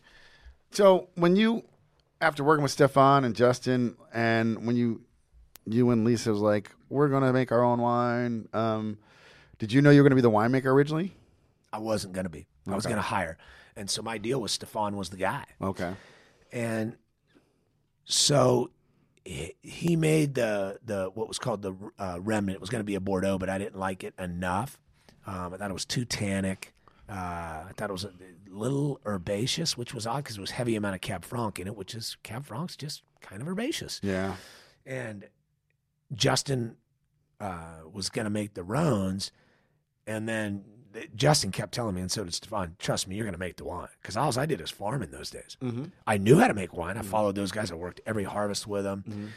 So 0.71 1.09
when 1.15 1.37
you, 1.37 1.63
after 2.21 2.43
working 2.43 2.63
with 2.63 2.73
Stephan 2.73 3.25
and 3.25 3.35
Justin, 3.35 3.97
and 4.13 4.67
when 4.67 4.77
you, 4.77 5.03
you 5.67 5.91
and 5.91 6.05
Lisa 6.05 6.33
was 6.33 6.41
like, 6.41 6.71
we're 6.89 7.09
gonna 7.09 7.33
make 7.33 7.53
our 7.53 7.63
own 7.63 7.81
wine. 7.81 8.49
Um, 8.53 8.99
did 9.59 9.73
you 9.73 9.83
know 9.83 9.91
you 9.91 10.01
were 10.03 10.09
gonna 10.09 10.17
be 10.17 10.23
the 10.23 10.31
winemaker 10.31 10.67
originally? 10.67 11.13
I 11.73 11.79
wasn't 11.79 12.15
going 12.15 12.25
to 12.25 12.31
be. 12.31 12.47
I 12.67 12.75
was 12.75 12.85
going 12.85 12.97
to 12.97 13.03
hire. 13.03 13.39
And 13.77 13.89
so 13.89 14.03
my 14.03 14.19
deal 14.19 14.41
was 14.41 14.51
Stephan 14.53 14.97
was 14.97 15.11
the 15.11 15.17
guy. 15.17 15.45
Okay. 15.63 15.93
and 16.53 16.97
so 18.05 18.71
he 19.25 19.55
he 19.63 19.95
made 19.95 20.35
the 20.35 20.79
the 20.85 21.11
what 21.15 21.29
was 21.29 21.39
called 21.39 21.63
the 21.63 21.75
uh, 21.99 22.19
remnant. 22.21 22.57
It 22.57 22.61
was 22.61 22.71
going 22.71 22.81
to 22.81 22.85
be 22.85 22.97
a 22.97 23.01
Bordeaux, 23.01 23.39
but 23.39 23.49
I 23.49 23.59
didn't 23.59 23.79
like 23.79 24.03
it 24.03 24.15
enough. 24.19 24.81
Um, 25.27 25.55
I 25.55 25.57
thought 25.57 25.71
it 25.71 25.75
was 25.75 25.85
too 25.85 26.05
tannic. 26.05 26.75
Uh, 27.09 27.13
I 27.69 27.71
thought 27.77 27.91
it 27.91 27.93
was 27.93 28.05
a 28.05 28.13
little 28.49 29.01
herbaceous, 29.07 29.77
which 29.77 29.93
was 29.93 30.07
odd 30.07 30.25
because 30.25 30.37
it 30.39 30.41
was 30.41 30.53
heavy 30.53 30.77
amount 30.77 30.95
of 30.95 31.01
Cab 31.01 31.25
Franc 31.25 31.59
in 31.59 31.67
it, 31.67 31.77
which 31.77 31.95
is 31.95 32.17
Cab 32.23 32.47
Franc's 32.47 32.77
just 32.77 33.03
kind 33.21 33.43
of 33.43 33.49
herbaceous. 33.49 34.01
Yeah. 34.03 34.37
And 34.87 35.29
Justin 36.15 36.77
uh, 37.41 37.81
was 37.93 38.11
going 38.11 38.25
to 38.25 38.31
make 38.31 38.55
the 38.55 38.63
Rhones, 38.63 39.33
and 40.07 40.29
then 40.29 40.65
Justin 41.15 41.51
kept 41.53 41.73
telling 41.73 41.95
me, 41.95 42.01
and 42.01 42.11
so 42.11 42.25
did 42.25 42.35
Stephan, 42.35 42.77
trust 42.79 43.07
me, 43.07 43.17
you're 43.17 43.25
going 43.25 43.35
to 43.35 43.39
make 43.39 43.57
the 43.57 43.65
wine. 43.65 43.89
Because 44.01 44.17
all 44.17 44.37
I 44.39 44.47
did 44.47 44.61
is 44.61 44.71
farm 44.71 45.03
in 45.03 45.11
those 45.11 45.31
days. 45.31 45.57
Mm-hmm. 45.63 45.85
I 46.07 46.19
knew 46.19 46.39
how 46.39 46.49
to 46.49 46.55
make 46.55 46.77
wine. 46.77 46.97
I 46.97 47.03
followed 47.03 47.35
those 47.35 47.53
guys. 47.53 47.71
I 47.71 47.75
worked 47.75 48.01
every 48.07 48.25
harvest 48.25 48.67
with 48.67 48.85
them. 48.85 49.33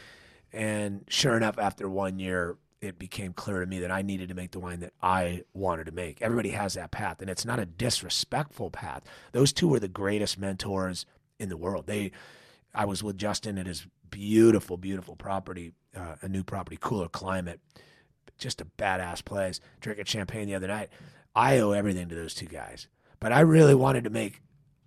And 0.52 1.04
sure 1.08 1.36
enough, 1.36 1.58
after 1.58 1.88
one 1.88 2.18
year, 2.18 2.56
it 2.84 2.98
became 2.98 3.32
clear 3.32 3.60
to 3.60 3.66
me 3.66 3.80
that 3.80 3.90
I 3.90 4.02
needed 4.02 4.28
to 4.28 4.34
make 4.34 4.52
the 4.52 4.60
wine 4.60 4.80
that 4.80 4.92
I 5.02 5.42
wanted 5.52 5.86
to 5.86 5.92
make. 5.92 6.20
Everybody 6.20 6.50
has 6.50 6.74
that 6.74 6.90
path, 6.90 7.20
and 7.20 7.30
it's 7.30 7.44
not 7.44 7.58
a 7.58 7.66
disrespectful 7.66 8.70
path. 8.70 9.02
Those 9.32 9.52
two 9.52 9.68
were 9.68 9.80
the 9.80 9.88
greatest 9.88 10.38
mentors 10.38 11.06
in 11.38 11.48
the 11.48 11.56
world. 11.56 11.86
They, 11.86 12.12
I 12.74 12.84
was 12.84 13.02
with 13.02 13.16
Justin 13.16 13.58
at 13.58 13.66
his 13.66 13.86
beautiful, 14.10 14.76
beautiful 14.76 15.16
property, 15.16 15.72
uh, 15.96 16.16
a 16.22 16.28
new 16.28 16.44
property, 16.44 16.78
cooler 16.80 17.08
climate, 17.08 17.60
just 18.38 18.60
a 18.60 18.64
badass 18.64 19.24
place. 19.24 19.60
Drinking 19.80 20.04
champagne 20.06 20.46
the 20.46 20.54
other 20.54 20.68
night. 20.68 20.90
I 21.34 21.58
owe 21.58 21.72
everything 21.72 22.08
to 22.08 22.14
those 22.14 22.34
two 22.34 22.46
guys. 22.46 22.88
But 23.20 23.32
I 23.32 23.40
really 23.40 23.74
wanted 23.74 24.04
to 24.04 24.10
make 24.10 24.40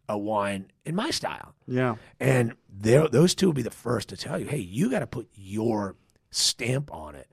a 0.10 0.18
wine 0.18 0.72
in 0.86 0.96
my 0.96 1.10
style. 1.10 1.54
Yeah. 1.68 1.96
And 2.20 2.54
those 2.70 3.36
two 3.36 3.48
will 3.48 3.54
be 3.54 3.62
the 3.62 3.72
first 3.72 4.10
to 4.10 4.18
tell 4.18 4.40
you, 4.40 4.46
hey, 4.46 4.58
you 4.58 4.90
got 4.90 5.00
to 5.00 5.08
put 5.08 5.28
your 5.34 5.96
stamp 6.32 6.94
on 6.94 7.16
it. 7.16 7.28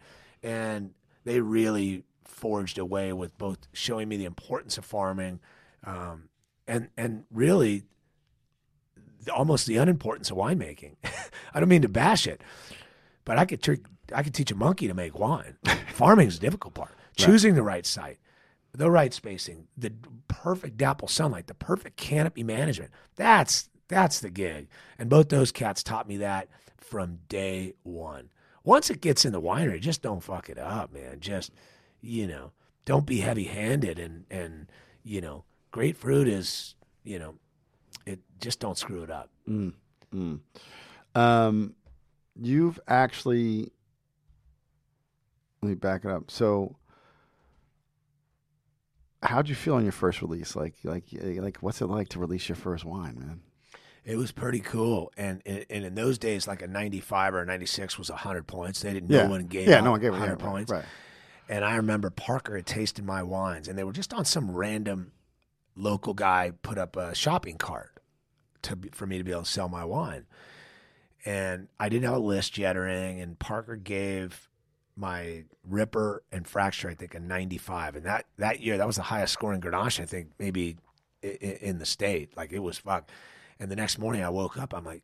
And 0.45 0.91
they 1.25 1.41
really 1.41 2.05
forged 2.25 2.79
a 2.79 2.85
way 2.85 3.13
with 3.13 3.37
both 3.39 3.67
showing 3.73 4.09
me 4.09 4.17
the 4.17 4.27
importance 4.27 4.77
of 4.77 4.85
farming 4.85 5.41
um, 5.85 6.29
and, 6.69 6.91
and 6.97 7.25
really 7.31 7.85
almost 9.33 9.67
the 9.67 9.77
unimportance 9.77 10.31
of 10.31 10.37
winemaking. 10.37 10.97
I 11.55 11.61
don't 11.61 11.69
mean 11.69 11.83
to 11.83 11.89
bash 11.89 12.27
it, 12.27 12.43
but 13.25 13.39
I 13.39 13.47
could, 13.47 13.81
I 14.15 14.23
could 14.23 14.35
teach 14.35 14.51
a 14.51 14.57
monkey 14.57 14.87
to 14.89 14.95
make 14.95 15.19
wine. 15.19 15.57
Farming 15.95 16.29
is 16.29 16.39
the 16.39 16.47
difficult 16.47 16.75
part. 16.75 16.95
Choosing 17.17 17.55
the 17.55 17.63
right 17.63 17.87
site, 17.87 18.19
the 18.73 18.91
right 18.91 19.15
spacing, 19.15 19.69
the 19.77 19.93
perfect 20.27 20.77
dapple 20.77 21.09
sunlight, 21.09 21.47
the 21.47 21.55
perfect 21.55 21.97
canopy 21.97 22.43
management. 22.43 22.91
That's 23.17 23.69
that's 23.87 24.21
the 24.21 24.31
gig. 24.31 24.69
And 24.99 25.09
both 25.09 25.29
those 25.29 25.53
cats 25.53 25.83
taught 25.83 26.09
me 26.09 26.17
that 26.19 26.49
from 26.77 27.21
day 27.29 27.75
one. 27.83 28.31
Once 28.65 28.91
it 28.91 29.01
gets 29.01 29.25
in 29.25 29.33
the 29.33 29.41
winery, 29.41 29.79
just 29.81 30.03
don't 30.03 30.23
fuck 30.23 30.49
it 30.49 30.59
up, 30.59 30.93
man. 30.93 31.21
Just 31.21 31.53
you 32.01 32.27
know, 32.27 32.53
don't 32.85 33.07
be 33.07 33.21
heavy 33.21 33.45
handed 33.45 33.99
and 33.99 34.25
and 34.31 34.67
you 35.05 35.21
know, 35.21 35.45
grapefruit 35.71 36.27
is, 36.27 36.75
you 37.05 37.19
know, 37.19 37.35
it 38.07 38.21
just 38.41 38.59
don't 38.59 38.79
screw 38.79 39.03
it 39.03 39.11
up. 39.11 39.31
mm 39.49 39.73
Um, 41.15 41.75
you've 42.41 42.81
actually. 42.89 43.71
Let 45.63 45.69
me 45.69 45.75
back 45.77 46.05
it 46.05 46.11
up. 46.11 46.31
So, 46.31 46.77
how'd 49.23 49.49
you 49.49 49.55
feel 49.55 49.75
on 49.75 49.83
your 49.83 49.93
first 49.93 50.21
release? 50.21 50.55
Like, 50.55 50.75
like, 50.85 51.05
like, 51.11 51.57
what's 51.59 51.81
it 51.81 51.87
like 51.87 52.11
to 52.11 52.19
release 52.19 52.51
your 52.51 52.57
first 52.57 52.85
wine, 52.85 53.19
man? 53.19 53.41
It 54.05 54.17
was 54.17 54.33
pretty 54.33 54.61
cool, 54.61 55.13
and 55.17 55.41
and, 55.47 55.65
in 55.71 55.95
those 55.95 56.19
days, 56.19 56.47
like 56.47 56.61
a 56.63 56.67
ninety-five 56.67 57.33
or 57.35 57.41
a 57.41 57.47
ninety-six 57.47 57.99
was 57.99 58.09
hundred 58.11 58.47
points. 58.47 58.83
They 58.83 58.93
didn't. 58.93 59.11
Yeah. 59.11 59.25
No 59.25 59.31
one 59.31 59.47
gave. 59.47 59.67
Yeah, 59.69 59.81
no 59.81 59.93
one 59.93 60.01
gave. 60.01 60.13
Yeah, 60.13 60.19
hundred 60.19 60.39
points. 60.41 60.71
right. 60.71 60.85
And 61.49 61.65
I 61.65 61.77
remember 61.77 62.11
Parker 62.11 62.57
had 62.57 62.67
tasted 62.67 63.05
my 63.05 63.23
wines, 63.23 63.67
and 63.69 63.79
they 63.79 63.85
were 63.85 63.93
just 63.93 64.13
on 64.15 64.25
some 64.25 64.51
random 64.51 65.13
local 65.77 66.15
guy 66.15 66.53
put 66.63 66.79
up 66.79 66.97
a 66.97 67.15
shopping 67.15 67.57
cart 67.59 67.99
to 68.63 68.79
for 68.93 69.07
me 69.07 69.19
to 69.19 69.25
be 69.25 69.31
able 69.33 69.43
to 69.43 69.49
sell 69.51 69.69
my 69.69 69.85
wine. 69.85 70.27
And 71.25 71.69
I 71.81 71.89
didn't 71.89 72.05
have 72.05 72.15
a 72.15 72.19
list 72.19 72.59
yet 72.59 72.77
or 72.77 72.87
anything. 72.87 73.21
And 73.21 73.39
Parker 73.39 73.77
gave 73.77 74.51
my 74.97 75.45
Ripper 75.69 76.23
and 76.31 76.47
Fracture, 76.47 76.91
I 76.91 76.95
think, 76.95 77.15
a 77.15 77.21
95. 77.21 77.97
And 77.97 78.05
that 78.07 78.27
that 78.37 78.61
year, 78.61 78.77
that 78.77 78.87
was 78.87 78.97
the 78.97 79.03
highest 79.03 79.33
scoring 79.33 79.61
Grenache, 79.61 80.01
I 80.01 80.05
think, 80.07 80.29
maybe 80.39 80.77
i- 81.23 81.39
i- 81.43 81.59
in 81.63 81.79
the 81.79 81.87
state. 81.87 82.37
Like 82.37 82.53
it 82.53 82.59
was 82.61 82.77
fuck. 82.79 83.11
And 83.59 83.71
the 83.71 83.77
next 83.77 83.99
morning, 83.99 84.23
I 84.23 84.31
woke 84.31 84.57
up. 84.59 84.75
I'm 84.75 84.85
like. 84.85 85.03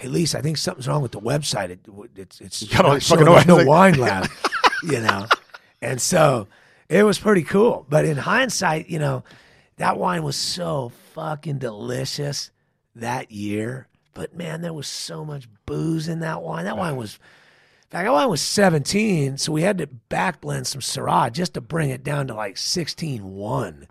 Hey, 0.00 0.06
Lisa, 0.06 0.38
I 0.38 0.42
think 0.42 0.58
something's 0.58 0.86
wrong 0.86 1.02
with 1.02 1.10
the 1.10 1.20
website. 1.20 1.70
It, 1.70 1.80
it's 2.14 2.40
it's 2.40 2.62
got 2.68 2.84
all 2.84 2.94
these 2.94 3.08
fucking 3.08 3.24
there's 3.24 3.46
no 3.46 3.64
wine 3.64 3.94
lab, 3.98 4.30
you 4.84 5.00
know. 5.00 5.26
And 5.82 6.00
so 6.00 6.46
it 6.88 7.02
was 7.02 7.18
pretty 7.18 7.42
cool. 7.42 7.84
But 7.88 8.04
in 8.04 8.16
hindsight, 8.16 8.88
you 8.88 8.98
know, 8.98 9.24
that 9.76 9.98
wine 9.98 10.22
was 10.22 10.36
so 10.36 10.92
fucking 11.14 11.58
delicious 11.58 12.50
that 12.94 13.30
year. 13.30 13.88
But 14.14 14.34
man, 14.34 14.62
there 14.62 14.72
was 14.72 14.88
so 14.88 15.24
much 15.24 15.48
booze 15.66 16.08
in 16.08 16.20
that 16.20 16.42
wine. 16.42 16.64
That 16.64 16.76
wine 16.76 16.96
was, 16.96 17.14
in 17.14 17.90
fact, 17.90 18.04
that 18.04 18.12
wine 18.12 18.28
was 18.28 18.40
17. 18.40 19.38
So 19.38 19.52
we 19.52 19.62
had 19.62 19.78
to 19.78 19.86
back 19.86 20.40
blend 20.40 20.66
some 20.66 20.80
Syrah 20.80 21.32
just 21.32 21.54
to 21.54 21.60
bring 21.60 21.90
it 21.90 22.02
down 22.02 22.26
to 22.28 22.34
like 22.34 22.56
16.1. 22.56 23.86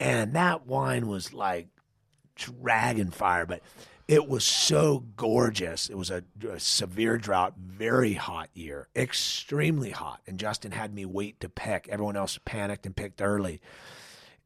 And 0.00 0.34
that 0.34 0.66
wine 0.66 1.06
was 1.06 1.32
like 1.32 1.68
dragon 2.38 3.10
fire, 3.10 3.44
but 3.46 3.60
it 4.08 4.26
was 4.26 4.42
so 4.42 5.04
gorgeous. 5.16 5.90
It 5.90 5.96
was 5.96 6.10
a, 6.10 6.24
a 6.50 6.58
severe 6.58 7.18
drought, 7.18 7.54
very 7.58 8.14
hot 8.14 8.48
year, 8.54 8.88
extremely 8.96 9.90
hot. 9.90 10.20
And 10.26 10.38
Justin 10.38 10.72
had 10.72 10.94
me 10.94 11.04
wait 11.04 11.40
to 11.40 11.50
pick. 11.50 11.86
Everyone 11.90 12.16
else 12.16 12.38
panicked 12.46 12.86
and 12.86 12.96
picked 12.96 13.20
early. 13.20 13.60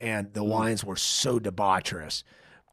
And 0.00 0.34
the 0.34 0.40
mm-hmm. 0.40 0.50
wines 0.50 0.84
were 0.84 0.96
so 0.96 1.38
debaucherous. 1.38 2.24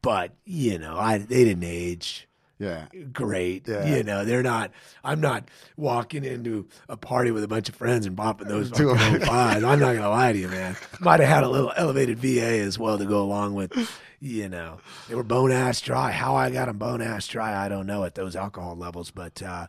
But, 0.02 0.34
you 0.46 0.80
know, 0.80 0.98
I 0.98 1.20
they 1.20 1.44
didn't 1.44 1.64
age 1.64 2.28
Yeah. 2.58 2.88
great. 3.14 3.68
Yeah. 3.68 3.86
You 3.86 4.04
know, 4.04 4.26
they're 4.26 4.42
not. 4.42 4.72
I'm 5.04 5.22
not 5.22 5.48
walking 5.78 6.24
into 6.24 6.70
a 6.88 6.98
party 6.98 7.30
with 7.30 7.44
a 7.44 7.48
bunch 7.48 7.70
of 7.70 7.76
friends 7.76 8.08
and 8.08 8.18
bopping 8.18 8.48
those 8.48 8.72
Two- 8.76 8.96
I'm 8.96 9.62
not 9.62 9.80
gonna 9.80 10.10
lie 10.10 10.34
to 10.34 10.40
you, 10.40 10.48
man. 10.48 10.76
Might 11.02 11.20
have 11.20 11.30
had 11.30 11.44
a 11.44 11.50
little 11.50 11.72
elevated 11.76 12.18
VA 12.18 12.62
as 12.62 12.80
well 12.80 12.98
to 12.98 13.06
go 13.06 13.22
along 13.22 13.54
with. 13.54 13.72
You 14.20 14.50
know, 14.50 14.80
they 15.08 15.16
were 15.16 15.24
bone 15.24 15.52
ass 15.52 15.80
dry. 15.80 16.12
How 16.12 16.36
I 16.36 16.50
got 16.50 16.66
them 16.66 16.78
bone 16.78 17.02
ass 17.02 17.28
dry, 17.28 17.66
I 17.66 17.70
don't 17.70 17.88
know 17.88 18.04
at 18.04 18.16
those 18.16 18.36
alcohol 18.36 18.76
levels, 18.76 19.12
but 19.12 19.42
uh, 19.42 19.68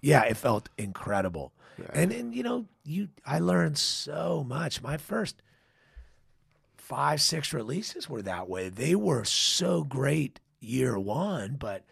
yeah, 0.00 0.22
it 0.24 0.36
felt 0.36 0.68
incredible. 0.78 1.52
And 1.92 2.12
and 2.12 2.34
you 2.34 2.42
know, 2.42 2.66
you 2.84 3.08
I 3.26 3.38
learned 3.38 3.78
so 3.78 4.44
much. 4.46 4.82
My 4.82 4.96
first 4.96 5.42
five, 6.76 7.22
six 7.22 7.52
releases 7.52 8.08
were 8.08 8.22
that 8.22 8.48
way. 8.48 8.68
They 8.68 8.94
were 8.94 9.24
so 9.24 9.84
great 9.84 10.40
year 10.60 10.98
one, 10.98 11.56
but 11.58 11.84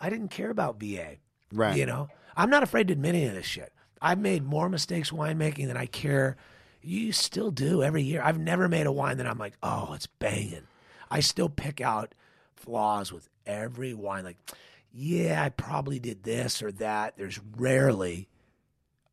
I 0.00 0.10
didn't 0.10 0.28
care 0.28 0.50
about 0.50 0.80
VA. 0.80 1.16
Right. 1.52 1.76
You 1.76 1.86
know, 1.86 2.08
I'm 2.36 2.50
not 2.50 2.62
afraid 2.62 2.88
to 2.88 2.92
admit 2.92 3.14
any 3.14 3.26
of 3.26 3.34
this 3.34 3.46
shit. 3.46 3.72
I've 4.00 4.18
made 4.18 4.44
more 4.44 4.68
mistakes 4.68 5.10
winemaking 5.10 5.66
than 5.66 5.76
I 5.76 5.86
care. 5.86 6.36
You 6.80 7.12
still 7.12 7.50
do 7.50 7.82
every 7.82 8.02
year. 8.02 8.22
I've 8.22 8.38
never 8.38 8.68
made 8.68 8.86
a 8.86 8.92
wine 8.92 9.16
that 9.18 9.26
I'm 9.26 9.38
like, 9.38 9.54
oh, 9.62 9.92
it's 9.94 10.06
banging. 10.06 10.66
I 11.10 11.20
still 11.20 11.48
pick 11.48 11.80
out 11.80 12.14
flaws 12.54 13.12
with 13.12 13.28
every 13.46 13.94
wine. 13.94 14.24
Like, 14.24 14.36
yeah, 14.92 15.42
I 15.42 15.48
probably 15.48 15.98
did 15.98 16.22
this 16.22 16.62
or 16.62 16.72
that. 16.72 17.16
There's 17.16 17.40
rarely 17.56 18.28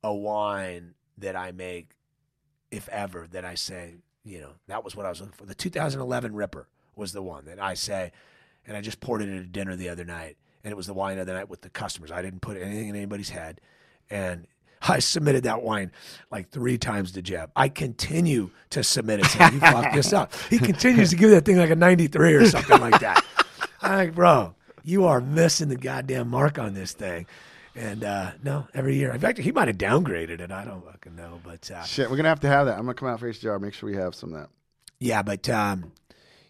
a 0.03 0.13
wine 0.13 0.93
that 1.17 1.35
I 1.35 1.51
make, 1.51 1.91
if 2.71 2.89
ever, 2.89 3.27
that 3.31 3.45
I 3.45 3.55
say, 3.55 3.95
you 4.23 4.39
know, 4.39 4.51
that 4.67 4.83
was 4.83 4.95
what 4.95 5.05
I 5.05 5.09
was 5.09 5.21
looking 5.21 5.35
for. 5.35 5.45
The 5.45 5.55
2011 5.55 6.35
Ripper 6.35 6.67
was 6.95 7.11
the 7.11 7.21
one 7.21 7.45
that 7.45 7.61
I 7.61 7.73
say, 7.73 8.11
and 8.65 8.75
I 8.75 8.81
just 8.81 8.99
poured 8.99 9.21
it 9.21 9.29
at 9.29 9.43
a 9.43 9.47
dinner 9.47 9.75
the 9.75 9.89
other 9.89 10.05
night, 10.05 10.37
and 10.63 10.71
it 10.71 10.75
was 10.75 10.87
the 10.87 10.93
wine 10.93 11.17
of 11.19 11.27
the 11.27 11.33
night 11.33 11.49
with 11.49 11.61
the 11.61 11.69
customers. 11.69 12.11
I 12.11 12.21
didn't 12.21 12.41
put 12.41 12.57
anything 12.57 12.89
in 12.89 12.95
anybody's 12.95 13.29
head, 13.29 13.61
and 14.09 14.47
I 14.89 14.99
submitted 14.99 15.43
that 15.43 15.61
wine 15.63 15.91
like 16.31 16.49
three 16.49 16.77
times 16.77 17.11
to 17.13 17.21
Jeb. 17.21 17.51
I 17.55 17.69
continue 17.69 18.51
to 18.71 18.83
submit 18.83 19.19
it. 19.21 19.25
Saying, 19.27 19.53
you 19.53 19.59
fucked 19.59 19.95
this 19.95 20.13
up. 20.13 20.33
He 20.49 20.59
continues 20.59 21.09
to 21.11 21.15
give 21.15 21.31
that 21.31 21.45
thing 21.45 21.57
like 21.57 21.69
a 21.69 21.75
93 21.75 22.33
or 22.33 22.45
something 22.45 22.79
like 22.79 22.99
that. 22.99 23.23
I'm 23.81 23.97
like, 23.97 24.15
bro, 24.15 24.55
you 24.83 25.05
are 25.05 25.21
missing 25.21 25.69
the 25.69 25.75
goddamn 25.75 26.29
mark 26.29 26.59
on 26.59 26.73
this 26.73 26.93
thing. 26.93 27.25
And 27.75 28.03
uh, 28.03 28.31
no, 28.43 28.67
every 28.73 28.95
year. 28.95 29.11
In 29.11 29.19
fact, 29.19 29.37
he 29.37 29.51
might 29.51 29.67
have 29.67 29.77
downgraded 29.77 30.39
it. 30.39 30.51
I 30.51 30.63
don't 30.63 30.85
fucking 30.85 31.15
know. 31.15 31.41
But 31.43 31.69
uh, 31.69 31.83
Shit, 31.83 32.09
we're 32.09 32.15
gonna 32.15 32.29
have 32.29 32.39
to 32.41 32.47
have 32.47 32.67
that. 32.67 32.77
I'm 32.77 32.85
gonna 32.85 32.93
come 32.93 33.09
out 33.09 33.19
for 33.19 33.29
HDR. 33.29 33.59
Make 33.59 33.73
sure 33.73 33.89
we 33.89 33.97
have 33.97 34.15
some 34.15 34.33
of 34.33 34.39
that. 34.39 34.49
yeah, 34.99 35.21
but 35.21 35.49
um, 35.49 35.91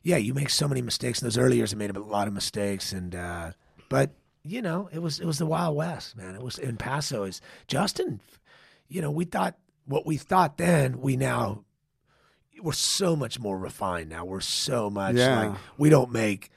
yeah, 0.04 0.18
you 0.18 0.36
make 0.36 0.52
so 0.52 0.68
many 0.68 0.84
mistakes. 0.84 1.22
In 1.22 1.26
those 1.26 1.40
early 1.40 1.58
years, 1.58 1.74
I 1.74 1.78
made 1.78 1.96
a 1.96 2.00
lot 2.00 2.28
of 2.28 2.34
mistakes. 2.34 2.94
And 2.94 3.16
uh, 3.16 3.52
but 3.90 4.12
you 4.46 4.62
know, 4.62 4.90
it 4.94 5.00
was 5.00 5.20
it 5.20 5.26
was 5.26 5.38
the 5.40 5.46
Wild 5.46 5.76
West, 5.76 6.16
man. 6.16 6.36
It 6.36 6.42
was 6.42 6.58
in 6.58 6.78
Paso. 6.78 7.24
Is 7.24 7.42
Justin? 7.68 8.20
You 8.88 9.02
know, 9.02 9.12
we 9.12 9.26
thought 9.26 9.56
what 9.86 10.06
we 10.06 10.18
thought 10.18 10.58
then. 10.58 11.02
We 11.02 11.18
now 11.18 11.64
we're 12.62 12.72
so 12.74 13.16
much 13.16 13.40
more 13.40 13.58
refined 13.58 14.10
now. 14.10 14.24
We're 14.26 14.40
so 14.42 14.90
much 14.90 15.16
Yeah. 15.16 15.48
like 15.50 15.58
we 15.78 15.90
don't 15.90 16.12
make 16.12 16.52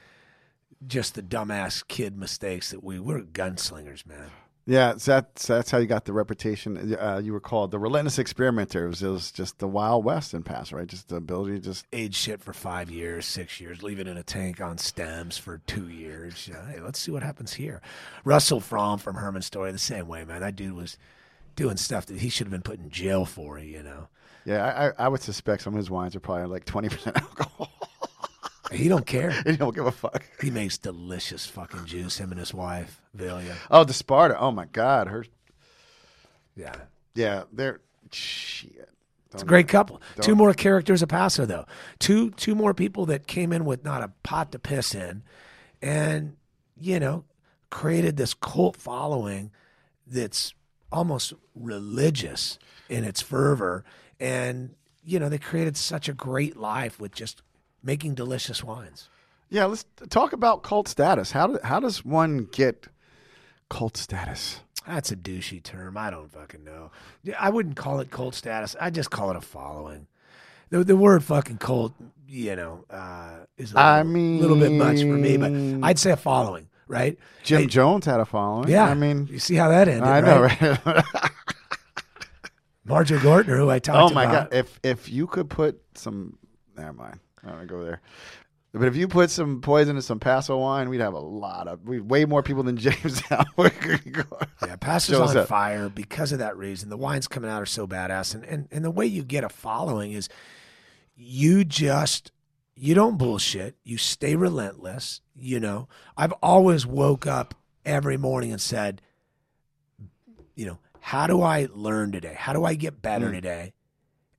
just 0.86 1.14
the 1.16 1.22
dumbass 1.22 1.86
kid 1.88 2.16
mistakes 2.16 2.70
that 2.70 2.84
we 2.84 3.00
we're 3.00 3.22
gunslingers, 3.22 4.06
man. 4.06 4.30
Yeah, 4.70 4.98
so 4.98 5.12
that's 5.12 5.46
that's 5.46 5.70
how 5.70 5.78
you 5.78 5.86
got 5.86 6.04
the 6.04 6.12
reputation. 6.12 6.94
Uh, 6.94 7.22
you 7.24 7.32
were 7.32 7.40
called 7.40 7.70
the 7.70 7.78
relentless 7.78 8.18
experimenter. 8.18 8.84
It 8.84 8.88
was, 8.88 9.02
it 9.02 9.08
was 9.08 9.32
just 9.32 9.60
the 9.60 9.66
Wild 9.66 10.04
West 10.04 10.34
in 10.34 10.42
Paso, 10.42 10.76
right? 10.76 10.86
Just 10.86 11.08
the 11.08 11.16
ability 11.16 11.54
to 11.54 11.60
just 11.60 11.86
Age 11.90 12.14
shit 12.14 12.42
for 12.42 12.52
five 12.52 12.90
years, 12.90 13.24
six 13.24 13.62
years, 13.62 13.82
leave 13.82 13.98
it 13.98 14.06
in 14.06 14.18
a 14.18 14.22
tank 14.22 14.60
on 14.60 14.76
stems 14.76 15.38
for 15.38 15.62
two 15.66 15.88
years. 15.88 16.50
Hey, 16.70 16.80
let's 16.80 16.98
see 16.98 17.10
what 17.10 17.22
happens 17.22 17.54
here. 17.54 17.80
Russell 18.24 18.60
Fromm 18.60 18.98
from 18.98 19.16
Herman 19.16 19.40
Story, 19.40 19.72
the 19.72 19.78
same 19.78 20.06
way, 20.06 20.26
man. 20.26 20.42
That 20.42 20.54
dude 20.54 20.74
was 20.74 20.98
doing 21.56 21.78
stuff 21.78 22.04
that 22.04 22.18
he 22.18 22.28
should 22.28 22.46
have 22.46 22.52
been 22.52 22.60
put 22.60 22.78
in 22.78 22.90
jail 22.90 23.24
for, 23.24 23.58
you 23.58 23.82
know. 23.82 24.08
yeah. 24.44 24.92
I, 24.98 25.06
I 25.06 25.08
would 25.08 25.22
suspect 25.22 25.62
some 25.62 25.72
of 25.72 25.78
his 25.78 25.88
wines 25.88 26.14
are 26.14 26.20
probably 26.20 26.44
like 26.46 26.66
twenty 26.66 26.90
percent 26.90 27.16
alcohol. 27.22 27.70
He 28.72 28.88
don't 28.88 29.06
care. 29.06 29.30
he 29.46 29.56
don't 29.56 29.74
give 29.74 29.86
a 29.86 29.92
fuck. 29.92 30.22
He 30.40 30.50
makes 30.50 30.78
delicious 30.78 31.46
fucking 31.46 31.86
juice, 31.86 32.18
him 32.18 32.30
and 32.30 32.38
his 32.38 32.52
wife, 32.52 33.00
Villia. 33.14 33.54
Oh, 33.70 33.84
the 33.84 33.92
Sparta. 33.92 34.38
Oh 34.38 34.50
my 34.50 34.66
God, 34.66 35.08
her. 35.08 35.24
Yeah. 36.54 36.74
Yeah, 37.14 37.44
they're 37.52 37.80
shit. 38.12 38.88
It's 39.32 39.42
a 39.42 39.46
great 39.46 39.68
couple. 39.68 40.00
Two 40.20 40.34
more 40.34 40.54
characters 40.54 41.02
of 41.02 41.10
Paso 41.10 41.44
though. 41.44 41.66
Two 41.98 42.30
two 42.30 42.54
more 42.54 42.72
people 42.72 43.04
that 43.06 43.26
came 43.26 43.52
in 43.52 43.64
with 43.66 43.84
not 43.84 44.02
a 44.02 44.12
pot 44.22 44.52
to 44.52 44.58
piss 44.58 44.94
in, 44.94 45.22
and 45.82 46.36
you 46.80 46.98
know 46.98 47.24
created 47.68 48.16
this 48.16 48.32
cult 48.32 48.76
following 48.76 49.50
that's 50.06 50.54
almost 50.90 51.34
religious 51.54 52.58
in 52.88 53.04
its 53.04 53.20
fervor, 53.20 53.84
and 54.18 54.74
you 55.04 55.18
know 55.18 55.28
they 55.28 55.38
created 55.38 55.76
such 55.76 56.08
a 56.08 56.14
great 56.14 56.56
life 56.56 56.98
with 56.98 57.12
just 57.12 57.42
making 57.88 58.14
delicious 58.14 58.62
wines. 58.62 59.08
Yeah, 59.48 59.64
let's 59.64 59.86
talk 60.10 60.34
about 60.34 60.62
cult 60.62 60.88
status. 60.88 61.30
How 61.32 61.46
do, 61.46 61.58
how 61.64 61.80
does 61.80 62.04
one 62.04 62.48
get 62.52 62.86
cult 63.70 63.96
status? 63.96 64.60
That's 64.86 65.10
a 65.10 65.16
douchey 65.16 65.62
term. 65.62 65.96
I 65.96 66.10
don't 66.10 66.30
fucking 66.30 66.64
know. 66.64 66.90
I 67.38 67.48
wouldn't 67.48 67.76
call 67.76 68.00
it 68.00 68.10
cult 68.10 68.34
status. 68.34 68.76
I 68.78 68.90
just 68.90 69.10
call 69.10 69.30
it 69.30 69.36
a 69.36 69.40
following. 69.40 70.06
The, 70.68 70.84
the 70.84 70.96
word 70.96 71.24
fucking 71.24 71.56
cult, 71.58 71.94
you 72.28 72.54
know, 72.56 72.84
uh, 72.90 73.46
is 73.56 73.72
a 73.72 73.78
I 73.78 74.02
little, 74.02 74.48
little 74.50 74.56
bit 74.58 74.72
much 74.72 75.00
for 75.00 75.16
me, 75.16 75.38
but 75.38 75.50
I'd 75.86 75.98
say 75.98 76.10
a 76.10 76.16
following, 76.16 76.68
right? 76.88 77.16
Jim 77.42 77.62
Hey, 77.62 77.66
Jones 77.68 78.04
had 78.04 78.20
a 78.20 78.26
following. 78.26 78.68
yeah. 78.68 78.84
I 78.84 78.92
mean, 78.92 79.28
you 79.30 79.38
see 79.38 79.54
how 79.54 79.70
that 79.70 79.88
ended, 79.88 80.02
I 80.04 80.20
know, 80.20 80.42
right? 80.42 80.60
right? 80.84 81.04
Marjoe 82.84 83.16
Gortner, 83.18 83.56
who 83.56 83.70
I 83.70 83.78
talked 83.78 84.12
oh 84.12 84.14
my 84.14 84.24
about. 84.24 84.50
god! 84.50 84.58
If 84.58 84.78
if 84.82 85.08
you 85.10 85.26
could 85.26 85.48
put 85.48 85.80
some, 85.94 86.38
never 86.76 86.92
mind. 86.92 87.20
I 87.48 87.56
don't 87.56 87.66
go 87.66 87.84
there. 87.84 88.00
But 88.72 88.86
if 88.86 88.96
you 88.96 89.08
put 89.08 89.30
some 89.30 89.62
poison 89.62 89.96
in 89.96 90.02
some 90.02 90.20
Paso 90.20 90.58
wine, 90.58 90.90
we'd 90.90 91.00
have 91.00 91.14
a 91.14 91.18
lot 91.18 91.68
of, 91.68 91.86
we 91.86 92.00
way 92.00 92.26
more 92.26 92.42
people 92.42 92.62
than 92.62 92.76
James. 92.78 93.22
Yeah, 93.30 94.76
Paso's 94.78 95.30
on 95.30 95.34
that. 95.34 95.48
fire 95.48 95.88
because 95.88 96.32
of 96.32 96.40
that 96.40 96.56
reason. 96.56 96.90
The 96.90 96.96
wines 96.96 97.28
coming 97.28 97.50
out 97.50 97.62
are 97.62 97.66
so 97.66 97.86
badass, 97.86 98.34
and, 98.34 98.44
and 98.44 98.68
and 98.70 98.84
the 98.84 98.90
way 98.90 99.06
you 99.06 99.22
get 99.22 99.42
a 99.42 99.48
following 99.48 100.12
is 100.12 100.28
you 101.16 101.64
just 101.64 102.30
you 102.74 102.94
don't 102.94 103.16
bullshit. 103.16 103.76
You 103.84 103.96
stay 103.96 104.36
relentless. 104.36 105.22
You 105.34 105.60
know, 105.60 105.88
I've 106.16 106.32
always 106.42 106.86
woke 106.86 107.26
up 107.26 107.54
every 107.84 108.16
morning 108.16 108.52
and 108.52 108.60
said, 108.60 109.00
you 110.54 110.66
know, 110.66 110.78
how 111.00 111.26
do 111.26 111.42
I 111.42 111.68
learn 111.72 112.12
today? 112.12 112.34
How 112.36 112.52
do 112.52 112.64
I 112.64 112.74
get 112.74 113.00
better 113.00 113.28
mm. 113.28 113.32
today? 113.32 113.72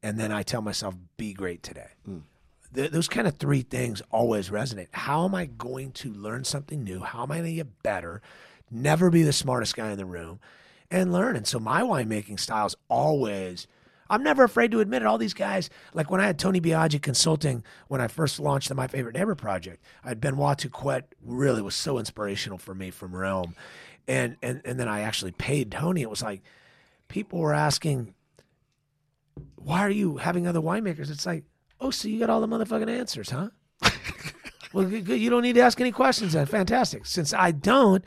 And 0.03 0.19
then 0.19 0.31
I 0.31 0.43
tell 0.43 0.61
myself, 0.61 0.95
be 1.17 1.33
great 1.33 1.63
today. 1.63 1.89
Mm. 2.07 2.21
Th- 2.73 2.91
those 2.91 3.07
kind 3.07 3.27
of 3.27 3.37
three 3.37 3.61
things 3.61 4.01
always 4.11 4.49
resonate. 4.49 4.87
How 4.91 5.25
am 5.25 5.35
I 5.35 5.45
going 5.45 5.91
to 5.93 6.13
learn 6.13 6.43
something 6.43 6.83
new? 6.83 7.01
How 7.01 7.23
am 7.23 7.31
I 7.31 7.37
going 7.37 7.49
to 7.49 7.55
get 7.55 7.83
better? 7.83 8.21
Never 8.71 9.09
be 9.09 9.23
the 9.23 9.33
smartest 9.33 9.75
guy 9.75 9.91
in 9.91 9.97
the 9.97 10.05
room 10.05 10.39
and 10.91 11.11
learn. 11.11 11.35
And 11.35 11.47
so 11.47 11.59
my 11.59 11.81
winemaking 11.81 12.39
style 12.39 12.67
is 12.67 12.75
always, 12.87 13.67
I'm 14.09 14.23
never 14.23 14.43
afraid 14.43 14.71
to 14.71 14.79
admit 14.79 15.01
it. 15.01 15.05
All 15.05 15.17
these 15.17 15.33
guys, 15.33 15.69
like 15.93 16.11
when 16.11 16.21
I 16.21 16.25
had 16.25 16.37
Tony 16.37 16.61
Biagi 16.61 17.01
consulting 17.01 17.63
when 17.87 18.01
I 18.01 18.07
first 18.07 18.39
launched 18.39 18.69
the 18.69 18.75
My 18.75 18.87
Favorite 18.87 19.15
Neighbor 19.15 19.35
project, 19.35 19.83
I 20.03 20.09
had 20.09 20.21
Benoit 20.21 20.57
Touquette 20.57 21.03
really 21.23 21.61
was 21.61 21.75
so 21.75 21.97
inspirational 21.97 22.57
for 22.57 22.75
me 22.75 22.91
from 22.91 23.15
Realm. 23.15 23.55
And, 24.07 24.37
and, 24.41 24.61
and 24.65 24.79
then 24.79 24.87
I 24.87 25.01
actually 25.01 25.31
paid 25.31 25.71
Tony. 25.71 26.01
It 26.01 26.09
was 26.09 26.23
like 26.23 26.41
people 27.07 27.39
were 27.39 27.53
asking, 27.53 28.13
why 29.55 29.81
are 29.81 29.91
you 29.91 30.17
having 30.17 30.47
other 30.47 30.61
winemakers? 30.61 31.09
It's 31.09 31.25
like, 31.25 31.43
oh, 31.79 31.91
so 31.91 32.07
you 32.07 32.19
got 32.19 32.29
all 32.29 32.41
the 32.41 32.47
motherfucking 32.47 32.89
answers, 32.89 33.29
huh? 33.29 33.49
well, 34.73 34.85
good, 34.85 35.05
good. 35.05 35.19
you 35.19 35.29
don't 35.29 35.43
need 35.43 35.53
to 35.53 35.61
ask 35.61 35.79
any 35.79 35.91
questions 35.91 36.33
then. 36.33 36.45
Fantastic. 36.45 37.05
Since 37.05 37.33
I 37.33 37.51
don't, 37.51 38.03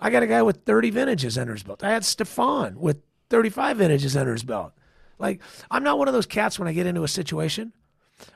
I 0.00 0.10
got 0.10 0.22
a 0.22 0.26
guy 0.26 0.42
with 0.42 0.64
30 0.64 0.90
vintages 0.90 1.36
under 1.36 1.52
his 1.52 1.62
belt. 1.62 1.82
I 1.82 1.90
had 1.90 2.04
Stephan 2.04 2.78
with 2.78 3.02
35 3.30 3.78
vintages 3.78 4.16
under 4.16 4.32
his 4.32 4.44
belt. 4.44 4.72
Like, 5.18 5.40
I'm 5.70 5.82
not 5.82 5.98
one 5.98 6.08
of 6.08 6.14
those 6.14 6.26
cats 6.26 6.58
when 6.58 6.68
I 6.68 6.72
get 6.72 6.86
into 6.86 7.02
a 7.02 7.08
situation. 7.08 7.72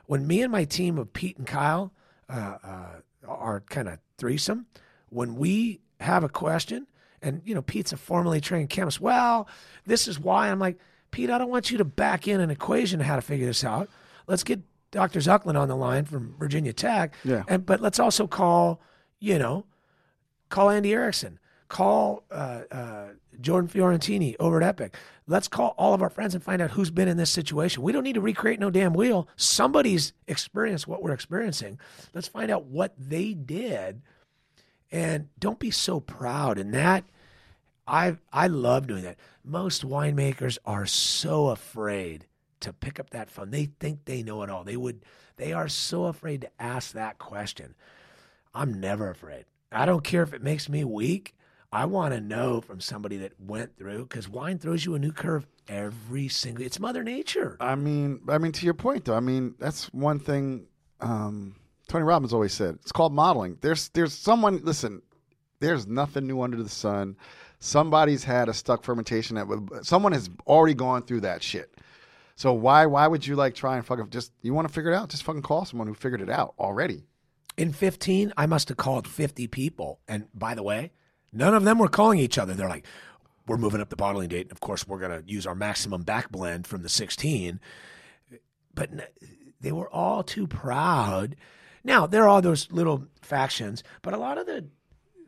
When 0.05 0.27
me 0.27 0.41
and 0.41 0.51
my 0.51 0.65
team 0.65 0.97
of 0.97 1.13
Pete 1.13 1.37
and 1.37 1.47
Kyle 1.47 1.93
uh, 2.29 2.57
uh, 2.63 2.87
are 3.27 3.61
kind 3.61 3.87
of 3.87 3.99
threesome, 4.17 4.65
when 5.09 5.35
we 5.35 5.81
have 5.99 6.23
a 6.23 6.29
question, 6.29 6.87
and 7.21 7.41
you 7.45 7.55
know 7.55 7.61
Pete's 7.61 7.93
a 7.93 7.97
formally 7.97 8.41
trained 8.41 8.69
chemist. 8.69 8.99
Well, 8.99 9.47
this 9.85 10.07
is 10.07 10.19
why 10.19 10.49
I'm 10.49 10.59
like 10.59 10.77
Pete. 11.11 11.29
I 11.29 11.37
don't 11.37 11.49
want 11.49 11.71
you 11.71 11.77
to 11.77 11.85
back 11.85 12.27
in 12.27 12.41
an 12.41 12.49
equation 12.49 12.99
how 12.99 13.15
to 13.15 13.21
figure 13.21 13.45
this 13.45 13.63
out. 13.63 13.89
Let's 14.27 14.43
get 14.43 14.61
Dr. 14.93 15.19
Zoecklein 15.19 15.59
on 15.59 15.67
the 15.67 15.75
line 15.75 16.05
from 16.05 16.35
Virginia 16.39 16.71
Tech. 16.71 17.15
Yeah. 17.25 17.43
And 17.47 17.65
but 17.65 17.81
let's 17.81 17.99
also 17.99 18.27
call, 18.27 18.79
you 19.19 19.37
know, 19.37 19.65
call 20.49 20.69
Andy 20.69 20.93
Erickson, 20.93 21.39
call 21.67 22.23
uh, 22.31 22.61
uh, 22.71 23.07
Jordan 23.41 23.67
Fiorentini 23.67 24.35
over 24.39 24.61
at 24.61 24.67
Epoch. 24.67 24.95
Let's 25.25 25.47
call 25.47 25.73
all 25.77 25.93
of 25.93 26.01
our 26.01 26.09
friends 26.09 26.35
and 26.35 26.43
find 26.43 26.61
out 26.61 26.71
who's 26.71 26.91
been 26.91 27.07
in 27.07 27.17
this 27.17 27.31
situation. 27.31 27.81
We 27.81 27.91
don't 27.91 28.03
need 28.03 28.13
to 28.13 28.21
recreate 28.21 28.59
no 28.59 28.69
damn 28.69 28.93
wheel. 28.93 29.27
Somebody's 29.35 30.13
experienced 30.27 30.87
what 30.87 31.01
we're 31.01 31.13
experiencing. 31.13 31.79
Let's 32.13 32.27
find 32.27 32.51
out 32.51 32.65
what 32.65 32.93
they 32.97 33.33
did, 33.33 34.03
and 34.91 35.29
don't 35.39 35.59
be 35.59 35.71
so 35.71 35.99
proud. 35.99 36.59
And 36.59 36.71
that, 36.73 37.03
I 37.87 38.17
I 38.31 38.45
love 38.47 38.85
doing 38.85 39.03
that. 39.03 39.17
Most 39.43 39.85
winemakers 39.85 40.59
are 40.65 40.85
so 40.85 41.47
afraid 41.49 42.27
to 42.63 42.73
pick 42.73 42.99
up 42.99 43.11
that 43.11 43.29
phone. 43.29 43.51
They 43.51 43.65
think 43.79 44.05
they 44.05 44.23
know 44.23 44.43
it 44.43 44.49
all. 44.49 44.63
They 44.63 44.77
would. 44.77 45.05
They 45.37 45.53
are 45.53 45.67
so 45.67 46.05
afraid 46.05 46.41
to 46.41 46.49
ask 46.59 46.93
that 46.93 47.17
question. 47.17 47.75
I'm 48.53 48.79
never 48.79 49.09
afraid. 49.09 49.45
I 49.71 49.85
don't 49.85 50.03
care 50.03 50.23
if 50.23 50.33
it 50.33 50.43
makes 50.43 50.69
me 50.69 50.83
weak. 50.83 51.35
I 51.71 51.85
want 51.85 52.13
to 52.13 52.21
know 52.21 52.61
from 52.61 52.79
somebody 52.79 53.17
that 53.17 53.33
went 53.39 53.75
through 53.77 54.03
because 54.03 54.29
wine 54.29 54.59
throws 54.59 54.85
you 54.85 54.93
a 54.93 54.99
new 54.99 55.11
curve 55.11 55.47
every 55.67 56.27
single. 56.27 56.63
It's 56.63 56.79
Mother 56.79 57.03
Nature. 57.03 57.57
I 57.59 57.73
mean, 57.73 58.21
I 58.29 58.37
mean, 58.37 58.51
to 58.51 58.65
your 58.65 58.75
point 58.75 59.05
though. 59.05 59.15
I 59.15 59.19
mean, 59.19 59.55
that's 59.57 59.91
one 59.91 60.19
thing 60.19 60.67
um, 61.01 61.55
Tony 61.87 62.03
Robbins 62.03 62.33
always 62.33 62.53
said. 62.53 62.75
It's 62.81 62.91
called 62.91 63.13
modeling. 63.13 63.57
There's 63.61 63.89
there's 63.89 64.13
someone. 64.13 64.61
Listen, 64.63 65.01
there's 65.59 65.87
nothing 65.87 66.27
new 66.27 66.41
under 66.41 66.61
the 66.61 66.69
sun. 66.69 67.17
Somebody's 67.59 68.23
had 68.23 68.49
a 68.49 68.53
stuck 68.53 68.83
fermentation 68.83 69.35
that 69.35 69.79
someone 69.83 70.11
has 70.11 70.29
already 70.45 70.73
gone 70.73 71.03
through 71.03 71.21
that 71.21 71.41
shit. 71.41 71.73
So 72.35 72.53
why 72.53 72.85
why 72.85 73.07
would 73.07 73.25
you 73.25 73.35
like 73.35 73.55
try 73.55 73.77
and 73.77 73.85
fucking 73.85 74.09
just 74.09 74.31
you 74.41 74.53
want 74.53 74.67
to 74.67 74.73
figure 74.73 74.91
it 74.91 74.95
out? 74.95 75.09
Just 75.09 75.23
fucking 75.23 75.41
call 75.41 75.65
someone 75.65 75.87
who 75.87 75.93
figured 75.93 76.21
it 76.21 76.29
out 76.29 76.53
already. 76.59 77.03
In 77.57 77.71
15, 77.71 78.33
I 78.35 78.45
must 78.47 78.69
have 78.69 78.77
called 78.77 79.07
50 79.07 79.47
people. 79.47 79.99
And 80.07 80.27
by 80.33 80.55
the 80.55 80.63
way, 80.63 80.91
none 81.31 81.53
of 81.53 81.63
them 81.63 81.77
were 81.77 81.87
calling 81.87 82.19
each 82.19 82.37
other. 82.37 82.53
They're 82.53 82.67
like, 82.67 82.85
we're 83.47 83.57
moving 83.57 83.81
up 83.81 83.89
the 83.89 83.95
bottling 83.95 84.29
date. 84.29 84.47
And 84.47 84.51
of 84.51 84.59
course, 84.59 84.87
we're 84.87 84.99
going 84.99 85.21
to 85.21 85.31
use 85.31 85.45
our 85.45 85.53
maximum 85.53 86.01
back 86.01 86.31
blend 86.31 86.65
from 86.65 86.81
the 86.81 86.89
16. 86.89 87.59
But 88.73 88.89
they 89.61 89.71
were 89.71 89.89
all 89.89 90.23
too 90.23 90.47
proud. 90.47 91.35
Now, 91.83 92.07
there 92.07 92.23
are 92.23 92.27
all 92.27 92.41
those 92.41 92.71
little 92.71 93.07
factions, 93.21 93.83
but 94.01 94.13
a 94.13 94.17
lot 94.17 94.37
of 94.37 94.47
the 94.47 94.65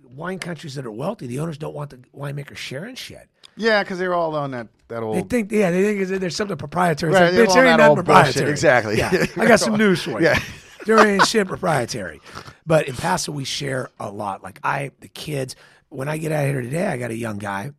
wine 0.03 0.40
countries 0.40 0.76
that 0.76 0.86
are 0.86 0.91
wealthy, 0.91 1.27
the 1.27 1.40
owners 1.40 1.57
don't 1.57 1.76
want 1.76 1.90
the 1.90 1.98
winemakers 2.15 2.57
sharing 2.57 2.95
shit. 2.95 3.30
Yeah, 3.57 3.84
because 3.84 3.99
they're 3.99 4.14
all 4.14 4.36
on 4.36 4.52
that 4.52 4.68
that 4.88 5.02
old. 5.02 5.15
They 5.15 5.22
think, 5.22 5.52
yeah, 5.52 5.72
they 5.72 5.95
think 6.06 6.19
there's 6.19 6.36
something 6.36 6.57
proprietary. 6.57 7.11
It's 7.11 7.19
Right, 7.19 7.26
like, 7.27 7.34
they're 7.36 7.45
bitch, 7.45 7.49
on 7.49 7.56
there 7.56 7.65
ain't 7.65 7.77
that 7.80 7.84
nothing 7.88 7.98
old 7.98 8.06
bullshit. 8.06 8.15
proprietary. 8.36 8.52
Exactly. 8.52 8.98
Yeah, 8.98 9.26
I 9.38 9.48
got 9.48 9.60
some 9.60 9.77
news 9.77 10.02
for 10.03 10.19
you. 10.19 10.26
Yeah. 10.27 10.40
there 10.86 11.07
ain't 11.07 11.26
shit 11.26 11.48
proprietary. 11.48 12.22
But 12.68 12.88
in 12.88 12.95
Paso, 12.95 13.32
we 13.32 13.44
share 13.45 13.90
a 13.99 14.10
lot. 14.11 14.44
Like 14.44 14.60
I, 14.64 14.91
the 14.99 15.07
kids, 15.07 15.56
when 15.90 16.07
I 16.10 16.18
get 16.18 16.32
out 16.32 16.45
here 16.45 16.61
today, 16.61 16.86
I 16.88 16.98
got 16.98 17.11
a 17.11 17.15
young 17.15 17.38
guy. 17.40 17.72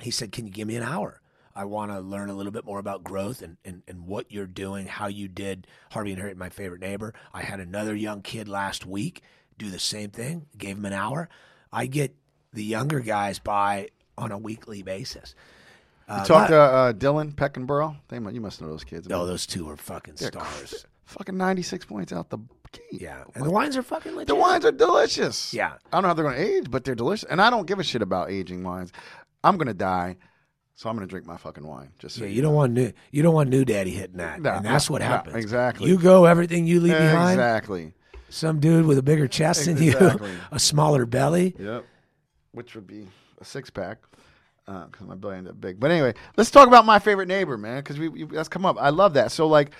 He 0.00 0.10
said, 0.10 0.32
"Can 0.32 0.46
you 0.46 0.52
give 0.52 0.66
me 0.68 0.76
an 0.76 0.82
hour? 0.82 1.20
I 1.54 1.64
want 1.64 1.90
to 1.90 2.00
learn 2.00 2.30
a 2.30 2.34
little 2.34 2.52
bit 2.52 2.64
more 2.64 2.78
about 2.78 3.02
growth 3.04 3.42
and, 3.42 3.56
and, 3.64 3.82
and 3.88 4.06
what 4.06 4.30
you're 4.30 4.46
doing, 4.46 4.86
how 4.86 5.08
you 5.08 5.26
did 5.28 5.66
Harvey 5.90 6.10
and 6.12 6.18
Harriet, 6.18 6.38
my 6.38 6.48
favorite 6.48 6.80
neighbor. 6.80 7.12
I 7.34 7.42
had 7.42 7.60
another 7.60 7.94
young 7.94 8.22
kid 8.22 8.48
last 8.48 8.86
week 8.86 9.22
do 9.58 9.68
the 9.68 9.78
same 9.78 10.10
thing. 10.10 10.46
Gave 10.56 10.76
him 10.78 10.84
an 10.86 10.92
hour. 10.92 11.28
I 11.72 11.86
get 11.86 12.14
the 12.52 12.64
younger 12.64 13.00
guys 13.00 13.38
by 13.40 13.88
on 14.20 14.32
a 14.32 14.38
weekly 14.38 14.82
basis. 14.82 15.34
Uh, 16.08 16.24
Talk 16.24 16.42
not- 16.42 16.46
to 16.48 16.60
uh, 16.60 16.92
Dylan 16.92 17.34
Peckinborough. 17.34 17.96
They 18.08 18.16
you 18.32 18.40
must 18.40 18.60
know 18.60 18.68
those 18.68 18.84
kids. 18.84 19.08
Oh, 19.10 19.26
those 19.26 19.46
two 19.46 19.68
are 19.70 19.76
fucking 19.76 20.16
stars. 20.16 20.86
fucking 21.04 21.36
ninety 21.36 21.62
six 21.62 21.84
points 21.84 22.12
out 22.12 22.30
the 22.30 22.38
gate. 22.72 22.82
Yeah, 23.00 23.24
and 23.34 23.44
the 23.44 23.50
wines 23.50 23.76
are 23.76 23.82
fucking 23.82 24.12
legit. 24.12 24.28
The 24.28 24.34
wines 24.34 24.64
are 24.64 24.72
delicious. 24.72 25.54
Yeah. 25.54 25.74
I 25.92 25.96
don't 25.96 26.02
know 26.02 26.08
how 26.08 26.14
they're 26.14 26.24
going 26.24 26.36
to 26.36 26.42
age, 26.56 26.70
but 26.70 26.84
they're 26.84 26.94
delicious. 26.96 27.28
And 27.30 27.40
I 27.40 27.48
don't 27.50 27.66
give 27.66 27.78
a 27.78 27.84
shit 27.84 28.02
about 28.02 28.30
aging 28.30 28.62
wines. 28.64 28.92
I'm 29.44 29.56
going 29.56 29.68
to 29.68 29.74
die, 29.74 30.16
so 30.74 30.88
I'm 30.90 30.96
going 30.96 31.06
to 31.06 31.10
drink 31.10 31.26
my 31.26 31.36
fucking 31.36 31.64
wine. 31.66 31.90
Just 31.98 32.16
so 32.16 32.24
Yeah, 32.24 32.30
you 32.30 32.42
don't 32.42 32.54
want 32.54 32.72
new. 32.72 32.92
You 33.12 33.22
don't 33.22 33.34
want 33.34 33.48
new 33.48 33.64
daddy 33.64 33.90
hitting 33.92 34.16
that, 34.18 34.40
No, 34.40 34.50
and 34.50 34.64
that's 34.64 34.90
no, 34.90 34.94
what 34.94 35.02
no, 35.02 35.08
happens. 35.08 35.36
exactly. 35.36 35.88
You 35.88 35.98
go, 35.98 36.24
everything 36.24 36.66
you 36.66 36.80
leave 36.80 36.92
behind. 36.98 37.38
Exactly. 37.40 37.94
Some 38.28 38.60
dude 38.60 38.84
with 38.86 38.98
a 38.98 39.02
bigger 39.02 39.26
chest 39.28 39.64
than 39.66 39.80
you, 39.82 39.96
a 40.52 40.58
smaller 40.58 41.06
belly. 41.06 41.54
Yep. 41.58 41.84
Which 42.52 42.74
would 42.74 42.86
be 42.86 43.06
a 43.40 43.44
six 43.44 43.70
pack. 43.70 43.98
Because 44.66 45.06
my 45.06 45.16
belly 45.16 45.36
ain't 45.38 45.46
that 45.46 45.60
big. 45.60 45.80
But 45.80 45.90
anyway, 45.90 46.14
let's 46.36 46.50
talk 46.50 46.68
about 46.68 46.86
my 46.86 47.00
favorite 47.00 47.26
neighbor, 47.26 47.56
man. 47.58 47.78
Because 47.78 47.98
we, 47.98 48.08
we 48.08 48.24
that's 48.24 48.48
come 48.48 48.64
up. 48.64 48.76
I 48.78 48.90
love 48.90 49.14
that. 49.14 49.32
So 49.32 49.48
like, 49.48 49.72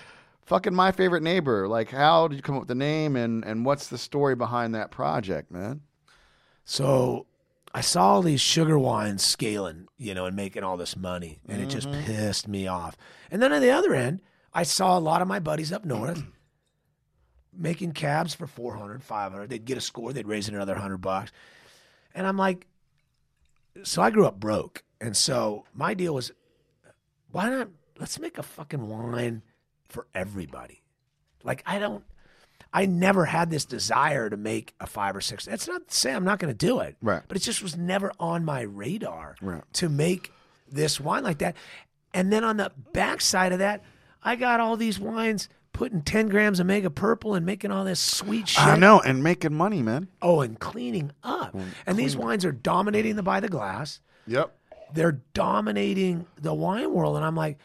fucking 0.45 0.75
my 0.75 0.91
favorite 0.91 1.23
neighbor. 1.23 1.65
Like, 1.67 1.89
how 1.89 2.27
did 2.27 2.35
you 2.35 2.41
come 2.41 2.55
up 2.55 2.61
with 2.63 2.67
the 2.67 2.75
name, 2.75 3.15
and 3.15 3.45
and 3.45 3.63
what's 3.65 3.87
the 3.87 3.97
story 3.97 4.35
behind 4.35 4.75
that 4.75 4.91
project, 4.91 5.49
man? 5.49 5.81
So 6.65 7.25
I 7.73 7.79
saw 7.79 8.15
all 8.15 8.21
these 8.21 8.41
sugar 8.41 8.77
wines 8.77 9.23
scaling, 9.23 9.87
you 9.97 10.13
know, 10.13 10.25
and 10.25 10.35
making 10.35 10.63
all 10.63 10.75
this 10.75 10.97
money, 10.97 11.39
and 11.47 11.61
it 11.61 11.69
just 11.69 11.87
Mm-hmm. 11.87 12.05
pissed 12.05 12.49
me 12.49 12.67
off. 12.67 12.97
And 13.29 13.41
then 13.41 13.53
on 13.53 13.61
the 13.61 13.71
other 13.71 13.93
end, 13.93 14.19
I 14.53 14.63
saw 14.63 14.97
a 14.97 14.99
lot 14.99 15.21
of 15.21 15.27
my 15.29 15.39
buddies 15.39 15.71
up 15.71 15.85
north 15.85 16.23
making 17.57 17.91
cabs 17.93 18.33
for 18.33 18.47
400, 18.47 19.03
500. 19.03 19.49
They'd 19.49 19.65
get 19.65 19.77
a 19.77 19.81
score, 19.81 20.11
they'd 20.13 20.27
raise 20.27 20.47
it 20.47 20.53
another 20.53 20.73
100 20.73 20.97
bucks. 20.97 21.31
And 22.13 22.27
I'm 22.27 22.37
like, 22.37 22.67
so 23.83 24.01
I 24.01 24.09
grew 24.09 24.25
up 24.25 24.39
broke. 24.39 24.83
And 24.99 25.15
so 25.17 25.65
my 25.73 25.93
deal 25.93 26.13
was, 26.13 26.31
why 27.31 27.49
not? 27.49 27.69
Let's 27.99 28.19
make 28.19 28.37
a 28.37 28.43
fucking 28.43 28.87
wine 28.87 29.41
for 29.87 30.07
everybody. 30.13 30.81
Like, 31.43 31.63
I 31.65 31.79
don't, 31.79 32.03
I 32.73 32.85
never 32.85 33.25
had 33.25 33.49
this 33.49 33.65
desire 33.65 34.29
to 34.29 34.37
make 34.37 34.73
a 34.79 34.87
five 34.87 35.15
or 35.15 35.21
six. 35.21 35.45
That's 35.45 35.67
not 35.67 35.87
to 35.87 35.95
say 35.95 36.13
I'm 36.13 36.23
not 36.23 36.39
going 36.39 36.53
to 36.53 36.57
do 36.57 36.79
it. 36.79 36.95
Right. 37.01 37.21
But 37.27 37.37
it 37.37 37.41
just 37.41 37.61
was 37.61 37.75
never 37.77 38.11
on 38.19 38.45
my 38.45 38.61
radar 38.61 39.35
Right. 39.41 39.63
to 39.73 39.89
make 39.89 40.31
this 40.71 40.99
wine 40.99 41.23
like 41.23 41.39
that. 41.39 41.55
And 42.13 42.31
then 42.31 42.43
on 42.43 42.57
the 42.57 42.71
backside 42.93 43.51
of 43.53 43.59
that, 43.59 43.83
I 44.23 44.35
got 44.35 44.59
all 44.59 44.77
these 44.77 44.99
wines 44.99 45.49
putting 45.73 46.01
10 46.01 46.27
grams 46.29 46.59
of 46.59 46.67
mega 46.67 46.89
purple 46.89 47.33
and 47.33 47.45
making 47.45 47.71
all 47.71 47.83
this 47.83 47.99
sweet 47.99 48.47
shit. 48.47 48.63
I 48.63 48.77
know, 48.77 48.99
and 48.99 49.23
making 49.23 49.53
money, 49.53 49.81
man. 49.81 50.07
Oh, 50.21 50.41
and 50.41 50.59
cleaning 50.59 51.11
up. 51.23 51.55
and 51.85 51.97
these 51.97 52.15
wines 52.15 52.45
are 52.45 52.51
dominating 52.51 53.15
the 53.15 53.23
by 53.23 53.39
the 53.39 53.49
glass. 53.49 53.99
Yep. 54.27 54.55
They're 54.93 55.21
dominating 55.33 56.25
the 56.39 56.53
wine 56.53 56.91
world. 56.93 57.15
And 57.15 57.25
I'm 57.25 57.35
like, 57.35 57.57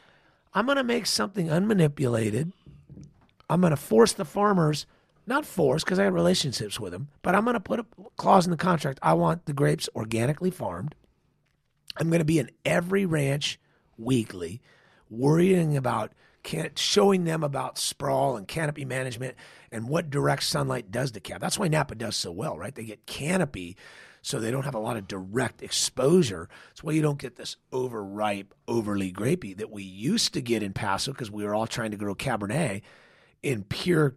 I'm 0.55 0.67
going 0.67 0.77
to 0.77 0.85
make 0.85 1.07
something 1.07 1.49
unmanipulated. 1.49 2.53
I'm 3.51 3.61
going 3.61 3.73
to 3.73 3.77
force 3.77 4.13
the 4.13 4.25
farmers, 4.25 4.87
not 5.27 5.45
force 5.45 5.85
because 5.85 5.99
I 5.99 6.05
have 6.05 6.15
relationships 6.15 6.81
with 6.81 6.93
them, 6.93 7.09
but 7.23 7.35
I'm 7.35 7.45
going 7.45 7.55
to 7.55 7.61
put 7.61 7.81
a 7.81 7.87
clause 8.17 8.47
in 8.47 8.51
the 8.51 8.57
contract. 8.57 8.99
I 9.03 9.13
want 9.15 9.47
the 9.47 9.53
grapes 9.53 9.89
organically 9.95 10.51
farmed. 10.51 10.95
I'm 11.99 12.09
going 12.09 12.21
to 12.21 12.25
be 12.25 12.39
in 12.39 12.51
every 12.65 13.07
ranch 13.07 13.59
weekly, 13.99 14.61
worrying 15.09 15.77
about 15.77 16.13
can, 16.47 16.71
showing 16.77 17.25
them 17.25 17.43
about 17.43 17.77
sprawl 17.77 18.37
and 18.37 18.49
canopy 18.49 18.85
management 18.85 19.35
and 19.71 19.89
what 19.89 20.09
direct 20.09 20.45
sunlight 20.45 20.91
does 20.91 21.11
to 21.11 21.21
cab. 21.21 21.41
That's 21.41 21.59
why 21.59 21.69
Napa 21.69 21.97
does 21.97 22.17
so 22.17 22.31
well, 22.31 22.57
right? 22.57 22.75
They 22.75 22.85
get 22.85 23.05
canopy 23.05 23.77
so 24.23 24.41
they 24.41 24.51
don't 24.51 24.65
have 24.65 24.75
a 24.75 24.81
lot 24.81 24.97
of 24.97 25.07
direct 25.07 25.61
exposure. 25.61 26.49
That's 26.69 26.83
why 26.83 26.93
you 26.93 27.03
don't 27.03 27.19
get 27.19 27.37
this 27.37 27.57
overripe, 27.73 28.55
overly 28.67 29.13
grapey 29.13 29.57
that 29.57 29.71
we 29.71 29.83
used 29.83 30.35
to 30.35 30.41
get 30.41 30.63
in 30.63 30.73
Paso 30.73 31.13
because 31.13 31.31
we 31.31 31.45
were 31.45 31.55
all 31.55 31.67
trying 31.67 31.91
to 31.91 31.97
grow 31.97 32.15
Cabernet 32.15 32.83
in 33.43 33.65
pure 33.65 34.15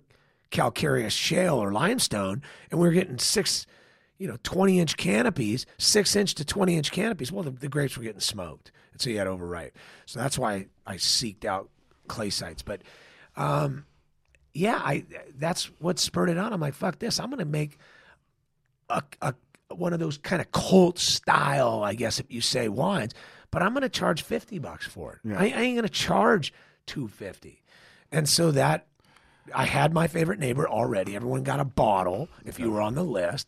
calcareous 0.52 1.14
shale 1.14 1.56
or 1.56 1.72
limestone, 1.72 2.42
and 2.72 2.80
we 2.80 2.88
were 2.88 2.94
getting 2.94 3.20
six, 3.20 3.66
you 4.18 4.28
know, 4.28 4.38
20 4.44 4.80
inch 4.80 4.98
canopies, 4.98 5.66
six 5.78 6.16
inch 6.16 6.36
to 6.36 6.46
20 6.46 6.76
inch 6.76 6.92
canopies. 6.92 7.32
Well, 7.32 7.44
the, 7.44 7.52
the 7.52 7.70
grapes 7.70 7.98
were 7.98 8.04
getting 8.04 8.20
smoked. 8.20 8.72
And 8.94 9.02
so 9.02 9.10
you 9.10 9.18
had 9.18 9.28
overripe. 9.28 9.76
So 10.06 10.20
that's 10.20 10.40
why 10.40 10.68
I 10.88 10.96
seeked 10.96 11.46
out 11.46 11.70
clay 12.10 12.30
sites. 12.30 12.62
But 12.62 12.82
um, 13.38 13.86
yeah, 14.54 14.82
I 14.84 15.06
that's 15.38 15.66
what 15.80 16.00
spurred 16.00 16.30
it 16.30 16.38
on. 16.38 16.52
I'm 16.52 16.60
like, 16.60 16.74
fuck 16.74 17.00
this. 17.00 17.20
I'm 17.20 17.30
going 17.30 17.40
to 17.40 17.46
make 17.46 17.78
a, 18.90 19.02
a 19.22 19.34
one 19.70 19.94
of 19.94 20.00
those 20.00 20.18
kind 20.18 20.42
of 20.42 20.52
cult 20.52 21.00
style, 21.00 21.84
I 21.84 21.94
guess, 21.94 22.20
if 22.20 22.26
you 22.30 22.42
say 22.42 22.68
wines, 22.68 23.14
but 23.52 23.62
I'm 23.62 23.74
going 23.74 23.84
to 23.84 23.90
charge 23.90 24.24
50 24.24 24.60
bucks 24.60 24.86
for 24.88 25.14
it. 25.14 25.32
I, 25.38 25.46
I 25.46 25.62
ain't 25.62 25.76
going 25.76 25.84
to 25.84 25.90
charge 25.90 26.54
250. 26.88 27.62
And 28.12 28.28
so 28.28 28.52
that 28.52 28.88
I 29.54 29.66
had 29.66 29.94
my 29.94 30.08
favorite 30.08 30.40
neighbor 30.40 30.68
already. 30.68 31.16
Everyone 31.16 31.44
got 31.44 31.60
a 31.60 31.66
bottle 31.66 32.30
if 32.46 32.60
you 32.60 32.72
were 32.72 32.82
on 32.82 32.96
the 32.96 33.04
list. 33.04 33.48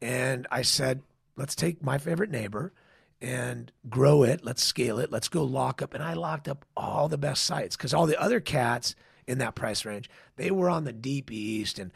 And 0.00 0.46
I 0.50 0.62
said, 0.62 1.02
let's 1.36 1.54
take 1.54 1.82
my 1.82 1.98
favorite 1.98 2.30
neighbor 2.30 2.72
and 3.20 3.70
grow 3.88 4.22
it. 4.22 4.44
Let's 4.44 4.62
scale 4.64 4.98
it. 4.98 5.10
Let's 5.12 5.28
go 5.28 5.44
lock 5.44 5.82
up. 5.82 5.94
And 5.94 6.02
I 6.02 6.14
locked 6.14 6.48
up 6.48 6.64
all 6.76 7.08
the 7.08 7.18
best 7.18 7.44
sites 7.44 7.76
because 7.76 7.92
all 7.94 8.06
the 8.06 8.20
other 8.20 8.40
cats 8.40 8.94
in 9.26 9.38
that 9.38 9.54
price 9.54 9.84
range, 9.84 10.08
they 10.36 10.50
were 10.50 10.70
on 10.70 10.84
the 10.84 10.92
deep 10.92 11.30
east 11.30 11.78
and 11.78 11.92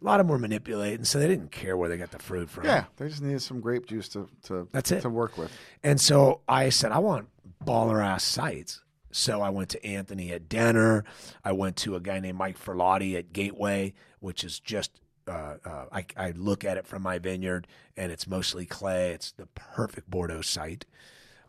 a 0.00 0.04
lot 0.04 0.20
of 0.20 0.26
them 0.26 0.32
were 0.32 0.38
manipulating. 0.38 1.04
So 1.04 1.18
they 1.18 1.26
didn't 1.26 1.50
care 1.50 1.76
where 1.76 1.88
they 1.88 1.96
got 1.96 2.10
the 2.10 2.18
fruit 2.18 2.48
from. 2.50 2.64
Yeah, 2.66 2.84
they 2.96 3.08
just 3.08 3.22
needed 3.22 3.42
some 3.42 3.60
grape 3.60 3.86
juice 3.86 4.08
to 4.10 4.28
to 4.44 4.68
That's 4.72 4.92
it. 4.92 5.00
to 5.02 5.10
work 5.10 5.36
with. 5.38 5.50
And 5.82 6.00
so 6.00 6.40
I 6.48 6.68
said, 6.68 6.92
I 6.92 6.98
want 6.98 7.28
baller 7.64 8.04
ass 8.04 8.22
sites. 8.24 8.82
So 9.10 9.40
I 9.40 9.48
went 9.48 9.70
to 9.70 9.84
Anthony 9.84 10.32
at 10.32 10.48
Denner. 10.48 11.02
I 11.42 11.52
went 11.52 11.76
to 11.78 11.96
a 11.96 12.00
guy 12.00 12.20
named 12.20 12.36
Mike 12.38 12.62
Ferlotti 12.62 13.16
at 13.16 13.32
Gateway, 13.32 13.94
which 14.20 14.44
is 14.44 14.60
just, 14.60 15.00
uh, 15.28 15.56
uh, 15.64 15.84
I, 15.92 16.06
I 16.16 16.30
look 16.32 16.64
at 16.64 16.76
it 16.76 16.86
from 16.86 17.02
my 17.02 17.18
vineyard 17.18 17.66
and 17.96 18.10
it's 18.10 18.26
mostly 18.26 18.66
clay. 18.66 19.12
It's 19.12 19.32
the 19.32 19.46
perfect 19.54 20.10
Bordeaux 20.10 20.42
site. 20.42 20.84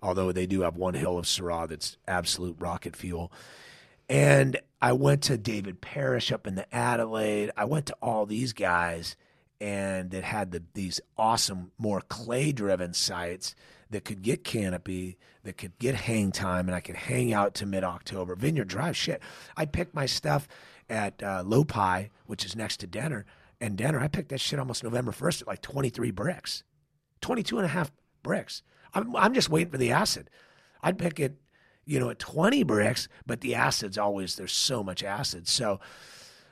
Although 0.02 0.32
they 0.32 0.46
do 0.46 0.62
have 0.62 0.78
one 0.78 0.94
hill 0.94 1.18
of 1.18 1.26
Syrah 1.26 1.68
that's 1.68 1.98
absolute 2.08 2.56
rocket 2.60 2.96
fuel. 2.96 3.32
And 4.08 4.60
I 4.82 4.94
went 4.94 5.24
to 5.24 5.38
David 5.38 5.82
Parrish 5.82 6.32
up 6.32 6.48
in 6.48 6.56
the 6.56 6.66
Adelaida. 6.74 7.52
I 7.58 7.66
went 7.66 7.86
to 7.88 7.96
all 8.02 8.26
these 8.26 8.54
guys 8.54 9.16
and 9.62 10.12
that 10.12 10.24
had 10.24 10.52
the, 10.52 10.64
these 10.74 11.02
awesome, 11.18 11.72
more 11.78 12.02
clay 12.02 12.52
driven 12.52 12.94
sites 12.94 13.56
that 13.90 14.06
could 14.06 14.22
get 14.22 14.44
canopy, 14.44 15.18
that 15.44 15.58
could 15.58 15.78
get 15.80 15.96
hang 15.96 16.32
time, 16.32 16.68
and 16.68 16.76
I 16.76 16.80
could 16.80 16.96
hang 16.96 17.34
out 17.34 17.56
to 17.56 17.66
mid 17.66 17.84
October. 17.84 18.36
Vineyard 18.36 18.68
Drive, 18.68 18.96
shit. 18.96 19.22
I 19.58 19.66
picked 19.66 19.94
my 19.94 20.06
stuff 20.06 20.48
at 20.90 21.22
uh, 21.22 21.44
Lopi, 21.44 22.10
which 22.26 22.46
is 22.46 22.56
next 22.56 22.78
to 22.78 22.88
Denner. 22.88 23.26
And 23.62 23.78
Denner, 23.78 24.00
I 24.00 24.08
picked 24.08 24.30
that 24.30 24.40
shit 24.40 24.60
almost 24.60 24.84
November 24.84 25.12
1st 25.12 25.42
at 25.42 25.48
like 25.48 25.62
23 25.62 26.12
brix, 26.12 26.64
22 27.22 27.58
and 27.58 27.66
a 27.66 27.70
half 27.70 27.92
brix. 28.24 28.62
I'm, 28.94 29.16
I'm 29.16 29.34
just 29.34 29.50
waiting 29.50 29.72
for 29.72 29.78
the 29.78 29.92
acid. 29.92 30.30
I'd 30.82 30.98
pick 30.98 31.20
it, 31.20 31.36
you 31.86 32.00
know, 32.00 32.10
at 32.10 32.20
20 32.20 32.64
brix, 32.64 33.08
but 33.26 33.42
the 33.42 33.56
acid's 33.56 33.98
always, 33.98 34.36
there's 34.36 34.54
so 34.54 34.84
much 34.84 35.04
acid. 35.04 35.48
So 35.48 35.80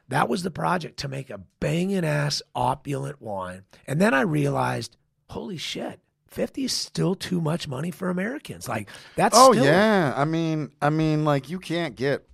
that 0.09 0.29
was 0.29 0.43
the 0.43 0.51
project 0.51 0.97
to 0.99 1.07
make 1.07 1.29
a 1.29 1.39
banging 1.59 2.05
ass 2.05 2.41
opulent 2.55 3.21
wine. 3.21 3.63
And 3.85 4.01
then 4.01 4.13
I 4.13 4.21
realized, 4.21 4.97
holy 5.29 5.57
shit, 5.57 5.99
50 6.27 6.65
is 6.65 6.73
still 6.73 7.15
too 7.15 7.41
much 7.41 7.67
money 7.67 7.91
for 7.91 8.09
Americans. 8.09 8.67
Like 8.67 8.89
that's 9.15 9.35
Oh 9.37 9.53
still, 9.53 9.65
yeah, 9.65 10.13
I 10.15 10.25
mean, 10.25 10.71
I 10.81 10.89
mean, 10.89 11.25
like 11.25 11.49
you 11.49 11.59
can't 11.59 11.95
get. 11.95 12.27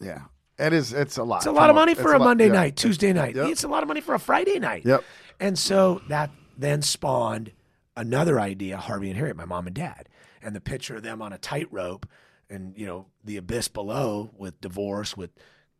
Yeah, 0.00 0.22
it 0.60 0.72
is. 0.72 0.92
It's 0.92 1.16
a 1.16 1.24
lot. 1.24 1.38
It's 1.38 1.46
a 1.46 1.52
lot 1.52 1.70
of 1.70 1.76
money 1.76 1.92
It's 1.92 2.00
for 2.00 2.14
a, 2.14 2.18
lot- 2.18 2.24
Monday 2.26 2.46
yeah. 2.46 2.52
night, 2.52 2.76
Tuesday 2.76 3.12
night. 3.12 3.34
Yep. 3.36 3.48
It's 3.48 3.64
a 3.64 3.68
lot 3.68 3.82
of 3.82 3.88
money 3.88 4.00
for 4.00 4.14
a 4.14 4.18
Friday 4.20 4.58
night. 4.58 4.84
Yep. 4.84 5.04
And 5.40 5.58
so 5.58 6.02
that 6.08 6.30
then 6.56 6.82
spawned 6.82 7.52
another 7.96 8.38
idea, 8.38 8.76
Harvey 8.76 9.08
and 9.08 9.16
Harriet, 9.18 9.36
my 9.36 9.44
mom 9.46 9.66
and 9.66 9.74
dad, 9.74 10.08
and 10.42 10.54
the 10.54 10.60
picture 10.60 10.96
of 10.96 11.02
them 11.02 11.22
on 11.22 11.32
a 11.32 11.38
tightrope 11.38 12.06
and, 12.48 12.76
you 12.76 12.86
know, 12.86 13.06
the 13.24 13.36
abyss 13.36 13.68
below 13.68 14.30
with 14.36 14.60
divorce, 14.60 15.16
with 15.16 15.30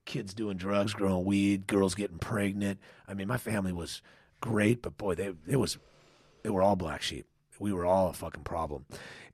kids 0.07 0.32
doing 0.35 0.57
drugs, 0.57 0.94
growing 0.94 1.24
weed, 1.24 1.66
girls 1.66 1.94
getting 1.94 2.19
pregnant. 2.19 2.78
I 3.07 3.15
mean, 3.15 3.28
my 3.28 3.36
family 3.39 3.73
was 3.73 4.02
great, 4.40 4.82
but 4.82 4.97
boy, 4.97 5.15
they 5.15 5.32
it 5.48 5.57
was 5.57 5.78
they 6.43 6.51
were 6.51 6.62
all 6.62 6.77
black 6.77 7.02
sheep. 7.02 7.27
We 7.61 7.73
were 7.73 7.87
all 7.87 8.09
a 8.09 8.12
fucking 8.12 8.43
problem. 8.43 8.87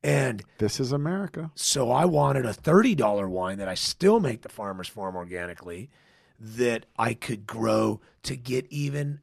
And 0.03 0.43
This 0.59 0.79
is 0.79 0.93
America. 0.93 1.51
so 1.55 1.91
I 1.91 2.05
wanted 2.05 2.45
a 2.45 2.53
$30 2.53 3.29
wine 3.29 3.59
that 3.59 3.69
I 3.69 3.75
still 3.75 4.21
make 4.21 4.43
the 4.43 4.49
farmer's 4.49 4.89
farm 4.89 5.17
organically 5.17 5.89
that 6.39 6.85
I 6.99 7.15
could 7.15 7.47
grow 7.47 8.01
to 8.25 8.37
get 8.37 8.67
even 8.69 9.21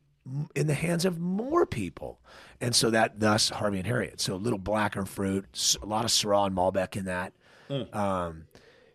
in 0.55 0.67
the 0.67 0.73
hands 0.73 1.05
of 1.05 1.19
more 1.19 1.65
people. 1.65 2.19
And 2.59 2.73
so 2.75 2.89
that 2.89 3.19
thus 3.19 3.49
Harvey 3.49 3.77
and 3.77 3.87
Harriet. 3.87 4.19
So 4.21 4.33
a 4.33 4.37
little 4.37 4.57
blacker 4.57 5.05
fruit, 5.05 5.77
a 5.81 5.85
lot 5.85 6.05
of 6.05 6.11
Syrah 6.11 6.47
and 6.47 6.55
Malbec 6.55 6.95
in 6.95 7.05
that. 7.05 7.33
Um, 7.69 8.45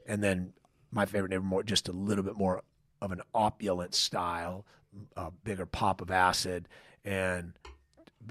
and 0.06 0.22
then 0.22 0.52
my 0.90 1.04
favorite 1.04 1.30
neighbor 1.30 1.44
more 1.44 1.62
just 1.62 1.88
a 1.88 1.92
little 1.92 2.24
bit 2.24 2.36
more 2.36 2.62
of 3.02 3.12
an 3.12 3.20
opulent 3.34 3.94
style, 3.94 4.64
a 5.16 5.30
bigger 5.30 5.66
pop 5.66 6.00
of 6.00 6.10
acid 6.10 6.66
and 7.04 7.52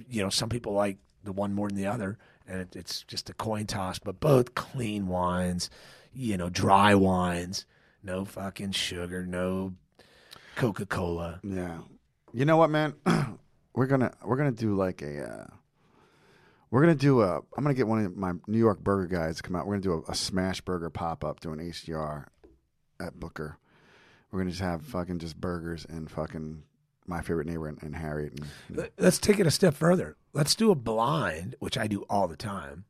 you 0.09 0.21
know, 0.21 0.29
some 0.29 0.49
people 0.49 0.73
like 0.73 0.97
the 1.27 1.33
one 1.33 1.53
more 1.53 1.67
than 1.67 1.77
the 1.77 1.85
other, 1.85 2.17
and 2.47 2.61
it, 2.61 2.75
it's 2.75 3.03
just 3.03 3.29
a 3.29 3.33
coin 3.33 3.67
toss. 3.67 3.99
But 3.99 4.19
both 4.19 4.55
clean 4.55 5.07
wines, 5.07 5.69
you 6.13 6.37
know, 6.37 6.49
dry 6.49 6.95
wines, 6.95 7.65
no 8.01 8.25
fucking 8.25 8.71
sugar, 8.71 9.25
no 9.25 9.73
Coca 10.55 10.85
Cola. 10.85 11.39
Yeah. 11.43 11.79
You 12.33 12.45
know 12.45 12.57
what, 12.57 12.69
man? 12.69 12.95
we're 13.73 13.85
gonna 13.85 14.11
we're 14.23 14.37
gonna 14.37 14.51
do 14.51 14.75
like 14.75 15.01
a. 15.01 15.23
Uh, 15.23 15.47
we're 16.71 16.81
gonna 16.81 16.95
do 16.95 17.21
a. 17.21 17.37
I'm 17.37 17.63
gonna 17.63 17.73
get 17.73 17.87
one 17.87 18.05
of 18.05 18.17
my 18.17 18.33
New 18.47 18.57
York 18.57 18.79
burger 18.79 19.07
guys 19.07 19.37
to 19.37 19.43
come 19.43 19.55
out. 19.55 19.67
We're 19.67 19.79
gonna 19.79 19.83
do 19.83 20.03
a, 20.07 20.11
a 20.11 20.15
smash 20.15 20.61
burger 20.61 20.89
pop 20.89 21.23
up 21.23 21.39
doing 21.41 21.59
HDR 21.59 22.25
at 22.99 23.19
Booker. 23.19 23.57
We're 24.31 24.39
gonna 24.39 24.51
just 24.51 24.61
have 24.61 24.81
fucking 24.81 25.19
just 25.19 25.39
burgers 25.39 25.85
and 25.87 26.09
fucking 26.09 26.63
my 27.07 27.21
favorite 27.21 27.47
neighbor 27.47 27.67
and, 27.67 27.81
and 27.81 27.95
Harriet. 27.95 28.33
And, 28.39 28.77
Let- 28.77 28.91
Let's 28.97 29.17
take 29.19 29.39
it 29.39 29.47
a 29.47 29.51
step 29.51 29.73
further. 29.73 30.15
Let's 30.33 30.53
do 30.55 30.71
a 30.71 30.75
blind, 30.75 31.55
which 31.59 31.77
I 31.77 31.87
do 31.87 32.05
all 32.09 32.27
the 32.27 32.35
time. 32.35 32.85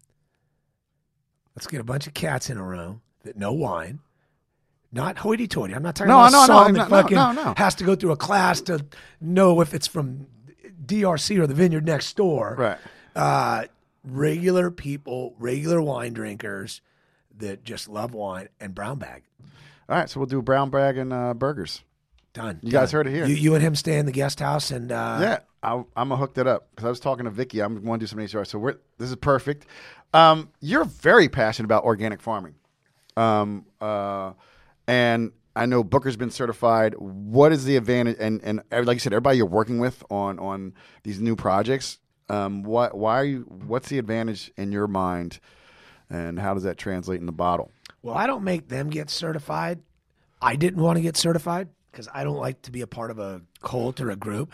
Let's 1.56 1.68
get 1.68 1.80
a 1.80 1.84
bunch 1.84 2.07
of 2.07 2.14
cats 2.14 2.49
in 2.49 2.57
a 2.57 2.64
row 2.64 3.02
that 3.23 3.38
know 3.38 3.53
wine. 3.53 3.99
Not 4.91 5.18
hoity-toity. 5.19 5.73
I'm 5.73 5.84
not 5.84 5.95
talking 5.95 6.10
No, 6.10 6.19
about 6.19 6.31
no, 6.31 6.41
no, 6.41 6.45
some 6.48 6.73
no, 6.73 6.80
that 6.84 6.89
no, 6.89 6.98
fucking 7.02 7.15
no, 7.18 7.31
no. 7.34 7.53
has 7.57 7.76
to 7.76 7.84
go 7.84 7.95
through 7.95 8.11
a 8.11 8.18
class 8.18 8.61
to 8.61 8.85
know 9.19 9.60
if 9.61 9.73
it's 9.73 9.88
from 9.88 10.27
DRC 10.85 11.38
or 11.39 11.45
the 11.48 11.53
vineyard 11.53 11.85
next 11.85 12.15
door. 12.15 12.56
right. 12.57 12.77
uh, 13.15 13.65
regular 14.03 14.72
people, 14.72 15.35
regular 15.39 15.81
wine 15.81 16.14
drinkers 16.14 16.81
that 17.38 17.64
just 17.64 17.89
love 17.89 18.14
wine 18.14 18.48
and 18.60 18.73
brown 18.73 18.98
bag. 18.98 19.23
All 19.89 19.98
right. 19.98 20.10
So 20.10 20.19
we'll 20.19 20.27
do 20.27 20.41
brown 20.41 20.69
bag 20.69 20.98
and 20.98 21.11
uh, 21.11 21.34
burgers. 21.34 21.81
Done. 22.38 22.59
You 22.61 22.72
guys 22.72 22.91
heard 22.91 23.07
it 23.07 23.14
here. 23.14 23.26
You, 23.26 23.34
you 23.34 23.55
and 23.55 23.64
him 23.64 23.73
stay 23.73 23.97
in 23.97 24.05
the 24.05 24.11
guest 24.11 24.39
house 24.39 24.69
and 24.69 24.91
uh, 24.91 25.18
yeah, 25.19 25.39
I, 25.64 25.73
I'm 25.73 26.09
gonna 26.09 26.18
hook 26.18 26.35
that 26.35 26.45
up 26.45 26.69
because 26.69 26.85
I 26.85 26.89
was 26.89 26.99
talking 26.99 27.26
to 27.26 27.31
Vicky. 27.31 27.61
I'm 27.61 27.84
going 27.84 27.99
to 27.99 28.03
do 28.03 28.07
some 28.07 28.19
HDR. 28.19 28.45
So 28.45 28.59
we're 28.59 28.76
this 28.99 29.09
is 29.09 29.15
perfect. 29.15 29.65
Um, 30.14 30.51
you're 30.61 30.85
very 30.85 31.30
passionate 31.30 31.65
about 31.65 31.84
organic 31.84 32.22
farming, 32.22 32.53
um, 33.15 33.65
uh, 33.81 34.34
and 34.88 35.31
I 35.55 35.65
know 35.65 35.84
Booker's 35.84 36.15
been 36.15 36.30
certified. 36.30 36.93
What 36.99 37.51
is 37.51 37.65
the 37.65 37.76
advantage? 37.76 38.18
And 38.19 38.39
and 38.43 38.61
like 38.72 38.97
you 38.97 38.99
said, 38.99 39.14
everybody 39.14 39.38
you're 39.38 39.47
working 39.47 39.80
with 39.80 40.03
on 40.11 40.38
on 40.38 40.76
these 41.01 41.19
new 41.19 41.35
projects. 41.35 41.97
Um, 42.30 42.61
what 42.61 42.95
why 42.95 43.15
are 43.15 43.26
you? 43.26 43.39
What's 43.65 43.89
the 43.89 43.97
advantage 43.97 44.51
in 44.57 44.72
your 44.72 44.88
mind, 44.88 45.39
and 46.07 46.38
how 46.39 46.53
does 46.53 46.64
that 46.64 46.77
translate 46.77 47.19
in 47.19 47.26
the 47.26 47.31
bottle? 47.31 47.72
Well, 48.03 48.15
I 48.15 48.27
don't 48.27 48.43
make 48.43 48.68
them 48.69 48.91
get 48.91 49.09
certified. 49.09 49.81
I 50.39 50.55
didn't 50.55 50.84
want 50.84 50.97
to 50.97 51.01
get 51.01 51.18
certified 51.18 51.69
because 51.97 52.07
I 52.13 52.23
don't 52.23 52.37
like 52.37 52.61
to 52.61 52.71
be 52.71 52.81
a 52.81 52.87
part 52.87 53.09
of 53.09 53.17
a 53.17 53.41
cult 53.63 53.99
or 53.99 54.11
a 54.11 54.15
group. 54.15 54.51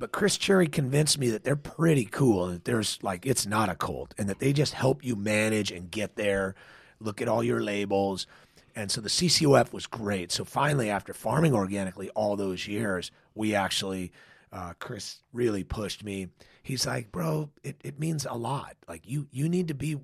But 0.00 0.10
Chris 0.10 0.36
Cherry 0.36 0.66
convinced 0.66 1.16
me 1.16 1.30
that 1.30 1.44
they're 1.44 1.54
pretty 1.54 2.06
cool 2.06 2.46
and 2.46 2.56
that 2.56 2.64
there's 2.64 2.98
like 3.02 3.24
it's 3.24 3.46
not 3.46 3.68
a 3.68 3.76
cult 3.76 4.14
and 4.18 4.28
that 4.28 4.40
they 4.40 4.52
just 4.52 4.74
help 4.74 5.04
you 5.04 5.14
manage 5.14 5.70
and 5.70 5.90
get 5.90 6.16
there, 6.16 6.56
look 6.98 7.22
at 7.22 7.28
all 7.28 7.44
your 7.44 7.62
labels. 7.62 8.26
And 8.74 8.90
so 8.90 9.00
the 9.00 9.08
CCOF 9.08 9.72
was 9.72 9.86
great. 9.86 10.32
So 10.32 10.44
finally, 10.44 10.90
after 10.90 11.14
farming 11.14 11.54
organically 11.54 12.10
all 12.10 12.36
those 12.36 12.66
years, 12.66 13.10
we 13.34 13.54
actually, 13.54 14.12
uh, 14.52 14.72
Chris 14.80 15.20
really 15.32 15.62
pushed 15.62 16.04
me. 16.04 16.28
He's 16.62 16.84
like, 16.84 17.10
bro, 17.12 17.48
it, 17.62 17.76
it 17.84 18.00
means 18.00 18.26
a 18.28 18.34
lot. 18.34 18.76
Like 18.86 19.02
you, 19.04 19.28
you 19.30 19.48
need 19.48 19.68
to 19.68 19.74
be 19.74 19.98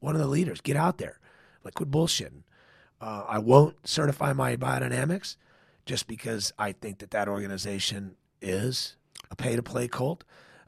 one 0.00 0.16
of 0.16 0.20
the 0.20 0.26
leaders. 0.26 0.60
Get 0.62 0.76
out 0.76 0.98
there. 0.98 1.20
Like 1.62 1.74
quit 1.74 1.90
bullshitting. 1.90 2.42
Uh, 3.00 3.24
I 3.28 3.38
won't 3.38 3.86
certify 3.86 4.32
my 4.32 4.56
biodynamics 4.56 5.36
just 5.86 6.06
because 6.08 6.52
I 6.58 6.72
think 6.72 6.98
that 6.98 7.12
that 7.12 7.28
organization 7.28 8.16
is 8.42 8.96
a 9.30 9.36
pay 9.36 9.56
to 9.56 9.62
play 9.62 9.88
cult. 9.88 10.24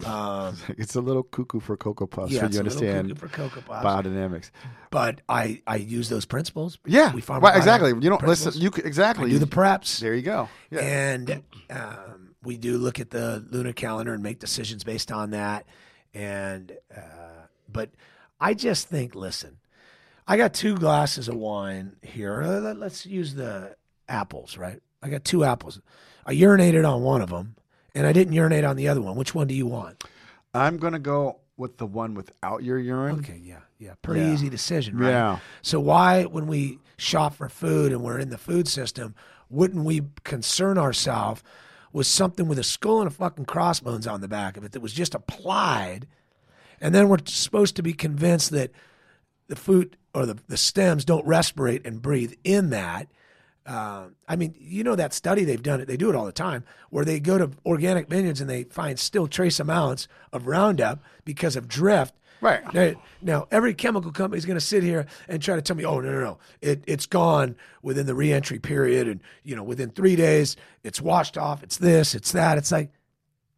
Um, 0.07 0.57
It's 0.79 0.95
a 0.95 1.01
little 1.01 1.25
cuckoo 1.25 1.59
for 1.61 1.77
cocoa 1.77 2.07
puffs. 2.07 2.31
yeah, 2.33 2.47
it's 2.47 2.55
you 2.55 2.63
a 2.63 2.63
little 2.63 2.79
understand 2.79 3.09
cuckoo 3.09 3.21
for 3.21 3.29
Cocoa 3.29 3.61
Pops. 3.63 3.85
biodynamics. 3.85 4.51
but 4.91 5.21
I, 5.29 5.61
I 5.67 5.77
use 5.77 6.09
those 6.09 6.25
principles. 6.25 6.79
Yeah, 6.87 7.13
we 7.13 7.21
farm 7.21 7.43
right, 7.43 7.57
exactly. 7.57 7.91
You 7.91 8.01
don't 8.09 8.19
principles. 8.19 8.47
listen. 8.55 8.63
You 8.63 8.71
could, 8.71 8.87
exactly. 8.87 9.27
I 9.27 9.31
do 9.31 9.39
the 9.41 9.47
preps. 9.47 9.99
There 9.99 10.15
you 10.15 10.23
go. 10.23 10.49
Yeah. 10.71 10.81
And 10.81 11.43
um, 11.71 12.35
we 12.45 12.57
do 12.59 12.79
look 12.79 13.01
at 13.01 13.11
the 13.11 13.45
lunar 13.51 13.73
calendar 13.73 14.15
and 14.15 14.23
make 14.23 14.39
decisions 14.39 14.85
based 14.85 15.11
on 15.11 15.31
that. 15.31 15.67
And 16.15 16.73
uh, 16.97 17.47
but 17.69 17.91
I 18.41 18.55
just 18.55 18.89
think, 18.89 19.17
listen, 19.17 19.59
I 20.29 20.37
got 20.37 20.55
two 20.55 20.77
glasses 20.77 21.27
of 21.27 21.35
wine 21.35 21.97
here. 22.03 22.41
Let's 22.43 23.05
use 23.05 23.35
the 23.35 23.75
apples, 24.09 24.57
right? 24.57 24.81
I 25.03 25.09
got 25.09 25.25
two 25.25 25.45
apples. 25.45 25.81
I 26.27 26.35
urinated 26.35 26.89
on 26.89 27.03
one 27.03 27.21
of 27.23 27.31
them, 27.31 27.57
and 27.95 28.07
I 28.07 28.13
didn't 28.13 28.33
urinate 28.35 28.65
on 28.65 28.77
the 28.77 28.89
other 28.89 29.01
one. 29.01 29.17
Which 29.17 29.35
one 29.35 29.47
do 29.47 29.55
you 29.55 29.67
want? 29.67 30.05
I'm 30.55 30.77
gonna 30.79 30.99
go 30.99 31.39
with 31.57 31.77
the 31.79 31.87
one 31.87 32.15
without 32.15 32.63
your 32.63 32.79
urine. 32.79 33.19
Okay, 33.21 33.41
yeah, 33.43 33.61
yeah, 33.79 33.95
pretty 34.03 34.21
Yeah. 34.23 34.33
easy 34.33 34.49
decision, 34.49 34.97
right? 34.99 35.11
Yeah. 35.11 35.39
So 35.63 35.81
why, 35.81 36.25
when 36.25 36.47
we 36.47 36.79
shop 36.97 37.35
for 37.35 37.49
food 37.49 37.93
and 37.93 38.03
we're 38.03 38.19
in 38.19 38.31
the 38.31 38.39
food 38.39 38.69
system, 38.69 39.15
wouldn't 39.51 39.85
we 39.85 40.03
concern 40.25 40.79
ourselves 40.79 41.43
with 41.93 42.07
something 42.07 42.49
with 42.49 42.59
a 42.59 42.65
skull 42.65 43.01
and 43.01 43.09
a 43.09 43.11
fucking 43.11 43.47
crossbones 43.47 44.07
on 44.07 44.21
the 44.21 44.29
back 44.29 44.57
of 44.57 44.65
it 44.65 44.73
that 44.73 44.81
was 44.81 44.93
just 44.93 45.15
applied, 45.15 46.07
and 46.81 46.95
then 46.95 47.09
we're 47.09 47.19
supposed 47.25 47.77
to 47.77 47.83
be 47.83 47.93
convinced 47.93 48.51
that 48.51 48.71
the 49.49 49.57
food 49.57 49.97
or 50.15 50.27
the, 50.27 50.37
the 50.49 50.57
stems 50.57 51.05
don't 51.05 51.27
respirate 51.27 51.87
and 51.87 52.03
breathe 52.03 52.35
in 52.45 52.71
that. 52.71 53.09
Uh, 53.69 54.09
I 54.27 54.37
mean, 54.37 54.55
you 54.59 54.83
know 54.83 54.97
that 54.97 55.13
study 55.13 55.45
they've 55.45 55.63
done 55.63 55.81
it. 55.81 55.87
They 55.87 55.99
do 55.99 56.09
it 56.09 56.17
all 56.17 56.25
the 56.25 56.33
time, 56.33 56.65
where 56.89 57.05
they 57.05 57.21
go 57.21 57.37
to 57.37 57.51
organic 57.67 58.09
vineyards 58.09 58.41
and 58.41 58.49
they 58.49 58.65
find 58.65 58.99
still 58.99 59.27
trace 59.27 59.61
amounts 59.61 60.09
of 60.33 60.47
Roundup 60.47 61.03
because 61.27 61.55
of 61.55 61.69
drift. 61.69 62.15
Right. 62.41 62.63
Now, 62.73 62.95
now 63.21 63.49
every 63.51 63.75
chemical 63.75 64.11
company 64.11 64.39
is 64.39 64.47
going 64.47 64.59
to 64.59 64.65
sit 64.65 64.83
here 64.83 65.07
and 65.29 65.43
try 65.43 65.55
to 65.57 65.61
tell 65.61 65.77
me, 65.77 65.85
"Oh 65.85 66.01
no, 66.01 66.11
no, 66.11 66.21
no, 66.21 66.39
it, 66.63 66.83
it's 66.87 67.05
gone 67.05 67.57
within 67.83 68.07
the 68.07 68.15
reentry 68.15 68.59
period, 68.59 69.07
and 69.07 69.21
you 69.43 69.55
know, 69.55 69.65
within 69.65 69.91
three 69.91 70.17
days, 70.17 70.57
it's 70.83 71.01
washed 71.01 71.37
off. 71.37 71.63
It's 71.63 71.77
this, 71.77 72.15
it's 72.15 72.33
that." 72.33 72.57
It's 72.57 72.73
like, 72.73 72.91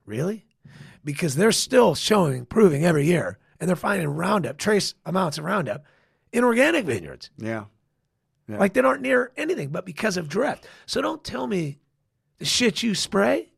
really? 0.07 0.45
Because 1.05 1.37
they're 1.37 1.53
still 1.53 1.95
showing, 1.95 2.47
proving 2.47 2.85
every 2.85 3.07
year, 3.07 3.39
and 3.61 3.69
they're 3.69 3.77
finding 3.77 4.09
Roundup, 4.09 4.57
trace 4.59 4.95
amounts 5.07 5.39
of 5.39 5.45
Roundup, 5.45 5.85
in 6.33 6.43
organic 6.43 6.85
vineyards 6.85 7.31
Yeah. 7.39 7.67
Yeah. 8.51 8.59
like 8.59 8.75
that 8.75 8.85
aren't 8.85 9.03
near 9.03 9.33
anything, 9.37 9.69
but 9.69 9.87
because 9.87 10.17
of 10.17 10.29
drift. 10.29 10.67
So 10.87 11.01
don't 11.01 11.23
tell 11.23 11.47
me 11.47 11.79
the 12.39 12.45
shit 12.45 12.83
you 12.83 12.95
spray. 12.95 13.53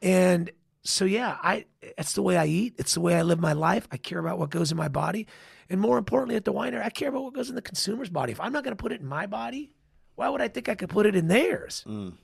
And 0.00 0.50
so 0.82 1.04
yeah, 1.04 1.36
I 1.42 1.66
that's 1.96 2.14
the 2.14 2.22
way 2.22 2.36
I 2.36 2.46
eat. 2.46 2.74
It's 2.78 2.94
the 2.94 3.00
way 3.00 3.14
I 3.14 3.22
live 3.22 3.40
my 3.40 3.52
life. 3.52 3.86
I 3.90 3.96
care 3.96 4.18
about 4.18 4.38
what 4.38 4.50
goes 4.50 4.70
in 4.70 4.76
my 4.76 4.88
body, 4.88 5.26
and 5.68 5.80
more 5.80 5.98
importantly, 5.98 6.36
at 6.36 6.44
the 6.44 6.52
winery, 6.52 6.84
I 6.84 6.90
care 6.90 7.08
about 7.08 7.24
what 7.24 7.34
goes 7.34 7.48
in 7.48 7.54
the 7.54 7.62
consumer's 7.62 8.10
body. 8.10 8.32
If 8.32 8.40
I'm 8.40 8.52
not 8.52 8.64
going 8.64 8.76
to 8.76 8.80
put 8.80 8.92
it 8.92 9.00
in 9.00 9.06
my 9.06 9.26
body, 9.26 9.72
why 10.14 10.28
would 10.28 10.40
I 10.40 10.48
think 10.48 10.68
I 10.68 10.74
could 10.74 10.88
put 10.88 11.06
it 11.06 11.16
in 11.16 11.28
theirs? 11.28 11.84
Mm. 11.86 12.14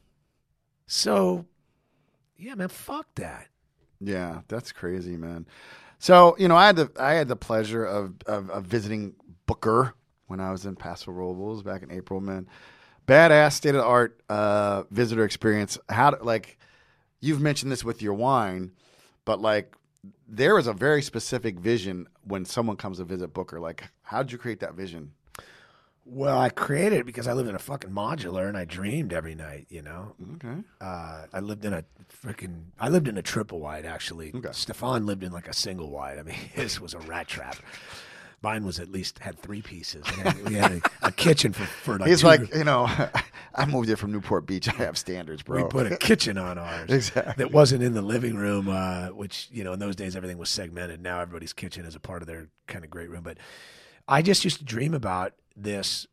So, 0.86 1.47
yeah, 2.36 2.55
man, 2.55 2.69
fuck 2.69 3.06
that. 3.16 3.48
Yeah, 4.01 4.40
that's 4.48 4.73
crazy, 4.73 5.16
man. 5.16 5.47
So 5.98 6.36
you 6.39 6.48
know, 6.48 6.56
I 6.56 6.66
had 6.66 6.77
the 6.77 6.90
I 6.98 7.12
had 7.12 7.28
the 7.28 7.36
pleasure 7.36 7.85
of 7.85 8.14
of, 8.27 8.51
of 8.51 8.64
visiting 8.64 9.14
Booker 9.47 9.94
when 10.32 10.40
I 10.40 10.50
was 10.50 10.66
in 10.66 10.74
Paso 10.74 11.12
Robles 11.12 11.62
back 11.62 11.82
in 11.82 11.92
April, 11.92 12.20
man. 12.20 12.48
badass 13.06 13.52
state 13.52 13.70
of 13.70 13.82
the 13.82 13.84
art 13.84 14.18
uh, 14.28 14.84
visitor 14.90 15.24
experience. 15.24 15.78
How 15.90 16.10
to, 16.10 16.24
like 16.24 16.59
you've 17.20 17.40
mentioned 17.40 17.70
this 17.70 17.84
with 17.84 18.00
your 18.00 18.14
wine, 18.14 18.72
but 19.26 19.40
like 19.40 19.76
there 20.26 20.59
is 20.59 20.66
a 20.66 20.72
very 20.72 21.02
specific 21.02 21.60
vision 21.60 22.09
when 22.24 22.46
someone 22.46 22.76
comes 22.76 22.96
to 22.96 23.04
visit 23.04 23.34
Booker. 23.34 23.60
Like, 23.60 23.84
how 24.02 24.22
did 24.22 24.32
you 24.32 24.38
create 24.38 24.60
that 24.60 24.74
vision? 24.74 25.12
Well, 26.04 26.40
I 26.40 26.48
created 26.48 27.00
it 27.00 27.06
because 27.06 27.28
I 27.28 27.32
lived 27.34 27.48
in 27.48 27.54
a 27.54 27.60
fucking 27.60 27.90
modular 27.90 28.48
and 28.48 28.56
I 28.56 28.64
dreamed 28.64 29.12
every 29.12 29.34
night, 29.36 29.66
you 29.68 29.82
know. 29.82 30.16
Okay. 30.34 30.62
Uh, 30.80 31.26
I 31.32 31.40
lived 31.40 31.64
in 31.64 31.72
a 31.72 31.84
freaking. 32.24 32.64
I 32.80 32.88
lived 32.88 33.06
in 33.06 33.16
a 33.18 33.22
triple 33.22 33.60
wide 33.60 33.84
actually. 33.84 34.32
Okay. 34.34 34.48
Stephan 34.52 35.06
lived 35.06 35.22
in 35.22 35.30
like 35.30 35.46
a 35.46 35.52
single 35.54 35.90
wide. 35.90 36.18
I 36.18 36.22
mean, 36.22 36.34
his 36.54 36.80
was 36.80 36.94
a 36.94 36.98
rat 37.00 37.28
trap. 37.28 37.56
Mine 38.43 38.64
was 38.64 38.81
at 38.81 38.90
least 38.90 39.20
had 39.20 39.39
three 39.39 39.62
pieces. 39.62 40.06
Had- 40.06 40.48
we 40.48 40.55
had 40.55 40.73
a, 40.73 40.81
a 41.09 41.12
kitchen 41.12 41.52
for 41.52 41.64
for 41.64 41.98
like. 41.98 42.09
He's 42.09 42.20
two- 42.23 42.27
like, 42.27 42.55
you 42.55 42.64
know, 42.64 42.86
I 43.55 43.66
moved 43.66 43.86
here 43.89 43.97
from 43.97 44.12
Newport 44.12 44.47
Beach. 44.47 44.69
I 44.69 44.73
have 44.73 44.97
standards, 44.98 45.43
bro. 45.43 45.62
we 45.62 45.69
put 45.69 45.90
a 45.93 45.97
kitchen 45.97 46.39
on 46.39 46.59
ours 46.59 46.90
Exactly. 46.93 47.35
that 47.36 47.52
wasn't 47.52 47.82
in 47.82 47.94
the 47.94 48.02
living 48.02 48.35
room, 48.36 48.69
uh, 48.69 49.09
which 49.09 49.48
you 49.52 49.62
know 49.64 49.73
in 49.74 49.78
those 49.78 49.94
days 49.97 50.16
everything 50.16 50.39
was 50.39 50.51
segmented. 50.51 51.01
Now 51.02 51.20
everybody's 51.20 51.52
kitchen 51.52 51.85
is 51.85 51.94
a 51.94 52.01
part 52.01 52.23
of 52.23 52.28
their 52.28 52.48
kind 52.66 52.85
of 52.85 52.90
great 52.90 53.10
room. 53.10 53.23
But 53.23 53.39
I 54.09 54.23
just 54.23 54.43
used 54.44 54.59
to 54.59 54.64
dream 54.64 54.94
about 54.94 55.35
this, 55.56 56.06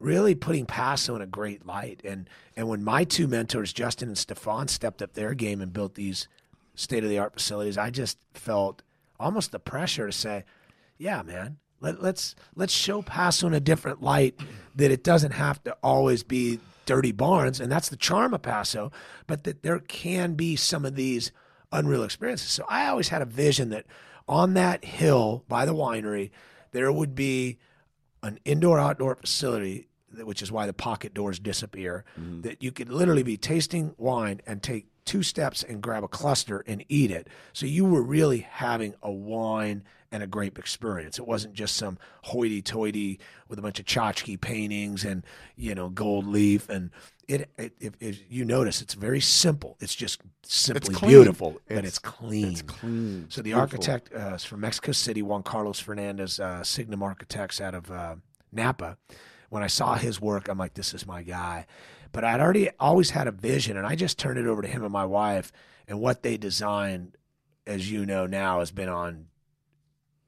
really 0.00 0.34
putting 0.34 0.66
Paso 0.66 1.14
in 1.16 1.22
a 1.22 1.26
great 1.26 1.64
light. 1.64 2.00
And 2.04 2.28
and 2.56 2.68
when 2.68 2.84
my 2.84 3.04
two 3.04 3.26
mentors, 3.28 3.72
Justin 3.72 4.08
and 4.08 4.18
Stephan, 4.18 4.68
stepped 4.68 5.00
up 5.00 5.14
their 5.14 5.32
game 5.34 5.60
and 5.60 5.72
built 5.72 5.94
these 5.94 6.28
state 6.74 7.04
of 7.04 7.10
the 7.10 7.18
art 7.18 7.32
facilities, 7.34 7.78
I 7.78 7.90
just 7.90 8.18
felt 8.34 8.82
almost 9.20 9.52
the 9.52 9.60
pressure 9.60 10.06
to 10.06 10.12
say, 10.12 10.44
yeah, 10.98 11.22
man. 11.22 11.58
Let, 11.80 12.02
let's 12.02 12.34
let's 12.54 12.72
show 12.72 13.02
Paso 13.02 13.46
in 13.46 13.54
a 13.54 13.60
different 13.60 14.02
light. 14.02 14.38
That 14.76 14.90
it 14.90 15.04
doesn't 15.04 15.32
have 15.32 15.62
to 15.64 15.76
always 15.82 16.22
be 16.22 16.60
dirty 16.86 17.12
barns, 17.12 17.60
and 17.60 17.70
that's 17.70 17.88
the 17.88 17.96
charm 17.96 18.34
of 18.34 18.42
Paso. 18.42 18.90
But 19.26 19.44
that 19.44 19.62
there 19.62 19.78
can 19.78 20.34
be 20.34 20.56
some 20.56 20.84
of 20.84 20.94
these 20.94 21.32
unreal 21.72 22.04
experiences. 22.04 22.48
So 22.48 22.64
I 22.68 22.86
always 22.88 23.08
had 23.08 23.22
a 23.22 23.26
vision 23.26 23.70
that 23.70 23.86
on 24.28 24.54
that 24.54 24.84
hill 24.84 25.44
by 25.48 25.66
the 25.66 25.74
winery, 25.74 26.30
there 26.72 26.90
would 26.90 27.14
be 27.14 27.58
an 28.22 28.38
indoor 28.44 28.78
outdoor 28.78 29.16
facility, 29.16 29.88
which 30.16 30.40
is 30.40 30.50
why 30.50 30.66
the 30.66 30.72
pocket 30.72 31.12
doors 31.12 31.38
disappear, 31.38 32.04
mm-hmm. 32.18 32.40
that 32.42 32.62
you 32.62 32.72
could 32.72 32.88
literally 32.88 33.22
be 33.22 33.36
tasting 33.36 33.94
wine 33.98 34.40
and 34.46 34.62
take 34.62 34.86
two 35.04 35.22
steps 35.22 35.62
and 35.62 35.82
grab 35.82 36.02
a 36.02 36.08
cluster 36.08 36.64
and 36.66 36.84
eat 36.88 37.10
it. 37.10 37.28
So 37.52 37.66
you 37.66 37.84
were 37.84 38.02
really 38.02 38.40
having 38.40 38.94
a 39.02 39.12
wine 39.12 39.84
and 40.14 40.22
a 40.22 40.26
grape 40.28 40.58
experience. 40.58 41.18
It 41.18 41.26
wasn't 41.26 41.54
just 41.54 41.74
some 41.76 41.98
hoity-toity 42.22 43.18
with 43.48 43.58
a 43.58 43.62
bunch 43.62 43.80
of 43.80 43.86
tchotchke 43.86 44.40
paintings 44.40 45.04
and 45.04 45.24
you 45.56 45.74
know 45.74 45.88
gold 45.88 46.26
leaf 46.26 46.68
and 46.68 46.90
it. 47.26 47.50
it 47.58 47.72
if, 47.80 47.94
if 48.00 48.20
you 48.30 48.44
notice, 48.44 48.80
it's 48.80 48.94
very 48.94 49.20
simple. 49.20 49.76
It's 49.80 49.94
just 49.94 50.20
simply 50.44 50.94
clean. 50.94 51.10
beautiful, 51.10 51.50
but 51.66 51.78
It's- 51.78 51.88
it's 51.88 51.98
clean. 51.98 52.52
It's 52.52 52.62
clean. 52.62 53.26
So 53.28 53.40
the 53.40 53.50
Beautiful. 53.50 53.60
architect 53.60 54.12
uh, 54.14 54.34
is 54.34 54.44
from 54.44 54.60
Mexico 54.60 54.92
City, 54.92 55.20
Juan 55.22 55.42
Carlos 55.42 55.80
Fernandez, 55.80 56.38
uh, 56.38 56.62
Signum 56.62 57.02
Architects 57.02 57.60
out 57.60 57.74
of 57.74 57.90
uh, 57.90 58.16
Napa. 58.52 58.96
When 59.50 59.62
I 59.62 59.68
saw 59.68 59.94
his 59.96 60.20
work, 60.20 60.48
I'm 60.48 60.58
like, 60.58 60.74
this 60.74 60.94
is 60.94 61.06
my 61.06 61.22
guy. 61.22 61.66
But 62.12 62.24
I'd 62.24 62.40
already 62.40 62.70
always 62.78 63.10
had 63.10 63.26
a 63.26 63.32
vision, 63.32 63.76
and 63.76 63.86
I 63.86 63.94
just 63.96 64.18
turned 64.18 64.38
it 64.38 64.46
over 64.46 64.62
to 64.62 64.68
him 64.68 64.84
and 64.84 64.92
my 64.92 65.04
wife. 65.06 65.50
And 65.88 66.00
what 66.00 66.22
they 66.22 66.36
designed, 66.36 67.16
as 67.66 67.90
you 67.90 68.06
know 68.06 68.26
now, 68.26 68.60
has 68.60 68.70
been 68.70 68.88
on 68.88 69.26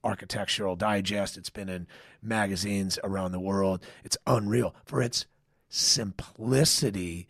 Architectural 0.06 0.76
Digest. 0.76 1.36
It's 1.36 1.50
been 1.50 1.68
in 1.68 1.86
magazines 2.22 2.98
around 3.02 3.32
the 3.32 3.40
world. 3.40 3.82
It's 4.04 4.16
unreal 4.26 4.74
for 4.84 5.02
its 5.02 5.26
simplicity. 5.68 7.26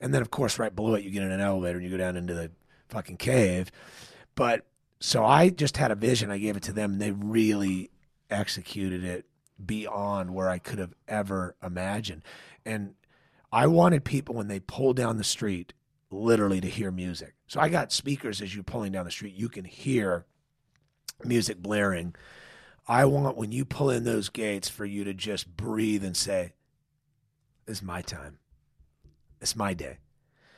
And 0.00 0.12
then, 0.12 0.22
of 0.22 0.30
course, 0.30 0.58
right 0.58 0.74
below 0.74 0.94
it, 0.94 1.04
you 1.04 1.10
get 1.10 1.22
in 1.22 1.32
an 1.32 1.40
elevator 1.40 1.78
and 1.78 1.84
you 1.84 1.90
go 1.90 1.96
down 1.96 2.16
into 2.16 2.34
the 2.34 2.50
fucking 2.90 3.16
cave. 3.16 3.70
But 4.34 4.66
so 5.00 5.24
I 5.24 5.48
just 5.48 5.78
had 5.78 5.90
a 5.90 5.96
vision. 5.96 6.30
I 6.30 6.38
gave 6.38 6.56
it 6.56 6.62
to 6.64 6.72
them, 6.72 6.92
and 6.92 7.00
they 7.00 7.12
really 7.12 7.90
executed 8.30 9.04
it 9.04 9.24
beyond 9.64 10.34
where 10.34 10.50
I 10.50 10.58
could 10.58 10.78
have 10.78 10.94
ever 11.08 11.56
imagined. 11.62 12.22
And 12.64 12.94
I 13.50 13.66
wanted 13.66 14.04
people 14.04 14.34
when 14.34 14.48
they 14.48 14.60
pull 14.60 14.92
down 14.92 15.16
the 15.16 15.24
street, 15.24 15.72
literally 16.10 16.60
to 16.60 16.68
hear 16.68 16.90
music. 16.90 17.34
So 17.46 17.58
I 17.58 17.68
got 17.68 17.90
speakers 17.90 18.42
as 18.42 18.54
you're 18.54 18.64
pulling 18.64 18.92
down 18.92 19.06
the 19.06 19.10
street. 19.10 19.34
You 19.34 19.48
can 19.48 19.64
hear 19.64 20.26
music 21.24 21.58
blaring. 21.58 22.14
I 22.86 23.04
want 23.04 23.36
when 23.36 23.52
you 23.52 23.64
pull 23.64 23.90
in 23.90 24.04
those 24.04 24.28
gates 24.28 24.68
for 24.68 24.84
you 24.84 25.04
to 25.04 25.12
just 25.14 25.56
breathe 25.56 26.04
and 26.04 26.16
say, 26.16 26.52
"This 27.66 27.78
is 27.78 27.82
my 27.82 28.02
time. 28.02 28.38
It's 29.40 29.56
my 29.56 29.74
day." 29.74 29.98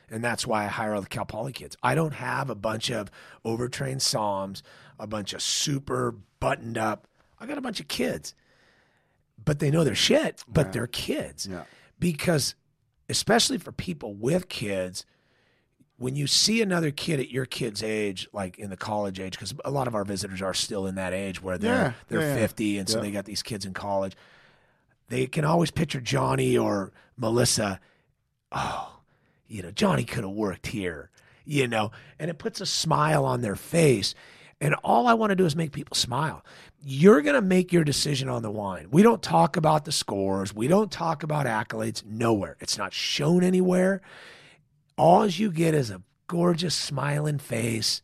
And 0.09 0.23
that's 0.23 0.45
why 0.45 0.65
I 0.65 0.67
hire 0.67 0.93
all 0.93 1.01
the 1.01 1.07
Cal 1.07 1.25
Poly 1.25 1.53
kids. 1.53 1.75
I 1.81 1.95
don't 1.95 2.13
have 2.15 2.49
a 2.49 2.55
bunch 2.55 2.89
of 2.89 3.09
overtrained 3.45 4.01
somms, 4.01 4.61
a 4.99 5.07
bunch 5.07 5.33
of 5.33 5.41
super 5.41 6.15
buttoned 6.39 6.77
up. 6.77 7.07
I 7.39 7.45
got 7.45 7.57
a 7.57 7.61
bunch 7.61 7.79
of 7.79 7.87
kids, 7.87 8.33
but 9.43 9.59
they 9.59 9.71
know 9.71 9.83
their 9.83 9.95
shit, 9.95 10.43
but 10.47 10.65
Right. 10.65 10.73
they're 10.73 10.87
kids. 10.87 11.47
Yeah. 11.47 11.63
Because, 11.97 12.55
especially 13.09 13.57
for 13.57 13.71
people 13.71 14.13
with 14.13 14.49
kids, 14.49 15.05
when 16.01 16.15
you 16.15 16.25
see 16.25 16.63
another 16.63 16.89
kid 16.89 17.19
at 17.19 17.29
your 17.29 17.45
kid's 17.45 17.83
age, 17.83 18.27
like 18.33 18.57
in 18.57 18.71
the 18.71 18.75
college 18.75 19.19
age, 19.19 19.33
because 19.33 19.53
a 19.63 19.69
lot 19.69 19.87
of 19.87 19.93
our 19.93 20.03
visitors 20.03 20.41
are 20.41 20.53
still 20.53 20.87
in 20.87 20.95
that 20.95 21.13
age 21.13 21.43
where 21.43 21.59
they're 21.59 21.75
Yeah, 21.75 21.93
they're 22.07 22.21
yeah, 22.21 22.33
yeah. 22.33 22.41
50, 22.41 22.77
and 22.79 22.89
so 22.89 22.99
they 22.99 23.11
got 23.11 23.25
these 23.25 23.43
kids 23.43 23.65
in 23.65 23.73
college. 23.73 24.15
They 25.09 25.27
can 25.27 25.45
always 25.45 25.69
picture 25.69 26.01
Johnny 26.01 26.57
or 26.57 26.91
Melissa. 27.17 27.79
Oh, 28.51 28.99
you 29.47 29.61
know, 29.61 29.69
Johnny 29.69 30.03
could 30.03 30.23
have 30.23 30.33
worked 30.33 30.67
here, 30.67 31.11
you 31.45 31.67
know, 31.67 31.91
and 32.17 32.31
it 32.31 32.39
puts 32.39 32.61
a 32.61 32.65
smile 32.65 33.23
on 33.23 33.41
their 33.41 33.55
face. 33.55 34.15
And 34.59 34.73
all 34.83 35.05
I 35.05 35.13
want 35.13 35.29
to 35.29 35.35
do 35.35 35.45
is 35.45 35.55
make 35.55 35.71
people 35.71 35.95
smile. 35.95 36.43
You're 36.83 37.21
going 37.21 37.35
to 37.35 37.41
make 37.41 37.71
your 37.71 37.83
decision 37.83 38.27
on 38.27 38.41
the 38.41 38.51
wine. 38.51 38.87
We 38.89 39.03
don't 39.03 39.21
talk 39.21 39.55
about 39.55 39.85
the 39.85 39.91
scores. 39.91 40.55
We 40.55 40.67
don't 40.67 40.91
talk 40.91 41.21
about 41.21 41.45
accolades 41.45 42.03
nowhere. 42.03 42.57
It's 42.59 42.77
not 42.77 42.91
shown 42.91 43.43
anywhere. 43.43 44.01
All 45.01 45.25
you 45.25 45.51
get 45.51 45.73
is 45.73 45.89
a 45.89 46.03
gorgeous 46.27 46.75
smiling 46.75 47.39
face 47.39 48.03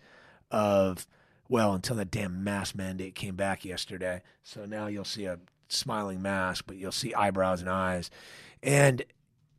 of, 0.49 1.05
well, 1.47 1.73
until 1.73 1.95
the 1.95 2.05
damn 2.05 2.43
mask 2.43 2.73
mandate 2.73 3.13
came 3.13 3.35
back 3.35 3.63
yesterday. 3.63 4.23
So 4.41 4.65
now 4.65 4.87
you'll 4.87 5.03
see 5.05 5.25
a 5.25 5.37
smiling 5.69 6.23
mask, 6.23 6.63
but 6.65 6.75
you'll 6.77 6.91
see 6.91 7.13
eyebrows 7.13 7.61
and 7.61 7.69
eyes. 7.69 8.09
And 8.63 9.03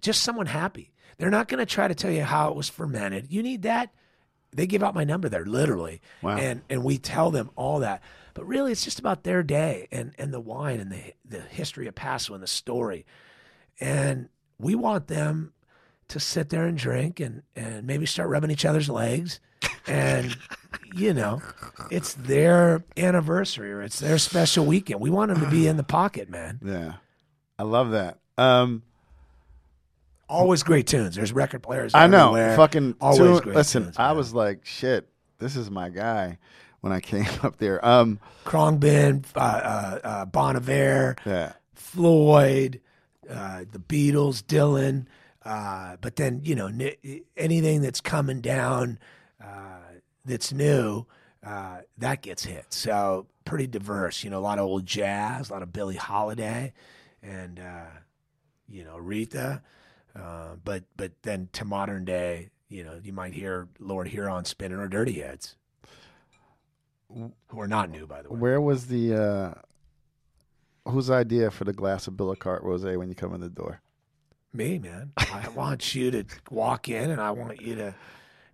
just 0.01 0.23
someone 0.23 0.47
happy. 0.47 0.90
They're 1.19 1.31
not 1.31 1.47
going 1.47 1.60
to 1.60 1.66
try 1.66 1.86
to 1.86 1.94
tell 1.94 2.10
you 2.10 2.24
how 2.24 2.48
it 2.51 2.56
was 2.56 2.69
fermented. 2.69 3.31
You 3.31 3.44
need 3.44 3.62
that. 3.62 3.93
They 4.51 4.66
give 4.66 4.82
out 4.82 4.97
my 4.97 5.05
number 5.05 5.28
there, 5.28 5.44
literally, 5.47 6.01
Wow. 6.23 6.39
and 6.39 6.62
and 6.69 6.82
we 6.82 6.98
tell 6.98 7.31
them 7.31 7.51
all 7.55 7.81
that. 7.81 8.02
But 8.35 8.47
really, 8.47 8.73
it's 8.73 8.82
just 8.85 8.98
about 8.98 9.23
their 9.23 9.43
day 9.44 9.86
and 9.93 10.12
and 10.19 10.32
the 10.35 10.40
wine 10.40 10.81
and 10.81 10.90
the 10.90 11.12
the 11.24 11.40
history 11.43 11.86
of 11.86 11.94
Paso 11.94 12.35
and 12.35 12.43
the 12.43 12.47
story. 12.48 13.05
And 13.78 14.28
we 14.59 14.74
want 14.74 15.06
them 15.06 15.52
to 16.09 16.18
sit 16.20 16.48
there 16.51 16.66
and 16.66 16.76
drink 16.78 17.20
and 17.20 17.43
and 17.56 17.86
maybe 17.86 18.06
start 18.06 18.28
rubbing 18.28 18.51
each 18.51 18.64
other's 18.64 18.89
legs. 18.89 19.40
And 19.86 20.36
you 20.94 21.14
know, 21.14 21.40
it's 21.90 22.14
their 22.14 22.85
anniversary 22.97 23.72
or 23.72 23.82
it's 23.82 23.98
their 23.98 24.18
special 24.18 24.64
weekend. 24.66 25.01
We 25.01 25.10
want 25.10 25.32
them 25.32 25.43
to 25.43 25.51
be 25.51 25.66
in 25.66 25.76
the 25.76 25.82
pocket, 25.82 26.28
man. 26.28 26.60
Yeah. 26.64 26.94
I 27.59 27.62
love 27.64 27.90
that. 27.93 28.18
Um, 28.36 28.82
Always 30.28 30.62
great 30.62 30.86
tunes. 30.86 31.16
There's 31.16 31.32
record 31.32 31.62
players. 31.62 31.94
I 31.94 32.06
know. 32.06 32.35
everywhere. 32.35 32.56
Fucking 32.56 32.97
Always 33.01 33.18
tune- 33.18 33.39
great 33.40 33.56
listen, 33.56 33.82
tunes, 33.85 33.97
I 33.98 34.12
was 34.12 34.35
like, 34.35 34.66
shit, 34.66 35.09
this 35.39 35.56
is 35.56 35.70
my 35.70 35.89
guy 35.89 36.36
when 36.82 36.93
I 36.93 37.01
came 37.01 37.26
up 37.43 37.56
there. 37.56 37.82
Um, 37.85 38.20
Khruangbin, 38.44 39.24
uh, 39.35 39.39
uh, 39.39 39.98
uh, 40.05 40.24
Bon 40.26 40.55
Iver, 40.56 41.16
yeah. 41.24 41.52
Floyd, 41.74 42.80
uh, 43.28 43.64
the 43.72 43.78
Beatles, 43.78 44.43
Dylan. 44.43 45.06
Uh, 45.49 45.97
but 46.03 46.16
then 46.16 46.43
you 46.45 46.55
know 46.55 46.66
n- 46.66 47.23
anything 47.35 47.81
that's 47.81 48.03
coming 48.03 48.43
down 48.43 48.99
uh, 49.43 49.79
that's 50.27 50.53
new 50.53 51.07
uh, 51.43 51.79
that 51.97 52.20
gets 52.20 52.45
hit. 52.45 52.66
So 52.69 53.27
pretty 53.47 53.66
diverse. 53.66 54.23
You 54.23 54.29
know, 54.29 54.39
a 54.39 54.41
lot 54.41 54.59
of 54.59 54.66
old 54.66 54.85
jazz, 54.85 55.49
a 55.49 55.53
lot 55.55 55.62
of 55.62 55.73
Billie 55.73 55.97
Holiday, 55.97 56.75
and 57.23 57.59
uh, 57.59 57.87
you 58.69 58.85
know 58.85 58.99
Aretha. 58.99 59.62
Uh, 60.15 60.57
but 60.62 60.85
but 60.99 61.12
then 61.23 61.49
to 61.53 61.65
modern 61.65 62.05
day, 62.05 62.51
you 62.69 62.85
know, 62.85 63.01
you 63.03 63.15
might 63.15 63.33
hear 63.33 63.69
Lord 63.79 64.09
Huron 64.09 64.45
spinning 64.45 64.79
or 64.79 64.89
Dirty 64.89 65.20
Heads, 65.20 65.57
who 67.09 67.33
are 67.59 67.69
not 67.69 67.89
new, 67.89 68.07
by 68.07 68.20
the 68.20 68.31
way. 68.31 68.39
Where 68.39 68.61
was 68.61 68.89
the, 68.89 69.15
uh, 69.15 70.91
whose 70.91 71.11
idea 71.11 71.51
for 71.51 71.65
the 71.65 71.73
glass 71.73 72.07
of 72.07 72.15
Billecart 72.15 72.62
Rose 72.62 72.85
when 72.85 73.09
you 73.09 73.15
come 73.15 73.33
in 73.33 73.41
the 73.41 73.49
door? 73.49 73.81
Me, 74.53 74.79
man. 74.79 75.12
I 75.19 75.49
want 75.55 75.95
you 75.95 76.11
to 76.11 76.25
walk 76.51 76.89
in, 76.89 77.11
and 77.11 77.20
I 77.20 77.31
want 77.33 77.61
you 77.61 77.75
to, 77.77 77.95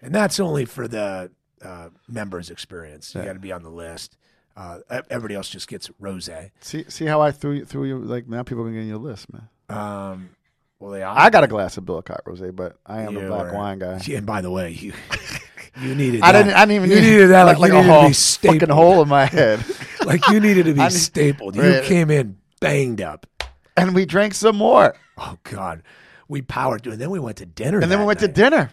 and 0.03 0.15
that's 0.15 0.41
only 0.41 0.65
for 0.65 0.89
the 0.89 1.31
uh, 1.65 1.89
members 2.09 2.51
experience. 2.51 3.15
You 3.15 3.21
Yeah. 3.21 3.27
got 3.29 3.33
to 3.35 3.39
be 3.39 3.53
on 3.53 3.62
the 3.62 3.71
list. 3.71 4.16
Uh, 4.57 4.79
everybody 5.11 5.35
else 5.35 5.49
just 5.49 5.66
gets 5.66 5.91
rose. 5.99 6.29
See, 6.61 6.85
see 6.89 7.07
how 7.07 7.21
I 7.21 7.33
threw 7.33 7.53
you, 7.53 7.65
threw 7.65 7.85
you 7.85 7.99
like 7.99 8.29
now 8.29 8.43
people 8.45 8.65
can 8.65 8.73
get 8.73 8.83
in 8.83 8.89
your 8.89 8.99
list, 8.99 9.27
man. 9.33 9.49
Um, 9.69 10.31
Well, 10.79 10.91
they 10.93 11.03
are. 11.03 11.16
I 11.16 11.31
got 11.31 11.43
a 11.45 11.49
glass 11.49 11.77
of 11.77 11.85
Billecart 11.85 12.23
Rosé, 12.25 12.55
but 12.55 12.77
I 12.87 13.03
am 13.03 13.16
a 13.16 13.27
black 13.29 13.53
wine 13.53 13.79
guy. 13.79 14.01
Yeah, 14.05 14.19
and 14.19 14.27
by 14.27 14.43
the 14.43 14.51
way, 14.51 14.71
you 14.73 14.93
you 15.81 15.95
needed. 15.95 16.23
I 16.23 16.33
that. 16.33 16.43
didn't. 16.43 16.55
I 16.57 16.61
didn't 16.66 16.77
even 16.77 16.91
You 16.91 16.97
need 16.97 17.11
needed 17.11 17.27
that 17.29 17.43
like, 17.47 17.59
like 17.59 17.73
a 17.73 17.75
needed 17.77 17.91
hole, 17.91 18.03
to 18.03 18.09
be 18.09 18.59
fucking 18.59 18.75
hole 18.75 19.03
in 19.03 19.09
my 19.09 19.25
head. 19.27 19.65
Like 20.05 20.29
you 20.29 20.39
needed 20.41 20.66
to 20.66 20.75
be 20.75 20.81
I 20.83 20.89
stapled. 20.89 21.57
You 21.57 21.62
Right. 21.62 21.85
came 21.85 22.11
in 22.11 22.37
banged 22.61 23.01
up. 23.01 23.27
And 23.76 23.94
we 23.94 24.06
drank 24.06 24.34
some 24.34 24.56
more, 24.56 24.94
Oh 25.18 25.38
God, 25.44 25.82
we 26.28 26.42
powered 26.42 26.82
through, 26.82 26.92
and 26.92 27.01
then 27.01 27.10
we 27.10 27.18
went 27.20 27.36
to 27.38 27.46
dinner. 27.46 27.78
and 27.80 27.90
then 27.90 27.98
we 28.01 28.05
went 28.06 28.20
to 28.20 28.28
dinner, 28.28 28.70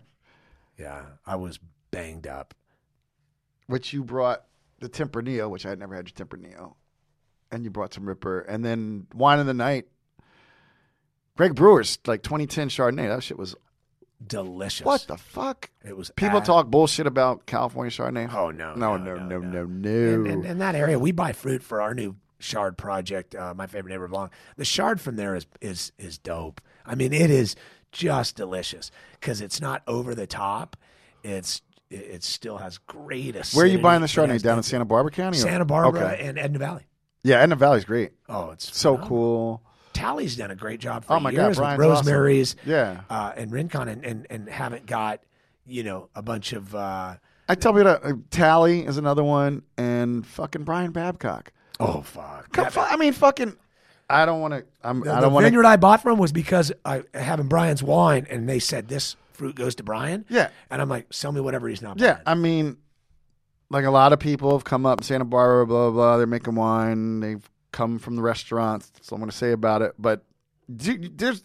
Yeah, 0.77 1.03
I 1.25 1.35
was 1.35 1.59
banged 1.91 2.27
up. 2.27 2.53
which 3.67 3.93
you 3.93 4.03
brought 4.03 4.43
the 4.79 4.89
Tempranillo, 4.89 5.49
which 5.49 5.65
I 5.65 5.69
had 5.69 5.79
never 5.79 5.95
had 5.95 6.09
your 6.09 6.25
Tempranillo, 6.27 6.73
and 7.51 7.63
you 7.63 7.69
brought 7.69 7.93
some 7.93 8.05
Ripper, 8.05 8.39
and 8.41 8.63
then 8.65 9.07
wine 9.13 9.39
of 9.39 9.45
the 9.45 9.53
night. 9.53 9.85
Greg 11.37 11.55
Brewer's 11.55 11.97
like 12.05 12.23
2010 12.23 12.69
Chardonnay. 12.69 13.07
That 13.07 13.23
shit 13.23 13.37
was 13.37 13.55
Delicious. 14.25 14.85
what 14.85 15.05
the 15.07 15.17
fuck. 15.17 15.71
It 15.83 15.97
was. 15.97 16.11
People 16.15 16.37
ab- 16.39 16.45
talk 16.45 16.67
bullshit 16.67 17.07
about 17.07 17.45
California 17.47 17.89
Chardonnay. 17.89 18.31
Oh 18.33 18.51
no, 18.51 18.75
no, 18.75 18.97
no, 18.97 19.15
no, 19.15 19.39
no, 19.39 19.65
no. 19.65 19.89
And, 20.13 20.27
and 20.27 20.45
in 20.45 20.57
that 20.59 20.75
area, 20.75 20.99
we 20.99 21.11
buy 21.11 21.31
fruit 21.31 21.63
for 21.63 21.81
our 21.81 21.95
new 21.95 22.15
Chard 22.41 22.77
project. 22.77 23.35
Uh, 23.35 23.53
my 23.55 23.67
favorite 23.67 23.91
neighbor 23.91 24.07
Long. 24.09 24.29
The 24.57 24.65
Chard 24.65 24.99
from 24.99 25.15
there 25.15 25.35
is 25.35 25.45
is 25.61 25.91
is 25.97 26.17
dope. 26.17 26.59
I 26.85 26.95
mean, 26.95 27.13
it 27.13 27.29
is 27.29 27.55
just 27.91 28.35
delicious 28.35 28.91
because 29.19 29.41
it's 29.41 29.61
not 29.61 29.83
over 29.87 30.13
the 30.15 30.27
top. 30.27 30.75
It's 31.23 31.61
it, 31.89 31.95
it 31.95 32.23
still 32.23 32.57
has 32.57 32.77
great 32.79 33.35
acidity. 33.35 33.57
Where 33.57 33.65
are 33.65 33.69
you 33.69 33.79
buying 33.79 34.01
the 34.01 34.07
Chardonnay? 34.07 34.41
Down 34.41 34.57
in. 34.57 34.63
Santa 34.63 34.85
Barbara 34.85 35.11
County? 35.11 35.37
or- 35.37 35.41
Santa 35.41 35.65
Barbara 35.65 36.01
Okay. 36.13 36.25
and 36.27 36.37
Edna 36.39 36.59
Valley. 36.59 36.83
Yeah, 37.23 37.39
Edna 37.41 37.55
Valley's 37.55 37.85
great. 37.85 38.13
Oh, 38.27 38.49
it's 38.51 38.75
So 38.75 38.95
phenomenal. 38.95 39.07
cool. 39.09 39.61
Talley's 39.93 40.35
done 40.37 40.49
a 40.51 40.55
great 40.55 40.79
job 40.79 41.03
for 41.05 41.13
Oh 41.13 41.19
my 41.19 41.31
God, 41.31 41.37
years 41.43 41.49
with 41.49 41.57
Brian's 41.59 41.81
awesome. 41.83 41.91
Rosemary's 42.07 42.55
Yeah. 42.65 43.01
uh, 43.09 43.33
and 43.35 43.51
Rincon, 43.51 43.87
and, 43.89 44.03
and 44.05 44.25
and 44.29 44.49
haven't 44.49 44.85
got 44.87 45.21
you 45.65 45.83
know 45.83 46.09
a 46.15 46.21
bunch 46.21 46.53
of. 46.53 46.73
Uh, 46.73 47.15
I 47.49 47.55
tell 47.55 47.77
you 47.77 47.83
that 47.83 48.03
uh, 48.05 48.13
Talley 48.31 48.85
is 48.85 48.97
another 48.97 49.23
one, 49.23 49.63
and 49.77 50.25
fucking 50.25 50.63
Brian 50.63 50.91
Babcock. 50.91 51.51
Oh 51.81 52.01
fuck! 52.01 52.51
Come, 52.51 52.67
I 52.77 52.95
mean, 52.97 53.13
fucking. 53.13 53.55
I 54.09 54.25
don't 54.25 54.41
want 54.41 54.53
to. 54.53 54.65
I'm. 54.83 55.01
The, 55.01 55.13
I 55.13 55.21
don't 55.21 55.33
want 55.33 55.43
to. 55.43 55.47
vineyard 55.47 55.65
I 55.65 55.77
bought 55.77 56.01
from 56.01 56.19
was 56.19 56.31
because 56.31 56.71
I 56.85 57.03
having 57.13 57.47
Brian's 57.47 57.81
wine, 57.81 58.27
and 58.29 58.47
they 58.47 58.59
said 58.59 58.87
this 58.87 59.15
fruit 59.33 59.55
goes 59.55 59.75
to 59.75 59.83
Brian. 59.83 60.25
Yeah, 60.29 60.49
and 60.69 60.81
I'm 60.81 60.89
like, 60.89 61.11
sell 61.13 61.31
me 61.31 61.41
whatever 61.41 61.67
he's 61.67 61.81
not. 61.81 61.99
yeah. 61.99 62.15
buying. 62.15 62.23
I 62.27 62.35
mean, 62.35 62.77
like 63.69 63.85
a 63.85 63.91
lot 63.91 64.13
of 64.13 64.19
people 64.19 64.51
have 64.51 64.63
come 64.63 64.85
up 64.85 65.03
Santa 65.03 65.25
Barbara, 65.25 65.65
blah 65.65 65.89
blah. 65.89 65.91
blah 65.91 66.17
they're 66.17 66.27
making 66.27 66.55
wine. 66.55 67.21
They've 67.21 67.49
come 67.71 67.99
from 67.99 68.15
the 68.15 68.21
restaurants. 68.21 68.89
That's 68.89 69.11
all 69.11 69.15
I'm 69.15 69.21
going 69.21 69.31
to 69.31 69.37
say 69.37 69.51
about 69.51 69.81
it. 69.81 69.93
But 69.97 70.23
dude, 70.73 71.17
there's 71.17 71.43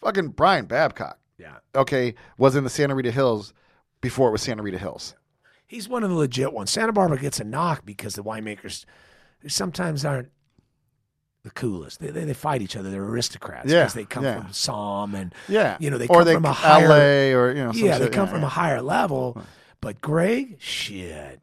fucking 0.00 0.28
Brian 0.28 0.66
Babcock. 0.66 1.18
yeah. 1.38 1.56
Okay, 1.74 2.14
was 2.38 2.56
in 2.56 2.64
the 2.64 2.70
Santa 2.70 2.94
Rita 2.94 3.10
Hills 3.10 3.52
before 4.00 4.28
it 4.28 4.32
was 4.32 4.42
Santa 4.42 4.62
Rita 4.62 4.78
Hills. 4.78 5.14
He's 5.66 5.88
one 5.88 6.04
of 6.04 6.10
the 6.10 6.16
legit 6.16 6.52
ones. 6.52 6.70
Santa 6.70 6.92
Barbara 6.92 7.18
gets 7.18 7.40
a 7.40 7.44
knock 7.44 7.84
because 7.84 8.14
the 8.14 8.22
winemakers 8.22 8.84
sometimes 9.48 10.04
aren't 10.04 10.30
the 11.42 11.50
coolest. 11.50 12.00
They, 12.00 12.08
they, 12.08 12.24
they 12.24 12.34
fight 12.34 12.62
each 12.62 12.76
other. 12.76 12.90
They're 12.90 13.04
aristocrats 13.04 13.70
Yeah, 13.70 13.80
because 13.82 13.94
they 13.94 14.04
come 14.04 14.24
yeah. 14.24 14.40
from 14.42 14.52
Somme 14.52 15.14
and 15.14 15.34
Yeah, 15.48 15.76
You 15.80 15.90
know, 15.90 15.98
they 15.98 16.08
or 16.08 16.16
come 16.18 16.24
they 16.24 16.34
from 16.34 16.44
a 16.46 16.52
higher- 16.52 16.88
LA 16.88 17.38
or 17.38 17.52
you 17.52 17.64
know. 17.64 17.72
some 17.72 17.84
yeah, 17.86 17.98
they 17.98 18.08
come 18.08 18.26
Yeah, 18.26 18.32
from 18.32 18.40
yeah. 18.40 18.46
a 18.46 18.50
higher 18.50 18.82
level. 18.82 19.40
But 19.80 20.00
Greg, 20.00 20.56
shit, 20.60 21.40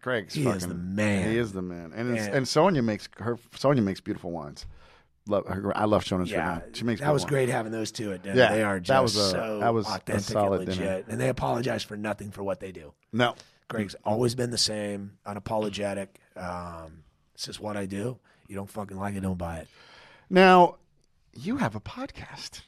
Greg's 0.00 0.32
he 0.34 0.44
fucking, 0.44 0.56
is 0.58 0.66
the 0.66 0.74
man. 0.74 1.30
He 1.30 1.36
is 1.36 1.52
the 1.52 1.60
man, 1.60 1.92
and 1.94 2.16
it's, 2.16 2.26
And- 2.26 2.36
and 2.36 2.48
Sonia 2.48 2.80
makes 2.82 3.08
her. 3.18 3.36
Sonia 3.56 3.82
makes 3.82 4.00
beautiful 4.00 4.30
wines. 4.30 4.64
Love 5.26 5.46
her, 5.46 5.76
I 5.76 5.84
love 5.84 6.06
Sonia's 6.06 6.30
yeah, 6.30 6.52
wine. 6.60 6.62
She 6.72 6.84
makes 6.84 7.02
that 7.02 7.12
was 7.12 7.24
good 7.24 7.28
great 7.30 7.48
having 7.50 7.70
those 7.70 7.92
two 7.92 8.12
at 8.14 8.22
dinner. 8.22 8.36
Yeah, 8.36 8.50
they 8.54 8.62
are 8.62 8.80
that 8.80 9.02
was 9.02 9.14
a- 9.16 9.30
so 9.30 9.58
that 9.60 9.74
was 9.74 9.86
authentic 9.86 10.24
solid 10.24 10.66
and 10.66 10.78
dinner. 10.78 11.04
and 11.06 11.20
they 11.20 11.28
apologize 11.28 11.82
for 11.82 11.98
nothing 11.98 12.30
for 12.30 12.42
what 12.42 12.60
they 12.60 12.72
do. 12.72 12.94
No, 13.12 13.34
Greg's 13.68 13.94
always 14.04 14.34
been 14.34 14.50
the 14.50 14.56
same, 14.56 15.18
unapologetic. 15.26 16.08
Um, 16.34 17.02
this 17.38 17.48
is 17.48 17.60
what 17.60 17.76
I 17.76 17.86
do. 17.86 18.18
You 18.48 18.56
don't 18.56 18.68
fucking 18.68 18.96
like 18.96 19.14
it, 19.14 19.20
don't 19.20 19.38
buy 19.38 19.58
it. 19.58 19.68
now 20.28 20.76
you 21.34 21.56
have 21.58 21.76
a 21.76 21.80
podcast. 21.80 22.62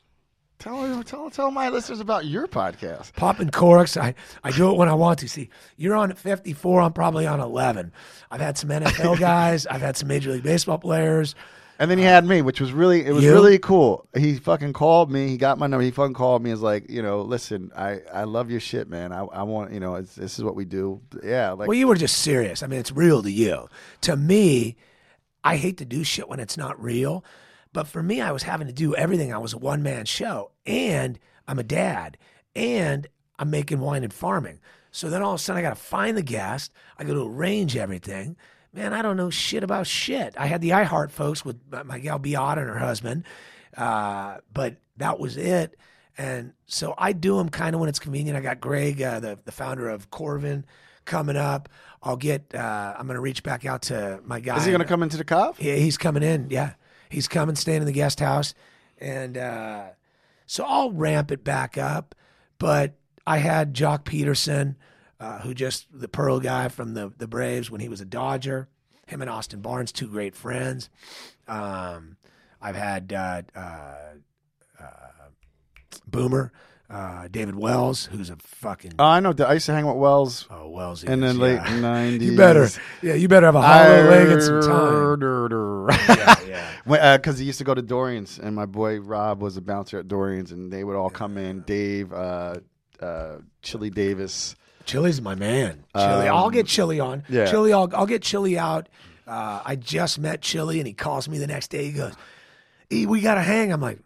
Tell 0.60 1.02
tell 1.05 1.30
tell 1.30 1.51
my 1.51 1.70
listeners 1.70 2.01
about 2.01 2.26
your 2.26 2.47
podcast. 2.47 3.14
Popping 3.14 3.48
corks. 3.51 3.97
I, 3.97 4.14
I 4.44 4.51
do 4.51 4.70
it 4.70 4.76
when 4.76 4.90
I 4.90 4.94
want 4.94 5.18
to. 5.20 5.28
See, 5.28 5.48
you're 5.78 5.97
on 5.97 6.12
54. 6.14 6.82
I'm 6.82 6.92
probably 6.92 7.26
on 7.26 7.40
11. 7.40 7.92
I've 8.30 8.40
had 8.42 8.59
some 8.59 8.68
NFL 8.68 9.18
guys. 9.18 9.66
I've 9.66 9.80
had 9.80 9.97
some 9.97 10.09
Major 10.09 10.32
League 10.32 10.42
Baseball 10.42 10.76
players. 10.78 11.34
And 11.81 11.90
then 11.90 11.97
he 11.97 12.05
had 12.05 12.27
me, 12.27 12.43
which 12.43 12.61
was 12.61 12.74
really 12.74 13.07
it 13.07 13.12
was 13.12 13.24
You? 13.24 13.32
really 13.32 13.59
cool. 13.59 14.07
He 14.15 14.35
fucking 14.36 14.74
called 14.74 15.11
me. 15.11 15.28
He 15.28 15.39
got 15.39 15.59
my 15.59 15.66
number. 15.66 15.82
He 15.82 15.90
fucking 15.90 16.12
called 16.12 16.43
me. 16.43 16.51
Is 16.51 16.61
like, 16.61 16.90
you 16.90 17.01
know, 17.01 17.23
listen, 17.23 17.73
I 17.74 18.02
I 18.12 18.24
love 18.24 18.51
your 18.51 18.61
shit, 18.61 18.86
man. 18.86 19.12
I 19.12 19.20
I 19.24 19.44
want 19.44 19.73
you 19.73 19.81
know, 19.81 19.94
it's, 19.94 20.15
this 20.15 20.39
is 20.39 20.44
what 20.44 20.55
we 20.55 20.66
do. 20.66 21.01
Yeah, 21.24 21.52
like 21.52 21.69
Well, 21.69 21.78
you 21.78 21.89
were 21.89 21.97
just 21.97 22.19
serious. 22.19 22.62
I 22.62 22.66
mean, 22.66 22.78
it's 22.81 22.93
real 22.93 23.23
to 23.23 23.31
you. 23.32 23.66
To 24.02 24.15
me, 24.15 24.77
I 25.43 25.57
hate 25.57 25.78
to 25.78 25.86
do 25.86 26.05
shit 26.05 26.28
when 26.28 26.39
it's 26.39 26.59
not 26.59 26.81
real. 26.81 27.24
But 27.73 27.86
for 27.86 28.02
me, 28.02 28.20
I 28.20 28.32
was 28.32 28.43
having 28.43 28.66
to 28.66 28.74
do 28.74 28.94
everything. 28.94 29.32
I 29.32 29.39
was 29.39 29.55
a 29.55 29.59
one 29.59 29.82
man 29.82 30.05
show, 30.05 30.51
and 30.66 31.19
I'm 31.48 31.59
a 31.59 31.62
dad, 31.62 32.19
and 32.55 33.07
I'm 33.39 33.48
making 33.48 33.81
wine 33.81 34.05
and 34.05 34.12
farming. 34.12 34.61
So 34.90 35.09
then 35.09 35.23
all 35.23 35.35
of 35.35 35.40
a 35.40 35.43
sudden, 35.43 35.61
I 35.61 35.62
got 35.62 35.77
to 35.77 35.81
find 35.81 36.15
the 36.15 36.23
guest. 36.23 36.73
I 36.98 37.05
got 37.05 37.15
to 37.15 37.27
arrange 37.27 37.74
everything. 37.77 38.36
Man, 38.72 38.92
I 38.92 39.02
don't 39.02 39.16
know 39.16 39.30
shit 39.30 39.64
about 39.64 39.86
shit. 39.86 40.34
I 40.38 40.47
had 40.47 40.60
the 40.60 40.70
iHeart 40.70 41.10
folks 41.10 41.44
with 41.44 41.56
my, 41.84 41.98
gal 41.98 42.18
Beata 42.18 42.60
and 42.60 42.70
her 42.70 42.78
husband, 42.78 43.24
uh, 43.76 44.38
but 44.52 44.76
that 44.98 45.18
was 45.18 45.36
it. 45.36 45.76
And 46.16 46.52
so 46.66 46.94
I 46.97 47.12
do 47.12 47.36
them 47.38 47.48
kind 47.48 47.74
of 47.74 47.80
when 47.80 47.88
it's 47.88 47.98
convenient. 47.98 48.36
I 48.36 48.40
got 48.40 48.60
Greg, 48.60 49.01
uh, 49.02 49.20
the 49.20 49.38
the 49.44 49.52
founder 49.52 49.88
of 49.88 50.10
Corvin, 50.10 50.64
coming 51.05 51.36
up. 51.36 51.68
I'll 52.02 52.16
get. 52.16 52.55
Uh, 52.55 52.94
I'm 52.98 53.06
going 53.06 53.16
to 53.16 53.20
reach 53.20 53.42
back 53.42 53.64
out 53.64 53.82
to 53.82 54.20
my 54.24 54.40
guy. 54.40 54.56
is 54.59 54.64
he 54.64 54.72
gonna 54.72 54.84
come 54.84 55.02
into 55.02 55.16
the 55.16 55.24
cop? 55.24 55.62
Yeah, 55.62 55.74
he's 55.74 55.98
coming 55.98 56.22
in. 56.22 56.48
Yeah, 56.51 56.74
he's 57.09 57.28
coming, 57.28 57.56
staying 57.56 57.80
in 57.80 57.86
the 57.86 57.92
guest 57.92 58.20
house, 58.20 58.55
and 58.98 59.36
uh, 59.36 59.84
so 60.47 60.64
I'll 60.64 60.92
ramp 60.92 61.30
it 61.30 61.44
back 61.44 61.76
up. 61.78 62.14
But 62.59 62.94
I 63.26 63.38
had 63.38 63.74
Joc 63.74 64.05
Pederson, 64.05 64.76
uh, 65.20 65.38
who 65.40 65.55
just 65.55 65.86
the 65.92 66.09
Pearl 66.09 66.40
guy 66.40 66.68
from 66.68 66.94
the 66.94 67.12
the 67.16 67.28
Braves 67.28 67.70
when 67.70 67.80
he 67.80 67.88
was 67.88 68.01
a 68.01 68.05
Dodger. 68.06 68.68
Him 69.06 69.20
and 69.22 69.30
Austin 69.30 69.60
Barnes, 69.60 69.90
two 69.92 70.06
great 70.06 70.34
friends. 70.36 70.88
Um, 71.48 72.16
I've 72.62 72.76
had 72.76 73.12
uh, 73.12 73.42
uh, 73.56 73.94
uh, 74.80 74.84
Boomer, 76.06 76.52
uh, 76.88 77.26
David 77.28 77.56
Wells, 77.56 78.06
who's 78.06 78.30
a 78.30 78.36
fucking 78.36 78.94
Oh, 79.01 79.05
I 79.05 79.18
know. 79.20 79.34
I 79.44 79.55
used 79.55 79.66
to 79.66 79.72
hang 79.72 79.86
with 79.86 79.97
Wells 79.97 80.47
oh 80.51 80.68
Wells 80.68 81.02
in 81.05 81.20
the 81.20 81.34
late 81.34 81.60
nineties. 81.80 82.30
You 82.30 82.36
better, 82.36 82.68
yeah, 83.02 83.14
you 83.14 83.26
better 83.28 83.47
have 83.47 83.56
a 83.56 83.62
hollow 83.62 84.10
leg 84.10 84.28
and 84.28 84.42
some 84.42 84.60
time. 84.62 85.20
Yeah, 86.09 86.70
yeah. 86.86 87.16
Because 87.16 87.38
he 87.38 87.44
used 87.47 87.59
to 87.59 87.64
go 87.64 87.74
to 87.74 87.82
Dorian's, 87.82 88.38
and 88.38 88.55
my 88.55 88.66
boy 88.66 89.01
Rob 89.01 89.42
was 89.42 89.56
a 89.56 89.60
bouncer 89.60 89.98
at 89.98 90.09
Dorian's, 90.09 90.52
and 90.52 90.72
they 90.72 90.84
would 90.84 90.97
all 90.97 91.10
come 91.10 91.36
in. 91.36 91.60
Dave, 91.62 92.12
uh, 92.12 92.56
uh, 93.01 93.36
Chili 93.62 93.90
Davis. 93.90 94.55
Chili's 94.85 95.20
my 95.20 95.35
man. 95.35 95.85
Chili, 95.94 96.28
Um, 96.28 96.36
I'll 96.36 96.51
get 96.51 96.66
Chili 96.66 97.01
on. 97.01 97.23
yeah. 97.28 97.47
Chili, 97.51 97.73
I'll, 97.73 97.89
I'll 97.94 98.07
get 98.07 98.23
Chili 98.23 98.59
out. 98.59 98.89
Uh, 99.27 99.61
I 99.65 99.77
just 99.77 100.19
met 100.19 100.40
Chili, 100.40 100.78
and 100.81 100.86
he 100.86 100.93
calls 100.93 101.28
me 101.28 101.39
the 101.39 101.47
next 101.47 101.69
day. 101.69 101.85
He 101.85 101.93
goes, 101.93 102.15
"E, 102.90 103.07
we 103.07 103.20
got 103.20 103.35
to 103.36 103.43
hang." 103.43 103.73
I'm 103.73 103.81
like, 103.81 104.01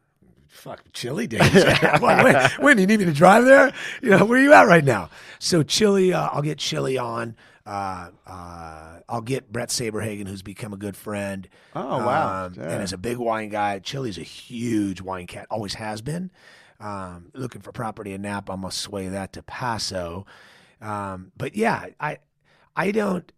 "Fuck, 0.49 0.83
Chili 0.93 1.27
days? 1.27 1.65
when, 2.01 2.51
when, 2.59 2.79
you 2.79 2.87
need 2.87 2.99
me 2.99 3.07
to 3.07 3.13
drive 3.13 3.45
there? 3.47 3.73
You 4.03 4.11
know, 4.11 4.25
where 4.27 4.39
are 4.39 4.43
you 4.43 4.53
at 4.53 4.67
right 4.67 4.85
now?" 4.85 5.09
So 5.39 5.63
Chili, 5.63 6.13
uh, 6.13 6.29
I'll 6.31 6.43
get 6.43 6.59
Chili 6.59 6.99
on. 6.99 7.37
Uh, 7.65 8.11
uh, 8.27 8.99
I'll 9.09 9.23
get 9.23 9.51
Bret 9.51 9.71
Saberhagen, 9.71 10.29
who's 10.29 10.43
become 10.43 10.75
a 10.75 10.77
good 10.77 10.97
friend. 10.97 11.49
Oh, 11.75 11.99
wow. 12.05 12.47
Um, 12.47 12.55
Yeah. 12.57 12.65
And 12.65 12.83
as 12.83 12.93
a 12.93 12.99
big 12.99 13.17
wine 13.17 13.49
guy, 13.49 13.79
Chili's 13.79 14.19
a 14.19 14.23
huge 14.23 15.01
wine 15.01 15.27
cat. 15.27 15.47
Always 15.51 15.75
has 15.75 16.03
been. 16.03 16.31
Um, 16.81 17.31
looking 17.33 17.63
for 17.63 17.73
property 17.73 18.13
in 18.13 18.21
Napa, 18.21 18.53
I'm 18.53 18.61
gonna 18.61 18.73
sway 18.73 19.09
that 19.09 19.33
to 19.35 19.43
Paso. 19.43 20.27
Um, 20.85 21.32
but 21.36 21.56
yeah, 21.56 21.86
I 21.98 22.19
I 22.77 22.90
don't 22.90 23.31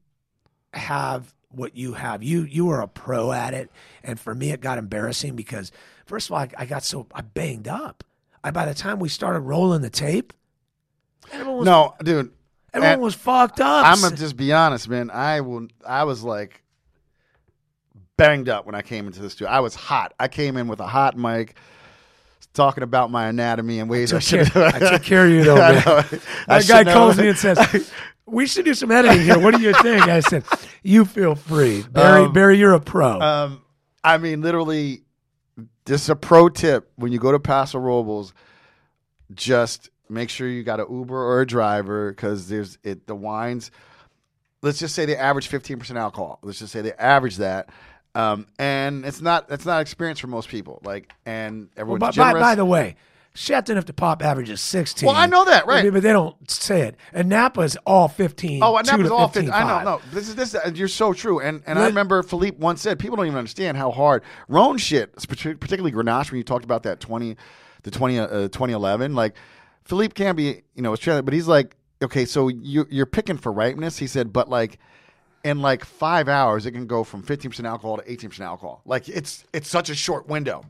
have 0.75 1.33
what 1.51 1.77
you 1.77 1.93
have. 1.95 2.23
You 2.23 2.43
you 2.43 2.67
were 2.67 2.81
a 2.81 2.89
pro 2.89 3.33
at 3.33 3.55
it, 3.55 3.71
and 4.03 4.19
for 4.19 4.35
me, 4.35 4.51
it 4.51 4.61
got 4.61 4.79
embarrassing 4.79 5.37
because 5.37 5.71
first 6.07 6.29
of 6.29 6.33
all, 6.33 6.39
I, 6.41 6.51
I 6.59 6.67
got 6.67 6.83
so 6.83 7.07
I 7.15 7.21
banged 7.23 7.69
up. 7.69 8.03
I 8.43 8.51
by 8.51 8.67
the 8.67 8.75
time 8.75 8.99
we 8.99 9.09
started 9.09 9.41
rolling 9.41 9.83
the 9.83 9.91
tape, 9.91 10.33
everyone 11.33 11.59
was, 11.59 11.67
No, 11.67 11.95
dude. 12.03 12.33
everyone 12.75 12.93
and 12.95 13.03
was 13.03 13.15
fucked 13.15 13.61
up. 13.61 13.87
I'm 13.87 14.01
gonna 14.01 14.17
just 14.17 14.37
be 14.37 14.53
honest, 14.53 14.89
man. 14.89 15.11
I 15.11 15.41
will. 15.41 15.69
I 15.87 16.05
was 16.05 16.23
like 16.25 16.63
banged 18.17 18.49
up 18.49 18.67
when 18.67 18.75
I 18.75 18.83
came 18.83 19.07
into 19.07 19.21
the 19.21 19.31
studio. 19.31 19.49
I 19.53 19.61
was 19.61 19.75
hot. 19.75 20.15
I 20.19 20.29
came 20.29 20.57
in 20.57 20.69
with 20.69 20.81
a 20.81 20.87
hot 20.87 21.17
mic, 21.17 21.57
talking 22.57 22.83
about 22.83 23.11
my 23.11 23.29
anatomy 23.29 23.79
and 23.79 23.89
ways 23.89 24.13
I, 24.13 24.17
took 24.17 24.23
should. 24.23 24.53
care, 24.53 24.67
I 24.67 24.79
took 24.79 25.03
care 25.03 25.27
of 25.27 25.31
you 25.31 25.45
though, 25.45 25.57
I 25.63 25.73
man. 25.73 25.83
I 26.49 26.59
That 26.63 26.67
guy 26.69 26.85
calls 26.93 27.17
me 27.19 27.29
and 27.29 27.39
says, 27.39 27.93
"We 28.27 28.47
should 28.47 28.65
do 28.65 28.75
some 28.75 28.91
editing 28.91 29.21
here. 29.23 29.39
What 29.39 29.55
do 29.55 29.61
you 29.61 29.73
think?" 29.75 30.03
I 30.09 30.21
said, 30.21 30.45
"You 30.83 31.05
feel 31.05 31.35
free, 31.37 31.85
Barry. 31.91 32.25
Um, 32.25 32.33
Barry, 32.33 32.59
you're 32.59 32.73
a 32.75 32.81
pro." 32.81 33.21
Um, 33.21 33.63
I 34.03 34.19
mean, 34.19 34.41
literally, 34.43 35.03
This 35.85 36.03
is 36.03 36.11
a 36.11 36.17
pro 36.17 36.49
tip 36.49 36.91
when 36.97 37.13
you 37.13 37.19
go 37.21 37.31
to 37.33 37.39
Paso 37.39 37.79
Robles. 37.79 38.33
Just 39.35 39.91
make 40.09 40.31
sure 40.31 40.49
you 40.49 40.63
got 40.63 40.81
an 40.81 40.87
Uber 40.91 41.17
or 41.17 41.41
a 41.41 41.47
driver 41.47 42.11
because 42.13 42.49
there's 42.49 42.79
it. 42.83 43.07
The 43.07 43.15
wines. 43.15 43.71
Let's 44.63 44.79
just 44.79 44.95
say 44.95 45.05
they 45.07 45.17
average 45.17 45.49
fifteen 45.49 45.79
percent 45.79 45.99
alcohol. 45.99 46.39
Let's 46.43 46.59
just 46.59 46.73
say 46.73 46.81
they 46.81 46.93
average 46.95 47.37
that. 47.37 47.69
Um, 48.17 48.47
and 48.59 49.05
it's 49.05 49.21
not 49.21 49.47
that's 49.49 49.67
not 49.67 49.83
experience 49.83 50.19
for 50.19 50.27
most 50.29 50.49
people. 50.49 50.81
Like 50.85 51.13
and 51.27 51.69
Well, 51.77 51.83
everyone's 51.83 52.01
by, 52.01 52.07
by, 52.09 52.13
generous. 52.13 52.41
by 52.43 52.55
the 52.55 52.65
way, 52.65 52.97
Châteauneuf-du-Pape 53.35 54.23
averages 54.23 54.63
16. 54.63 55.07
Well, 55.07 55.15
I 55.15 55.27
know 55.27 55.45
that, 55.45 55.67
right. 55.67 55.93
But 55.93 56.03
they 56.03 56.13
don't 56.13 56.51
say 56.51 56.81
it. 56.83 56.97
And 57.13 57.31
Napa's 57.31 57.77
all 57.87 58.09
15. 58.09 58.63
Oh, 58.63 58.77
and 58.79 58.89
two 58.89 59.03
that 59.03 59.13
all 59.13 59.29
15, 59.29 59.51
fit. 59.51 59.55
I 59.55 59.83
know, 59.85 59.97
no. 59.97 60.01
This 60.11 60.29
is 60.29 60.35
this. 60.35 60.55
uh, 60.55 60.71
You're 60.75 60.89
so 60.89 61.13
true. 61.13 61.41
And 61.41 61.63
and 61.67 61.79
I 61.79 61.87
remember 61.87 62.23
Philippe 62.23 62.57
once 62.59 62.81
said 62.81 62.99
people 62.99 63.17
don't 63.17 63.27
even 63.27 63.39
understand 63.39 63.77
how 63.77 63.91
hard 63.91 64.23
Rhone 64.49 64.79
shit, 64.79 65.15
particularly 65.15 65.93
Grenache. 65.93 66.31
When 66.31 66.39
you 66.39 66.45
talked 66.45 66.65
about 66.65 66.85
that 66.85 67.01
twenty, 67.01 67.37
the 67.83 67.91
20, 67.91 68.19
uh, 68.19 68.27
2011, 68.49 69.15
like 69.15 69.35
Philippe 69.85 70.15
can't 70.15 70.37
be, 70.37 70.63
you 70.75 70.83
know, 70.83 70.93
Australian, 70.93 71.27
but 71.27 71.35
he's 71.35 71.47
like, 71.47 71.77
okay, 72.03 72.25
so 72.25 72.49
you 72.49 72.87
you're 72.89 73.05
picking 73.05 73.37
for 73.37 73.53
ripeness. 73.53 73.99
He 73.99 74.07
said, 74.07 74.33
but 74.33 74.49
like. 74.49 74.79
In 75.47 75.63
like 75.63 75.85
five 75.85 76.29
hours, 76.29 76.67
it 76.67 76.73
can 76.73 76.87
go 76.87 77.05
from 77.05 77.23
fifteen 77.23 77.53
percent 77.53 77.69
alcohol 77.69 77.99
to 77.99 78.11
eighteen 78.11 78.31
percent 78.31 78.49
alcohol. 78.49 78.83
Like 78.85 79.09
it's 79.09 79.45
it's 79.53 79.69
such 79.69 79.91
a 79.91 79.95
short 79.95 80.27
window 80.29 80.65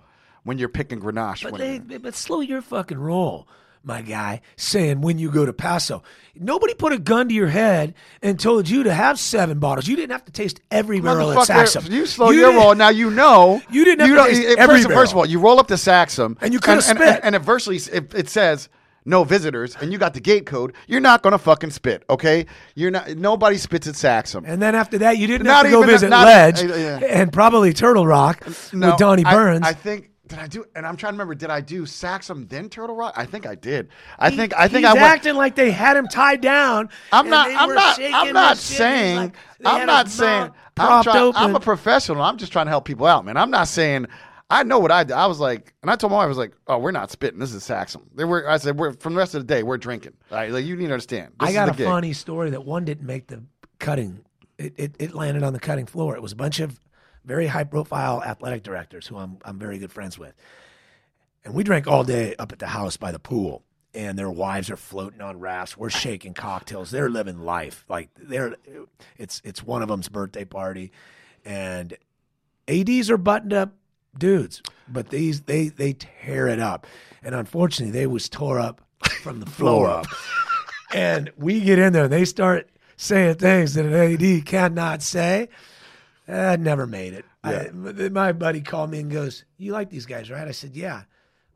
when 0.44 0.58
you're 0.58 0.68
picking 0.68 1.00
Grenache. 1.00 1.50
But, 1.50 1.58
they, 1.58 1.78
but 1.78 2.14
slow 2.14 2.40
your 2.40 2.60
fucking 2.62 2.98
roll, 2.98 3.48
my 3.82 4.02
guy, 4.02 4.42
saying 4.56 5.00
when 5.00 5.18
you 5.18 5.30
go 5.30 5.46
to 5.46 5.52
Paso. 5.52 6.02
Nobody 6.34 6.74
put 6.74 6.92
a 6.92 6.98
gun 6.98 7.28
to 7.28 7.34
your 7.34 7.48
head 7.48 7.94
and 8.20 8.38
told 8.38 8.68
you 8.68 8.82
to 8.82 8.92
have 8.92 9.18
seven 9.18 9.58
bottles. 9.58 9.88
You 9.88 9.96
didn't 9.96 10.12
have 10.12 10.24
to 10.26 10.32
taste 10.32 10.60
every 10.70 11.00
barrel 11.00 11.32
at 11.32 11.48
Saxum. 11.48 11.90
you 11.90 12.04
slow 12.04 12.30
your 12.30 12.52
roll. 12.52 12.74
Now 12.74 12.90
you 12.90 13.10
know 13.10 13.62
You 13.70 13.84
didn't 13.84 14.06
have 14.06 14.26
to 14.26 14.34
taste 14.34 14.58
every 14.58 14.82
first, 14.82 14.94
first 14.94 15.12
of 15.12 15.18
all, 15.18 15.26
you 15.26 15.40
roll 15.40 15.58
up 15.58 15.68
the 15.68 15.76
Saxum, 15.76 16.36
And 16.40 16.52
you 16.52 16.60
coulda 16.60 16.86
and, 16.86 16.98
spit. 16.98 17.08
And, 17.08 17.24
and 17.24 17.34
adversely, 17.34 17.76
it, 17.76 18.14
it 18.14 18.28
says 18.28 18.68
no 19.06 19.24
visitors, 19.24 19.76
and 19.80 19.92
you 19.92 19.98
got 19.98 20.12
the 20.12 20.20
gate 20.20 20.44
code. 20.44 20.74
You're 20.86 21.00
not 21.00 21.22
gonna 21.22 21.38
fucking 21.38 21.70
spit, 21.70 22.02
okay? 22.10 22.46
You're 22.74 22.90
not. 22.90 23.08
Nobody 23.16 23.56
spits 23.56 23.86
at 23.86 23.94
Saxum. 23.94 24.44
And 24.46 24.60
then 24.60 24.74
after 24.74 24.98
that, 24.98 25.16
you 25.16 25.26
didn't 25.26 25.46
Not 25.46 25.64
have 25.64 25.66
to 25.66 25.70
go 25.70 25.78
even- 25.78 25.90
visit 25.90 26.10
not- 26.10 26.26
Ledge 26.26 26.62
uh, 26.62 26.74
yeah. 26.74 26.98
and 27.02 27.32
probably 27.32 27.72
Turtle 27.72 28.06
Rock 28.06 28.46
No, 28.72 28.90
with 28.90 28.98
Donnie 28.98 29.24
Burns. 29.24 29.62
I, 29.64 29.72
think. 29.72 30.10
Did 30.26 30.40
I 30.40 30.48
do? 30.48 30.64
And 30.74 30.84
I'm 30.84 30.96
trying 30.96 31.12
to 31.12 31.14
remember. 31.14 31.36
Did 31.36 31.50
I 31.50 31.60
do 31.60 31.82
Saxum 31.82 32.48
then 32.48 32.68
Turtle 32.68 32.96
Rock? 32.96 33.14
I 33.16 33.26
think 33.26 33.46
I 33.46 33.54
did. 33.54 33.90
I 34.18 34.30
think. 34.30 34.52
I 34.58 34.66
think 34.66 34.84
He's 34.84 34.86
I 34.86 34.94
went. 34.94 35.04
acting 35.04 35.36
like 35.36 35.54
they 35.54 35.70
had 35.70 35.96
him 35.96 36.08
tied 36.08 36.40
down. 36.40 36.88
I'm 37.12 37.30
not. 37.30 37.48
I'm 37.48 37.72
not. 37.72 38.00
I'm 38.02 38.32
not 38.32 38.58
saying. 38.58 39.16
like- 39.16 39.36
I'm 39.64 39.86
not 39.86 40.08
saying. 40.08 40.50
I'm, 40.78 41.08
open. 41.08 41.32
I'm 41.40 41.54
a 41.56 41.60
professional. 41.60 42.20
I'm 42.22 42.36
just 42.38 42.50
trying 42.52 42.66
to 42.66 42.70
help 42.70 42.84
people 42.84 43.06
out, 43.06 43.24
man. 43.24 43.36
I'm 43.36 43.50
not 43.50 43.68
saying. 43.68 44.06
I 44.48 44.62
know 44.62 44.78
what 44.78 44.92
I 44.92 45.02
did. 45.02 45.14
I 45.14 45.26
was 45.26 45.40
like, 45.40 45.74
and 45.82 45.90
I 45.90 45.96
told 45.96 46.12
my 46.12 46.18
wife, 46.18 46.26
I 46.26 46.28
was 46.28 46.38
like, 46.38 46.52
"Oh, 46.68 46.78
we're 46.78 46.92
not 46.92 47.10
spitting. 47.10 47.40
This 47.40 47.52
is 47.52 47.64
Saxum." 47.64 48.02
They 48.14 48.24
were. 48.24 48.48
I 48.48 48.58
said, 48.58 48.78
"We're 48.78 48.92
from 48.92 49.14
the 49.14 49.18
rest 49.18 49.34
of 49.34 49.40
the 49.40 49.52
day. 49.52 49.62
We're 49.64 49.76
drinking." 49.76 50.12
All 50.30 50.38
right, 50.38 50.52
like 50.52 50.64
you 50.64 50.76
need 50.76 50.86
to 50.86 50.92
understand. 50.92 51.32
This 51.40 51.50
I 51.50 51.52
got 51.52 51.68
a 51.68 51.72
gig. 51.72 51.86
funny 51.86 52.12
story 52.12 52.50
that 52.50 52.64
one 52.64 52.84
didn't 52.84 53.06
make 53.06 53.26
the 53.26 53.42
cutting. 53.78 54.24
It, 54.58 54.74
it, 54.76 54.96
it 54.98 55.14
landed 55.14 55.42
on 55.42 55.52
the 55.52 55.60
cutting 55.60 55.86
floor. 55.86 56.14
It 56.14 56.22
was 56.22 56.32
a 56.32 56.36
bunch 56.36 56.60
of 56.60 56.80
very 57.24 57.48
high 57.48 57.64
profile 57.64 58.22
athletic 58.22 58.62
directors 58.62 59.06
who 59.06 59.16
I'm, 59.16 59.38
I'm 59.44 59.58
very 59.58 59.78
good 59.78 59.92
friends 59.92 60.18
with. 60.18 60.32
And 61.44 61.52
we 61.52 61.62
drank 61.64 61.86
all 61.86 62.04
day 62.04 62.34
up 62.38 62.52
at 62.52 62.58
the 62.58 62.68
house 62.68 62.96
by 62.96 63.12
the 63.12 63.18
pool. 63.18 63.64
And 63.94 64.18
their 64.18 64.30
wives 64.30 64.70
are 64.70 64.76
floating 64.76 65.20
on 65.20 65.40
rafts. 65.40 65.76
We're 65.76 65.90
shaking 65.90 66.34
cocktails. 66.34 66.90
They're 66.90 67.08
living 67.10 67.40
life. 67.40 67.84
Like 67.88 68.10
they're, 68.16 68.56
it's 69.16 69.40
it's 69.42 69.62
one 69.62 69.82
of 69.82 69.88
them's 69.88 70.08
birthday 70.08 70.44
party, 70.44 70.92
and 71.46 71.96
ads 72.68 73.10
are 73.10 73.16
buttoned 73.16 73.54
up 73.54 73.72
dudes, 74.18 74.62
but 74.88 75.10
these 75.10 75.42
they 75.42 75.68
they 75.68 75.92
tear 75.94 76.46
it 76.48 76.60
up. 76.60 76.86
And 77.22 77.34
unfortunately, 77.34 77.92
they 77.98 78.06
was 78.06 78.28
tore 78.28 78.58
up 78.60 78.80
from 79.22 79.40
the 79.40 79.46
floor 79.58 79.88
up 79.88 80.06
and 80.94 81.30
we 81.36 81.60
get 81.60 81.78
in 81.78 81.92
there 81.92 82.04
and 82.04 82.12
they 82.12 82.24
start 82.24 82.68
saying 82.96 83.34
things 83.36 83.74
that 83.74 83.84
an 83.84 83.92
AD 83.94 84.46
cannot 84.46 85.02
say. 85.02 85.48
I 86.28 86.56
never 86.56 86.86
made 86.86 87.12
it. 87.12 87.24
I, 87.44 87.68
my 87.72 88.32
buddy 88.32 88.60
called 88.60 88.90
me 88.90 88.98
and 89.00 89.10
goes, 89.10 89.44
"You 89.58 89.72
like 89.72 89.90
these 89.90 90.06
guys, 90.06 90.28
right?" 90.30 90.48
I 90.48 90.50
said, 90.52 90.74
"Yeah." 90.74 91.02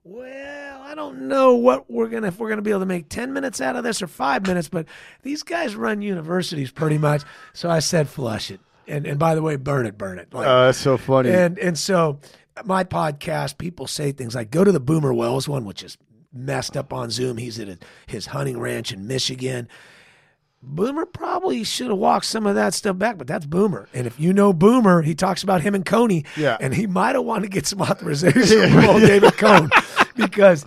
Well, 0.04 0.82
I 0.82 0.94
don't 0.94 1.28
know 1.28 1.56
what 1.56 1.90
we're 1.90 2.08
gonna 2.08 2.28
if 2.28 2.38
we're 2.38 2.48
gonna 2.48 2.62
be 2.62 2.70
able 2.70 2.80
to 2.80 2.86
make 2.86 3.08
ten 3.08 3.32
minutes 3.32 3.60
out 3.60 3.76
of 3.76 3.84
this 3.84 4.00
or 4.00 4.06
five 4.06 4.46
minutes, 4.46 4.68
but 4.68 4.86
these 5.22 5.42
guys 5.42 5.74
run 5.76 6.00
universities 6.02 6.70
pretty 6.70 6.98
much. 6.98 7.22
So 7.52 7.68
I 7.68 7.80
said, 7.80 8.08
"Flush 8.08 8.50
it." 8.50 8.60
And 8.88 9.06
and 9.06 9.18
by 9.18 9.34
the 9.34 9.42
way, 9.42 9.56
burn 9.56 9.86
it, 9.86 9.98
burn 9.98 10.18
it. 10.18 10.32
Like, 10.32 10.46
Uh, 10.46 10.66
that's 10.66 10.78
so 10.78 10.96
funny. 10.96 11.30
and 11.30 11.58
and 11.58 11.76
so 11.78 12.18
my 12.64 12.84
podcast, 12.84 13.58
people 13.58 13.86
say 13.86 14.12
things 14.12 14.34
like, 14.34 14.50
"Go 14.50 14.64
to 14.64 14.72
the 14.72 14.80
Boomer 14.80 15.12
Wells 15.12 15.48
one," 15.48 15.64
which 15.64 15.82
is 15.82 15.96
messed 16.32 16.76
up 16.76 16.92
on 16.92 17.10
Zoom. 17.10 17.36
He's 17.36 17.58
at 17.58 17.68
a, 17.68 17.78
his 18.06 18.26
hunting 18.26 18.58
ranch 18.58 18.92
in 18.92 19.06
Michigan. 19.06 19.68
Boomer 20.62 21.06
probably 21.06 21.64
should 21.64 21.88
have 21.88 21.96
walked 21.96 22.26
some 22.26 22.46
of 22.46 22.54
that 22.54 22.74
stuff 22.74 22.98
back, 22.98 23.16
but 23.16 23.26
that's 23.26 23.46
Boomer. 23.46 23.88
And 23.94 24.06
if 24.06 24.20
you 24.20 24.34
know 24.34 24.52
Boomer, 24.52 25.00
he 25.00 25.14
talks 25.14 25.42
about 25.42 25.62
him 25.62 25.74
and 25.74 25.86
Coney. 25.86 26.26
Yeah. 26.36 26.58
And 26.60 26.74
he 26.74 26.86
might 26.86 27.14
have 27.14 27.24
wanted 27.24 27.44
to 27.44 27.48
get 27.48 27.66
some 27.66 27.80
authorization 27.80 28.70
from 28.72 28.84
old 28.84 29.00
David 29.00 29.32
Cone 29.38 29.70
because 30.16 30.66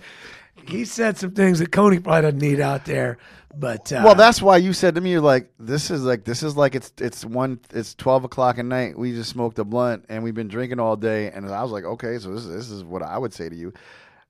he 0.68 0.84
said 0.84 1.16
some 1.16 1.32
things 1.32 1.58
that 1.58 1.72
Coney 1.72 1.98
probably 1.98 2.22
doesn't 2.22 2.38
need 2.40 2.60
out 2.60 2.84
there. 2.84 3.18
But 3.56 3.92
uh, 3.92 4.02
well, 4.04 4.14
that's 4.14 4.42
why 4.42 4.56
you 4.56 4.72
said 4.72 4.96
to 4.96 5.00
me, 5.00 5.12
you're 5.12 5.20
like, 5.20 5.50
this 5.58 5.90
is 5.90 6.02
like, 6.02 6.24
this 6.24 6.42
is 6.42 6.56
like, 6.56 6.74
it's, 6.74 6.92
it's 6.98 7.24
one, 7.24 7.60
it's 7.72 7.94
12 7.94 8.24
o'clock 8.24 8.58
at 8.58 8.64
night. 8.64 8.98
We 8.98 9.12
just 9.12 9.30
smoked 9.30 9.58
a 9.58 9.64
blunt 9.64 10.06
and 10.08 10.24
we've 10.24 10.34
been 10.34 10.48
drinking 10.48 10.80
all 10.80 10.96
day. 10.96 11.30
And 11.30 11.48
I 11.48 11.62
was 11.62 11.70
like, 11.70 11.84
okay, 11.84 12.18
so 12.18 12.32
this, 12.34 12.44
is- 12.44 12.54
this 12.54 12.70
is 12.70 12.82
what 12.82 13.02
I 13.02 13.16
would 13.16 13.32
say 13.32 13.48
to 13.48 13.54
you. 13.54 13.72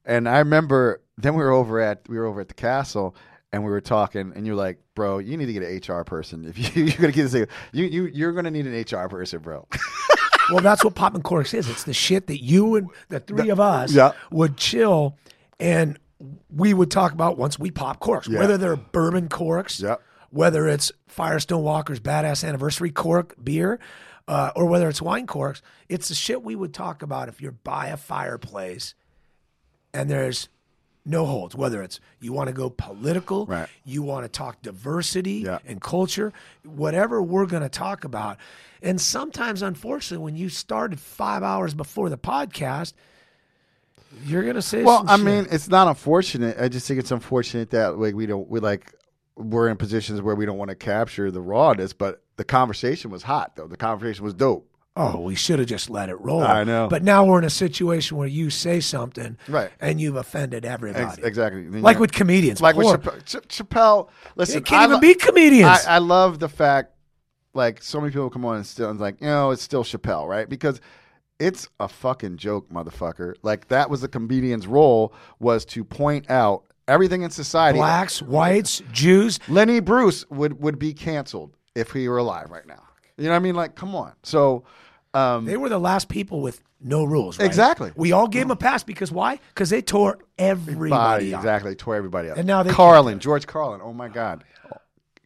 And 0.04 0.28
I 0.28 0.38
remember 0.40 1.00
then 1.16 1.34
we 1.34 1.42
were 1.42 1.52
over 1.52 1.80
at, 1.80 2.06
we 2.08 2.18
were 2.18 2.26
over 2.26 2.40
at 2.40 2.48
the 2.48 2.54
castle 2.54 3.16
and 3.52 3.64
we 3.64 3.70
were 3.70 3.80
talking 3.80 4.32
and 4.34 4.46
you're 4.46 4.56
like, 4.56 4.78
bro, 4.94 5.18
you 5.18 5.36
need 5.36 5.46
to 5.46 5.52
get 5.52 5.62
an 5.62 5.96
HR 5.96 6.04
person. 6.04 6.44
If 6.44 6.58
you, 6.58 6.84
you're 6.84 6.96
going 6.98 7.12
to 7.12 7.16
get 7.16 7.30
this, 7.30 7.46
you, 7.72 7.84
you, 7.84 8.06
you're 8.06 8.32
to 8.32 8.50
need 8.50 8.66
an 8.66 8.78
HR 8.78 9.08
person, 9.08 9.38
bro. 9.38 9.66
well, 10.50 10.60
that's 10.60 10.84
what 10.84 10.94
Pop 10.94 11.14
and 11.14 11.24
Corks 11.24 11.54
is. 11.54 11.68
It's 11.68 11.84
the 11.84 11.94
shit 11.94 12.26
that 12.26 12.42
you 12.42 12.74
and 12.76 12.90
the 13.08 13.20
three 13.20 13.48
of 13.48 13.60
us 13.60 13.92
yeah. 13.92 14.12
would 14.30 14.56
chill 14.56 15.16
and 15.58 15.98
we 16.50 16.74
would 16.74 16.90
talk 16.90 17.12
about 17.12 17.36
once 17.38 17.58
we 17.58 17.70
pop 17.70 18.00
corks, 18.00 18.28
whether 18.28 18.56
they're 18.58 18.76
bourbon 18.76 19.28
corks, 19.28 19.80
Yep. 19.80 20.00
whether 20.30 20.66
it's 20.68 20.90
Firestone 21.06 21.62
Walker's 21.62 22.00
Badass 22.00 22.46
Anniversary 22.46 22.90
cork 22.90 23.34
beer, 23.42 23.78
uh, 24.26 24.50
or 24.56 24.66
whether 24.66 24.88
it's 24.88 25.02
wine 25.02 25.26
corks. 25.26 25.60
It's 25.88 26.08
the 26.08 26.14
shit 26.14 26.42
we 26.42 26.56
would 26.56 26.72
talk 26.74 27.02
about 27.02 27.28
if 27.28 27.40
you're 27.40 27.52
by 27.52 27.88
a 27.88 27.96
fireplace 27.96 28.94
and 29.92 30.08
there's 30.10 30.48
no 31.06 31.26
holds, 31.26 31.54
whether 31.54 31.82
it's 31.82 32.00
you 32.20 32.32
want 32.32 32.46
to 32.48 32.54
go 32.54 32.70
political, 32.70 33.44
Right. 33.44 33.68
you 33.84 34.02
want 34.02 34.24
to 34.24 34.28
talk 34.30 34.62
diversity 34.62 35.42
Yeah. 35.44 35.58
and 35.66 35.78
culture, 35.80 36.32
whatever 36.64 37.20
we're 37.22 37.44
going 37.44 37.62
to 37.62 37.68
talk 37.68 38.04
about. 38.04 38.38
And 38.80 38.98
sometimes, 38.98 39.60
unfortunately, 39.60 40.24
when 40.24 40.36
you 40.36 40.48
started 40.48 40.98
five 40.98 41.42
hours 41.42 41.74
before 41.74 42.08
the 42.08 42.16
podcast, 42.16 42.94
you're 44.24 44.42
going 44.42 44.54
to 44.56 44.62
say, 44.62 44.82
Well, 44.82 44.98
some 44.98 45.08
I 45.08 45.16
shit. 45.16 45.24
mean, 45.24 45.46
it's 45.50 45.68
not 45.68 45.88
unfortunate. 45.88 46.56
I 46.60 46.68
just 46.68 46.86
think 46.86 47.00
it's 47.00 47.10
unfortunate 47.10 47.70
that 47.70 47.98
like 47.98 48.14
we 48.14 48.26
don't 48.26 48.48
we 48.48 48.60
like 48.60 48.92
we're 49.36 49.68
in 49.68 49.76
positions 49.76 50.22
where 50.22 50.34
we 50.34 50.46
don't 50.46 50.58
want 50.58 50.68
to 50.70 50.76
capture 50.76 51.30
the 51.30 51.40
rawness, 51.40 51.92
but 51.92 52.22
the 52.36 52.44
conversation 52.44 53.10
was 53.10 53.22
hot 53.24 53.56
though. 53.56 53.66
The 53.66 53.76
conversation 53.76 54.24
was 54.24 54.34
dope. 54.34 54.68
oh, 54.96 55.18
we 55.20 55.34
should 55.34 55.58
have 55.58 55.66
just 55.66 55.90
let 55.90 56.08
it 56.08 56.14
roll. 56.20 56.40
I 56.42 56.62
know. 56.62 56.86
But 56.88 57.02
now 57.02 57.24
we're 57.24 57.38
in 57.38 57.44
a 57.44 57.50
situation 57.50 58.16
where 58.16 58.28
you 58.28 58.48
say 58.48 58.78
something, 58.78 59.36
Right. 59.48 59.70
and 59.80 60.00
you've 60.00 60.14
offended 60.14 60.64
everybody. 60.64 61.04
Ex- 61.04 61.18
exactly. 61.18 61.64
Then 61.68 61.82
Like 61.82 61.96
you- 61.96 62.02
with 62.02 62.12
comedians, 62.12 62.60
like 62.60 62.76
with 62.76 62.86
Poor- 62.86 62.98
Chappelle, 62.98 63.24
Ch- 63.24 63.48
Chappelle. 63.48 64.08
Listen, 64.36 64.56
They 64.56 64.60
can't 64.62 64.82
I 64.82 64.84
even 64.84 64.94
lo- 64.94 65.00
be 65.00 65.14
comedians. 65.14 65.84
I, 65.84 65.96
I 65.96 65.98
love 65.98 66.38
the 66.38 66.48
fact, 66.48 66.92
like, 67.54 67.82
so 67.82 68.00
many 68.00 68.12
people 68.12 68.30
come 68.30 68.44
on 68.44 68.54
and 68.58 68.66
still 68.66 68.88
and 68.88 69.00
like, 69.00 69.20
you 69.20 69.26
know, 69.26 69.50
it's 69.50 69.62
still 69.62 69.82
Chappelle, 69.82 70.28
right? 70.28 70.48
Because 70.48 70.80
it's 71.44 71.68
a 71.78 71.88
fucking 71.88 72.36
joke, 72.38 72.70
motherfucker. 72.70 73.34
Like 73.42 73.68
that 73.68 73.90
was 73.90 74.00
the 74.00 74.08
comedian's 74.08 74.66
role 74.66 75.12
was 75.38 75.64
to 75.66 75.84
point 75.84 76.30
out 76.30 76.64
everything 76.88 77.22
in 77.22 77.30
society. 77.30 77.78
Blacks, 77.78 78.22
whites, 78.22 78.82
Jews. 78.92 79.38
Lenny 79.48 79.80
Bruce 79.80 80.28
would 80.30 80.60
would 80.60 80.78
be 80.78 80.92
canceled 80.94 81.56
if 81.74 81.92
he 81.92 82.08
were 82.08 82.18
alive 82.18 82.50
right 82.50 82.66
now. 82.66 82.82
You 83.16 83.24
know 83.24 83.30
what 83.30 83.36
I 83.36 83.40
mean? 83.40 83.54
Like, 83.54 83.74
come 83.76 83.94
on. 83.94 84.12
So, 84.24 84.64
um, 85.12 85.44
They 85.44 85.56
were 85.56 85.68
the 85.68 85.78
last 85.78 86.08
people 86.08 86.40
with 86.40 86.60
no 86.80 87.04
rules. 87.04 87.38
right? 87.38 87.46
Exactly. 87.46 87.92
We 87.94 88.10
all 88.12 88.26
gave 88.26 88.42
them 88.42 88.50
a 88.50 88.56
pass 88.56 88.82
because 88.82 89.12
why? 89.12 89.38
Because 89.48 89.70
they 89.70 89.82
tore 89.82 90.18
everybody 90.38 90.90
body 90.90 91.34
exactly 91.34 91.74
tore 91.76 91.94
everybody 91.94 92.30
up. 92.30 92.36
And 92.38 92.46
now 92.46 92.62
they 92.62 92.70
Carlin, 92.70 93.20
George 93.20 93.46
Carlin. 93.46 93.80
Oh 93.82 93.92
my 93.92 94.08
God, 94.08 94.44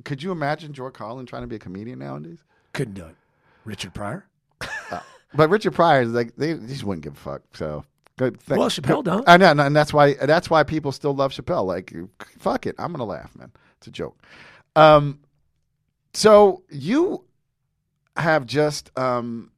could 0.04 0.22
you 0.22 0.32
imagine 0.32 0.72
George 0.72 0.94
Carlin 0.94 1.26
trying 1.26 1.42
to 1.42 1.48
be 1.48 1.56
a 1.56 1.58
comedian 1.58 1.98
nowadays? 2.00 2.44
Couldn't 2.72 2.94
do 2.94 3.06
it. 3.06 3.16
Richard 3.64 3.94
Pryor. 3.94 4.27
But 5.34 5.50
Richard 5.50 5.72
Pryor 5.72 6.02
is 6.02 6.12
like 6.12 6.36
they, 6.36 6.55
they 6.55 6.66
just 6.66 6.84
wouldn't 6.84 7.05
give 7.05 7.14
a 7.14 7.16
fuck. 7.16 7.42
So 7.55 7.84
good. 8.16 8.40
thing. 8.40 8.59
Well, 8.59 8.68
Chappelle 8.68 9.05
don't. 9.05 9.28
I 9.28 9.36
know, 9.36 9.50
and 9.50 9.76
that's 9.76 9.92
why 9.92 10.14
that's 10.14 10.48
why 10.48 10.62
people 10.62 10.92
still 10.92 11.14
love 11.14 11.32
Chappelle. 11.32 11.66
Like, 11.66 11.92
fuck 12.38 12.66
it, 12.66 12.74
I'm 12.78 12.92
gonna 12.92 13.05
laugh, 13.05 13.34
man. 13.36 13.52
It's 13.78 13.86
a 13.86 13.90
joke. 13.90 14.18
Um, 14.76 15.20
so 16.14 16.62
you 16.70 17.24
have 18.16 18.46
just 18.46 18.96
um 18.98 19.50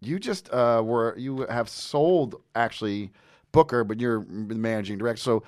you 0.00 0.18
just 0.18 0.50
uh, 0.50 0.82
were 0.84 1.16
you 1.16 1.46
have 1.48 1.68
sold 1.68 2.42
actually 2.54 3.10
Booker, 3.52 3.84
but 3.84 4.00
you're 4.00 4.20
the 4.24 4.54
managing 4.54 4.98
director. 4.98 5.20
So, 5.20 5.42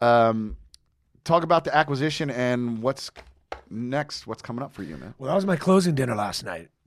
um, 0.00 0.56
talk 1.24 1.42
about 1.42 1.64
the 1.64 1.76
acquisition 1.76 2.30
and 2.30 2.80
what's 2.80 3.10
next. 3.68 4.26
What's 4.26 4.40
coming 4.40 4.62
up 4.62 4.72
for 4.72 4.82
you, 4.82 4.96
man? 4.96 5.14
Well, 5.18 5.28
that 5.28 5.34
was 5.34 5.44
my 5.44 5.56
closing 5.56 5.94
dinner 5.94 6.14
last 6.14 6.44
night, 6.44 6.68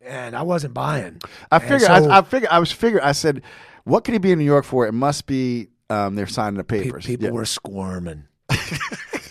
and 0.00 0.36
I 0.36 0.42
wasn't 0.42 0.74
buying. 0.74 1.20
I 1.50 1.58
figured. 1.58 1.82
so 1.82 1.92
I, 1.92 2.18
I 2.18 2.22
figured. 2.22 2.50
I 2.50 2.58
was 2.58 2.72
figuring. 2.72 3.04
I 3.04 3.12
said, 3.12 3.42
what 3.84 4.04
could 4.04 4.12
he 4.14 4.18
be 4.18 4.32
in 4.32 4.38
New 4.38 4.44
York 4.44 4.64
for? 4.64 4.86
It 4.86 4.92
must 4.92 5.26
be 5.26 5.68
um, 5.90 6.14
they're 6.14 6.26
signing 6.26 6.56
the 6.58 6.64
pe- 6.64 6.84
papers. 6.84 7.06
people 7.06 7.26
Yeah. 7.26 7.32
were 7.32 7.44
squirming. 7.46 8.24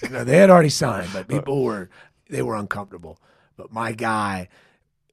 You 0.03 0.09
know, 0.09 0.23
they 0.23 0.37
had 0.37 0.49
already 0.49 0.69
signed, 0.69 1.09
but 1.11 1.27
people 1.27 1.63
were 1.63 1.89
they 2.29 2.41
were 2.41 2.55
uncomfortable. 2.55 3.19
But 3.57 3.73
my 3.73 3.91
guy 3.93 4.47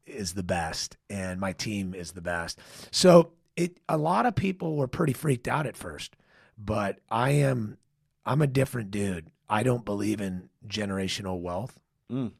is 0.07 0.35
the 0.35 0.43
best, 0.43 0.97
and 1.09 1.41
my 1.41 1.53
team 1.53 1.95
is 1.95 2.13
the 2.13 2.21
best. 2.21 2.59
So 2.93 3.33
it 3.57 3.79
a 3.89 3.97
lot 3.97 4.27
of 4.27 4.35
people 4.37 4.77
were 4.77 4.87
pretty 4.87 5.15
freaked 5.15 5.49
out 5.49 5.67
at 5.67 5.77
first, 5.77 6.15
but 6.59 7.01
I 7.11 7.31
am 7.31 7.79
I'm 8.27 8.43
a 8.43 8.47
different 8.47 8.91
dude. 8.91 9.29
I 9.49 9.63
don't 9.63 9.85
believe 9.85 10.21
in 10.21 10.49
generational 10.69 11.41
wealth. 11.41 11.81
Mm. 12.13 12.33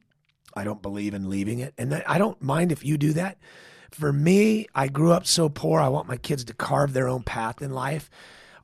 I 0.55 0.63
don't 0.63 0.81
believe 0.81 1.13
in 1.13 1.29
leaving 1.29 1.59
it, 1.59 1.73
and 1.77 1.93
I 2.07 2.17
don't 2.17 2.41
mind 2.41 2.71
if 2.71 2.85
you 2.85 2.97
do 2.97 3.13
that. 3.13 3.37
For 3.91 4.11
me, 4.13 4.67
I 4.73 4.87
grew 4.87 5.11
up 5.11 5.27
so 5.27 5.49
poor. 5.49 5.79
I 5.81 5.89
want 5.89 6.07
my 6.07 6.17
kids 6.17 6.43
to 6.45 6.53
carve 6.53 6.93
their 6.93 7.07
own 7.07 7.23
path 7.23 7.61
in 7.61 7.71
life. 7.71 8.09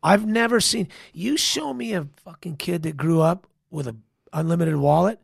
I've 0.02 0.26
never 0.26 0.60
seen 0.62 0.88
you 1.14 1.38
show 1.38 1.74
me 1.74 1.94
a 1.94 2.08
fucking 2.24 2.58
kid 2.58 2.84
that 2.84 2.98
grew 2.98 3.22
up 3.22 3.46
with 3.70 3.88
a 3.88 3.96
unlimited 4.34 4.78
wallet, 4.78 5.20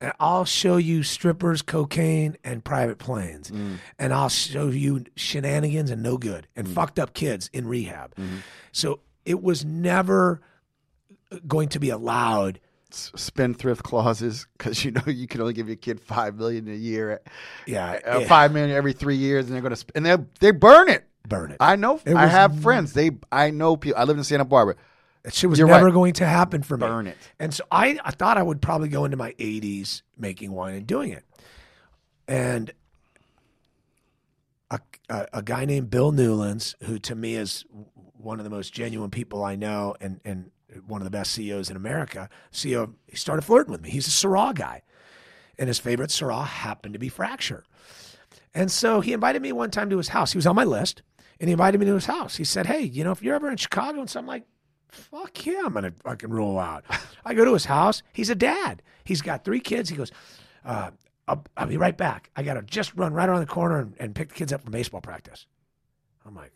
and 0.00 0.12
I'll 0.20 0.44
show 0.44 0.76
you 0.76 1.02
strippers, 1.02 1.60
cocaine, 1.60 2.36
and 2.44 2.64
private 2.64 2.98
planes, 2.98 3.50
Mm. 3.50 3.78
and 3.98 4.12
I'll 4.14 4.28
show 4.28 4.68
you 4.68 5.04
shenanigans 5.16 5.90
and 5.90 6.02
no 6.02 6.16
good 6.18 6.46
and 6.56 6.68
fucked 6.68 6.98
up 7.00 7.14
kids 7.14 7.50
in 7.52 7.66
rehab. 7.66 8.14
So 8.70 9.00
it 9.24 9.42
was 9.42 9.64
never 9.64 10.40
going 11.46 11.68
to 11.70 11.80
be 11.80 11.90
allowed. 11.90 12.60
Spendthrift 12.94 13.82
clauses 13.82 14.46
because 14.56 14.84
you 14.84 14.90
know 14.90 15.02
you 15.06 15.26
can 15.26 15.40
only 15.40 15.52
give 15.52 15.66
your 15.68 15.76
kid 15.76 16.00
five 16.00 16.36
million 16.36 16.68
a 16.68 16.74
year, 16.74 17.20
Yeah, 17.66 17.98
uh, 18.06 18.18
yeah, 18.20 18.26
five 18.28 18.52
million 18.52 18.76
every 18.76 18.92
three 18.92 19.16
years, 19.16 19.46
and 19.46 19.54
they're 19.54 19.62
gonna 19.62 19.76
sp- 19.76 19.92
and 19.94 20.04
they 20.06 20.16
they 20.40 20.50
burn 20.50 20.88
it. 20.88 21.04
burn 21.28 21.50
it. 21.52 21.56
I 21.60 21.76
know. 21.76 22.00
It 22.04 22.14
I 22.14 22.26
have 22.26 22.60
friends. 22.60 22.92
They 22.92 23.12
I 23.30 23.50
know 23.50 23.76
people. 23.76 24.00
I 24.00 24.04
live 24.04 24.18
in 24.18 24.24
Santa 24.24 24.44
Barbara. 24.44 24.76
That 25.22 25.34
shit 25.34 25.48
was 25.48 25.58
You're 25.58 25.68
never 25.68 25.84
right. 25.86 25.94
going 25.94 26.12
to 26.14 26.26
happen 26.26 26.62
for 26.64 26.76
me. 26.76 26.84
Burn 26.86 27.06
it. 27.06 27.16
And 27.38 27.54
so 27.54 27.62
I, 27.70 27.96
I 28.04 28.10
thought 28.10 28.38
I 28.38 28.42
would 28.42 28.60
probably 28.60 28.88
go 28.88 29.04
into 29.04 29.16
my 29.16 29.30
80s 29.34 30.02
making 30.18 30.50
wine 30.50 30.74
and 30.74 30.84
doing 30.84 31.12
it. 31.12 31.22
And 32.26 32.72
a, 34.70 34.80
a, 35.08 35.26
a 35.34 35.42
guy 35.42 35.64
named 35.64 35.90
Bill 35.90 36.10
Newlands, 36.10 36.74
who 36.84 36.98
to 36.98 37.14
me 37.14 37.36
is 37.36 37.64
one 38.14 38.40
of 38.40 38.44
the 38.44 38.50
most 38.50 38.72
genuine 38.72 39.10
people 39.10 39.44
I 39.44 39.54
know 39.54 39.94
and, 40.00 40.20
and 40.24 40.50
one 40.86 41.00
of 41.00 41.04
the 41.04 41.10
best 41.10 41.32
CEOs 41.32 41.70
in 41.70 41.76
America, 41.76 42.28
CEO, 42.52 42.94
he 43.06 43.16
started 43.16 43.42
flirting 43.42 43.72
with 43.72 43.82
me. 43.82 43.90
He's 43.90 44.06
a 44.06 44.10
Syrah 44.10 44.54
guy. 44.54 44.82
And 45.58 45.68
his 45.68 45.78
favorite 45.78 46.10
Syrah 46.10 46.46
happened 46.46 46.94
to 46.94 46.98
be 46.98 47.08
Fracture. 47.08 47.64
And 48.54 48.70
so 48.70 49.00
he 49.00 49.12
invited 49.12 49.42
me 49.42 49.52
one 49.52 49.70
time 49.70 49.90
to 49.90 49.98
his 49.98 50.08
house. 50.08 50.32
He 50.32 50.38
was 50.38 50.46
on 50.46 50.56
my 50.56 50.64
list 50.64 51.02
and 51.40 51.48
he 51.48 51.52
invited 51.52 51.78
me 51.78 51.86
to 51.86 51.94
his 51.94 52.06
house. 52.06 52.36
He 52.36 52.44
said, 52.44 52.66
Hey, 52.66 52.82
you 52.82 53.04
know, 53.04 53.12
if 53.12 53.22
you're 53.22 53.34
ever 53.34 53.50
in 53.50 53.56
Chicago 53.56 54.00
and 54.00 54.10
something 54.10 54.28
like, 54.28 54.44
fuck 54.88 55.44
yeah, 55.46 55.62
I'm 55.64 55.72
going 55.72 55.84
to 55.84 55.94
fucking 56.04 56.30
roll 56.30 56.58
out. 56.58 56.84
I 57.24 57.34
go 57.34 57.44
to 57.44 57.52
his 57.52 57.64
house. 57.64 58.02
He's 58.12 58.30
a 58.30 58.34
dad. 58.34 58.82
He's 59.04 59.22
got 59.22 59.44
three 59.44 59.60
kids. 59.60 59.88
He 59.88 59.96
goes, 59.96 60.12
uh, 60.64 60.90
I'll, 61.26 61.44
I'll 61.56 61.66
be 61.66 61.76
right 61.76 61.96
back. 61.96 62.30
I 62.36 62.42
got 62.42 62.54
to 62.54 62.62
just 62.62 62.94
run 62.94 63.12
right 63.14 63.28
around 63.28 63.40
the 63.40 63.46
corner 63.46 63.78
and, 63.78 63.94
and 63.98 64.14
pick 64.14 64.28
the 64.28 64.34
kids 64.34 64.52
up 64.52 64.62
from 64.62 64.72
baseball 64.72 65.00
practice. 65.00 65.46
I'm 66.26 66.34
like, 66.34 66.52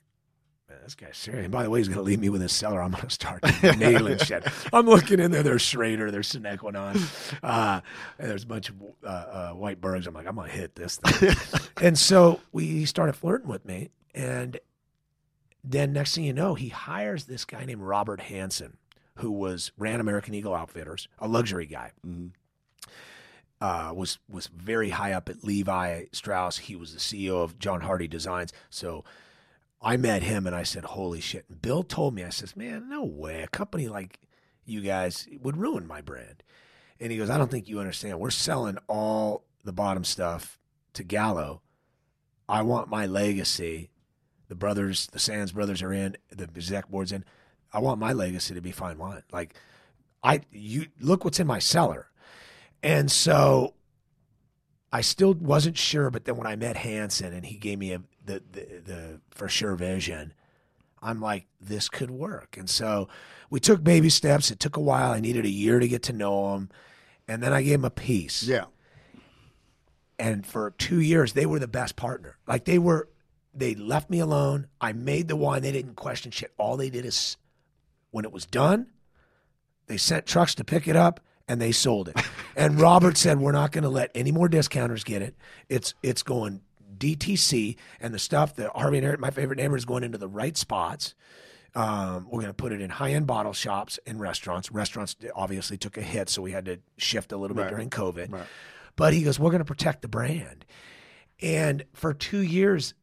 man, 0.69 0.79
this 0.85 0.95
guy's 0.95 1.17
serious. 1.17 1.45
And 1.45 1.53
by 1.53 1.63
the 1.63 1.71
way, 1.71 1.81
he's 1.81 1.89
going 1.89 1.99
to 1.99 2.03
leave 2.03 2.21
me 2.21 2.29
with 2.29 2.41
his 2.43 2.53
cellar. 2.53 2.83
I'm 2.83 2.91
going 2.91 3.05
to 3.05 3.11
start 3.11 3.43
nailing 3.79 4.19
shit. 4.19 4.47
I'm 4.73 4.87
looking 4.87 5.21
in 5.21 5.31
there. 5.31 5.43
There's 5.43 5.63
Schrader. 5.63 6.11
There's 6.11 6.27
Sine 6.29 6.57
Qua 6.59 6.71
Non. 6.71 6.99
Uh, 7.43 7.81
and 8.19 8.31
there's 8.31 8.45
a 8.45 8.47
bunch 8.47 8.69
of 8.69 8.77
uh, 9.05 9.07
uh, 9.07 9.51
white 9.53 9.81
bergs. 9.81 10.07
I'm 10.07 10.15
like, 10.15 10.27
I'm 10.27 10.35
going 10.37 10.51
to 10.51 10.57
hit 10.57 10.75
this 10.75 10.97
thing. 10.97 11.35
and 11.81 11.99
so 11.99 12.41
we 12.53 12.67
he 12.67 12.87
started 12.87 13.15
flirting 13.15 13.49
with 13.49 13.65
me. 13.65 13.91
And 14.15 14.59
then 15.63 15.93
next 15.93 16.15
thing 16.15 16.25
you 16.25 16.33
know, 16.33 16.55
he 16.55 16.69
hires 16.69 17.25
this 17.25 17.45
guy 17.45 17.65
named 17.65 17.83
Robert 17.83 18.21
Hanson, 18.21 18.77
who 19.17 19.31
was 19.31 19.73
ran 19.77 20.01
American 20.01 20.35
Eagle 20.35 20.55
Outfitters, 20.55 21.09
a 21.19 21.29
luxury 21.29 21.67
guy. 21.67 21.93
Mhm. 22.07 22.31
Uh, 23.59 23.91
was 23.95 24.19
was 24.29 24.49
very 24.49 24.91
high 24.91 25.13
up 25.13 25.31
at 25.31 25.43
Levi 25.43 26.05
Strauss. 26.13 26.59
He 26.59 26.77
was 26.77 26.93
the 26.93 27.01
CEO 27.01 27.43
of 27.43 27.59
John 27.59 27.81
Hardy 27.81 28.07
Designs. 28.07 28.53
So 28.69 29.03
I 29.81 29.97
met 29.97 30.23
him 30.23 30.47
and 30.47 30.57
I 30.57 30.63
said, 30.63 30.85
"Holy 30.85 31.21
shit!" 31.21 31.47
And 31.49 31.61
Bill 31.61 31.83
told 31.83 32.15
me, 32.15 32.25
I 32.25 32.31
says, 32.31 32.57
"Man, 32.57 32.89
no 32.89 33.05
way, 33.05 33.43
a 33.43 33.49
company 33.49 33.89
like 33.89 34.21
you 34.65 34.81
guys 34.81 35.29
would 35.41 35.57
ruin 35.57 35.87
my 35.87 36.01
brand." 36.01 36.43
And 36.99 37.13
he 37.13 37.19
goes, 37.19 37.31
"I 37.31 37.39
don't 37.39 37.51
think 37.51 37.69
you 37.69 37.79
understand. 37.79 38.19
We're 38.19 38.31
selling 38.31 38.79
all 38.89 39.45
the 39.65 39.73
bottom 39.73 40.05
stuff 40.05 40.59
to 40.95 41.05
Gallo. 41.05 41.63
I 42.49 42.63
want 42.63 42.89
my 42.89 43.07
legacy. 43.07 43.91
The 44.49 44.55
brothers, 44.55 45.09
the 45.09 45.19
Sands 45.19 45.53
brothers 45.53 45.83
are 45.83 45.93
in. 45.93 46.17
The 46.31 46.45
exec 46.45 46.89
board's 46.89 47.13
in. 47.13 47.25
I 47.73 47.81
want 47.81 48.01
my 48.01 48.13
legacy 48.13 48.55
to 48.55 48.61
be 48.61 48.73
fine 48.73 48.97
wine. 48.97 49.23
Like, 49.33 49.55
I 50.23 50.41
you 50.51 50.87
look 51.01 51.25
what's 51.25 51.41
in 51.41 51.47
my 51.47 51.59
cellar." 51.59 52.11
And 52.83 53.11
so 53.11 53.75
I 54.93 55.01
still 55.01 55.35
wasn't 55.35 55.77
sure, 55.77 56.11
but 56.11 56.25
then 56.25 56.37
when 56.37 56.47
I 56.47 56.57
met 56.57 56.77
Hanson 56.77 57.33
and 57.33 57.45
he 57.45 57.59
gave 57.59 57.79
me 57.79 57.93
a, 57.93 58.03
the, 58.27 58.43
the 58.53 58.83
the 58.85 59.21
for 59.31 59.49
sure 59.49 59.75
vision, 59.75 60.35
I'm 61.03 61.21
like, 61.21 61.47
this 61.61 61.89
could 61.89 62.11
work. 62.11 62.57
And 62.59 62.69
so 62.69 63.09
we 63.51 63.61
took 63.61 63.83
baby 63.83 64.11
steps. 64.11 64.51
It 64.51 64.61
took 64.61 64.77
a 64.77 64.81
while. 64.81 65.13
I 65.13 65.21
needed 65.21 65.45
a 65.45 65.51
year 65.51 65.79
to 65.79 65.89
get 65.89 66.03
to 66.05 66.13
know 66.13 66.55
him, 66.55 66.71
and 67.29 67.43
then 67.43 67.53
I 67.53 67.63
gave 67.63 67.75
him 67.75 67.85
a 67.85 67.91
piece. 67.91 68.43
Yeah. 68.43 68.65
And 70.19 70.47
for 70.47 70.71
two 70.73 71.01
years, 71.01 71.35
they 71.35 71.47
were 71.47 71.59
the 71.59 71.69
best 71.69 71.95
partner. 71.95 72.39
Like 72.47 72.65
they 72.65 72.79
were, 72.79 73.09
they 73.55 73.75
left 73.75 74.09
me 74.09 74.19
alone. 74.19 74.69
I 74.81 74.93
made 74.93 75.29
the 75.29 75.37
wine. 75.37 75.63
They 75.63 75.73
didn't 75.73 75.97
question 75.97 76.31
shit. 76.31 76.55
All 76.57 76.77
they 76.77 76.91
did 76.91 77.05
is, 77.05 77.37
when 78.11 78.25
it 78.25 78.33
was 78.33 78.47
done, 78.47 78.87
they 79.89 79.99
sent 79.99 80.27
trucks 80.27 80.55
to 80.55 80.65
pick 80.65 80.89
it 80.89 80.97
up 80.97 81.21
and 81.47 81.61
they 81.61 81.73
sold 81.73 82.09
it. 82.09 82.17
and 82.57 82.81
Robert 82.81 83.17
said, 83.17 83.39
"We're 83.41 83.53
not 83.53 83.73
going 83.73 83.85
to 83.85 83.91
let 83.91 84.11
any 84.15 84.33
more 84.33 84.49
discounters 84.49 85.05
get 85.05 85.23
it. 85.23 85.37
It's 85.69 85.95
it's 86.03 86.23
going 86.23 86.63
DTC, 86.99 87.77
and 88.01 88.13
the 88.15 88.19
stuff 88.19 88.57
that 88.57 88.71
Harvey 88.75 88.99
and 88.99 89.07
Eric, 89.07 89.21
my 89.21 89.31
favorite 89.31 89.57
neighbor, 89.57 89.77
is 89.77 89.85
going 89.85 90.05
into 90.05 90.19
the 90.19 90.29
right 90.29 90.57
spots." 90.57 91.15
Um, 91.75 92.25
we're 92.31 92.41
going 92.41 92.47
to 92.47 92.55
put 92.55 92.73
it 92.73 92.81
in 92.81 92.89
high 92.89 93.11
end 93.13 93.27
bottle 93.27 93.53
shops 93.53 93.99
and 94.07 94.19
restaurants. 94.19 94.73
Restaurants 94.73 95.15
obviously 95.35 95.77
took 95.77 95.99
a 95.99 96.03
hit, 96.03 96.31
so 96.31 96.41
we 96.41 96.53
had 96.53 96.65
to 96.65 96.79
shift 96.97 97.33
a 97.33 97.37
little 97.37 97.55
bit 97.55 97.65
Right. 97.65 97.71
during 97.71 97.91
COVID. 97.91 98.33
Right. 98.33 98.47
But 98.97 99.13
he 99.13 99.23
goes, 99.23 99.39
We're 99.39 99.51
going 99.51 99.59
to 99.61 99.65
protect 99.67 100.01
the 100.01 100.09
brand. 100.09 100.65
And 101.43 101.85
for 101.93 102.15
two 102.15 102.41
years, 102.41 102.95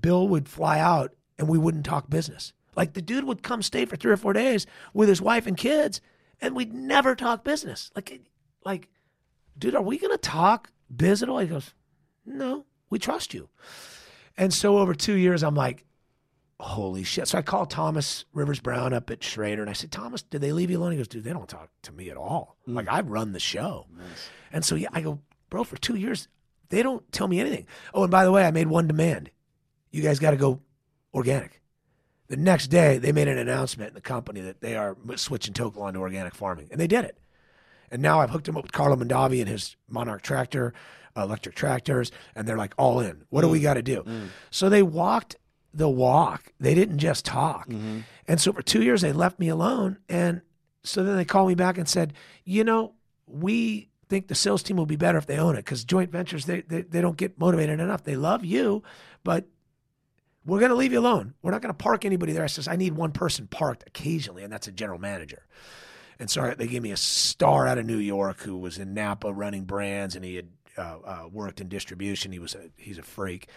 Bill 0.00 0.28
would 0.28 0.48
fly 0.50 0.78
out 0.80 1.14
and 1.38 1.48
we 1.48 1.56
wouldn't 1.58 1.86
talk 1.86 2.10
business. 2.10 2.52
Like 2.76 2.92
the 2.92 3.00
dude 3.02 3.24
would 3.24 3.42
come 3.42 3.62
stay 3.62 3.84
for 3.86 3.96
three 3.96 4.12
or 4.12 4.16
four 4.18 4.32
days 4.34 4.66
with 4.92 5.08
his 5.08 5.22
wife 5.22 5.46
and 5.46 5.56
kids, 5.56 6.00
and 6.42 6.54
we'd 6.54 6.72
never 6.74 7.14
talk 7.14 7.42
business. 7.42 7.90
Like, 7.96 8.20
like, 8.66 8.88
dude, 9.58 9.74
are 9.74 9.82
we 9.82 9.98
going 9.98 10.12
to 10.12 10.18
talk 10.18 10.70
business? 10.94 11.40
He 11.40 11.46
goes, 11.46 11.74
No, 12.26 12.66
we 12.92 12.98
trust 12.98 13.32
you. 13.34 13.48
And 14.36 14.52
so 14.52 14.78
over 14.78 14.94
two 14.94 15.14
years, 15.14 15.42
I'm 15.42 15.54
like, 15.54 15.84
holy 16.60 17.02
shit. 17.02 17.26
So 17.26 17.38
I 17.38 17.42
called 17.42 17.70
Thomas 17.70 18.24
Rivers 18.34 18.60
Brown 18.60 18.92
up 18.92 19.10
at 19.10 19.24
Schrader 19.24 19.62
and 19.62 19.70
I 19.70 19.72
said, 19.72 19.90
Thomas, 19.90 20.22
did 20.22 20.42
they 20.42 20.52
leave 20.52 20.70
you 20.70 20.78
alone? 20.78 20.92
He 20.92 20.98
goes, 20.98 21.08
dude, 21.08 21.24
they 21.24 21.32
don't 21.32 21.48
talk 21.48 21.70
to 21.82 21.92
me 21.92 22.10
at 22.10 22.16
all. 22.16 22.56
Mm. 22.68 22.74
Like 22.74 22.88
I 22.88 23.00
run 23.00 23.32
the 23.32 23.40
show. 23.40 23.86
And 24.52 24.64
so 24.64 24.74
yeah, 24.74 24.90
I 24.92 25.00
go, 25.00 25.20
bro, 25.50 25.64
for 25.64 25.76
two 25.76 25.96
years, 25.96 26.28
they 26.68 26.82
don't 26.82 27.10
tell 27.12 27.28
me 27.28 27.40
anything. 27.40 27.66
Oh, 27.92 28.02
and 28.02 28.10
by 28.10 28.24
the 28.24 28.30
way, 28.30 28.44
I 28.44 28.50
made 28.50 28.68
one 28.68 28.86
demand. 28.86 29.30
You 29.90 30.02
guys 30.02 30.18
got 30.18 30.30
to 30.30 30.36
go 30.36 30.60
organic. 31.12 31.60
The 32.28 32.36
next 32.36 32.68
day, 32.68 32.98
they 32.98 33.12
made 33.12 33.28
an 33.28 33.38
announcement 33.38 33.88
in 33.88 33.94
the 33.94 34.00
company 34.00 34.40
that 34.42 34.60
they 34.60 34.76
are 34.76 34.96
switching 35.16 35.52
To 35.54 35.70
Kalon 35.70 35.94
to 35.94 36.00
organic 36.00 36.34
farming, 36.34 36.68
and 36.70 36.80
they 36.80 36.86
did 36.86 37.04
it. 37.04 37.18
And 37.90 38.00
now 38.00 38.20
I've 38.20 38.30
hooked 38.30 38.46
them 38.46 38.56
up 38.56 38.62
with 38.62 38.72
Carlo 38.72 38.96
Mondavi 38.96 39.40
and 39.40 39.48
his 39.48 39.76
Monarch 39.86 40.22
tractor, 40.22 40.72
electric 41.16 41.54
tractors, 41.54 42.10
and 42.34 42.46
they're 42.46 42.56
like 42.56 42.74
all 42.78 43.00
in. 43.00 43.24
What 43.30 43.42
do 43.42 43.48
we 43.48 43.60
mm. 43.60 43.64
got 43.64 43.74
to 43.74 43.82
do? 43.82 44.02
Mm. 44.02 44.28
So 44.50 44.68
they 44.68 44.82
walked 44.82 45.36
the 45.74 45.88
walk. 45.88 46.52
They 46.60 46.74
didn't 46.74 46.98
just 46.98 47.24
talk. 47.24 47.68
Mm-hmm. 47.68 48.00
And 48.28 48.40
so 48.40 48.52
for 48.52 48.62
two 48.62 48.82
years, 48.82 49.00
they 49.00 49.12
left 49.12 49.38
me 49.38 49.48
alone. 49.48 49.98
And 50.08 50.42
so 50.84 51.02
then 51.02 51.16
they 51.16 51.24
called 51.24 51.48
me 51.48 51.54
back 51.54 51.78
and 51.78 51.88
said, 51.88 52.12
you 52.44 52.64
know, 52.64 52.94
we 53.26 53.88
think 54.08 54.28
the 54.28 54.34
sales 54.34 54.62
team 54.62 54.76
will 54.76 54.86
be 54.86 54.96
better 54.96 55.18
if 55.18 55.26
they 55.26 55.38
own 55.38 55.54
it 55.54 55.64
because 55.64 55.84
joint 55.84 56.10
ventures, 56.10 56.44
they, 56.44 56.60
they, 56.62 56.82
they 56.82 57.00
don't 57.00 57.16
get 57.16 57.38
motivated 57.38 57.80
enough. 57.80 58.04
They 58.04 58.16
love 58.16 58.44
you, 58.44 58.82
but 59.24 59.46
we're 60.44 60.58
going 60.58 60.70
to 60.70 60.76
leave 60.76 60.92
you 60.92 61.00
alone. 61.00 61.34
We're 61.40 61.52
not 61.52 61.62
going 61.62 61.72
to 61.72 61.82
park 61.82 62.04
anybody 62.04 62.32
there. 62.32 62.44
I 62.44 62.48
says, 62.48 62.68
I 62.68 62.76
need 62.76 62.94
one 62.94 63.12
person 63.12 63.46
parked 63.46 63.84
occasionally, 63.86 64.42
and 64.42 64.52
that's 64.52 64.68
a 64.68 64.72
general 64.72 64.98
manager. 64.98 65.46
And 66.18 66.28
so 66.28 66.54
they 66.56 66.66
gave 66.66 66.82
me 66.82 66.92
a 66.92 66.96
star 66.96 67.66
out 67.66 67.78
of 67.78 67.86
New 67.86 67.96
York 67.96 68.40
who 68.40 68.58
was 68.58 68.78
in 68.78 68.92
Napa 68.92 69.32
running 69.32 69.64
brands, 69.64 70.14
and 70.14 70.24
he 70.24 70.36
had 70.36 70.48
uh, 70.76 70.98
uh, 71.04 71.28
worked 71.30 71.60
in 71.60 71.68
distribution. 71.68 72.32
He 72.32 72.38
was 72.38 72.54
a, 72.54 72.70
he's 72.76 72.98
a 72.98 73.02
freak. 73.02 73.48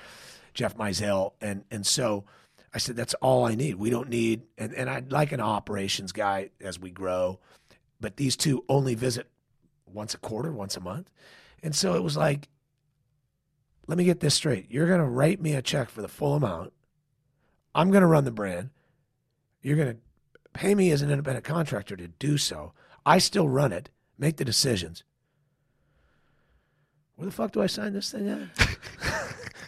Jeff 0.56 0.76
Mizell, 0.78 1.34
and 1.42 1.64
and 1.70 1.86
so 1.86 2.24
I 2.74 2.80
said 2.80 2.96
that's 2.96 3.14
all 3.16 3.46
I 3.46 3.54
need. 3.54 3.76
We 3.76 3.92
don't 3.92 4.10
need, 4.10 4.44
and 4.58 4.74
and 4.74 4.90
I'd 4.90 5.12
like 5.12 5.32
an 5.32 5.42
operations 5.42 6.12
guy 6.12 6.50
as 6.60 6.80
we 6.80 6.90
grow, 6.90 7.40
but 8.00 8.18
these 8.18 8.36
two 8.36 8.64
only 8.68 8.96
visit 8.96 9.30
once 9.86 10.16
a 10.16 10.18
quarter, 10.18 10.52
once 10.52 10.76
a 10.76 10.82
month, 10.82 11.12
and 11.62 11.76
so 11.76 11.94
it 11.94 12.04
was 12.04 12.18
like, 12.18 12.48
let 13.86 13.98
me 13.98 14.06
get 14.06 14.22
this 14.22 14.34
straight. 14.34 14.72
You're 14.72 14.88
gonna 14.88 15.10
write 15.10 15.42
me 15.42 15.54
a 15.54 15.62
check 15.62 15.90
for 15.90 16.02
the 16.02 16.08
full 16.08 16.34
amount. 16.34 16.74
I'm 17.76 17.92
gonna 17.92 18.08
run 18.08 18.24
the 18.24 18.32
brand. 18.32 18.70
You're 19.62 19.78
gonna 19.78 19.98
pay 20.54 20.74
me 20.74 20.90
as 20.92 21.02
an 21.02 21.12
independent 21.12 21.46
contractor 21.46 21.98
to 21.98 22.08
do 22.08 22.38
so. 22.38 22.72
I 23.06 23.20
still 23.20 23.50
run 23.50 23.74
it, 23.74 23.90
make 24.18 24.38
the 24.38 24.46
decisions. 24.46 25.04
Where 27.16 27.26
the 27.26 27.32
fuck 27.32 27.52
do 27.54 27.62
I 27.62 27.68
sign 27.68 27.94
this 27.94 28.12
thing 28.12 28.28
at? 28.28 28.40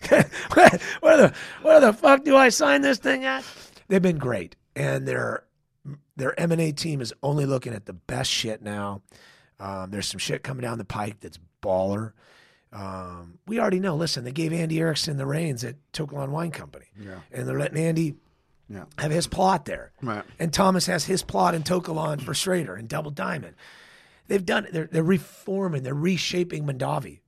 where, 1.02 1.18
the 1.18 1.34
where 1.62 1.80
the 1.80 1.94
fuck 1.94 2.24
do 2.24 2.36
I 2.36 2.50
sign 2.50 2.82
this 2.82 2.98
thing 2.98 3.24
at? 3.26 3.44
They've 3.88 4.02
been 4.02 4.18
great, 4.18 4.56
and 4.76 5.08
their 5.08 5.44
their 6.18 6.38
M 6.40 6.52
and 6.52 6.60
A 6.62 6.72
team 6.72 7.00
is 7.02 7.14
only 7.24 7.46
looking 7.46 7.74
at 7.74 7.86
the 7.86 7.94
best 7.94 8.30
shit 8.30 8.62
now. 8.62 9.02
Um, 9.60 9.92
there's 9.92 10.08
some 10.08 10.20
shit 10.20 10.44
coming 10.44 10.62
down 10.62 10.78
the 10.78 10.86
pike 10.86 11.20
that's 11.20 11.40
baller. 11.64 12.12
Um, 12.74 13.40
we 13.48 13.60
already 13.60 13.80
know. 13.80 13.96
Listen, 13.96 14.24
they 14.24 14.32
gave 14.32 14.52
Andy 14.52 14.80
Erickson 14.80 15.18
the 15.18 15.26
reins 15.26 15.64
at 15.64 15.76
To 15.94 16.06
Kalon 16.06 16.32
Wine 16.32 16.52
Company, 16.52 16.86
Yeah. 17.00 17.20
and 17.32 17.48
they're 17.48 17.58
letting 17.60 17.78
Andy 17.78 18.16
Yeah. 18.70 18.84
have 18.98 19.12
his 19.12 19.26
plot 19.26 19.64
there. 19.66 19.94
Right. 20.02 20.24
And 20.38 20.52
Thomas 20.54 20.86
has 20.88 21.06
his 21.06 21.24
plot 21.24 21.56
in 21.56 21.64
To 21.64 21.80
Kalon 21.82 22.20
for 22.20 22.34
Schrader 22.34 22.76
and 22.76 22.90
Double 22.90 23.10
Diamond. 23.12 23.56
They've 24.28 24.46
done 24.46 24.66
it. 24.66 24.74
They're, 24.74 24.90
they're 24.92 25.02
reforming, 25.04 25.84
they're 25.84 25.94
reshaping 25.96 26.66
Mondavi. 26.66 27.20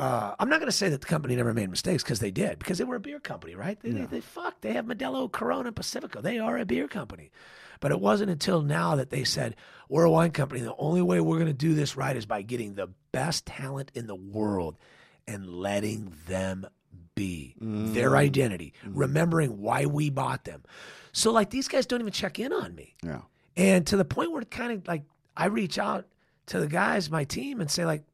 Uh, 0.00 0.34
I'm 0.38 0.48
not 0.48 0.60
going 0.60 0.70
to 0.70 0.76
say 0.76 0.88
that 0.88 1.02
the 1.02 1.06
company 1.06 1.36
never 1.36 1.52
made 1.52 1.68
mistakes 1.68 2.02
because 2.02 2.20
they 2.20 2.30
did, 2.30 2.58
because 2.58 2.78
they 2.78 2.84
were 2.84 2.96
a 2.96 3.00
beer 3.00 3.20
company, 3.20 3.54
right? 3.54 3.78
They, 3.80 3.90
they, 3.90 4.06
they 4.06 4.20
fuck. 4.22 4.58
They 4.62 4.72
have 4.72 4.86
Modelo, 4.86 5.30
Corona, 5.30 5.72
Pacifico. 5.72 6.22
They 6.22 6.38
are 6.38 6.56
a 6.56 6.64
beer 6.64 6.88
company. 6.88 7.30
But 7.80 7.92
it 7.92 8.00
wasn't 8.00 8.30
until 8.30 8.62
now 8.62 8.96
that 8.96 9.10
they 9.10 9.24
said, 9.24 9.56
we're 9.90 10.04
a 10.04 10.10
wine 10.10 10.30
company. 10.30 10.62
The 10.62 10.74
only 10.78 11.02
way 11.02 11.20
we're 11.20 11.36
going 11.36 11.48
to 11.48 11.52
do 11.52 11.74
this 11.74 11.98
right 11.98 12.16
is 12.16 12.24
by 12.24 12.40
getting 12.40 12.74
the 12.74 12.88
best 13.12 13.44
talent 13.44 13.90
in 13.94 14.06
the 14.06 14.14
world 14.14 14.78
and 15.26 15.46
letting 15.46 16.14
them 16.26 16.66
be 17.14 17.54
their 17.60 18.16
identity, 18.16 18.72
remembering 18.86 19.60
why 19.60 19.84
we 19.84 20.08
bought 20.08 20.44
them. 20.44 20.62
So, 21.12 21.30
like, 21.30 21.50
these 21.50 21.68
guys 21.68 21.84
don't 21.84 22.00
even 22.00 22.12
check 22.12 22.38
in 22.38 22.54
on 22.54 22.74
me. 22.74 22.94
Yeah. 23.02 23.20
And 23.54 23.86
to 23.88 23.98
the 23.98 24.06
point 24.06 24.32
where 24.32 24.40
it 24.40 24.50
kind 24.50 24.72
of 24.72 24.88
like 24.88 25.02
I 25.36 25.46
reach 25.46 25.78
out 25.78 26.06
to 26.46 26.58
the 26.58 26.66
guys, 26.66 27.10
my 27.10 27.24
team, 27.24 27.60
and 27.60 27.70
say 27.70 27.84
like, 27.84 28.04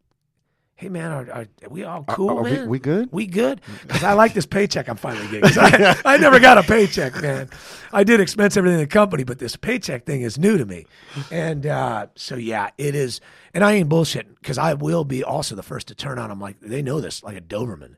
"Hey 0.76 0.88
man, 0.88 1.10
are, 1.10 1.30
are, 1.32 1.46
are 1.64 1.68
we 1.70 1.84
all 1.84 2.04
cool, 2.04 2.38
are 2.38 2.42
we- 2.42 2.50
man? 2.52 2.68
we 2.68 2.78
good?" 2.78 3.08
We 3.10 3.26
good? 3.26 3.60
Because 3.82 4.04
I 4.04 4.12
like 4.12 4.34
this 4.34 4.46
paycheck 4.46 4.88
I'm 4.88 4.96
finally 4.96 5.26
getting. 5.28 5.50
I, 5.58 5.96
I 6.04 6.16
never 6.18 6.38
got 6.38 6.58
a 6.58 6.62
paycheck, 6.62 7.20
man. 7.20 7.48
I 7.92 8.04
did 8.04 8.20
expense 8.20 8.56
everything 8.56 8.78
in 8.80 8.84
the 8.84 8.86
company, 8.86 9.24
but 9.24 9.38
this 9.38 9.56
paycheck 9.56 10.04
thing 10.06 10.22
is 10.22 10.38
new 10.38 10.58
to 10.58 10.66
me. 10.66 10.86
And 11.30 11.66
uh, 11.66 12.06
so 12.14 12.36
yeah, 12.36 12.70
it 12.78 12.94
is. 12.94 13.20
And 13.54 13.64
I 13.64 13.72
ain't 13.72 13.88
bullshitting 13.88 14.36
because 14.36 14.58
I 14.58 14.74
will 14.74 15.04
be 15.04 15.24
also 15.24 15.54
the 15.54 15.62
first 15.62 15.88
to 15.88 15.94
turn 15.94 16.18
on 16.18 16.28
them. 16.28 16.40
Like 16.40 16.60
they 16.60 16.82
know 16.82 17.00
this, 17.00 17.22
like 17.22 17.36
a 17.36 17.40
Doberman, 17.40 17.96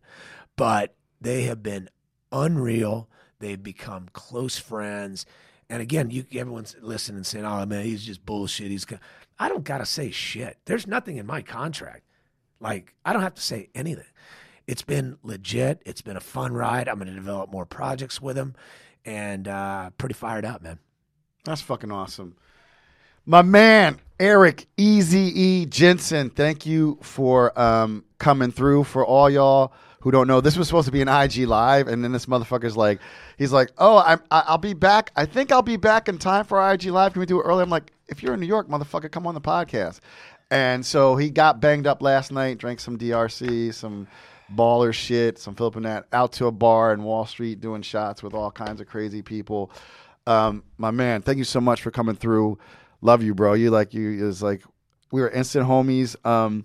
but 0.56 0.94
they 1.20 1.42
have 1.42 1.62
been 1.62 1.88
unreal. 2.32 3.08
They've 3.40 3.62
become 3.62 4.08
close 4.12 4.58
friends. 4.58 5.26
And 5.70 5.82
again, 5.82 6.10
you 6.10 6.24
everyone's 6.32 6.76
listening 6.80 7.16
and 7.18 7.26
saying, 7.26 7.44
"Oh 7.44 7.64
man, 7.66 7.84
he's 7.84 8.04
just 8.04 8.24
bullshit." 8.24 8.70
He's. 8.70 8.84
go-" 8.84 8.98
I 9.38 9.48
don't 9.48 9.64
gotta 9.64 9.86
say 9.86 10.10
shit. 10.10 10.58
There's 10.64 10.86
nothing 10.86 11.16
in 11.16 11.26
my 11.26 11.42
contract. 11.42 12.04
Like 12.60 12.94
I 13.04 13.12
don't 13.12 13.22
have 13.22 13.34
to 13.34 13.42
say 13.42 13.68
anything. 13.74 14.04
It's 14.66 14.82
been 14.82 15.16
legit. 15.22 15.80
It's 15.86 16.02
been 16.02 16.16
a 16.16 16.20
fun 16.20 16.52
ride. 16.52 16.88
I'm 16.88 16.96
going 16.96 17.08
to 17.08 17.14
develop 17.14 17.50
more 17.50 17.64
projects 17.64 18.20
with 18.20 18.36
him, 18.36 18.54
and 19.04 19.48
uh, 19.48 19.90
pretty 19.96 20.14
fired 20.14 20.44
up, 20.44 20.62
man. 20.62 20.78
That's 21.44 21.62
fucking 21.62 21.90
awesome. 21.90 22.36
My 23.24 23.40
man, 23.40 23.98
Eric 24.20 24.66
Easy 24.76 25.40
E 25.40 25.66
Jensen, 25.66 26.28
thank 26.30 26.66
you 26.66 26.98
for 27.02 27.58
um, 27.58 28.04
coming 28.18 28.50
through. 28.50 28.84
For 28.84 29.04
all 29.04 29.30
y'all 29.30 29.72
who 30.00 30.10
don't 30.10 30.26
know, 30.28 30.40
this 30.40 30.56
was 30.56 30.66
supposed 30.66 30.86
to 30.86 30.92
be 30.92 31.00
an 31.00 31.08
IG 31.08 31.46
live, 31.46 31.88
and 31.88 32.04
then 32.04 32.12
this 32.12 32.26
motherfucker's 32.26 32.76
like, 32.76 33.00
he's 33.38 33.52
like, 33.52 33.70
oh, 33.78 33.98
I'm, 33.98 34.20
I'll 34.30 34.58
be 34.58 34.74
back. 34.74 35.12
I 35.16 35.24
think 35.24 35.50
I'll 35.50 35.62
be 35.62 35.76
back 35.76 36.08
in 36.08 36.18
time 36.18 36.44
for 36.44 36.72
IG 36.72 36.86
live. 36.86 37.12
Can 37.14 37.20
we 37.20 37.26
do 37.26 37.40
it 37.40 37.44
early? 37.44 37.62
I'm 37.62 37.70
like, 37.70 37.92
if 38.08 38.22
you're 38.22 38.34
in 38.34 38.40
New 38.40 38.46
York, 38.46 38.68
motherfucker, 38.68 39.10
come 39.10 39.26
on 39.26 39.34
the 39.34 39.40
podcast. 39.40 40.00
And 40.50 40.84
so 40.84 41.16
he 41.16 41.30
got 41.30 41.60
banged 41.60 41.86
up 41.86 42.00
last 42.00 42.32
night, 42.32 42.58
drank 42.58 42.80
some 42.80 42.96
DRC, 42.96 43.74
some 43.74 44.08
baller 44.54 44.92
shit, 44.92 45.38
some 45.38 45.54
that, 45.54 46.06
out 46.12 46.32
to 46.32 46.46
a 46.46 46.52
bar 46.52 46.92
in 46.92 47.02
Wall 47.02 47.26
Street 47.26 47.60
doing 47.60 47.82
shots 47.82 48.22
with 48.22 48.34
all 48.34 48.50
kinds 48.50 48.80
of 48.80 48.86
crazy 48.86 49.22
people. 49.22 49.70
Um, 50.26 50.62
my 50.78 50.90
man, 50.90 51.22
thank 51.22 51.38
you 51.38 51.44
so 51.44 51.60
much 51.60 51.82
for 51.82 51.90
coming 51.90 52.14
through. 52.14 52.58
Love 53.00 53.22
you, 53.22 53.34
bro. 53.34 53.54
You 53.54 53.70
like 53.70 53.94
you 53.94 54.26
is 54.26 54.42
like 54.42 54.62
we 55.12 55.20
were 55.20 55.30
instant 55.30 55.66
homies. 55.66 56.16
Um, 56.26 56.64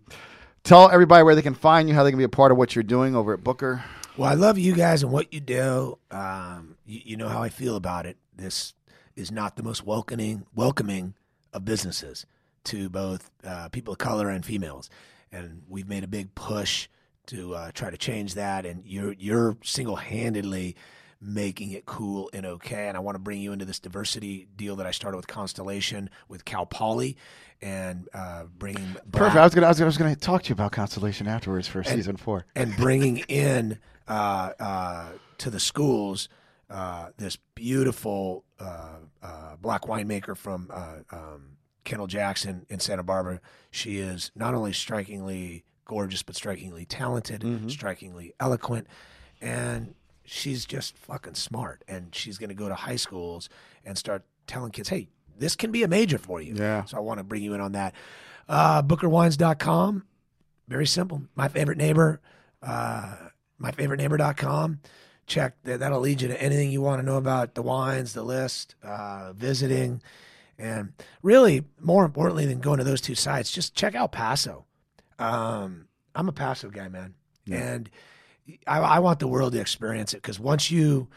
tell 0.63 0.89
everybody 0.89 1.23
where 1.23 1.35
they 1.35 1.41
can 1.41 1.53
find 1.53 1.87
you, 1.87 1.95
how 1.95 2.03
they 2.03 2.11
can 2.11 2.17
be 2.17 2.23
a 2.23 2.29
part 2.29 2.51
of 2.51 2.57
what 2.57 2.75
you're 2.75 2.83
doing 2.83 3.15
over 3.15 3.33
at 3.33 3.43
Booker. 3.43 3.83
Well, 4.17 4.29
I 4.29 4.33
love 4.33 4.57
you 4.57 4.75
guys 4.75 5.03
and 5.03 5.11
what 5.11 5.33
you 5.33 5.39
do. 5.39 5.97
Um, 6.11 6.77
you, 6.85 7.01
you 7.03 7.17
know 7.17 7.29
how 7.29 7.41
I 7.41 7.49
feel 7.49 7.75
about 7.75 8.05
it. 8.05 8.17
This 8.35 8.73
is 9.15 9.31
not 9.31 9.55
the 9.55 9.63
most 9.63 9.85
welcoming 9.85 10.45
welcoming 10.55 11.13
of 11.51 11.65
businesses 11.65 12.25
to 12.65 12.89
both 12.89 13.29
uh, 13.43 13.69
people 13.69 13.93
of 13.93 13.97
color 13.99 14.29
and 14.29 14.45
females, 14.45 14.89
and 15.31 15.63
we've 15.67 15.87
made 15.87 16.03
a 16.03 16.07
big 16.07 16.33
push 16.35 16.87
to 17.27 17.55
uh, 17.55 17.71
try 17.73 17.89
to 17.89 17.97
change 17.97 18.35
that. 18.35 18.65
And 18.65 18.83
you're 18.85 19.13
you're 19.13 19.57
single 19.63 19.95
handedly 19.97 20.75
making 21.21 21.71
it 21.71 21.85
cool 21.85 22.29
and 22.33 22.45
okay. 22.45 22.87
And 22.89 22.97
I 22.97 22.99
want 22.99 23.15
to 23.15 23.19
bring 23.19 23.39
you 23.39 23.53
into 23.53 23.65
this 23.65 23.79
diversity 23.79 24.47
deal 24.57 24.75
that 24.77 24.85
I 24.85 24.91
started 24.91 25.15
with 25.17 25.27
Constellation 25.27 26.09
with 26.27 26.43
Cal 26.45 26.65
Poly, 26.65 27.15
and 27.61 28.07
uh, 28.13 28.43
bringing 28.57 28.83
Perfect. 28.93 29.11
black- 29.11 29.35
I 29.35 29.43
was 29.43 29.53
gonna 29.55 29.67
I 29.67 29.69
was 29.69 29.77
gonna, 29.79 29.85
I 29.85 29.89
was 29.89 29.97
gonna 29.97 30.15
talk 30.15 30.43
to 30.43 30.49
you 30.49 30.53
about 30.53 30.71
Constellation 30.73 31.27
afterwards 31.27 31.67
for 31.67 31.83
season 31.83 32.17
four. 32.17 32.45
and 32.55 32.75
bringing 32.75 33.19
in 33.29 33.79
uh, 34.07 34.51
uh, 34.59 35.07
to 35.37 35.49
the 35.49 35.59
schools 35.59 36.27
uh, 36.69 37.09
this 37.17 37.37
beautiful 37.55 38.43
uh, 38.59 38.97
uh, 39.21 39.55
black 39.61 39.83
winemaker 39.83 40.35
from 40.35 40.69
uh, 40.73 40.95
um, 41.11 41.52
Kendall 41.83 42.07
Jackson 42.07 42.65
in 42.69 42.79
Santa 42.79 43.03
Barbara. 43.03 43.39
She 43.71 43.97
is 43.97 44.31
not 44.35 44.53
only 44.53 44.73
strikingly 44.73 45.63
gorgeous, 45.85 46.23
but 46.23 46.35
strikingly 46.35 46.85
talented, 46.85 47.71
strikingly 47.71 48.33
eloquent, 48.39 48.87
and 49.41 49.95
she's 50.23 50.65
just 50.65 50.97
fucking 50.97 51.35
smart. 51.35 51.83
And 51.87 52.13
she's 52.15 52.37
going 52.37 52.49
to 52.49 52.55
go 52.55 52.69
to 52.69 52.75
high 52.75 52.95
schools 52.95 53.49
and 53.85 53.97
start 53.97 54.23
telling 54.47 54.71
kids, 54.71 54.89
hey, 54.89 55.09
this 55.37 55.55
can 55.55 55.71
be 55.71 55.83
a 55.83 55.87
major 55.87 56.17
for 56.17 56.41
you. 56.41 56.55
Yeah. 56.55 56.85
So 56.85 56.97
I 56.97 56.99
want 57.01 57.19
to 57.19 57.23
bring 57.23 57.43
you 57.43 57.53
in 57.53 57.61
on 57.61 57.73
that. 57.73 57.93
Uh, 58.47 58.81
BookerWines.com. 58.83 60.03
Very 60.67 60.87
simple. 60.87 61.23
My 61.35 61.47
favorite 61.47 61.77
neighbor, 61.77 62.21
uh, 62.61 63.15
myfavoriteneighbor.com. 63.61 64.79
Check 65.25 65.55
that. 65.63 65.79
That'll 65.79 65.99
lead 65.99 66.21
you 66.21 66.27
to 66.29 66.41
anything 66.41 66.71
you 66.71 66.81
want 66.81 67.01
to 67.01 67.05
know 67.05 67.17
about 67.17 67.55
the 67.55 67.61
wines, 67.61 68.13
the 68.13 68.23
list, 68.23 68.75
uh, 68.83 69.33
visiting. 69.33 70.01
And 70.57 70.93
really, 71.21 71.63
more 71.79 72.05
importantly 72.05 72.45
than 72.45 72.59
going 72.59 72.77
to 72.77 72.83
those 72.83 73.01
two 73.01 73.15
sites, 73.15 73.51
just 73.51 73.75
check 73.75 73.95
out 73.95 74.11
Paso. 74.11 74.65
Um, 75.19 75.87
I'm 76.15 76.29
a 76.29 76.31
Paso 76.31 76.69
guy, 76.69 76.87
man. 76.89 77.15
And 77.51 77.89
I, 78.67 78.79
I 78.79 78.99
want 78.99 79.19
the 79.19 79.27
world 79.27 79.53
to 79.53 79.59
experience 79.59 80.13
it 80.13 80.17
because 80.21 80.39
once 80.39 80.71
you. 80.71 81.07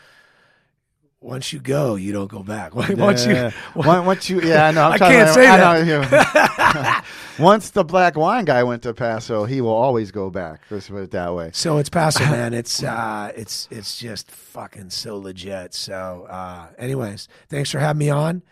Once 1.19 1.51
you 1.53 1.59
go, 1.59 1.97
you 1.97 2.13
don't 2.13 2.31
go 2.31 2.43
back. 2.43 2.75
Once 2.75 3.25
you, 3.27 3.33
Yeah. 3.33 3.51
Once, 3.75 4.07
once 4.07 4.31
you, 4.31 4.43
yeah, 4.43 4.67
I 4.69 4.71
know. 4.71 4.85
I'm 4.85 4.93
I 4.93 4.99
can't 4.99 5.27
to, 5.29 5.35
say 5.35 5.47
I 5.47 5.81
that. 5.81 5.87
yeah. 5.87 7.03
once 7.43 7.71
the 7.71 7.83
black 7.85 8.17
wine 8.17 8.45
guy 8.45 8.63
went 8.63 8.83
to 8.83 8.93
Paso, 8.95 9.45
he 9.47 9.61
will 9.63 9.71
always 9.73 10.13
go 10.13 10.31
back. 10.31 10.61
Let's 10.71 10.89
put 10.89 11.03
it 11.03 11.11
that 11.13 11.35
way. 11.35 11.51
So 11.55 11.79
it's 11.79 11.89
Paso, 11.89 12.23
man. 12.27 12.53
It's 12.53 12.83
uh, 12.83 13.33
it's 13.35 13.67
it's 13.71 13.99
just 13.99 14.31
fucking 14.31 14.91
so 14.91 15.17
legit. 15.17 15.73
So, 15.75 16.27
uh, 16.29 16.67
anyways, 16.79 17.29
thanks 17.49 17.71
for 17.71 17.79
having 17.81 17.99
me 17.99 18.11
on. 18.11 18.43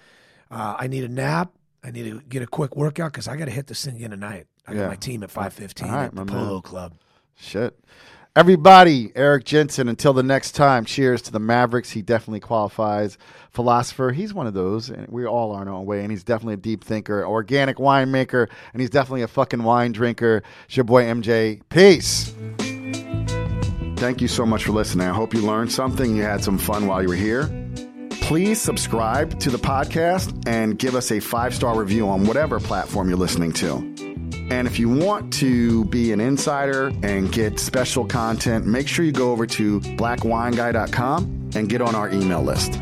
Uh, 0.55 0.77
I 0.79 0.87
need 0.87 1.03
a 1.05 1.09
nap. 1.09 1.51
I 1.83 1.91
need 1.91 2.05
to 2.05 2.21
get 2.29 2.43
a 2.43 2.47
quick 2.47 2.77
workout 2.77 3.13
because 3.13 3.29
I 3.29 3.37
got 3.37 3.47
to 3.47 3.51
hit 3.51 3.67
this 3.67 3.85
thing 3.85 3.97
again 3.97 4.11
tonight. 4.11 4.47
I 4.67 4.75
got 4.75 4.89
my 4.89 4.97
team 4.97 5.23
at 5.23 5.31
five 5.31 5.53
fifteen 5.53 5.91
All 5.91 5.97
right, 5.97 6.05
at 6.05 6.15
the 6.15 6.25
my 6.25 6.33
man. 6.33 6.47
Polo 6.47 6.61
Club. 6.61 6.95
Shit. 7.37 7.79
Everybody, 8.37 9.13
Eric 9.15 9.45
Jensen, 9.45 9.89
until 9.89 10.13
the 10.13 10.23
next 10.23 10.53
time, 10.53 10.85
cheers 10.85 11.23
to 11.23 11.33
the 11.33 11.39
Mavericks. 11.39 11.91
He 11.91 12.03
definitely 12.03 12.41
qualifies. 12.41 13.17
Philosopher, 13.51 14.11
he's 14.11 14.35
one 14.35 14.49
of 14.49 14.55
those, 14.55 14.91
and 14.91 15.07
we 15.09 15.25
all 15.25 15.53
are 15.53 15.63
in 15.63 15.69
our 15.69 15.75
own 15.75 15.87
way, 15.87 16.01
and 16.03 16.11
he's 16.11 16.25
definitely 16.25 16.55
a 16.55 16.59
deep 16.59 16.83
thinker, 16.83 17.25
organic 17.25 17.77
winemaker, 17.77 18.49
and 18.73 18.81
he's 18.81 18.91
definitely 18.91 19.23
a 19.23 19.29
fucking 19.29 19.63
wine 19.63 19.93
drinker. 19.93 20.43
It's 20.67 20.77
your 20.77 20.83
boy 20.85 21.05
MJ. 21.05 21.61
Peace. 21.69 22.35
Thank 23.99 24.21
you 24.21 24.29
so 24.29 24.45
much 24.45 24.65
for 24.65 24.73
listening. 24.73 25.07
I 25.07 25.13
hope 25.13 25.33
you 25.33 25.43
learned 25.43 25.71
something. 25.71 26.17
You 26.17 26.23
had 26.23 26.43
some 26.43 26.59
fun 26.59 26.89
while 26.89 27.03
you 27.03 27.09
were 27.09 27.15
here. 27.15 27.64
Please 28.21 28.61
subscribe 28.61 29.39
to 29.41 29.51
the 29.51 29.59
podcast 29.59 30.47
and 30.49 30.79
give 30.79 30.95
us 30.95 31.11
a 31.11 31.21
five 31.21 31.55
star 31.55 31.79
review 31.79 32.09
on 32.09 32.25
whatever 32.25 32.59
platform 32.59 33.09
you're 33.09 33.19
listening 33.19 33.53
to. 33.53 33.77
And 34.51 34.67
if 34.67 34.79
you 34.79 34.89
want 34.89 35.33
to 35.35 35.85
be 35.87 36.13
an 36.13 36.21
insider 36.21 36.93
and 37.03 37.33
get 37.33 37.59
special 37.59 38.05
content, 38.05 38.67
make 38.67 38.89
sure 38.89 39.05
you 39.05 39.13
go 39.13 39.33
over 39.33 39.47
to 39.47 39.81
blackwineguy.com 39.81 41.51
and 41.55 41.69
get 41.69 41.81
on 41.81 41.95
our 41.95 42.11
email 42.11 42.43
list. 42.43 42.79